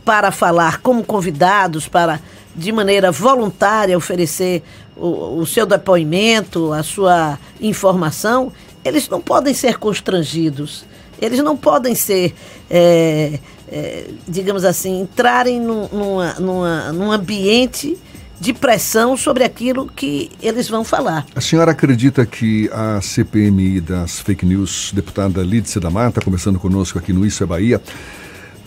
para 0.05 0.31
falar 0.31 0.81
como 0.81 1.05
convidados, 1.05 1.89
para 1.89 2.21
de 2.55 2.73
maneira 2.73 3.11
voluntária 3.11 3.97
oferecer 3.97 4.63
o, 4.97 5.39
o 5.39 5.47
seu 5.47 5.67
depoimento, 5.67 6.73
a 6.73 6.83
sua 6.83 7.39
informação, 7.61 8.53
eles 8.85 9.09
não 9.09 9.21
podem 9.21 9.55
ser 9.55 9.79
constrangidos. 9.79 10.85
Eles 11.21 11.39
não 11.39 11.57
podem 11.57 11.95
ser, 11.95 12.35
é, 12.69 13.39
é, 13.71 14.07
digamos 14.27 14.65
assim, 14.65 15.03
entrarem 15.03 15.61
num, 15.61 15.89
numa, 15.89 16.35
numa, 16.35 16.93
num 16.93 17.13
ambiente 17.13 17.97
de 18.41 18.53
pressão 18.53 19.17
sobre 19.17 19.45
aquilo 19.45 19.87
que 19.87 20.29
eles 20.43 20.69
vão 20.69 20.83
falar. 20.83 21.25
A 21.33 21.41
senhora 21.41 21.71
acredita 21.71 22.27
que 22.27 22.69
a 22.73 23.01
CPMI 23.01 23.81
das 23.81 24.19
fake 24.19 24.45
news, 24.45 24.91
deputada 24.93 25.43
Lídice 25.43 25.79
da 25.79 25.91
Mata, 25.91 26.21
conversando 26.21 26.59
conosco 26.59 26.99
aqui 26.99 27.13
no 27.13 27.25
Isso 27.25 27.45
é 27.45 27.47
Bahia, 27.47 27.81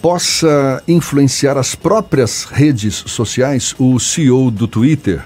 possa 0.01 0.83
influenciar 0.87 1.57
as 1.57 1.75
próprias 1.75 2.45
redes 2.45 3.03
sociais? 3.07 3.75
O 3.77 3.99
CEO 3.99 4.51
do 4.51 4.67
Twitter, 4.67 5.23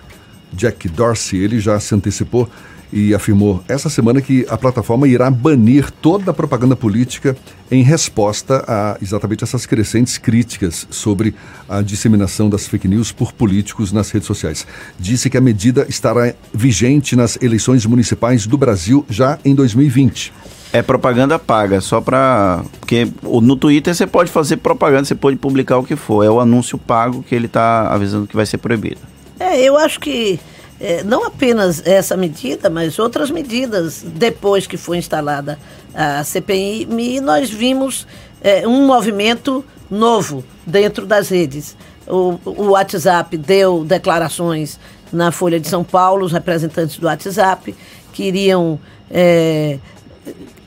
Jack 0.54 0.88
Dorsey, 0.90 1.40
ele 1.40 1.60
já 1.60 1.80
se 1.80 1.94
antecipou 1.94 2.50
e 2.92 3.14
afirmou 3.14 3.64
essa 3.68 3.90
semana 3.90 4.20
que 4.22 4.46
a 4.50 4.58
plataforma 4.58 5.08
irá 5.08 5.30
banir 5.30 5.92
toda 5.92 6.32
a 6.32 6.34
propaganda 6.34 6.76
política 6.76 7.38
em 7.72 7.84
resposta 7.84 8.64
a 8.68 8.98
exatamente 9.02 9.44
essas 9.44 9.66
crescentes 9.66 10.18
críticas 10.18 10.88
sobre 10.90 11.36
a 11.68 11.82
disseminação 11.82 12.50
das 12.50 12.68
fake 12.68 12.88
news 12.88 13.12
por 13.12 13.32
políticos 13.32 13.92
nas 13.92 14.10
redes 14.10 14.26
sociais. 14.28 14.66
Disse 15.00 15.30
que 15.30 15.38
a 15.38 15.42
medida 15.42 15.86
estará 15.88 16.34
vigente 16.54 17.16
nas 17.16 17.38
eleições 17.42 17.86
municipais 17.86 18.48
do 18.48 18.58
Brasil 18.58 19.06
já 19.10 19.38
em 19.46 19.54
2020. 19.54 20.34
É 20.72 20.82
propaganda 20.84 21.40
paga, 21.40 21.82
só 21.82 22.00
pra. 22.00 22.64
Porque 22.80 23.08
o- 23.24 23.42
no 23.42 23.56
Twitter 23.56 23.94
você 23.96 24.06
pode 24.06 24.30
fazer 24.30 24.58
propaganda, 24.58 25.04
você 25.06 25.16
pode 25.16 25.36
publicar 25.38 25.78
o 25.78 25.84
que 25.84 25.96
for. 25.96 26.24
É 26.24 26.30
o 26.30 26.40
anúncio 26.40 26.78
pago 26.78 27.24
que 27.24 27.34
ele 27.34 27.48
tá 27.48 27.88
avisando 27.92 28.28
que 28.28 28.36
vai 28.36 28.46
ser 28.46 28.60
proibido. 28.60 29.02
É, 29.40 29.60
eu 29.64 29.78
acho 29.78 30.00
que 30.00 30.40
é, 30.80 31.04
não 31.04 31.26
apenas 31.26 31.86
essa 31.86 32.16
medida, 32.16 32.70
mas 32.70 32.98
outras 33.00 33.30
medidas 33.30 34.04
depois 34.06 34.66
que 34.66 34.78
foi 34.78 34.98
instalada 34.98 35.60
a 35.94 36.24
CPI, 36.24 36.88
nós 37.22 37.50
vimos 37.50 38.08
é, 38.42 38.68
um 38.68 38.86
movimento 38.86 39.64
novo 39.90 40.44
dentro 40.66 41.06
das 41.06 41.30
redes. 41.30 41.76
O, 42.08 42.40
o 42.46 42.70
WhatsApp 42.70 43.36
deu 43.38 43.84
declarações 43.84 44.80
na 45.12 45.32
Folha 45.32 45.60
de 45.60 45.68
São 45.68 45.84
Paulo, 45.84 46.26
os 46.26 46.32
representantes 46.32 46.98
do 46.98 47.08
WhatsApp 47.08 47.76
queriam 48.14 48.80
é, 49.12 49.80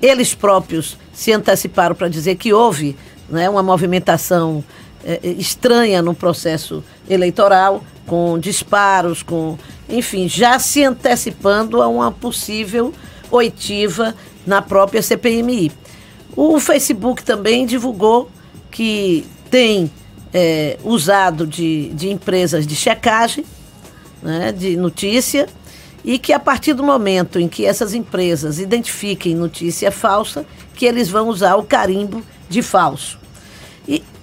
eles 0.00 0.34
próprios 0.34 0.98
se 1.12 1.32
anteciparam 1.32 1.94
para 1.94 2.08
dizer 2.08 2.34
que 2.36 2.52
houve 2.52 2.96
né, 3.28 3.48
uma 3.48 3.62
movimentação 3.62 4.64
eh, 5.04 5.20
estranha 5.38 6.00
no 6.02 6.14
processo 6.14 6.82
eleitoral, 7.08 7.82
com 8.06 8.38
disparos, 8.38 9.22
com, 9.22 9.58
enfim, 9.88 10.28
já 10.28 10.58
se 10.58 10.84
antecipando 10.84 11.80
a 11.80 11.88
uma 11.88 12.10
possível 12.10 12.92
oitiva 13.30 14.14
na 14.46 14.60
própria 14.60 15.02
CPMI. 15.02 15.72
O 16.36 16.58
Facebook 16.58 17.22
também 17.22 17.66
divulgou 17.66 18.30
que 18.70 19.26
tem 19.50 19.90
é, 20.32 20.78
usado 20.82 21.46
de, 21.46 21.88
de 21.90 22.10
empresas 22.10 22.66
de 22.66 22.74
checagem, 22.74 23.44
né, 24.22 24.50
de 24.52 24.76
notícia, 24.76 25.46
e 26.04 26.18
que 26.18 26.32
a 26.32 26.40
partir 26.40 26.72
do 26.72 26.82
momento 26.82 27.38
em 27.38 27.48
que 27.48 27.64
essas 27.64 27.94
empresas 27.94 28.58
identifiquem 28.58 29.34
notícia 29.34 29.90
falsa, 29.90 30.44
que 30.74 30.86
eles 30.86 31.08
vão 31.08 31.28
usar 31.28 31.56
o 31.56 31.62
carimbo 31.62 32.22
de 32.48 32.62
falso. 32.62 33.21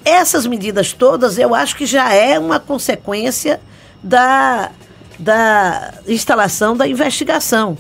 Essas 0.10 0.45
medidas 0.45 0.94
todas, 0.94 1.38
eu 1.38 1.53
acho 1.53 1.76
que 1.76 1.86
já 1.86 2.14
é 2.14 2.40
uma 2.40 2.60
consequência 2.60 3.60
da, 4.03 4.72
da 5.18 5.94
instalação 6.07 6.76
da 6.76 6.88
investigação. 6.88 7.77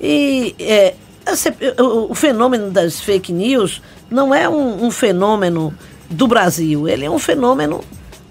E 0.00 0.54
é, 0.58 0.94
o, 1.78 2.14
fenômeno 2.14 2.70
das 2.70 3.00
fake 3.00 3.32
news 3.32 3.82
não 4.10 4.34
é 4.34 4.48
um, 4.48 4.86
um 4.86 4.90
fenômeno 4.90 5.74
do 6.08 6.26
Brasil, 6.26 6.88
ele 6.88 7.04
é 7.04 7.10
um 7.10 7.18
fenômeno 7.18 7.84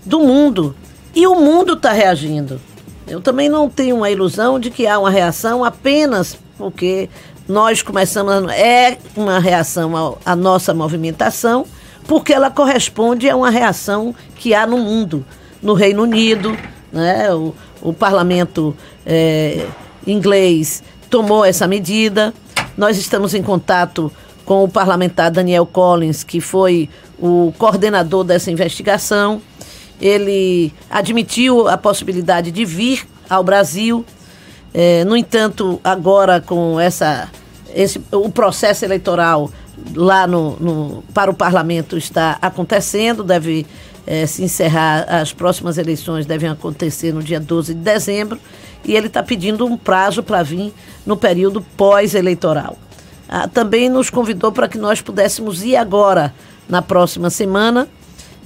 do 0.06 0.19
mundo. 0.19 0.76
E 1.14 1.27
o 1.27 1.35
mundo 1.35 1.73
está 1.73 1.91
reagindo. 1.91 2.60
Eu 3.07 3.22
também 3.22 3.49
não 3.49 3.69
tenho 3.69 4.03
a 4.03 4.11
ilusão 4.11 4.60
de 4.60 4.69
que 4.69 4.85
há 4.85 4.99
uma 4.99 5.10
reação 5.10 5.64
apenas 5.64 6.38
porque 6.60 7.10
nós 7.47 7.81
começamos. 7.81 8.51
É 8.51 8.97
uma 9.15 9.39
reação 9.39 10.18
à 10.26 10.35
nossa 10.35 10.73
movimentação, 10.73 11.65
porque 12.10 12.34
ela 12.34 12.49
corresponde 12.49 13.30
a 13.30 13.36
uma 13.36 13.52
reação 13.52 14.15
que 14.36 14.56
há 14.56 14.65
no 14.65 14.80
mundo. 14.80 15.23
No 15.61 15.76
Reino 15.76 16.02
Unido, 16.02 16.57
né, 16.91 17.31
o, 17.31 17.53
o 17.84 17.94
parlamento 17.94 18.76
é, 19.06 19.68
inglês 20.07 20.81
tomou 21.07 21.45
essa 21.45 21.68
medida. 21.68 22.34
Nós 22.76 22.98
estamos 22.98 23.36
em 23.36 23.44
contato 23.44 24.11
com 24.44 24.64
o 24.64 24.68
parlamentar 24.68 25.30
Daniel 25.30 25.68
Collins, 25.68 26.23
que 26.23 26.41
foi 26.41 26.90
o 27.19 27.53
coordenador 27.60 28.23
dessa 28.23 28.49
investigação. 28.49 29.40
Ele 30.02 30.73
admitiu 30.90 31.68
a 31.68 31.77
possibilidade 31.77 32.49
de 32.49 32.65
vir 32.65 33.07
ao 33.30 33.44
Brasil. 33.44 34.03
É, 34.73 35.06
no 35.06 35.15
entanto, 35.15 35.80
agora 35.84 36.41
com 36.41 36.80
essa, 36.80 37.30
esse, 37.76 38.02
o 38.11 38.31
processo 38.31 38.84
eleitoral 38.84 39.52
lá 39.95 40.27
no, 40.27 40.56
no 40.60 41.03
para 41.14 41.31
o 41.31 41.34
parlamento 41.34 41.97
está 41.97 42.38
acontecendo, 42.41 43.23
deve 43.23 43.65
é, 44.06 44.26
se 44.26 44.43
encerrar, 44.43 45.06
as 45.07 45.31
próximas 45.34 45.77
eleições 45.77 46.26
devem 46.26 46.49
acontecer 46.49 47.14
no 47.14 47.22
dia 47.22 47.39
12 47.39 47.73
de 47.73 47.80
dezembro, 47.80 48.39
e 48.84 48.95
ele 48.95 49.07
está 49.07 49.22
pedindo 49.22 49.65
um 49.65 49.77
prazo 49.77 50.23
para 50.23 50.41
vir 50.41 50.73
no 51.06 51.15
período 51.18 51.61
pós-eleitoral. 51.77 52.77
Ah, 53.27 53.47
também 53.47 53.89
nos 53.89 54.10
convidou 54.10 54.51
para 54.51 54.68
que 54.68 54.77
nós 54.77 55.01
pudéssemos 55.01 55.64
ir 55.64 55.76
agora, 55.76 56.34
na 56.68 56.81
próxima 56.81 57.30
semana, 57.30 57.88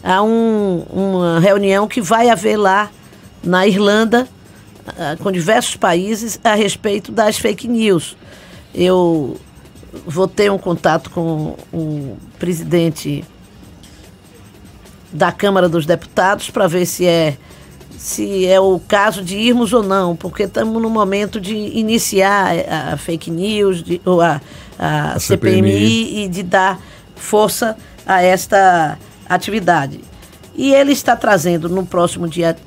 a 0.03 0.21
um, 0.21 0.83
uma 0.89 1.39
reunião 1.39 1.87
que 1.87 2.01
vai 2.01 2.29
haver 2.29 2.57
lá 2.57 2.89
na 3.41 3.65
Irlanda, 3.65 4.27
ah, 4.97 5.15
com 5.21 5.31
diversos 5.31 5.77
países, 5.77 6.37
a 6.43 6.55
respeito 6.55 7.11
das 7.11 7.37
fake 7.37 7.67
news. 7.67 8.17
Eu 8.75 9.37
vou 10.05 10.27
ter 10.27 10.51
um 10.51 10.57
contato 10.57 11.09
com 11.09 11.55
o 11.71 12.17
presidente 12.39 13.23
da 15.11 15.31
Câmara 15.31 15.69
dos 15.69 15.85
Deputados 15.85 16.49
para 16.49 16.67
ver 16.67 16.85
se 16.85 17.05
é 17.05 17.37
se 17.97 18.45
é 18.45 18.59
o 18.59 18.81
caso 18.85 19.23
de 19.23 19.37
irmos 19.37 19.71
ou 19.71 19.81
não, 19.81 20.13
porque 20.13 20.43
estamos 20.43 20.81
no 20.81 20.89
momento 20.89 21.39
de 21.39 21.55
iniciar 21.55 22.53
a, 22.91 22.97
fake 22.97 23.31
news, 23.31 23.81
de, 23.81 24.01
ou 24.03 24.19
a, 24.19 24.41
a, 24.77 25.13
a 25.13 25.19
CPMI, 25.19 25.61
CPMI 25.61 26.23
e 26.25 26.27
de 26.27 26.43
dar 26.43 26.81
força 27.15 27.77
a 28.05 28.21
esta 28.21 28.97
atividade. 29.29 30.01
E 30.53 30.73
ele 30.73 30.91
está 30.91 31.15
trazendo 31.15 31.69
no 31.69 31.85
próximo 31.85 32.27
dia 32.27 32.57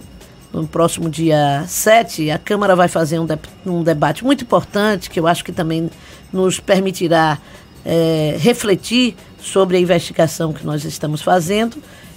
no 0.53 0.67
próximo 0.67 1.09
dia 1.09 1.65
7, 1.67 2.31
a 2.31 2.39
Câmara 2.39 2.75
vai 2.75 2.89
fazer 2.89 3.19
um, 3.19 3.27
de, 3.27 3.39
um 3.65 3.83
debate 3.83 4.25
muito 4.25 4.43
importante, 4.43 5.11
que 5.11 5.19
eu 5.19 5.27
acho 5.27 5.45
que 5.45 5.53
também 5.53 5.91
nos 6.33 6.61
permitirá 6.61 7.39
é, 7.85 8.37
refletir 8.39 9.17
sobre 9.41 9.77
a 9.77 9.81
investigação 9.81 10.53
que 10.53 10.65
nós 10.65 10.85
estamos 10.85 11.23
fazendo, 11.23 11.77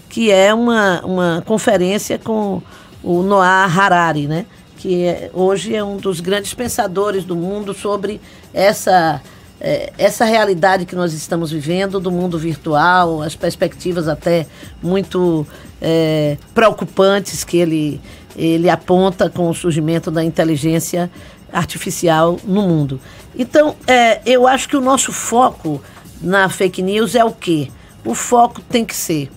que 0.09 0.31
é 0.31 0.53
uma, 0.53 1.01
uma 1.05 1.43
conferência 1.45 2.17
com 2.17 2.61
o 3.03 3.21
Noah 3.21 3.65
Harari, 3.65 4.27
né? 4.27 4.45
que 4.79 5.03
é, 5.03 5.29
hoje 5.33 5.75
é 5.75 5.83
um 5.83 5.97
dos 5.97 6.21
grandes 6.21 6.53
pensadores 6.53 7.25
do 7.25 7.35
mundo 7.35 7.73
sobre 7.73 8.19
essa, 8.53 9.21
é, 9.61 9.91
essa 9.97 10.23
realidade 10.23 10.85
que 10.85 10.95
nós 10.95 11.13
estamos 11.13 11.51
vivendo 11.51 11.99
do 11.99 12.11
mundo 12.11 12.39
virtual, 12.39 13.21
as 13.21 13.35
perspectivas 13.35 14.07
até 14.07 14.47
muito 14.81 15.45
é, 15.81 16.37
preocupantes 16.53 17.43
que 17.43 17.57
ele, 17.57 17.99
ele 18.35 18.69
aponta 18.69 19.29
com 19.29 19.49
o 19.49 19.53
surgimento 19.53 20.09
da 20.09 20.23
inteligência 20.23 21.11
artificial 21.51 22.39
no 22.45 22.61
mundo. 22.61 23.01
Então, 23.37 23.75
é, 23.85 24.21
eu 24.25 24.47
acho 24.47 24.69
que 24.69 24.77
o 24.77 24.81
nosso 24.81 25.11
foco 25.11 25.81
na 26.21 26.47
fake 26.47 26.81
news 26.81 27.15
é 27.15 27.23
o 27.23 27.31
quê? 27.31 27.69
O 28.05 28.15
foco 28.15 28.61
tem 28.61 28.85
que 28.85 28.95
ser 28.95 29.29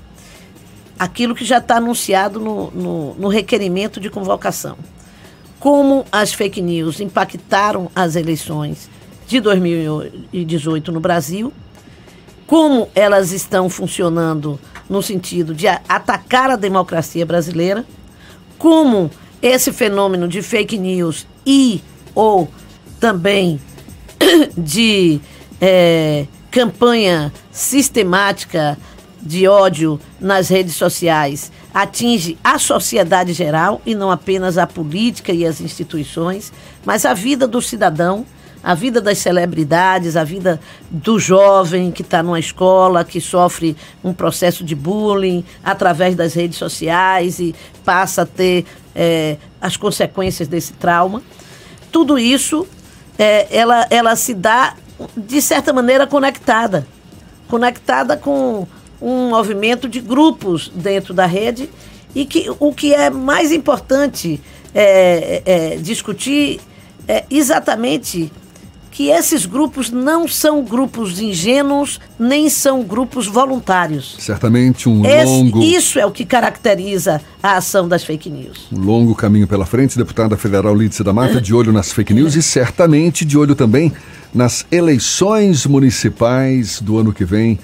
aquilo 0.99 1.35
que 1.35 1.45
já 1.45 1.59
está 1.59 1.77
anunciado 1.77 2.39
no, 2.39 2.71
no, 2.71 3.15
no 3.15 3.29
requerimento 3.29 3.99
de 3.99 4.09
convocação. 4.09 4.77
Como 5.59 6.05
as 6.13 6.33
fake 6.33 6.61
news 6.61 7.01
impactaram 7.01 7.91
as 7.95 8.15
eleições 8.15 8.89
de 9.27 9.41
2018 9.41 10.93
no 10.93 11.01
Brasil, 11.01 11.53
como 12.47 12.89
elas 12.95 13.33
estão 13.33 13.71
funcionando 13.71 14.59
no 14.89 15.03
sentido 15.03 15.55
de 15.55 15.67
atacar 15.67 16.51
a 16.51 16.57
democracia 16.57 17.25
brasileira, 17.25 17.85
como 18.59 19.11
esse 19.41 19.73
fenômeno 19.73 20.29
de 20.29 20.43
fake 20.43 20.79
news 20.79 21.27
e 21.47 21.81
ou 22.15 22.49
também 23.01 23.61
de 24.57 25.21
é, 25.61 26.27
campanha 26.51 27.33
sistemática 27.51 28.77
de 29.21 29.47
ódio 29.49 30.01
nas 30.21 30.49
redes 30.49 30.75
sociais 30.75 31.51
atinge 31.73 32.37
a 32.45 32.59
sociedade 32.59 33.33
geral 33.33 33.81
e 33.87 33.95
não 33.95 34.11
apenas 34.11 34.59
a 34.59 34.67
política 34.67 35.33
e 35.33 35.47
as 35.47 35.61
instituições, 35.61 36.53
mas 36.85 37.07
a 37.07 37.15
vida 37.15 37.47
do 37.47 37.63
cidadão, 37.63 38.27
a 38.63 38.75
vida 38.75 39.01
das 39.01 39.19
celebridades, 39.19 40.17
a 40.17 40.23
vida 40.23 40.61
do 40.91 41.19
jovem 41.19 41.91
que 41.91 42.03
está 42.03 42.23
numa 42.23 42.39
escola, 42.39 43.05
que 43.05 43.21
sofre 43.21 43.77
um 44.05 44.13
processo 44.13 44.63
de 44.63 44.75
bullying 44.75 45.45
através 45.65 46.15
das 46.15 46.35
redes 46.35 46.59
sociais 46.59 47.41
e 47.41 47.55
passa 47.85 48.23
a 48.23 48.27
ter 48.27 48.65
é, 48.95 49.37
as 49.61 49.77
consequências 49.77 50.47
desse 50.47 50.73
trauma. 50.75 51.23
Tudo 51.91 52.19
isso, 52.19 52.67
é, 53.19 53.49
ela, 53.51 53.87
ela 53.91 54.15
se 54.15 54.33
dá, 54.33 54.77
de 55.17 55.43
certa 55.43 55.73
maneira, 55.73 56.07
conectada. 56.07 56.87
Conectada 57.49 58.17
com 58.17 58.67
um 59.01 59.31
movimento 59.31 59.89
de 59.89 60.01
grupos 60.01 60.71
dentro 60.73 61.13
da 61.13 61.27
rede 61.27 61.69
e 62.15 62.25
que 62.25 62.49
o 62.61 62.73
que 62.73 62.95
é 62.95 63.11
mais 63.11 63.51
importante 63.51 64.41
é, 64.73 65.43
é, 65.45 65.73
é 65.75 65.77
discutir 65.77 66.61
é 67.09 67.25
exatamente 67.29 68.31
que 68.93 69.09
esses 69.09 69.47
grupos 69.47 69.91
não 69.91 70.29
são 70.29 70.63
grupos 70.63 71.19
ingênuos, 71.19 71.99
nem 72.19 72.49
são 72.51 72.83
grupos 72.83 73.27
voluntários. 73.27 74.17
Certamente 74.21 74.87
um 74.87 75.05
Esse, 75.05 75.25
longo. 75.25 75.63
Isso 75.63 75.99
é 75.99 76.05
o 76.05 76.11
que 76.13 76.27
caracteriza 76.27 77.21
a 77.43 77.57
ação 77.57 77.89
das 77.89 78.05
fake 78.05 78.29
news. 78.29 78.69
Um 78.71 78.81
longo 78.81 79.15
caminho 79.15 79.49
pela 79.49 79.65
frente, 79.65 79.97
deputada 79.97 80.37
federal 80.37 80.77
Lídice 80.77 81.03
da 81.03 81.13
Mata, 81.13 81.41
de 81.41 81.55
olho 81.55 81.73
nas 81.73 81.91
fake 81.91 82.13
news 82.13 82.37
e 82.37 82.43
certamente 82.43 83.25
de 83.25 83.37
olho 83.37 83.55
também 83.55 83.93
nas 84.35 84.67
eleições 84.71 85.67
municipais 85.67 86.81
do 86.81 86.99
ano 86.99 87.13
que 87.13 87.25
vem 87.25 87.59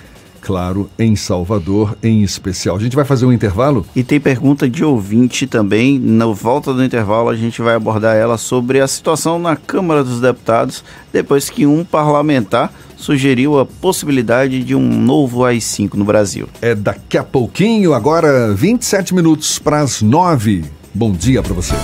claro, 0.49 0.89
em 0.99 1.15
Salvador 1.15 1.95
em 2.03 2.23
especial. 2.23 2.75
A 2.75 2.81
gente 2.81 2.97
vai 2.97 3.05
fazer 3.05 3.27
um 3.27 3.33
intervalo? 3.35 3.85
E 3.95 4.03
tem 4.03 4.19
pergunta 4.19 4.66
de 4.66 4.83
ouvinte 4.83 5.47
também. 5.47 5.99
Na 5.99 6.25
volta 6.25 6.73
do 6.73 6.83
intervalo, 6.83 7.29
a 7.29 7.37
gente 7.37 7.61
vai 7.61 7.75
abordar 7.75 8.16
ela 8.16 8.39
sobre 8.39 8.81
a 8.81 8.89
situação 8.89 9.39
na 9.39 9.57
Câmara 9.57 10.03
dos 10.03 10.23
Deputados, 10.23 10.83
depois 11.12 11.51
que 11.51 11.66
um 11.66 11.85
parlamentar 11.85 12.73
sugeriu 12.97 13.59
a 13.59 13.66
possibilidade 13.66 14.65
de 14.65 14.75
um 14.75 14.89
novo 14.89 15.45
AI-5 15.45 15.93
no 15.97 16.05
Brasil. 16.07 16.49
É 16.62 16.75
daqui 16.75 17.19
a 17.19 17.23
pouquinho, 17.23 17.93
agora 17.93 18.55
27 18.55 19.15
minutos 19.15 19.59
para 19.59 19.81
as 19.81 20.01
9. 20.01 20.65
Bom 20.95 21.12
dia 21.12 21.43
para 21.43 21.53
você. 21.53 21.75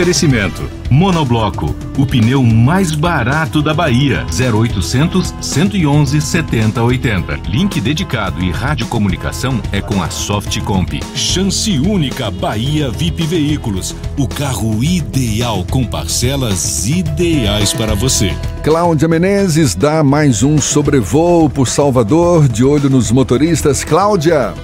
Oferecimento: 0.00 0.62
Monobloco, 0.88 1.76
o 1.98 2.06
pneu 2.06 2.42
mais 2.42 2.94
barato 2.94 3.60
da 3.60 3.74
Bahia. 3.74 4.24
0800 4.30 5.34
111 5.42 6.18
7080. 6.22 7.38
Link 7.46 7.78
dedicado 7.82 8.42
e 8.42 8.50
radiocomunicação 8.50 9.60
é 9.70 9.82
com 9.82 10.02
a 10.02 10.08
Softcomp. 10.08 11.00
Chance 11.14 11.78
única 11.78 12.30
Bahia 12.30 12.90
VIP 12.90 13.26
Veículos. 13.26 13.94
O 14.16 14.26
carro 14.26 14.82
ideal 14.82 15.66
com 15.68 15.84
parcelas 15.84 16.88
ideais 16.88 17.74
para 17.74 17.94
você. 17.94 18.34
Cláudia 18.62 19.06
Menezes 19.06 19.74
dá 19.74 20.02
mais 20.02 20.42
um 20.42 20.56
sobrevoo 20.56 21.50
por 21.50 21.68
Salvador, 21.68 22.48
de 22.48 22.64
olho 22.64 22.88
nos 22.88 23.10
motoristas. 23.10 23.84
Cláudia. 23.84 24.54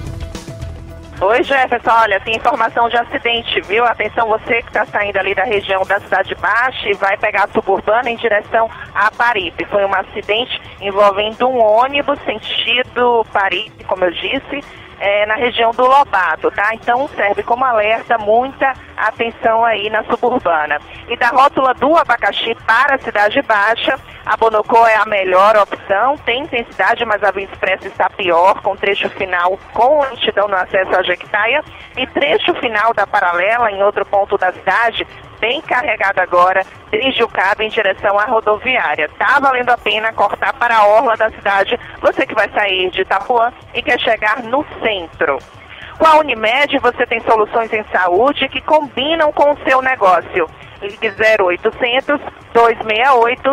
Oi, 1.19 1.41
Jefferson. 1.41 1.89
Olha, 1.89 2.19
tem 2.19 2.35
informação 2.35 2.87
de 2.89 2.95
acidente, 2.95 3.59
viu? 3.61 3.83
Atenção, 3.83 4.27
você 4.27 4.61
que 4.61 4.67
está 4.67 4.85
saindo 4.85 5.17
ali 5.17 5.33
da 5.33 5.43
região 5.45 5.81
da 5.83 5.99
Cidade 5.99 6.35
Baixa 6.35 6.87
e 6.87 6.93
vai 6.93 7.17
pegar 7.17 7.45
a 7.45 7.47
suburbana 7.47 8.07
em 8.07 8.15
direção 8.15 8.69
a 8.93 9.09
Paripe. 9.09 9.65
Foi 9.65 9.83
um 9.83 9.95
acidente 9.95 10.61
envolvendo 10.79 11.47
um 11.47 11.57
ônibus 11.57 12.19
sentido 12.19 13.25
Paripe, 13.33 13.83
como 13.85 14.05
eu 14.05 14.11
disse, 14.11 14.63
é, 14.99 15.25
na 15.25 15.35
região 15.35 15.71
do 15.71 15.85
Lobato, 15.85 16.49
tá? 16.51 16.73
Então 16.73 17.07
serve 17.09 17.43
como 17.43 17.63
alerta, 17.63 18.17
muita 18.17 18.73
atenção 18.95 19.63
aí 19.63 19.89
na 19.89 20.03
suburbana. 20.03 20.79
E 21.07 21.15
da 21.15 21.29
rótula 21.29 21.73
do 21.73 21.95
abacaxi 21.95 22.55
para 22.65 22.95
a 22.95 22.97
Cidade 22.97 23.41
Baixa, 23.41 23.99
a 24.25 24.35
Bonocô 24.35 24.85
é 24.85 24.95
a 24.95 25.05
melhor 25.05 25.55
opção, 25.55 26.17
tem 26.17 26.41
intensidade, 26.41 27.05
mas 27.05 27.23
a 27.23 27.31
Via 27.31 27.45
Expressa 27.45 27.87
está 27.87 28.09
pior, 28.09 28.61
com 28.61 28.75
trecho 28.75 29.09
final 29.11 29.57
com 29.73 30.01
lentidão 30.01 30.47
no 30.47 30.55
acesso 30.55 30.95
à 30.95 31.03
Jequitaia 31.03 31.63
e 31.95 32.05
trecho 32.07 32.53
final 32.55 32.93
da 32.93 33.05
paralela 33.05 33.71
em 33.71 33.81
outro 33.83 34.05
ponto 34.05 34.37
da 34.37 34.51
cidade, 34.51 35.07
bem 35.39 35.61
carregado 35.61 36.19
agora, 36.19 36.65
desde 36.89 37.23
o 37.23 37.27
cabo 37.27 37.63
em 37.63 37.69
direção 37.69 38.17
à 38.17 38.25
rodoviária. 38.25 39.09
Tá 39.17 39.39
valendo 39.39 39.69
a 39.69 39.77
pena 39.77 40.13
cortar 40.13 40.53
para 40.53 40.77
a 40.77 40.85
orla 40.85 41.15
da 41.15 41.29
cidade, 41.29 41.79
você 42.01 42.25
que 42.25 42.35
vai 42.35 42.49
sair 42.49 42.89
de 42.89 43.01
Itapuã 43.01 43.51
e 43.73 43.81
quer 43.81 43.99
chegar 43.99 44.43
no 44.43 44.65
centro. 44.81 45.37
Com 45.97 46.05
a 46.05 46.17
Unimed, 46.19 46.77
você 46.79 47.05
tem 47.07 47.19
soluções 47.21 47.73
em 47.73 47.83
saúde 47.85 48.47
que 48.49 48.61
combinam 48.61 49.31
com 49.31 49.51
o 49.51 49.57
seu 49.67 49.81
negócio. 49.81 50.47
Ligue 50.81 51.09
0800 51.09 52.21
268 52.53 53.49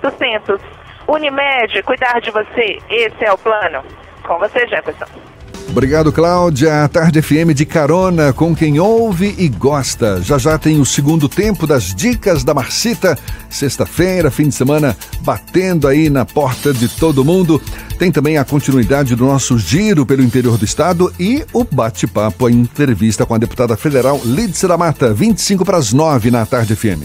0800. 0.00 0.60
Unimed, 1.08 1.82
cuidar 1.82 2.20
de 2.20 2.30
você, 2.30 2.78
esse 2.88 3.24
é 3.24 3.32
o 3.32 3.38
plano. 3.38 3.82
Com 4.24 4.38
você, 4.38 4.66
Jefferson. 4.68 5.31
Obrigado, 5.72 6.12
Cláudia. 6.12 6.84
A 6.84 6.88
Tarde 6.88 7.22
FM 7.22 7.54
de 7.54 7.64
carona 7.64 8.30
com 8.30 8.54
quem 8.54 8.78
ouve 8.78 9.34
e 9.38 9.48
gosta. 9.48 10.20
Já 10.20 10.36
já 10.36 10.58
tem 10.58 10.78
o 10.78 10.84
segundo 10.84 11.30
tempo 11.30 11.66
das 11.66 11.94
dicas 11.94 12.44
da 12.44 12.52
Marcita. 12.52 13.18
Sexta-feira, 13.48 14.30
fim 14.30 14.48
de 14.48 14.54
semana, 14.54 14.94
batendo 15.22 15.88
aí 15.88 16.10
na 16.10 16.26
porta 16.26 16.74
de 16.74 16.88
todo 16.90 17.24
mundo. 17.24 17.60
Tem 17.98 18.12
também 18.12 18.36
a 18.36 18.44
continuidade 18.44 19.16
do 19.16 19.24
nosso 19.24 19.58
giro 19.58 20.04
pelo 20.04 20.22
interior 20.22 20.58
do 20.58 20.64
estado 20.66 21.10
e 21.18 21.42
o 21.54 21.64
bate-papo, 21.64 22.46
a 22.46 22.50
entrevista 22.50 23.24
com 23.24 23.34
a 23.34 23.38
deputada 23.38 23.74
federal 23.74 24.20
Lídice 24.26 24.68
da 24.68 24.76
Mata, 24.76 25.14
25 25.14 25.64
para 25.64 25.78
as 25.78 25.90
9 25.90 26.30
na 26.30 26.44
Tarde 26.44 26.76
FM. 26.76 27.00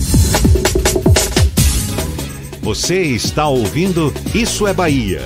Você 2.62 3.02
está 3.02 3.48
ouvindo 3.48 4.14
Isso 4.36 4.68
é 4.68 4.74
Bahia. 4.74 5.26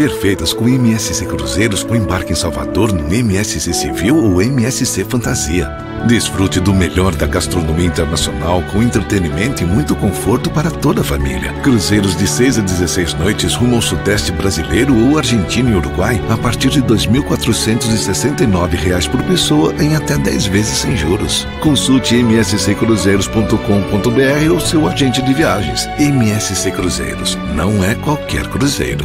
perfeitas 0.00 0.52
com 0.54 0.66
MSC 0.66 1.26
Cruzeiros 1.26 1.82
com 1.82 1.94
embarque 1.94 2.32
em 2.32 2.34
Salvador 2.34 2.90
no 2.90 3.12
MSC 3.12 3.74
Civil 3.74 4.16
ou 4.16 4.40
MSC 4.40 5.04
Fantasia. 5.04 5.68
Desfrute 6.06 6.58
do 6.58 6.72
melhor 6.72 7.14
da 7.14 7.26
gastronomia 7.26 7.88
internacional 7.88 8.62
com 8.72 8.82
entretenimento 8.82 9.62
e 9.62 9.66
muito 9.66 9.94
conforto 9.94 10.48
para 10.48 10.70
toda 10.70 11.02
a 11.02 11.04
família. 11.04 11.52
Cruzeiros 11.62 12.16
de 12.16 12.26
6 12.26 12.60
a 12.60 12.62
16 12.62 13.12
noites 13.12 13.54
rumo 13.54 13.76
ao 13.76 13.82
Sudeste 13.82 14.32
brasileiro 14.32 14.96
ou 14.96 15.18
Argentina 15.18 15.68
e 15.68 15.74
Uruguai 15.74 16.18
a 16.30 16.36
partir 16.38 16.70
de 16.70 16.82
2.469 16.82 18.76
reais 18.76 19.06
por 19.06 19.22
pessoa 19.24 19.74
em 19.78 19.94
até 19.94 20.16
10 20.16 20.46
vezes 20.46 20.78
sem 20.78 20.96
juros. 20.96 21.46
Consulte 21.60 22.16
msccruzeiros.com.br 22.16 24.50
ou 24.50 24.60
seu 24.60 24.88
agente 24.88 25.20
de 25.20 25.34
viagens. 25.34 25.86
MSC 25.98 26.70
Cruzeiros 26.70 27.36
não 27.54 27.84
é 27.84 27.94
qualquer 27.96 28.48
cruzeiro. 28.48 29.04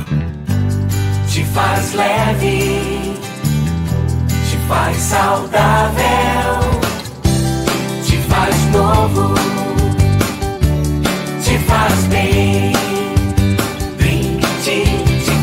Te 1.36 1.44
faz 1.44 1.92
leve, 1.92 3.18
te 4.50 4.58
faz 4.70 4.96
saudável, 4.96 6.62
te 8.06 8.18
faz 8.30 8.56
novo, 8.72 9.34
te 11.44 11.60
faz 11.68 11.94
bem. 12.06 12.72
Drink 13.98 14.46
te, 14.64 14.86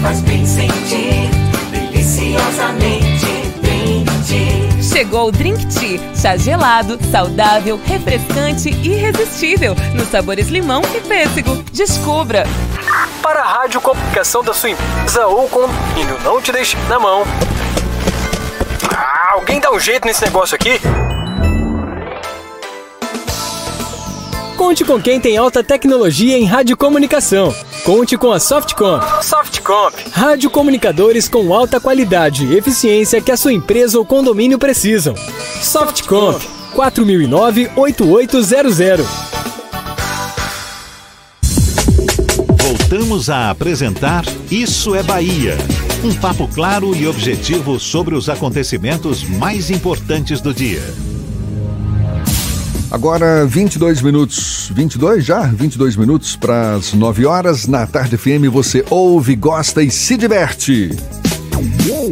faz 0.01 0.20
bem 0.23 0.47
sentir, 0.47 1.28
deliciosamente 1.70 3.27
drink 3.60 4.82
Chegou 4.82 5.28
o 5.28 5.31
Drink 5.31 5.66
Tea, 5.66 6.01
chá 6.16 6.39
gelado, 6.39 6.98
saudável, 7.10 7.78
refrescante 7.85 8.70
e 8.70 8.94
irresistível, 8.94 9.77
nos 9.94 10.09
sabores 10.09 10.48
limão 10.48 10.81
e 10.97 11.01
pêssego. 11.02 11.62
Descubra! 11.70 12.44
Para 13.23 13.40
a 13.40 13.47
rádio 13.47 13.81
comunicação 13.81 14.43
da 14.43 14.53
sua 14.53 14.70
empresa 14.70 15.28
ou 15.28 15.49
condomínio, 15.49 16.19
não 16.24 16.43
te 16.43 16.51
deixe 16.51 16.77
na 16.89 16.99
mão. 16.99 17.23
Ah, 18.90 19.35
alguém 19.35 19.61
dá 19.61 19.70
um 19.70 19.78
jeito 19.78 20.05
nesse 20.07 20.24
negócio 20.24 20.57
aqui? 20.57 20.81
Conte 24.57 24.85
com 24.85 25.01
quem 25.01 25.20
tem 25.20 25.36
alta 25.36 25.62
tecnologia 25.62 26.36
em 26.36 26.44
radiocomunicação. 26.44 27.55
Conte 27.85 28.19
com 28.19 28.32
a 28.32 28.40
Softcomp. 28.40 29.05
Softcomp. 29.23 29.94
Radiocomunicadores 30.11 31.28
com 31.28 31.55
alta 31.55 31.78
qualidade 31.81 32.47
e 32.47 32.57
eficiência 32.57 33.20
que 33.20 33.31
a 33.31 33.36
sua 33.36 33.53
empresa 33.53 33.99
ou 33.99 34.05
condomínio 34.05 34.59
precisam. 34.59 35.15
Softcomp. 35.62 36.43
4009-8800. 36.74 39.31
Voltamos 42.93 43.31
a 43.31 43.48
apresentar 43.48 44.23
Isso 44.51 44.94
é 44.94 45.02
Bahia. 45.02 45.56
Um 46.05 46.12
papo 46.14 46.47
claro 46.47 46.94
e 46.94 47.06
objetivo 47.06 47.81
sobre 47.81 48.14
os 48.14 48.28
acontecimentos 48.28 49.24
mais 49.24 49.70
importantes 49.70 50.43
do 50.43 50.52
dia. 50.52 50.82
Agora 52.90 53.47
22 53.47 54.02
minutos, 54.02 54.70
22 54.74 55.24
já? 55.24 55.40
22 55.40 55.97
minutos 55.97 56.36
para 56.36 56.74
as 56.74 56.93
9 56.93 57.24
horas 57.24 57.66
na 57.66 57.86
Tarde 57.86 58.19
FM. 58.19 58.52
Você 58.52 58.85
ouve, 58.90 59.36
gosta 59.36 59.82
e 59.82 59.90
se 59.90 60.14
diverte. 60.19 60.90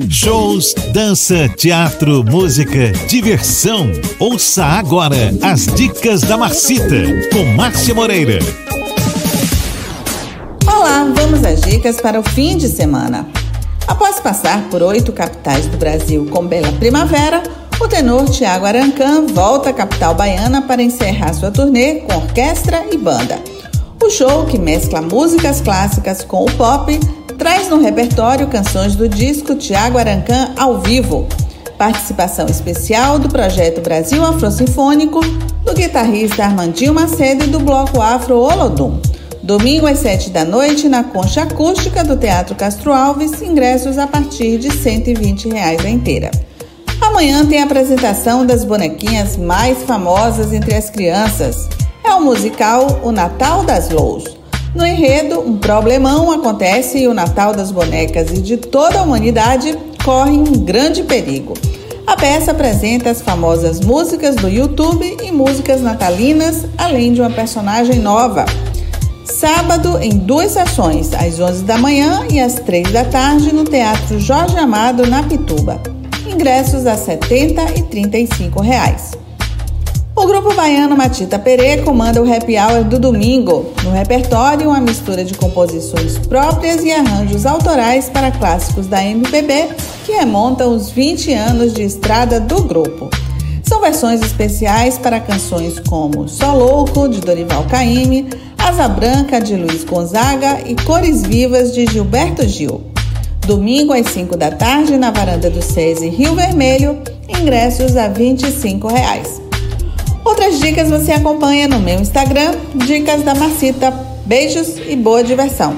Shows, 0.09 0.73
dança, 0.95 1.47
teatro, 1.51 2.25
música, 2.25 2.91
diversão. 3.07 3.93
Ouça 4.19 4.65
agora 4.65 5.31
as 5.43 5.67
dicas 5.67 6.23
da 6.23 6.39
Marcita 6.39 7.05
com 7.31 7.45
Márcia 7.55 7.95
Moreira. 7.95 8.39
Olá, 10.81 11.05
vamos 11.15 11.45
às 11.45 11.61
dicas 11.61 12.01
para 12.01 12.19
o 12.19 12.23
fim 12.23 12.57
de 12.57 12.67
semana. 12.67 13.29
Após 13.87 14.19
passar 14.19 14.67
por 14.71 14.83
oito 14.83 15.13
capitais 15.13 15.67
do 15.67 15.77
Brasil 15.77 16.27
com 16.33 16.47
bela 16.47 16.73
primavera, 16.73 17.43
o 17.79 17.87
tenor 17.87 18.25
Tiago 18.31 18.65
Arancan 18.65 19.27
volta 19.27 19.69
à 19.69 19.73
capital 19.75 20.15
baiana 20.15 20.63
para 20.63 20.83
encerrar 20.83 21.35
sua 21.35 21.51
turnê 21.51 21.97
com 21.97 22.15
orquestra 22.15 22.87
e 22.91 22.97
banda. 22.97 23.39
O 24.03 24.09
show, 24.09 24.47
que 24.47 24.59
mescla 24.59 25.03
músicas 25.03 25.61
clássicas 25.61 26.25
com 26.25 26.45
o 26.45 26.53
pop, 26.53 26.99
traz 27.37 27.69
no 27.69 27.79
repertório 27.79 28.47
canções 28.47 28.97
do 28.97 29.07
disco 29.07 29.55
Tiago 29.57 29.99
Arancan 29.99 30.55
ao 30.57 30.81
vivo. 30.81 31.29
Participação 31.77 32.47
especial 32.47 33.19
do 33.19 33.29
projeto 33.29 33.83
Brasil 33.83 34.25
Afrosinfônico, 34.25 35.21
do 35.63 35.75
guitarrista 35.75 36.43
Armandinho 36.43 36.95
Macedo 36.95 37.45
e 37.45 37.49
do 37.49 37.61
bloco 37.61 38.01
Afro 38.01 38.39
Olodum. 38.39 38.99
Domingo 39.43 39.87
às 39.87 40.01
7 40.01 40.31
da 40.31 40.45
noite 40.45 40.87
na 40.87 41.03
Concha 41.03 41.43
Acústica 41.43 42.05
do 42.05 42.15
Teatro 42.15 42.55
Castro 42.55 42.93
Alves, 42.93 43.41
ingressos 43.41 43.97
a 43.97 44.07
partir 44.07 44.59
de 44.59 44.71
120 44.71 45.49
reais 45.49 45.83
a 45.83 45.89
inteira. 45.89 46.31
Amanhã 47.01 47.47
tem 47.47 47.61
a 47.61 47.65
apresentação 47.65 48.45
das 48.45 48.65
bonequinhas 48.65 49.39
mais 49.39 49.83
famosas 49.85 50.53
entre 50.53 50.75
as 50.75 50.91
crianças. 50.91 51.71
É 52.05 52.13
o 52.13 52.21
musical 52.21 53.01
O 53.03 53.11
Natal 53.11 53.65
das 53.65 53.89
Lous. 53.89 54.25
No 54.75 54.87
enredo, 54.87 55.41
um 55.41 55.57
problemão 55.57 56.31
acontece 56.31 56.99
e 56.99 57.09
o 57.09 57.15
Natal 57.15 57.55
das 57.55 57.73
bonecas 57.73 58.31
e 58.31 58.43
de 58.43 58.59
toda 58.59 58.99
a 58.99 59.03
humanidade 59.03 59.77
corre 60.05 60.33
um 60.33 60.53
grande 60.53 61.03
perigo. 61.03 61.55
A 62.07 62.15
peça 62.15 62.51
apresenta 62.51 63.09
as 63.09 63.23
famosas 63.23 63.81
músicas 63.81 64.37
do 64.37 64.49
YouTube 64.49 65.17
e 65.25 65.33
músicas 65.33 65.81
natalinas, 65.81 66.67
além 66.77 67.13
de 67.13 67.21
uma 67.21 67.31
personagem 67.31 68.01
nova. 68.01 68.45
Sábado, 69.31 69.97
em 70.03 70.11
duas 70.11 70.51
sessões, 70.51 71.13
às 71.15 71.39
11 71.39 71.63
da 71.63 71.79
manhã 71.79 72.27
e 72.31 72.41
às 72.41 72.55
3 72.55 72.91
da 72.91 73.05
tarde, 73.05 73.55
no 73.55 73.65
Teatro 73.65 74.19
Jorge 74.19 74.59
Amado, 74.59 75.07
na 75.07 75.23
Pituba. 75.23 75.81
Ingressos 76.27 76.85
a 76.85 76.93
R$ 76.93 76.99
70 76.99 77.79
e 77.79 77.83
35 77.83 78.61
reais. 78.61 79.13
O 80.17 80.27
grupo 80.27 80.53
baiano 80.53 80.97
Matita 80.97 81.39
Perê 81.39 81.79
comanda 81.79 82.21
o 82.21 82.31
happy 82.31 82.59
hour 82.59 82.85
do 82.85 82.99
domingo. 82.99 83.73
No 83.85 83.93
repertório, 83.93 84.69
uma 84.69 84.81
mistura 84.81 85.25
de 85.25 85.35
composições 85.35 86.19
próprias 86.19 86.83
e 86.83 86.91
arranjos 86.91 87.47
autorais 87.47 88.11
para 88.11 88.33
clássicos 88.33 88.89
da 88.89 89.03
MPB 89.03 89.69
que 90.05 90.13
remontam 90.13 90.75
os 90.75 90.91
20 90.91 91.33
anos 91.33 91.73
de 91.73 91.83
estrada 91.83 92.41
do 92.41 92.65
grupo. 92.65 93.09
São 93.71 93.81
versões 93.81 94.21
especiais 94.21 94.99
para 94.99 95.21
canções 95.21 95.79
como 95.79 96.29
Só 96.29 96.57
Louco, 96.57 97.09
de 97.09 97.21
Dorival 97.21 97.65
Caymmi, 97.71 98.29
Asa 98.59 98.89
Branca, 98.89 99.41
de 99.41 99.55
Luiz 99.55 99.85
Gonzaga 99.85 100.59
e 100.67 100.75
Cores 100.75 101.23
Vivas, 101.23 101.73
de 101.73 101.87
Gilberto 101.87 102.49
Gil. 102.49 102.81
Domingo 103.47 103.93
às 103.93 104.09
5 104.09 104.37
da 104.37 104.51
tarde, 104.51 104.99
na 104.99 105.13
varanda 105.13 105.49
do 105.49 105.63
SESI 105.63 106.09
Rio 106.09 106.35
Vermelho, 106.35 107.01
ingressos 107.29 107.97
a 107.97 108.09
25 108.09 108.89
reais. 108.89 109.41
Outras 110.25 110.59
dicas 110.59 110.91
você 110.91 111.13
acompanha 111.13 111.69
no 111.69 111.79
meu 111.79 112.01
Instagram, 112.01 112.57
Dicas 112.75 113.23
da 113.23 113.37
Marcita. 113.37 113.93
Beijos 114.27 114.79
e 114.89 114.97
boa 114.97 115.23
diversão. 115.23 115.77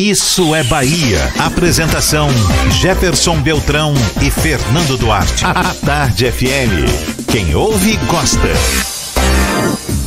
Isso 0.00 0.54
é 0.54 0.64
Bahia. 0.64 1.30
Apresentação: 1.38 2.30
Jefferson 2.80 3.38
Beltrão 3.42 3.92
e 4.22 4.30
Fernando 4.30 4.96
Duarte. 4.96 5.44
A 5.44 5.74
Tarde 5.74 6.32
FM. 6.32 7.26
Quem 7.30 7.54
ouve, 7.54 7.98
gosta. 8.06 8.48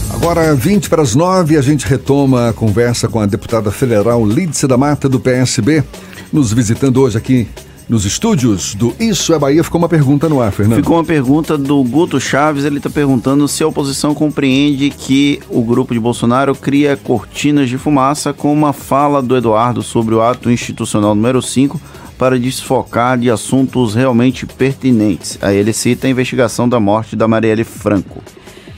Agora, 0.09 0.55
20 0.55 0.89
para 0.89 1.03
as 1.03 1.13
9, 1.13 1.57
a 1.57 1.61
gente 1.61 1.85
retoma 1.85 2.49
a 2.49 2.53
conversa 2.53 3.07
com 3.07 3.19
a 3.19 3.27
deputada 3.27 3.69
federal 3.69 4.25
Lídice 4.25 4.65
da 4.65 4.77
Mata, 4.77 5.07
do 5.07 5.19
PSB, 5.19 5.83
nos 6.31 6.51
visitando 6.51 6.99
hoje 6.99 7.19
aqui 7.19 7.47
nos 7.87 8.05
estúdios 8.05 8.75
do 8.75 8.95
Isso 8.99 9.33
é 9.33 9.39
Bahia. 9.39 9.63
Ficou 9.63 9.79
uma 9.79 9.89
pergunta 9.89 10.29
no 10.29 10.41
ar, 10.41 10.51
Fernando. 10.51 10.77
Ficou 10.77 10.97
uma 10.97 11.03
pergunta 11.03 11.57
do 11.57 11.83
Guto 11.83 12.19
Chaves. 12.19 12.65
Ele 12.65 12.77
está 12.77 12.89
perguntando 12.89 13.47
se 13.47 13.63
a 13.63 13.67
oposição 13.67 14.13
compreende 14.13 14.89
que 14.89 15.39
o 15.49 15.61
grupo 15.61 15.93
de 15.93 15.99
Bolsonaro 15.99 16.55
cria 16.55 16.95
cortinas 16.95 17.69
de 17.69 17.77
fumaça 17.77 18.33
com 18.33 18.51
uma 18.53 18.73
fala 18.73 19.21
do 19.21 19.35
Eduardo 19.35 19.81
sobre 19.81 20.15
o 20.15 20.21
ato 20.21 20.49
institucional 20.49 21.13
número 21.13 21.41
5 21.41 21.79
para 22.17 22.39
desfocar 22.39 23.17
de 23.17 23.29
assuntos 23.29 23.95
realmente 23.95 24.45
pertinentes. 24.45 25.37
Aí 25.41 25.57
ele 25.57 25.73
cita 25.73 26.07
a 26.07 26.09
investigação 26.09 26.69
da 26.69 26.79
morte 26.79 27.15
da 27.15 27.27
Marielle 27.27 27.63
Franco. 27.63 28.23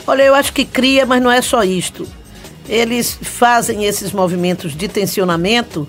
Olha, 0.08 0.24
eu 0.24 0.36
acho 0.36 0.54
que 0.54 0.66
cria, 0.66 1.06
mas 1.06 1.22
não 1.22 1.32
é 1.32 1.42
só 1.42 1.64
isto. 1.64 2.08
Eles 2.68 3.18
fazem 3.22 3.86
esses 3.86 4.12
movimentos 4.12 4.76
de 4.76 4.88
tensionamento, 4.88 5.88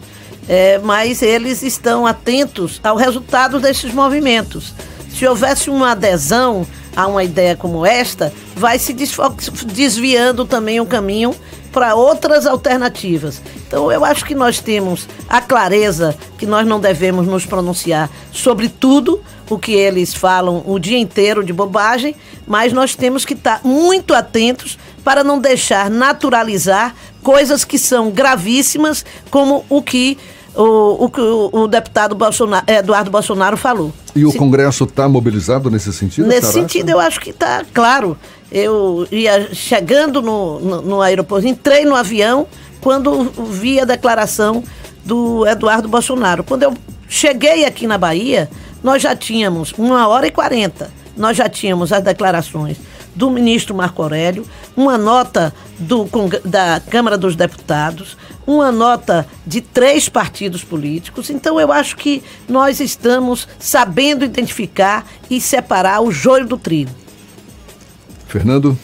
é, 0.49 0.79
mas 0.79 1.23
eles 1.23 1.63
estão 1.63 2.07
atentos 2.07 2.81
ao 2.83 2.97
resultado 2.97 3.59
desses 3.59 3.93
movimentos. 3.93 4.73
Se 5.11 5.27
houvesse 5.27 5.71
uma 5.71 5.93
adesão 5.93 6.67
a 6.95 7.07
uma 7.07 7.23
ideia 7.25 7.57
como 7.57 7.85
esta, 7.85 8.33
vai 8.55 8.79
se 8.79 8.95
desviando 9.67 10.45
também 10.45 10.81
o 10.81 10.87
caminho 10.87 11.35
para 11.73 11.95
outras 11.95 12.47
alternativas. 12.47 13.43
Então, 13.67 13.93
eu 13.93 14.03
acho 14.03 14.25
que 14.25 14.35
nós 14.35 14.61
temos 14.61 15.07
a 15.29 15.43
clareza 15.43 16.17
que 16.39 16.47
nós 16.47 16.67
não 16.67 16.81
devemos 16.81 17.27
nos 17.27 17.45
pronunciar 17.45 18.09
sobre 18.33 18.71
tudo 18.71 19.23
o 19.51 19.59
que 19.59 19.73
eles 19.73 20.15
falam 20.15 20.63
o 20.67 20.79
dia 20.79 20.99
inteiro 20.99 21.45
de 21.45 21.53
bobagem, 21.53 22.17
mas 22.47 22.73
nós 22.73 22.95
temos 22.95 23.27
que 23.27 23.35
estar 23.35 23.61
muito 23.63 24.15
atentos 24.15 24.79
para 25.05 25.23
não 25.23 25.39
deixar 25.39 25.91
naturalizar 25.91 26.95
coisas 27.23 27.63
que 27.63 27.79
são 27.79 28.11
gravíssimas, 28.11 29.05
como 29.31 29.65
o 29.69 29.83
que 29.83 30.17
o, 30.57 31.07
o, 31.07 31.63
o 31.63 31.69
deputado 31.69 32.15
Bolsonaro, 32.15 32.65
Eduardo 32.67 33.11
Bolsonaro 33.11 33.57
falou. 33.57 33.93
E 34.15 34.25
o 34.25 34.33
Congresso 34.33 34.85
está 34.85 35.09
mobilizado 35.09 35.71
nesse 35.71 35.93
sentido? 35.93 36.27
Nesse 36.27 36.53
sentido, 36.53 36.91
eu 36.91 36.99
acho 36.99 37.21
que 37.21 37.31
está 37.31 37.65
claro. 37.75 38.17
Eu 38.51 39.07
ia 39.11 39.55
chegando 39.55 40.23
no, 40.23 40.59
no, 40.61 40.83
no 40.83 41.03
aeroporto, 41.03 41.47
entrei 41.47 41.85
no 41.85 41.95
avião 41.95 42.47
quando 42.81 43.25
vi 43.51 43.81
a 43.81 43.85
declaração 43.85 44.63
do 45.05 45.47
Eduardo 45.47 45.89
Bolsonaro. 45.89 46.43
Quando 46.43 46.63
eu 46.63 46.75
cheguei 47.09 47.65
aqui 47.65 47.87
na 47.87 47.99
Bahia, 47.99 48.49
nós 48.83 49.03
já 49.03 49.15
tínhamos 49.15 49.73
uma 49.77 50.09
hora 50.09 50.27
e 50.27 50.31
quarenta, 50.31 50.91
nós 51.17 51.37
já 51.37 51.49
tínhamos 51.49 51.93
as 51.93 52.03
declarações 52.03 52.79
do 53.17 53.31
ministro 53.31 53.75
Marco 53.75 54.03
Aurélio, 54.03 54.47
uma 54.77 54.99
nota 54.99 55.53
do, 55.79 56.07
da 56.45 56.81
Câmara 56.89 57.17
dos 57.17 57.35
Deputados, 57.35 58.17
uma 58.47 58.71
nota 58.71 59.27
de 59.45 59.61
três 59.61 60.09
partidos 60.09 60.63
políticos. 60.63 61.31
Então, 61.31 61.59
eu 61.59 61.73
acho 61.73 61.97
que 61.97 62.23
nós 62.49 62.79
estamos 62.79 63.49
sabendo 63.59 64.25
identificar 64.25 65.07
e 65.31 65.41
separar 65.41 66.03
o 66.03 66.13
joio 66.13 66.47
do 66.47 66.59
trigo. 66.59 66.91
Fernando? 68.29 68.79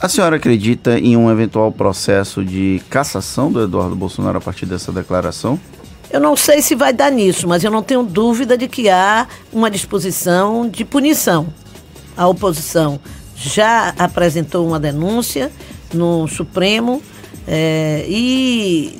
A 0.00 0.08
senhora 0.08 0.36
acredita 0.36 0.98
em 0.98 1.16
um 1.16 1.30
eventual 1.30 1.70
processo 1.70 2.44
de 2.44 2.82
cassação 2.90 3.52
do 3.52 3.62
Eduardo 3.62 3.94
Bolsonaro 3.94 4.38
a 4.38 4.40
partir 4.40 4.66
dessa 4.66 4.92
declaração? 4.92 5.58
Eu 6.10 6.20
não 6.20 6.36
sei 6.36 6.62
se 6.62 6.74
vai 6.74 6.92
dar 6.92 7.10
nisso, 7.10 7.48
mas 7.48 7.64
eu 7.64 7.70
não 7.70 7.82
tenho 7.82 8.02
dúvida 8.02 8.56
de 8.56 8.68
que 8.68 8.88
há 8.88 9.26
uma 9.52 9.70
disposição 9.70 10.68
de 10.68 10.84
punição. 10.84 11.48
A 12.16 12.26
oposição 12.26 13.00
já 13.36 13.94
apresentou 13.98 14.66
uma 14.66 14.80
denúncia 14.80 15.52
no 15.92 16.26
Supremo 16.26 17.02
é, 17.46 18.04
e 18.08 18.98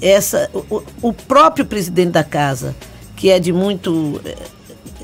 essa, 0.00 0.48
o, 0.52 0.82
o, 1.02 1.12
próprio 1.12 1.66
presidente 1.66 2.12
da 2.12 2.24
casa, 2.24 2.74
que 3.16 3.30
é 3.30 3.38
de 3.38 3.52
muito 3.52 4.20
é, 4.24 4.36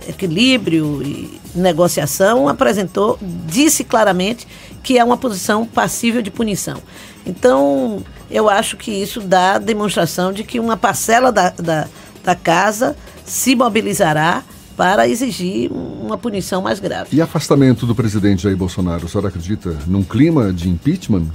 equilíbrio 0.08 1.02
e 1.02 1.40
negociação, 1.54 2.48
apresentou, 2.48 3.18
disse 3.20 3.84
claramente 3.84 4.46
que 4.82 4.98
é 4.98 5.04
uma 5.04 5.16
posição 5.16 5.66
passível 5.66 6.22
de 6.22 6.30
punição. 6.30 6.80
Então, 7.26 8.02
eu 8.30 8.48
acho 8.48 8.76
que 8.76 8.90
isso 8.90 9.20
dá 9.20 9.58
demonstração 9.58 10.32
de 10.32 10.42
que 10.42 10.58
uma 10.58 10.76
parcela 10.76 11.30
da, 11.30 11.50
da, 11.50 11.86
da 12.24 12.34
casa 12.34 12.96
se 13.24 13.54
mobilizará 13.54 14.42
para 14.80 15.06
exigir 15.06 15.70
uma 15.70 16.16
punição 16.16 16.62
mais 16.62 16.80
grave. 16.80 17.14
E 17.14 17.20
afastamento 17.20 17.84
do 17.84 17.94
presidente 17.94 18.44
Jair 18.44 18.56
Bolsonaro, 18.56 19.04
a 19.04 19.08
senhora 19.10 19.28
acredita 19.28 19.76
num 19.86 20.02
clima 20.02 20.54
de 20.54 20.70
impeachment? 20.70 21.26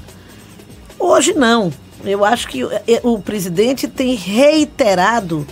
Hoje 0.97 1.31
não. 1.31 1.71
Eu 2.03 2.25
acho 2.25 2.47
que 2.47 2.63
eh, 2.63 2.99
o 3.03 3.19
presidente 3.19 3.87
tem 3.87 4.15
reiterado 4.15 5.45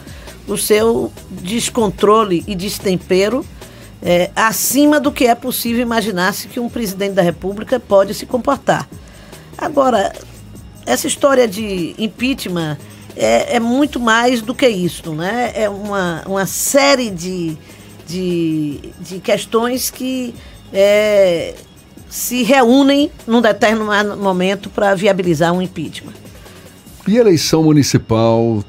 o 0.48 0.57
seu 0.57 1.14
descontrole 1.30 2.44
e 2.48 2.56
destempero 2.56 3.45
é, 4.02 4.32
acima 4.36 4.99
do 4.99 5.11
que 5.11 5.28
é 5.28 5.36
possível 5.36 5.84
imaginar-se 5.84 6.48
que 6.48 6.60
um 6.60 6.70
presidente 6.70 7.14
da 7.14 7.22
República 7.22 7.80
pode 7.80 8.15
se 8.15 8.26
comportar. 8.26 8.90
Agora, 9.56 10.11
essa 10.84 11.06
história 11.06 11.48
de 11.48 11.94
impeachment 11.99 12.76
é, 13.15 13.57
é, 13.57 13.60
muito 13.60 13.99
mais 13.99 14.41
do 14.41 14.56
que 14.56 14.68
isso, 14.68 15.14
né? 15.14 15.52
É 15.53 15.70
uma, 15.70 16.24
uma 16.26 16.45
série 16.48 17.11
de, 17.11 17.56
de, 18.14 18.80
de 18.99 19.19
questões 19.19 19.90
que 19.90 20.35
é, 20.72 21.56
se 22.10 22.44
reúnem 22.44 23.10
num 23.26 23.41
determinado 23.41 24.15
momento 24.15 24.69
para 24.69 24.94
viabilizar 24.94 25.52
um 25.52 25.61
impeachment. 25.61 26.14
E 27.07 27.18
eleição 27.18 27.64
municipal 27.64 28.64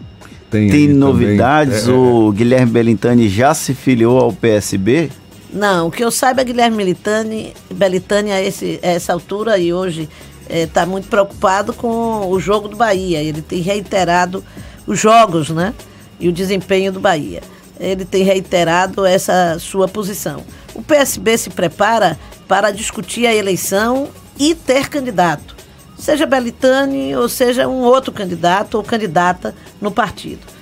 tem, 0.51 0.71
tem 0.71 0.89
novidades? 0.89 1.83
Também, 1.83 1.95
é, 1.95 2.03
o 2.03 2.33
Guilherme 2.33 2.73
Belintani 2.73 3.29
já 3.29 3.53
se 3.53 3.75
filiou 3.75 4.19
ao 4.19 4.33
PSB? 4.33 5.11
Não, 5.53 5.89
o 5.89 5.91
que 5.91 6.03
eu 6.03 6.11
saiba, 6.11 6.41
é 6.41 6.45
Guilherme 6.45 6.79
Belintani, 6.79 7.53
Belintani 7.73 8.33
a, 8.33 8.43
esse, 8.43 8.81
a 8.83 8.89
essa 8.89 9.13
altura 9.13 9.59
e 9.59 9.73
hoje 9.73 10.09
está 10.49 10.83
é, 10.83 10.87
muito 10.87 11.09
preocupado 11.09 11.73
com 11.75 12.29
o 12.29 12.41
jogo 12.41 12.67
do 12.67 12.77
Bahia. 12.77 13.23
Ele 13.23 13.43
tem 13.43 13.61
reiterado 13.61 14.43
os 14.87 14.99
jogos, 14.99 15.51
né? 15.51 15.75
E 16.19 16.29
o 16.29 16.33
desempenho 16.33 16.91
do 16.91 16.99
Bahia. 16.99 17.43
Ele 17.85 18.05
tem 18.05 18.23
reiterado 18.23 19.05
essa 19.05 19.59
sua 19.59 19.87
posição. 19.87 20.43
O 20.75 20.83
PSB 20.83 21.39
se 21.39 21.51
prepara 21.51 22.19
para 22.49 22.71
discutir 22.71 23.27
a 23.27 23.35
eleição 23.35 24.09
e 24.39 24.55
ter 24.55 24.89
candidato, 24.89 25.55
seja 25.97 26.27
Belitani 26.27 27.15
ou 27.15 27.29
seja 27.29 27.69
um 27.69 27.83
outro 27.83 28.13
candidato 28.13 28.75
ou 28.75 28.83
candidata 28.83 29.55
no 29.81 29.91
partido. 29.91 30.55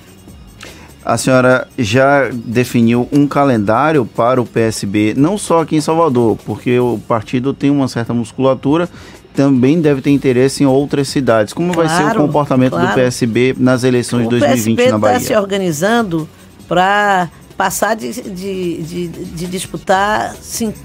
A 1.05 1.17
senhora 1.17 1.67
já 1.77 2.29
definiu 2.31 3.09
um 3.11 3.27
calendário 3.27 4.05
para 4.05 4.41
o 4.41 4.45
PSB, 4.45 5.13
não 5.17 5.37
só 5.37 5.61
aqui 5.61 5.75
em 5.75 5.81
Salvador, 5.81 6.37
porque 6.45 6.79
o 6.79 6.97
partido 6.97 7.53
tem 7.53 7.69
uma 7.69 7.89
certa 7.89 8.13
musculatura, 8.13 8.87
também 9.33 9.81
deve 9.81 10.01
ter 10.01 10.11
interesse 10.11 10.63
em 10.63 10.65
outras 10.65 11.09
cidades. 11.09 11.53
Como 11.53 11.73
vai 11.73 11.89
ser 11.89 12.05
o 12.05 12.15
comportamento 12.15 12.71
claro. 12.71 12.87
do 12.87 12.93
PSB 12.93 13.55
nas 13.57 13.83
eleições 13.83 14.23
de 14.23 14.29
2020 14.29 14.75
PSB 14.75 14.81
na 14.81 14.85
está 14.85 14.97
Bahia? 14.97 15.19
se 15.19 15.35
organizando 15.35 16.29
para 16.73 17.29
passar 17.55 17.95
de, 17.95 18.11
de, 18.11 18.81
de, 18.81 19.07
de 19.07 19.45
disputar 19.45 20.35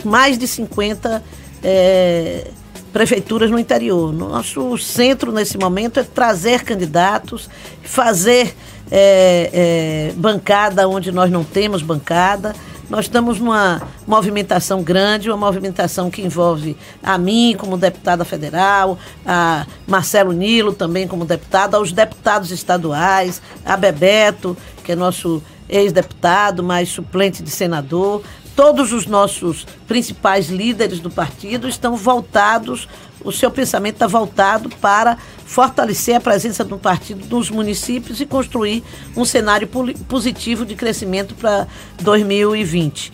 mais 0.05 0.36
de 0.36 0.47
50 0.47 1.24
eh, 1.65 2.47
prefeituras 2.93 3.51
no 3.51 3.59
interior. 3.59 4.12
Nosso 4.12 4.77
centro 4.77 5.32
nesse 5.32 5.56
momento 5.56 5.98
é 5.98 6.02
trazer 6.02 6.62
candidatos, 6.62 7.48
fazer 7.82 8.55
eh, 8.90 9.51
eh, 9.51 10.12
bancada 10.15 10.86
onde 10.86 11.10
nós 11.10 11.31
não 11.31 11.43
temos 11.43 11.81
bancada. 11.81 12.55
Nós 12.90 13.06
estamos 13.06 13.40
numa 13.40 13.81
movimentação 14.06 14.82
grande, 14.82 15.31
uma 15.31 15.39
movimentação 15.39 16.10
que 16.10 16.20
envolve 16.20 16.77
a 17.02 17.16
mim 17.16 17.56
como 17.59 17.78
deputada 17.78 18.27
federal, 18.27 18.98
a 19.24 19.66
Marcelo 19.86 20.32
Nilo 20.32 20.74
também 20.74 21.09
como 21.09 21.24
deputado, 21.24 21.77
aos 21.77 21.93
deputados 21.93 22.51
estaduais, 22.51 23.40
a 23.65 23.74
Bebeto, 23.74 24.55
que 24.85 24.93
é 24.93 24.97
nosso 24.97 25.43
ex-deputado, 25.69 26.62
mas 26.62 26.89
suplente 26.89 27.43
de 27.43 27.51
senador. 27.51 28.23
Todos 28.57 28.93
os 28.93 29.07
nossos 29.07 29.66
principais 29.86 30.49
líderes 30.49 30.99
do 30.99 31.11
partido 31.11 31.69
estão 31.69 31.97
voltados, 31.97 32.89
o 33.24 33.31
seu 33.31 33.51
pensamento 33.51 33.95
está 33.95 34.07
voltado 34.07 34.69
para 34.81 35.16
fortalecer 35.45 36.16
a 36.16 36.20
presença 36.20 36.65
do 36.65 36.78
partido 36.78 37.24
nos 37.28 37.51
municípios 37.51 38.20
e 38.20 38.27
construir 38.27 38.82
um 39.16 39.24
cenário 39.24 39.69
positivo 40.09 40.66
de 40.66 40.74
crescimento 40.74 41.35
para 41.35 41.66
2020. 42.03 43.12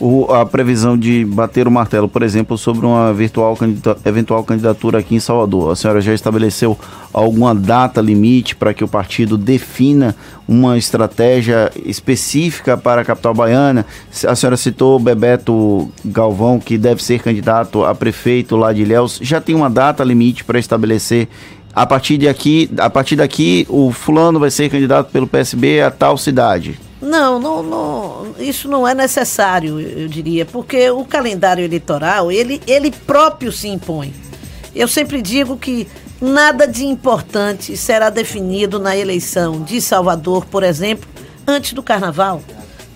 O- 0.00 0.32
a 0.32 0.44
previsão 0.44 0.98
de 0.98 1.24
bater 1.24 1.68
o 1.68 1.70
martelo, 1.70 2.08
por 2.08 2.22
exemplo, 2.22 2.58
sobre 2.58 2.84
uma 2.84 3.12
virtual 3.12 3.56
candida- 3.56 3.96
eventual 4.04 4.42
candidatura 4.42 4.98
aqui 4.98 5.14
em 5.14 5.20
Salvador. 5.20 5.72
A 5.72 5.76
senhora 5.76 6.00
já 6.00 6.12
estabeleceu 6.12 6.76
alguma 7.12 7.54
data 7.54 8.00
limite 8.00 8.56
para 8.56 8.74
que 8.74 8.82
o 8.82 8.88
partido 8.88 9.38
defina 9.38 10.16
uma 10.48 10.76
estratégia 10.76 11.70
específica 11.86 12.76
para 12.76 13.02
a 13.02 13.04
capital 13.04 13.32
baiana? 13.32 13.86
A 14.26 14.34
senhora 14.34 14.56
citou 14.56 14.98
Bebeto 14.98 15.88
Galvão, 16.04 16.58
que 16.58 16.76
deve 16.76 17.02
ser 17.02 17.22
candidato 17.22 17.84
a 17.84 17.94
prefeito 17.94 18.56
lá 18.56 18.72
de 18.72 18.82
Ilhéus. 18.82 19.18
Já 19.22 19.40
tem 19.40 19.54
uma 19.54 19.70
data 19.70 20.02
limite 20.04 20.44
para 20.44 20.58
estabelecer 20.58 21.28
a 21.74 21.86
partir 21.86 22.16
de 22.18 22.28
aqui, 22.28 22.70
a 22.78 22.88
partir 22.88 23.16
daqui, 23.16 23.66
o 23.68 23.90
fulano 23.90 24.38
vai 24.38 24.50
ser 24.50 24.70
candidato 24.70 25.10
pelo 25.10 25.26
PSB 25.26 25.82
a 25.82 25.90
tal 25.90 26.16
cidade. 26.16 26.78
Não, 27.02 27.38
não, 27.38 27.62
não, 27.62 28.34
isso 28.38 28.66
não 28.68 28.88
é 28.88 28.94
necessário, 28.94 29.78
eu 29.78 30.08
diria, 30.08 30.46
porque 30.46 30.88
o 30.90 31.04
calendário 31.04 31.62
eleitoral, 31.62 32.32
ele, 32.32 32.62
ele 32.66 32.90
próprio 32.90 33.52
se 33.52 33.68
impõe. 33.68 34.14
Eu 34.74 34.88
sempre 34.88 35.20
digo 35.20 35.56
que 35.56 35.86
nada 36.20 36.66
de 36.66 36.84
importante 36.84 37.76
será 37.76 38.08
definido 38.08 38.78
na 38.78 38.96
eleição 38.96 39.60
de 39.60 39.80
Salvador, 39.80 40.46
por 40.46 40.62
exemplo, 40.62 41.08
antes 41.46 41.74
do 41.74 41.82
carnaval. 41.82 42.40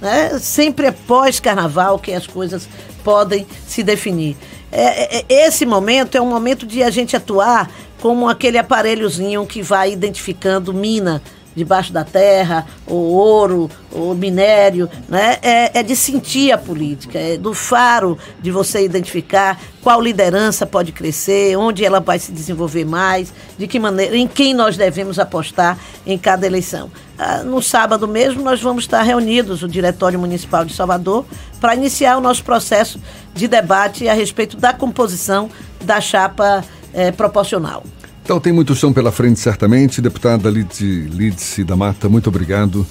Né? 0.00 0.38
Sempre 0.38 0.86
é 0.86 0.92
pós-carnaval 0.92 1.98
que 1.98 2.12
as 2.12 2.26
coisas 2.26 2.68
podem 3.04 3.46
se 3.66 3.82
definir. 3.82 4.36
É, 4.70 5.18
é- 5.18 5.24
é- 5.28 5.46
esse 5.46 5.64
momento 5.64 6.16
é 6.16 6.20
um 6.20 6.28
momento 6.28 6.66
de 6.66 6.82
a 6.82 6.90
gente 6.90 7.16
atuar 7.16 7.70
como 8.00 8.28
aquele 8.28 8.58
aparelhozinho 8.58 9.46
que 9.46 9.62
vai 9.62 9.92
identificando 9.92 10.72
mina 10.72 11.22
debaixo 11.58 11.92
da 11.92 12.04
terra, 12.04 12.64
ou 12.86 12.96
ouro, 12.96 13.68
ou 13.90 14.14
minério, 14.14 14.88
né? 15.08 15.38
É, 15.42 15.80
é 15.80 15.82
de 15.82 15.96
sentir 15.96 16.52
a 16.52 16.58
política, 16.58 17.18
é 17.18 17.36
do 17.36 17.52
faro 17.52 18.16
de 18.40 18.50
você 18.50 18.84
identificar 18.84 19.60
qual 19.82 20.00
liderança 20.00 20.64
pode 20.64 20.92
crescer, 20.92 21.56
onde 21.56 21.84
ela 21.84 21.98
vai 21.98 22.18
se 22.18 22.30
desenvolver 22.30 22.84
mais, 22.84 23.32
de 23.58 23.66
que 23.66 23.78
maneira, 23.80 24.16
em 24.16 24.28
quem 24.28 24.54
nós 24.54 24.76
devemos 24.76 25.18
apostar 25.18 25.76
em 26.06 26.16
cada 26.16 26.46
eleição. 26.46 26.90
Ah, 27.18 27.42
no 27.42 27.60
sábado 27.60 28.06
mesmo 28.06 28.42
nós 28.42 28.62
vamos 28.62 28.84
estar 28.84 29.02
reunidos, 29.02 29.64
o 29.64 29.68
Diretório 29.68 30.18
Municipal 30.18 30.64
de 30.64 30.72
Salvador, 30.72 31.24
para 31.60 31.74
iniciar 31.74 32.16
o 32.16 32.20
nosso 32.20 32.44
processo 32.44 33.00
de 33.34 33.48
debate 33.48 34.08
a 34.08 34.14
respeito 34.14 34.56
da 34.56 34.72
composição 34.72 35.50
da 35.82 36.00
chapa 36.00 36.64
eh, 36.92 37.10
proporcional. 37.12 37.84
Então 38.22 38.38
tem 38.38 38.52
muito 38.52 38.74
chão 38.74 38.92
pela 38.92 39.10
frente, 39.10 39.40
certamente. 39.40 40.02
Deputada 40.02 40.50
Lidice 40.50 41.64
da 41.64 41.74
Mata, 41.74 42.08
muito 42.08 42.28
obrigado 42.28 42.86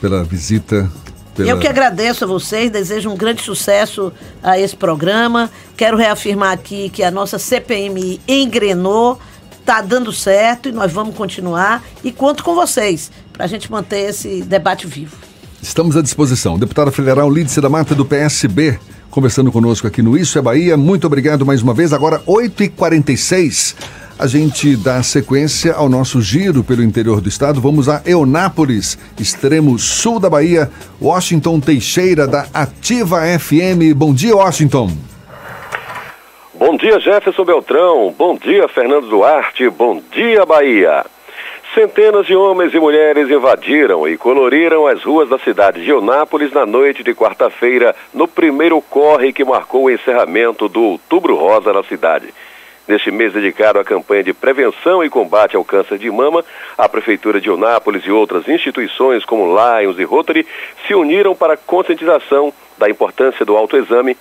pela 0.00 0.22
visita. 0.22 0.88
Pela... 1.34 1.50
Eu 1.50 1.58
que 1.58 1.66
agradeço 1.66 2.24
a 2.24 2.26
vocês, 2.26 2.70
desejo 2.70 3.10
um 3.10 3.16
grande 3.16 3.42
sucesso 3.42 4.12
a 4.42 4.58
esse 4.58 4.76
programa. 4.76 5.50
Quero 5.76 5.96
reafirmar 5.96 6.52
aqui 6.52 6.88
que 6.88 7.02
a 7.02 7.10
nossa 7.10 7.38
CPMI 7.38 8.20
engrenou, 8.28 9.18
está 9.58 9.82
dando 9.82 10.12
certo 10.12 10.68
e 10.68 10.72
nós 10.72 10.92
vamos 10.92 11.16
continuar. 11.16 11.82
E 12.04 12.12
conto 12.12 12.44
com 12.44 12.54
vocês 12.54 13.10
para 13.32 13.44
a 13.44 13.48
gente 13.48 13.70
manter 13.70 14.10
esse 14.10 14.42
debate 14.42 14.86
vivo. 14.86 15.16
Estamos 15.60 15.96
à 15.96 16.02
disposição. 16.02 16.58
Deputada 16.58 16.92
Federal 16.92 17.28
Lídice 17.28 17.60
da 17.60 17.68
Mata, 17.68 17.92
do 17.92 18.04
PSB, 18.04 18.78
conversando 19.10 19.50
conosco 19.52 19.86
aqui 19.86 20.02
no 20.02 20.16
Isso 20.16 20.38
é 20.38 20.42
Bahia. 20.42 20.76
Muito 20.76 21.06
obrigado 21.06 21.44
mais 21.44 21.62
uma 21.62 21.74
vez. 21.74 21.92
Agora, 21.92 22.20
8h46. 22.26 23.74
A 24.18 24.26
gente 24.26 24.74
dá 24.76 25.02
sequência 25.02 25.74
ao 25.74 25.90
nosso 25.90 26.22
giro 26.22 26.64
pelo 26.64 26.82
interior 26.82 27.20
do 27.20 27.28
estado. 27.28 27.60
Vamos 27.60 27.86
a 27.86 28.00
Eunápolis, 28.06 28.98
extremo 29.20 29.78
sul 29.78 30.18
da 30.18 30.30
Bahia. 30.30 30.70
Washington 31.00 31.60
Teixeira, 31.60 32.26
da 32.26 32.46
Ativa 32.54 33.20
FM. 33.38 33.94
Bom 33.94 34.14
dia, 34.14 34.34
Washington. 34.34 34.90
Bom 36.54 36.76
dia, 36.78 36.98
Jefferson 36.98 37.44
Beltrão. 37.44 38.14
Bom 38.16 38.38
dia, 38.38 38.66
Fernando 38.68 39.06
Duarte. 39.08 39.68
Bom 39.68 40.00
dia, 40.10 40.46
Bahia. 40.46 41.04
Centenas 41.76 42.24
de 42.24 42.34
homens 42.34 42.72
e 42.72 42.80
mulheres 42.80 43.28
invadiram 43.28 44.08
e 44.08 44.16
coloriram 44.16 44.86
as 44.86 45.02
ruas 45.02 45.28
da 45.28 45.38
cidade 45.38 45.84
de 45.84 45.90
Eunápolis 45.90 46.50
na 46.50 46.64
noite 46.64 47.04
de 47.04 47.14
quarta-feira, 47.14 47.94
no 48.14 48.26
primeiro 48.26 48.80
corre 48.80 49.30
que 49.30 49.44
marcou 49.44 49.84
o 49.84 49.90
encerramento 49.90 50.70
do 50.70 50.82
Outubro 50.82 51.36
Rosa 51.36 51.74
na 51.74 51.82
cidade. 51.82 52.32
Neste 52.88 53.10
mês 53.10 53.34
dedicado 53.34 53.78
à 53.78 53.84
campanha 53.84 54.24
de 54.24 54.32
prevenção 54.32 55.04
e 55.04 55.10
combate 55.10 55.54
ao 55.54 55.62
câncer 55.62 55.98
de 55.98 56.10
mama, 56.10 56.42
a 56.78 56.88
Prefeitura 56.88 57.42
de 57.42 57.50
Eunápolis 57.50 58.06
e 58.06 58.10
outras 58.10 58.48
instituições 58.48 59.22
como 59.26 59.54
Lions 59.54 59.98
e 59.98 60.04
Rotary 60.04 60.46
se 60.86 60.94
uniram 60.94 61.36
para 61.36 61.52
a 61.52 61.58
conscientização 61.58 62.54
da 62.78 62.88
importância 62.88 63.44
do 63.44 63.54
autoexame 63.54 64.16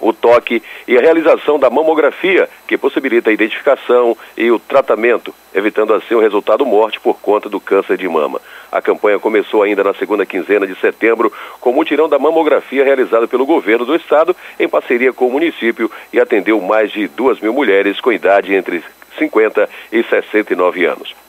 o 0.00 0.12
toque 0.12 0.62
e 0.86 0.96
a 0.96 1.00
realização 1.00 1.58
da 1.58 1.70
mamografia, 1.70 2.48
que 2.66 2.78
possibilita 2.78 3.30
a 3.30 3.32
identificação 3.32 4.16
e 4.36 4.50
o 4.50 4.58
tratamento, 4.58 5.34
evitando 5.54 5.94
assim 5.94 6.14
o 6.14 6.20
resultado 6.20 6.64
morte 6.64 7.00
por 7.00 7.20
conta 7.20 7.48
do 7.48 7.60
câncer 7.60 7.96
de 7.96 8.08
mama. 8.08 8.40
A 8.70 8.82
campanha 8.82 9.18
começou 9.18 9.62
ainda 9.62 9.82
na 9.82 9.94
segunda 9.94 10.26
quinzena 10.26 10.66
de 10.66 10.74
setembro 10.76 11.32
com 11.60 11.70
o 11.70 11.74
mutirão 11.74 12.08
da 12.08 12.18
mamografia 12.18 12.84
realizado 12.84 13.26
pelo 13.26 13.46
governo 13.46 13.84
do 13.84 13.96
estado 13.96 14.36
em 14.58 14.68
parceria 14.68 15.12
com 15.12 15.26
o 15.26 15.32
município 15.32 15.90
e 16.12 16.20
atendeu 16.20 16.60
mais 16.60 16.92
de 16.92 17.08
duas 17.08 17.40
mil 17.40 17.52
mulheres 17.52 18.00
com 18.00 18.12
idade 18.12 18.54
entre 18.54 18.84
50 19.18 19.68
e 19.90 20.02
69 20.04 20.84
anos. 20.84 21.27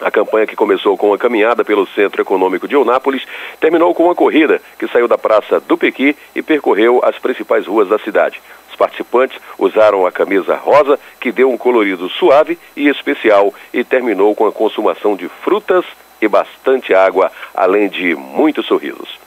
A 0.00 0.10
campanha 0.10 0.46
que 0.46 0.54
começou 0.54 0.96
com 0.96 1.08
uma 1.08 1.18
caminhada 1.18 1.64
pelo 1.64 1.86
Centro 1.88 2.22
Econômico 2.22 2.68
de 2.68 2.74
Eunápolis 2.74 3.26
terminou 3.60 3.92
com 3.94 4.04
uma 4.04 4.14
corrida 4.14 4.60
que 4.78 4.86
saiu 4.86 5.08
da 5.08 5.18
Praça 5.18 5.58
do 5.60 5.76
Pequi 5.76 6.16
e 6.34 6.42
percorreu 6.42 7.00
as 7.04 7.18
principais 7.18 7.66
ruas 7.66 7.88
da 7.88 7.98
cidade. 7.98 8.40
Os 8.70 8.76
participantes 8.76 9.40
usaram 9.58 10.06
a 10.06 10.12
camisa 10.12 10.54
rosa, 10.54 11.00
que 11.20 11.32
deu 11.32 11.50
um 11.50 11.58
colorido 11.58 12.08
suave 12.08 12.56
e 12.76 12.88
especial, 12.88 13.52
e 13.72 13.82
terminou 13.82 14.36
com 14.36 14.46
a 14.46 14.52
consumação 14.52 15.16
de 15.16 15.28
frutas 15.42 15.84
e 16.22 16.28
bastante 16.28 16.94
água, 16.94 17.32
além 17.52 17.88
de 17.88 18.14
muitos 18.14 18.66
sorrisos. 18.66 19.18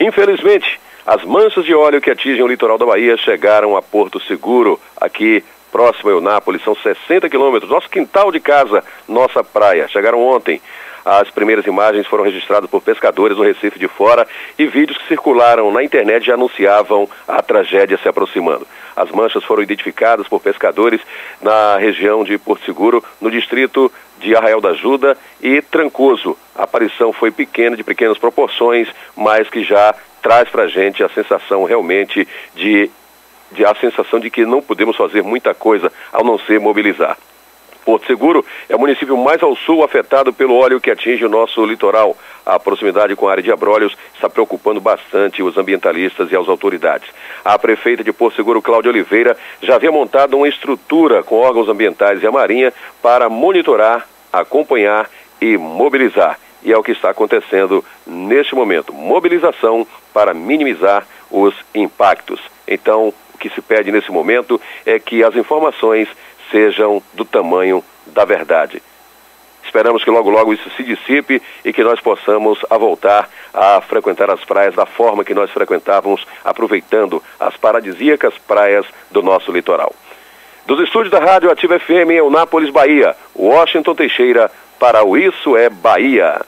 Infelizmente, 0.00 0.80
as 1.06 1.24
manchas 1.24 1.64
de 1.64 1.74
óleo 1.74 2.00
que 2.00 2.10
atingem 2.10 2.42
o 2.42 2.48
litoral 2.48 2.76
da 2.76 2.86
Bahia 2.86 3.16
chegaram 3.16 3.76
a 3.76 3.82
Porto 3.82 4.20
Seguro, 4.20 4.80
aqui 5.00 5.44
próximo 5.70 6.10
a 6.10 6.12
Eunápolis, 6.12 6.62
são 6.62 6.74
60 6.74 7.28
quilômetros, 7.28 7.70
nosso 7.70 7.88
quintal 7.88 8.30
de 8.30 8.40
casa, 8.40 8.82
nossa 9.08 9.42
praia. 9.42 9.88
Chegaram 9.88 10.20
ontem. 10.20 10.60
As 11.04 11.30
primeiras 11.30 11.66
imagens 11.66 12.06
foram 12.06 12.24
registradas 12.24 12.68
por 12.68 12.82
pescadores 12.82 13.36
no 13.36 13.42
Recife 13.42 13.78
de 13.78 13.88
Fora 13.88 14.26
e 14.58 14.66
vídeos 14.66 14.98
que 14.98 15.08
circularam 15.08 15.72
na 15.72 15.82
internet 15.82 16.26
já 16.26 16.34
anunciavam 16.34 17.08
a 17.26 17.40
tragédia 17.40 17.98
se 17.98 18.08
aproximando. 18.08 18.66
As 18.94 19.10
manchas 19.10 19.42
foram 19.44 19.62
identificadas 19.62 20.28
por 20.28 20.40
pescadores 20.40 21.00
na 21.40 21.78
região 21.78 22.22
de 22.22 22.36
Porto 22.36 22.64
Seguro, 22.66 23.02
no 23.20 23.30
distrito 23.30 23.90
de 24.18 24.36
Arraial 24.36 24.60
da 24.60 24.70
Ajuda 24.70 25.16
e 25.40 25.62
Trancoso. 25.62 26.36
A 26.54 26.64
aparição 26.64 27.12
foi 27.12 27.30
pequena, 27.30 27.76
de 27.76 27.82
pequenas 27.82 28.18
proporções, 28.18 28.88
mas 29.16 29.48
que 29.48 29.64
já 29.64 29.94
traz 30.20 30.50
para 30.50 30.64
a 30.64 30.68
gente 30.68 31.02
a 31.02 31.08
sensação 31.08 31.64
realmente 31.64 32.28
de, 32.54 32.90
de 33.52 33.64
a 33.64 33.74
sensação 33.74 34.20
de 34.20 34.30
que 34.30 34.44
não 34.44 34.62
podemos 34.62 34.96
fazer 34.96 35.22
muita 35.22 35.54
coisa 35.54 35.92
ao 36.12 36.24
não 36.24 36.38
ser 36.38 36.60
mobilizar. 36.60 37.16
Porto 37.84 38.06
Seguro 38.06 38.44
é 38.68 38.76
o 38.76 38.78
município 38.78 39.16
mais 39.16 39.42
ao 39.42 39.56
sul 39.56 39.82
afetado 39.82 40.32
pelo 40.32 40.54
óleo 40.54 40.80
que 40.80 40.90
atinge 40.90 41.24
o 41.24 41.28
nosso 41.28 41.64
litoral. 41.64 42.16
A 42.44 42.58
proximidade 42.58 43.16
com 43.16 43.28
a 43.28 43.32
área 43.32 43.42
de 43.42 43.50
Abrolhos 43.50 43.96
está 44.14 44.28
preocupando 44.28 44.80
bastante 44.80 45.42
os 45.42 45.56
ambientalistas 45.56 46.30
e 46.30 46.36
as 46.36 46.48
autoridades. 46.48 47.08
A 47.44 47.58
prefeita 47.58 48.04
de 48.04 48.12
Porto 48.12 48.36
Seguro, 48.36 48.62
Cláudia 48.62 48.90
Oliveira, 48.90 49.36
já 49.62 49.76
havia 49.76 49.90
montado 49.90 50.36
uma 50.36 50.48
estrutura 50.48 51.22
com 51.22 51.36
órgãos 51.36 51.68
ambientais 51.68 52.22
e 52.22 52.26
a 52.26 52.32
Marinha 52.32 52.72
para 53.02 53.28
monitorar, 53.28 54.06
acompanhar 54.32 55.08
e 55.40 55.56
mobilizar. 55.56 56.38
E 56.62 56.72
é 56.72 56.76
o 56.76 56.82
que 56.82 56.92
está 56.92 57.10
acontecendo 57.10 57.84
neste 58.06 58.54
momento 58.54 58.92
mobilização 58.92 59.86
para 60.12 60.34
minimizar 60.34 61.06
os 61.30 61.54
impactos. 61.74 62.40
Então, 62.68 63.14
que 63.40 63.50
se 63.50 63.60
pede 63.60 63.90
nesse 63.90 64.12
momento 64.12 64.60
é 64.86 65.00
que 65.00 65.24
as 65.24 65.34
informações 65.34 66.08
sejam 66.50 67.02
do 67.14 67.24
tamanho 67.24 67.82
da 68.06 68.24
verdade. 68.24 68.82
Esperamos 69.64 70.02
que 70.02 70.10
logo, 70.10 70.30
logo 70.30 70.52
isso 70.52 70.68
se 70.76 70.82
dissipe 70.82 71.40
e 71.64 71.72
que 71.72 71.84
nós 71.84 72.00
possamos 72.00 72.58
a 72.68 72.76
voltar 72.76 73.28
a 73.54 73.80
frequentar 73.80 74.30
as 74.30 74.44
praias 74.44 74.74
da 74.74 74.84
forma 74.84 75.24
que 75.24 75.34
nós 75.34 75.50
frequentávamos, 75.50 76.26
aproveitando 76.44 77.22
as 77.38 77.56
paradisíacas 77.56 78.34
praias 78.46 78.84
do 79.10 79.22
nosso 79.22 79.52
litoral. 79.52 79.94
Dos 80.66 80.80
estúdios 80.80 81.10
da 81.10 81.20
Rádio 81.20 81.50
Ativa 81.50 81.78
FM 81.78 82.10
em 82.10 82.16
Eunápolis, 82.16 82.70
Bahia, 82.70 83.16
Washington 83.34 83.94
Teixeira 83.94 84.50
para 84.78 85.04
o 85.04 85.16
Isso 85.16 85.56
é 85.56 85.68
Bahia. 85.68 86.40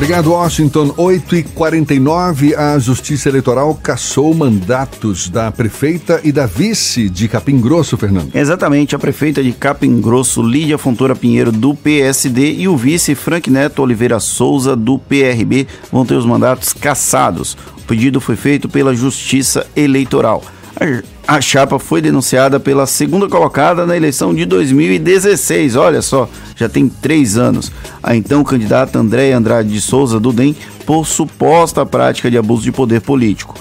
Obrigado, 0.00 0.30
Washington. 0.30 0.94
8 0.96 1.36
e 1.36 1.42
49 1.42 2.54
a 2.56 2.78
Justiça 2.78 3.28
Eleitoral 3.28 3.74
cassou 3.74 4.32
mandatos 4.32 5.28
da 5.28 5.52
prefeita 5.52 6.22
e 6.24 6.32
da 6.32 6.46
vice 6.46 7.10
de 7.10 7.28
Capim 7.28 7.60
Grosso, 7.60 7.98
Fernando. 7.98 8.34
Exatamente, 8.34 8.96
a 8.96 8.98
prefeita 8.98 9.42
de 9.42 9.52
Capim 9.52 10.00
Grosso, 10.00 10.40
Lídia 10.40 10.78
Fontoura 10.78 11.14
Pinheiro, 11.14 11.52
do 11.52 11.74
PSD, 11.74 12.50
e 12.54 12.66
o 12.66 12.78
vice 12.78 13.14
Frank 13.14 13.50
Neto 13.50 13.82
Oliveira 13.82 14.18
Souza, 14.20 14.74
do 14.74 14.98
PRB, 14.98 15.66
vão 15.92 16.06
ter 16.06 16.14
os 16.14 16.24
mandatos 16.24 16.72
cassados. 16.72 17.54
O 17.76 17.82
pedido 17.82 18.22
foi 18.22 18.36
feito 18.36 18.70
pela 18.70 18.94
Justiça 18.94 19.66
Eleitoral. 19.76 20.42
A 21.28 21.40
chapa 21.40 21.78
foi 21.78 22.00
denunciada 22.00 22.58
pela 22.58 22.86
segunda 22.86 23.28
colocada 23.28 23.84
na 23.84 23.96
eleição 23.96 24.34
de 24.34 24.46
2016. 24.46 25.76
Olha 25.76 26.00
só, 26.00 26.28
já 26.56 26.68
tem 26.68 26.88
três 26.88 27.36
anos. 27.36 27.70
A 28.02 28.16
então 28.16 28.42
candidata 28.42 28.98
Andréia 28.98 29.36
Andrade 29.36 29.68
de 29.68 29.80
Souza 29.80 30.18
do 30.18 30.32
DEM 30.32 30.56
por 30.86 31.06
suposta 31.06 31.84
prática 31.84 32.30
de 32.30 32.38
abuso 32.38 32.62
de 32.62 32.72
poder 32.72 33.00
político. 33.02 33.54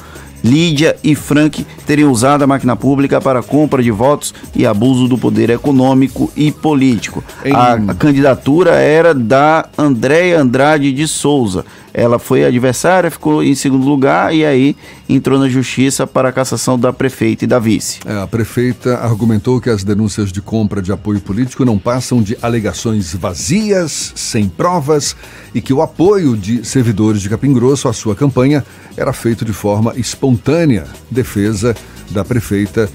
Lídia 0.44 0.96
e 1.04 1.16
Frank 1.16 1.66
teriam 1.86 2.12
usado 2.12 2.44
a 2.44 2.48
máquina 2.48 2.76
pública 2.76 3.20
para 3.20 3.44
compra 3.44 3.84
de 3.84 3.92
votos 3.92 4.34
e 4.56 4.66
abuso 4.66 5.08
do 5.08 5.18
poder 5.18 5.50
econômico 5.50 6.32
e 6.36 6.52
político. 6.52 7.24
Em... 7.44 7.54
A, 7.54 7.74
a, 7.74 7.94
candidatura 7.94 8.76
era 8.76 9.14
da 9.14 9.68
Andréia 9.78 10.40
Andrade 10.40 10.92
de 10.94 11.08
Souza. 11.08 11.66
Ela 11.94 12.20
foi 12.20 12.46
adversária, 12.46 13.10
ficou 13.10 13.44
em 13.44 13.56
segundo 13.56 13.88
lugar 13.88 14.34
e 14.34 14.46
aí 14.46 14.76
entrou 15.08 15.40
na 15.40 15.50
justiça 15.50 16.06
para 16.06 16.30
a 16.30 16.32
cassação 16.32 16.78
da 16.78 16.94
prefeita 16.94 17.46
e 17.46 17.48
da 17.48 17.60
vice. 17.60 18.00
É, 18.06 18.22
a 18.22 18.28
prefeita 18.28 18.98
argumentou 18.98 19.60
que 19.60 19.70
as 19.70 19.84
denúncias 19.84 20.32
de 20.32 20.42
compra 20.42 20.82
de 20.82 20.92
apoio 20.92 21.20
político 21.20 21.66
não 21.66 21.78
passam 21.78 22.22
de 22.22 22.38
alegações 22.42 23.14
vazias, 23.14 24.14
sem 24.16 24.48
provas 24.48 25.16
e 25.54 25.62
que 25.62 25.74
o 25.74 25.82
apoio 25.82 26.38
de 26.38 26.66
servidores 26.66 27.22
de 27.22 27.30
Capim 27.30 27.54
Grosso 27.54 27.88
à 27.88 27.94
sua 27.94 28.16
campanha 28.16 28.64
era 28.96 29.14
feito 29.14 29.44
de 29.44 29.54
forma 29.54 29.94
espontânea. 29.96 30.86
Defesa 31.10 31.76
da 32.12 32.26
prefeita 32.26 32.90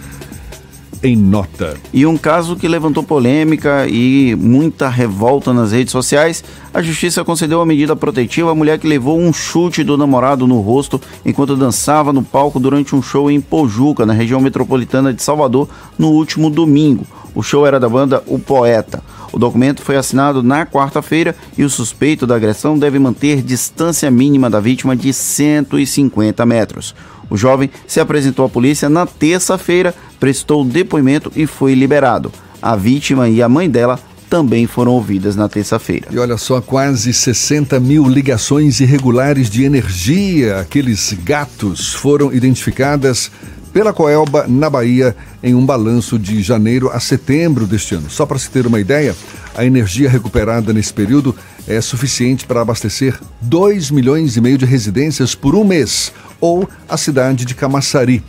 em 1.03 1.17
nota. 1.17 1.77
E 1.93 2.07
um 2.07 2.17
caso 2.17 2.57
que 2.57 2.69
levantou 2.69 3.03
polêmica 3.03 3.87
e 3.89 4.35
muita 4.37 4.89
revolta 4.89 5.53
nas 5.53 5.73
redes 5.73 5.93
sociais, 5.93 6.45
a 6.73 6.83
justiça 6.83 7.25
concedeu 7.25 7.61
a 7.61 7.67
medida 7.67 7.95
protetiva 7.95 8.51
à 8.51 8.55
mulher 8.55 8.79
que 8.79 8.87
levou 8.87 9.19
um 9.19 9.33
chute 9.33 9.85
do 9.85 9.97
namorado 9.97 10.47
no 10.47 10.61
rosto 10.61 11.01
enquanto 11.25 11.57
dançava 11.57 12.13
no 12.13 12.23
palco 12.23 12.59
durante 12.59 12.95
um 12.95 13.03
show 13.03 13.31
em 13.31 13.41
Pojuca, 13.41 14.07
na 14.07 14.13
região 14.13 14.41
metropolitana 14.41 15.13
de 15.13 15.23
Salvador, 15.23 15.69
no 15.99 16.09
último 16.09 16.51
domingo. 16.51 17.07
O 17.35 17.43
show 17.43 17.67
era 17.67 17.81
da 17.81 17.89
banda 17.89 18.23
O 18.27 18.39
Poeta. 18.39 19.03
O 19.33 19.39
documento 19.39 19.83
foi 19.83 19.97
assinado 19.97 20.45
na 20.45 20.65
quarta-feira 20.65 21.35
e 21.59 21.65
o 21.65 21.71
suspeito 21.71 22.25
da 22.25 22.37
agressão 22.37 22.79
deve 22.79 23.01
manter 23.01 23.43
distância 23.43 24.09
mínima 24.09 24.49
da 24.49 24.61
vítima 24.61 24.95
de 24.95 25.13
150 25.13 26.47
metros. 26.47 26.95
O 27.31 27.37
jovem 27.37 27.71
se 27.87 28.01
apresentou 28.01 28.45
à 28.45 28.49
polícia 28.49 28.89
na 28.89 29.07
terça-feira, 29.07 29.95
prestou 30.19 30.65
depoimento 30.65 31.33
e 31.35 31.47
foi 31.47 31.75
liberado. 31.75 32.33
A 32.61 32.77
vítima 32.77 33.29
e 33.29 33.43
a 33.43 33.49
mãe 33.49 33.69
dela 33.69 33.99
também 34.29 34.67
foram 34.67 34.93
ouvidas 34.93 35.37
na 35.37 35.49
terça-feira. 35.49 36.09
E 36.11 36.19
olha 36.19 36.37
só, 36.37 36.61
quase 36.61 37.13
60 37.13 37.79
mil 37.79 38.07
ligações 38.09 38.81
irregulares 38.81 39.49
de 39.49 39.65
energia, 39.65 40.59
aqueles 40.59 41.13
gatos, 41.25 41.93
foram 41.95 42.33
identificadas 42.33 43.31
pela 43.73 43.93
Coelba 43.93 44.47
na 44.49 44.71
Bahia 44.71 45.17
em 45.43 45.55
um 45.55 45.67
balanço 45.67 46.19
de 46.19 46.41
janeiro 46.43 46.91
a 46.91 47.01
setembro 47.01 47.67
deste 47.67 47.95
ano. 47.97 48.09
Só 48.09 48.25
para 48.25 48.39
se 48.39 48.49
ter 48.49 48.67
uma 48.67 48.79
ideia, 48.79 49.17
a 49.57 49.65
energia 49.65 50.09
recuperada 50.09 50.73
nesse 50.73 50.93
período 50.93 51.35
é 51.67 51.81
suficiente 51.81 52.47
para 52.47 52.61
abastecer 52.61 53.19
2 53.41 53.91
milhões 53.91 54.37
e 54.37 54.41
meio 54.41 54.57
de 54.57 54.65
residências 54.65 55.35
por 55.35 55.55
um 55.55 55.65
mês, 55.65 56.13
ou 56.45 56.69
a 56.87 56.99
cidade 56.99 57.47
de 57.47 57.55
Camaçari. 57.55 58.23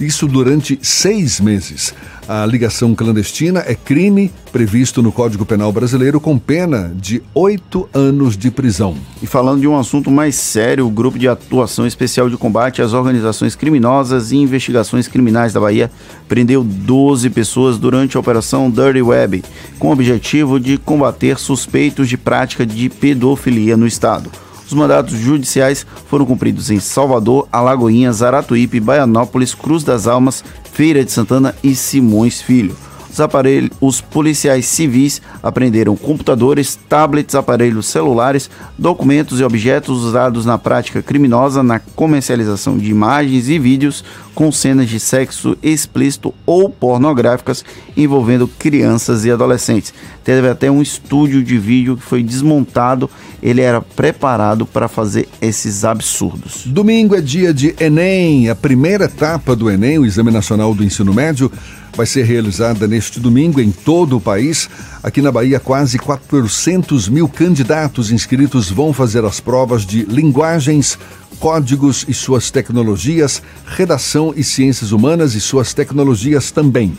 Isso 0.00 0.26
durante 0.26 0.76
seis 0.82 1.38
meses. 1.40 1.94
A 2.26 2.44
ligação 2.44 2.96
clandestina 2.96 3.62
é 3.64 3.76
crime 3.76 4.32
previsto 4.50 5.00
no 5.00 5.12
Código 5.12 5.46
Penal 5.46 5.70
Brasileiro 5.70 6.20
com 6.20 6.36
pena 6.36 6.90
de 6.96 7.22
oito 7.32 7.88
anos 7.94 8.36
de 8.36 8.50
prisão. 8.50 8.96
E 9.22 9.26
falando 9.26 9.60
de 9.60 9.68
um 9.68 9.78
assunto 9.78 10.10
mais 10.10 10.34
sério, 10.34 10.84
o 10.84 10.90
Grupo 10.90 11.16
de 11.16 11.28
Atuação 11.28 11.86
Especial 11.86 12.28
de 12.28 12.36
Combate 12.36 12.82
às 12.82 12.92
Organizações 12.92 13.54
Criminosas 13.54 14.32
e 14.32 14.36
Investigações 14.36 15.06
Criminais 15.06 15.52
da 15.52 15.60
Bahia 15.60 15.92
prendeu 16.28 16.64
12 16.64 17.30
pessoas 17.30 17.78
durante 17.78 18.16
a 18.16 18.20
Operação 18.20 18.68
Dirty 18.68 19.02
Web, 19.02 19.44
com 19.78 19.88
o 19.88 19.92
objetivo 19.92 20.58
de 20.58 20.76
combater 20.76 21.38
suspeitos 21.38 22.08
de 22.08 22.16
prática 22.16 22.66
de 22.66 22.88
pedofilia 22.88 23.76
no 23.76 23.86
estado. 23.86 24.28
Os 24.70 24.74
mandatos 24.74 25.18
judiciais 25.18 25.84
foram 26.06 26.24
cumpridos 26.24 26.70
em 26.70 26.78
Salvador, 26.78 27.48
Alagoinhas, 27.50 28.22
Aratuípe, 28.22 28.78
Baianópolis, 28.78 29.52
Cruz 29.52 29.82
das 29.82 30.06
Almas, 30.06 30.44
Feira 30.72 31.04
de 31.04 31.10
Santana 31.10 31.56
e 31.60 31.74
Simões 31.74 32.40
Filho. 32.40 32.76
Os, 33.10 33.20
aparelhos, 33.20 33.70
os 33.80 34.00
policiais 34.00 34.66
civis 34.66 35.20
apreenderam 35.42 35.96
computadores, 35.96 36.78
tablets, 36.88 37.34
aparelhos 37.34 37.86
celulares, 37.86 38.48
documentos 38.78 39.40
e 39.40 39.44
objetos 39.44 40.04
usados 40.04 40.46
na 40.46 40.56
prática 40.56 41.02
criminosa 41.02 41.62
na 41.62 41.78
comercialização 41.78 42.78
de 42.78 42.90
imagens 42.90 43.48
e 43.48 43.58
vídeos 43.58 44.04
com 44.34 44.50
cenas 44.52 44.88
de 44.88 45.00
sexo 45.00 45.56
explícito 45.62 46.32
ou 46.46 46.70
pornográficas 46.70 47.64
envolvendo 47.96 48.48
crianças 48.48 49.24
e 49.24 49.30
adolescentes. 49.30 49.92
Teve 50.24 50.48
até 50.48 50.70
um 50.70 50.80
estúdio 50.80 51.42
de 51.42 51.58
vídeo 51.58 51.96
que 51.96 52.02
foi 52.02 52.22
desmontado, 52.22 53.10
ele 53.42 53.60
era 53.60 53.80
preparado 53.80 54.64
para 54.64 54.88
fazer 54.88 55.28
esses 55.42 55.84
absurdos. 55.84 56.62
Domingo 56.64 57.14
é 57.14 57.20
dia 57.20 57.52
de 57.52 57.74
Enem, 57.80 58.48
a 58.48 58.54
primeira 58.54 59.04
etapa 59.04 59.56
do 59.56 59.70
Enem, 59.70 59.98
o 59.98 60.06
Exame 60.06 60.30
Nacional 60.30 60.74
do 60.74 60.84
Ensino 60.84 61.12
Médio 61.12 61.50
vai 61.96 62.06
ser 62.06 62.24
realizada 62.24 62.86
neste 62.86 63.20
domingo 63.20 63.60
em 63.60 63.70
todo 63.70 64.16
o 64.16 64.20
país. 64.20 64.68
Aqui 65.02 65.20
na 65.20 65.32
Bahia, 65.32 65.60
quase 65.60 65.98
400 65.98 67.08
mil 67.08 67.28
candidatos 67.28 68.10
inscritos 68.10 68.70
vão 68.70 68.92
fazer 68.92 69.24
as 69.24 69.40
provas 69.40 69.84
de 69.84 70.04
linguagens, 70.04 70.98
códigos 71.38 72.04
e 72.08 72.14
suas 72.14 72.50
tecnologias, 72.50 73.42
redação 73.66 74.32
e 74.36 74.44
ciências 74.44 74.92
humanas 74.92 75.34
e 75.34 75.40
suas 75.40 75.72
tecnologias 75.72 76.50
também. 76.50 76.96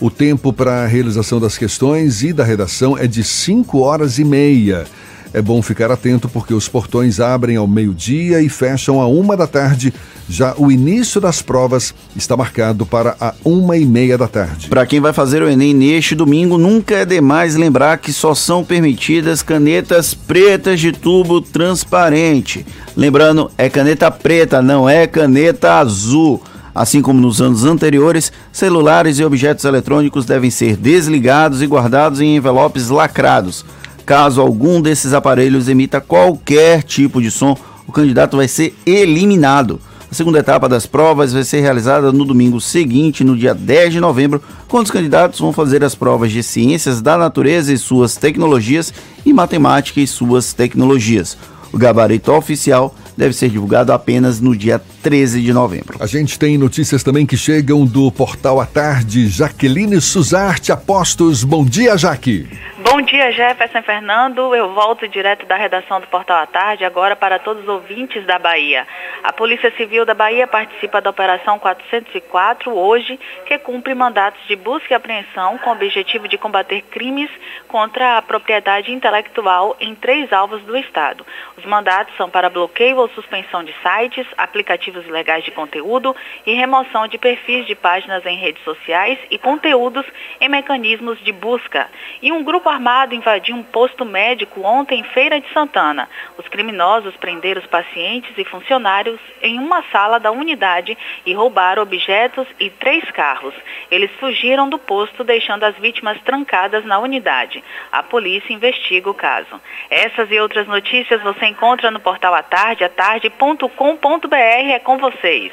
O 0.00 0.10
tempo 0.10 0.52
para 0.52 0.82
a 0.82 0.86
realização 0.86 1.38
das 1.38 1.56
questões 1.56 2.22
e 2.22 2.32
da 2.32 2.42
redação 2.42 2.98
é 2.98 3.06
de 3.06 3.22
5 3.22 3.78
horas 3.78 4.18
e 4.18 4.24
meia. 4.24 4.86
É 5.34 5.40
bom 5.40 5.62
ficar 5.62 5.90
atento 5.90 6.28
porque 6.28 6.52
os 6.52 6.68
portões 6.68 7.18
abrem 7.18 7.56
ao 7.56 7.66
meio-dia 7.66 8.42
e 8.42 8.48
fecham 8.50 9.00
a 9.00 9.06
uma 9.06 9.34
da 9.36 9.46
tarde. 9.46 9.92
Já 10.28 10.54
o 10.58 10.70
início 10.70 11.20
das 11.20 11.40
provas 11.40 11.94
está 12.14 12.36
marcado 12.36 12.84
para 12.84 13.16
a 13.18 13.34
uma 13.42 13.76
e 13.76 13.86
meia 13.86 14.18
da 14.18 14.28
tarde. 14.28 14.68
Para 14.68 14.84
quem 14.84 15.00
vai 15.00 15.12
fazer 15.12 15.42
o 15.42 15.48
Enem 15.48 15.72
neste 15.72 16.14
domingo, 16.14 16.58
nunca 16.58 16.96
é 16.96 17.04
demais 17.04 17.56
lembrar 17.56 17.98
que 17.98 18.12
só 18.12 18.34
são 18.34 18.62
permitidas 18.62 19.42
canetas 19.42 20.12
pretas 20.12 20.80
de 20.80 20.92
tubo 20.92 21.40
transparente. 21.40 22.66
Lembrando, 22.94 23.50
é 23.56 23.70
caneta 23.70 24.10
preta, 24.10 24.60
não 24.60 24.88
é 24.88 25.06
caneta 25.06 25.78
azul. 25.78 26.42
Assim 26.74 27.02
como 27.02 27.20
nos 27.20 27.40
anos 27.40 27.64
anteriores, 27.64 28.32
celulares 28.50 29.18
e 29.18 29.24
objetos 29.24 29.64
eletrônicos 29.64 30.24
devem 30.24 30.50
ser 30.50 30.76
desligados 30.76 31.60
e 31.60 31.66
guardados 31.66 32.20
em 32.20 32.36
envelopes 32.36 32.88
lacrados. 32.88 33.64
Caso 34.04 34.40
algum 34.40 34.80
desses 34.80 35.12
aparelhos 35.12 35.68
emita 35.68 36.00
qualquer 36.00 36.82
tipo 36.82 37.20
de 37.20 37.30
som, 37.30 37.56
o 37.86 37.92
candidato 37.92 38.36
vai 38.36 38.48
ser 38.48 38.74
eliminado. 38.84 39.80
A 40.10 40.14
segunda 40.14 40.40
etapa 40.40 40.68
das 40.68 40.84
provas 40.84 41.32
vai 41.32 41.42
ser 41.42 41.60
realizada 41.60 42.12
no 42.12 42.26
domingo 42.26 42.60
seguinte, 42.60 43.24
no 43.24 43.34
dia 43.34 43.54
10 43.54 43.94
de 43.94 44.00
novembro, 44.00 44.42
quando 44.68 44.84
os 44.84 44.90
candidatos 44.90 45.40
vão 45.40 45.54
fazer 45.54 45.82
as 45.82 45.94
provas 45.94 46.30
de 46.30 46.42
ciências 46.42 47.00
da 47.00 47.16
natureza 47.16 47.72
e 47.72 47.78
suas 47.78 48.16
tecnologias 48.16 48.92
e 49.24 49.32
matemática 49.32 50.00
e 50.00 50.06
suas 50.06 50.52
tecnologias. 50.52 51.38
O 51.72 51.78
gabarito 51.78 52.30
oficial 52.30 52.94
deve 53.16 53.32
ser 53.32 53.48
divulgado 53.48 53.92
apenas 53.92 54.38
no 54.38 54.54
dia 54.54 54.80
13 55.02 55.40
de 55.40 55.52
novembro. 55.52 55.96
A 55.98 56.06
gente 56.06 56.38
tem 56.38 56.58
notícias 56.58 57.02
também 57.02 57.24
que 57.24 57.36
chegam 57.36 57.86
do 57.86 58.12
portal 58.12 58.60
à 58.60 58.66
tarde. 58.66 59.28
Jaqueline 59.28 59.98
Suzarte 59.98 60.70
Apostos. 60.70 61.42
Bom 61.42 61.64
dia, 61.64 61.96
Jaque. 61.96 62.46
Bom 62.92 63.00
dia, 63.00 63.32
Jefferson 63.32 63.80
Fernando. 63.80 64.54
Eu 64.54 64.74
volto 64.74 65.08
direto 65.08 65.46
da 65.46 65.56
redação 65.56 65.98
do 65.98 66.06
Portal 66.08 66.42
à 66.42 66.46
Tarde, 66.46 66.84
agora 66.84 67.16
para 67.16 67.38
todos 67.38 67.62
os 67.62 67.68
ouvintes 67.70 68.22
da 68.26 68.38
Bahia. 68.38 68.86
A 69.22 69.32
Polícia 69.32 69.70
Civil 69.78 70.04
da 70.04 70.12
Bahia 70.12 70.46
participa 70.46 71.00
da 71.00 71.08
Operação 71.08 71.58
404 71.58 72.70
hoje, 72.70 73.18
que 73.46 73.56
cumpre 73.56 73.94
mandatos 73.94 74.46
de 74.46 74.54
busca 74.56 74.92
e 74.92 74.94
apreensão 74.94 75.56
com 75.56 75.70
o 75.70 75.72
objetivo 75.72 76.28
de 76.28 76.36
combater 76.36 76.82
crimes 76.82 77.30
contra 77.66 78.18
a 78.18 78.22
propriedade 78.22 78.92
intelectual 78.92 79.74
em 79.80 79.94
três 79.94 80.30
alvos 80.30 80.60
do 80.64 80.76
Estado. 80.76 81.24
Os 81.56 81.64
mandatos 81.64 82.14
são 82.18 82.28
para 82.28 82.50
bloqueio 82.50 82.98
ou 82.98 83.08
suspensão 83.08 83.64
de 83.64 83.74
sites, 83.80 84.26
aplicativos 84.36 85.06
ilegais 85.06 85.44
de 85.44 85.50
conteúdo 85.50 86.14
e 86.44 86.52
remoção 86.52 87.08
de 87.08 87.16
perfis 87.16 87.66
de 87.66 87.74
páginas 87.74 88.26
em 88.26 88.36
redes 88.36 88.62
sociais 88.64 89.18
e 89.30 89.38
conteúdos 89.38 90.04
em 90.42 90.48
mecanismos 90.50 91.18
de 91.24 91.32
busca. 91.32 91.88
E 92.20 92.30
um 92.30 92.44
grupo 92.44 92.68
armado 92.82 93.14
invadiu 93.14 93.54
um 93.54 93.62
posto 93.62 94.04
médico 94.04 94.60
ontem 94.62 94.98
em 94.98 95.04
Feira 95.04 95.40
de 95.40 95.48
Santana. 95.52 96.08
Os 96.36 96.48
criminosos 96.48 97.16
prenderam 97.16 97.60
os 97.60 97.66
pacientes 97.68 98.36
e 98.36 98.44
funcionários 98.44 99.20
em 99.40 99.56
uma 99.56 99.84
sala 99.92 100.18
da 100.18 100.32
unidade 100.32 100.98
e 101.24 101.32
roubaram 101.32 101.80
objetos 101.80 102.44
e 102.58 102.68
três 102.70 103.08
carros. 103.12 103.54
Eles 103.88 104.10
fugiram 104.18 104.68
do 104.68 104.80
posto, 104.80 105.22
deixando 105.22 105.62
as 105.62 105.76
vítimas 105.76 106.20
trancadas 106.22 106.84
na 106.84 106.98
unidade. 106.98 107.62
A 107.92 108.02
polícia 108.02 108.52
investiga 108.52 109.08
o 109.08 109.14
caso. 109.14 109.60
Essas 109.88 110.28
e 110.32 110.40
outras 110.40 110.66
notícias 110.66 111.22
você 111.22 111.46
encontra 111.46 111.88
no 111.88 112.00
portal 112.00 112.34
Atarde, 112.34 112.82
atarde.com.br. 112.82 114.34
É 114.34 114.78
com 114.80 114.98
vocês. 114.98 115.52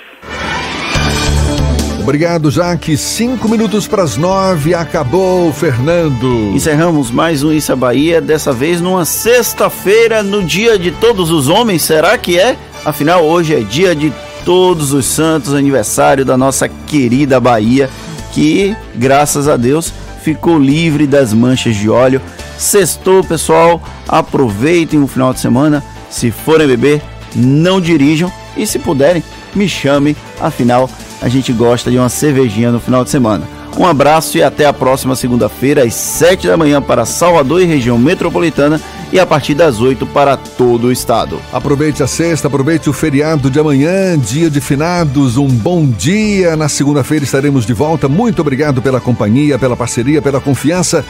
Obrigado, 2.01 2.49
Jaque. 2.49 2.97
Cinco 2.97 3.47
minutos 3.47 3.87
para 3.87 4.03
as 4.03 4.17
nove. 4.17 4.73
Acabou, 4.73 5.51
Fernando. 5.53 6.51
Encerramos 6.55 7.11
mais 7.11 7.43
um 7.43 7.51
Issa 7.51 7.75
Bahia, 7.75 8.19
dessa 8.19 8.51
vez 8.51 8.81
numa 8.81 9.05
sexta-feira, 9.05 10.23
no 10.23 10.43
dia 10.43 10.79
de 10.79 10.91
todos 10.91 11.29
os 11.29 11.47
homens. 11.47 11.83
Será 11.83 12.17
que 12.17 12.39
é? 12.39 12.57
Afinal, 12.83 13.23
hoje 13.25 13.53
é 13.53 13.59
dia 13.59 13.93
de 13.93 14.11
todos 14.43 14.93
os 14.93 15.05
santos, 15.05 15.53
aniversário 15.53 16.25
da 16.25 16.37
nossa 16.37 16.67
querida 16.67 17.39
Bahia, 17.39 17.89
que, 18.31 18.75
graças 18.95 19.47
a 19.47 19.55
Deus, 19.57 19.93
ficou 20.23 20.57
livre 20.57 21.05
das 21.05 21.33
manchas 21.33 21.75
de 21.75 21.89
óleo. 21.89 22.21
Sextou, 22.57 23.23
pessoal. 23.23 23.81
Aproveitem 24.07 25.01
o 25.01 25.07
final 25.07 25.33
de 25.33 25.39
semana. 25.39 25.83
Se 26.09 26.31
forem 26.31 26.67
beber, 26.67 27.01
não 27.35 27.79
dirijam. 27.79 28.31
E 28.57 28.65
se 28.65 28.79
puderem, 28.79 29.23
me 29.55 29.67
chame. 29.67 30.15
Afinal, 30.39 30.89
a 31.21 31.29
gente 31.29 31.51
gosta 31.53 31.91
de 31.91 31.97
uma 31.97 32.09
cervejinha 32.09 32.71
no 32.71 32.79
final 32.79 33.03
de 33.03 33.09
semana. 33.09 33.59
Um 33.77 33.85
abraço 33.85 34.37
e 34.37 34.43
até 34.43 34.65
a 34.65 34.73
próxima 34.73 35.15
segunda-feira, 35.15 35.83
às 35.83 35.93
7 35.93 36.47
da 36.47 36.57
manhã 36.57 36.81
para 36.81 37.05
Salvador 37.05 37.61
e 37.61 37.65
região 37.65 37.97
metropolitana 37.97 38.81
e 39.11 39.19
a 39.19 39.25
partir 39.25 39.53
das 39.53 39.79
8 39.79 40.05
para 40.07 40.35
todo 40.35 40.87
o 40.87 40.91
estado. 40.91 41.39
Aproveite 41.53 42.03
a 42.03 42.07
sexta, 42.07 42.47
aproveite 42.47 42.89
o 42.89 42.93
feriado 42.93 43.49
de 43.49 43.57
amanhã, 43.59 44.17
dia 44.17 44.49
de 44.49 44.59
finados, 44.59 45.37
um 45.37 45.47
bom 45.47 45.85
dia. 45.85 46.57
Na 46.57 46.67
segunda-feira 46.67 47.23
estaremos 47.23 47.65
de 47.65 47.73
volta. 47.73 48.09
Muito 48.09 48.41
obrigado 48.41 48.81
pela 48.81 48.99
companhia, 48.99 49.57
pela 49.57 49.77
parceria, 49.77 50.21
pela 50.21 50.41
confiança. 50.41 51.05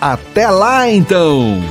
Até 0.00 0.48
lá 0.48 0.88
então! 0.88 1.64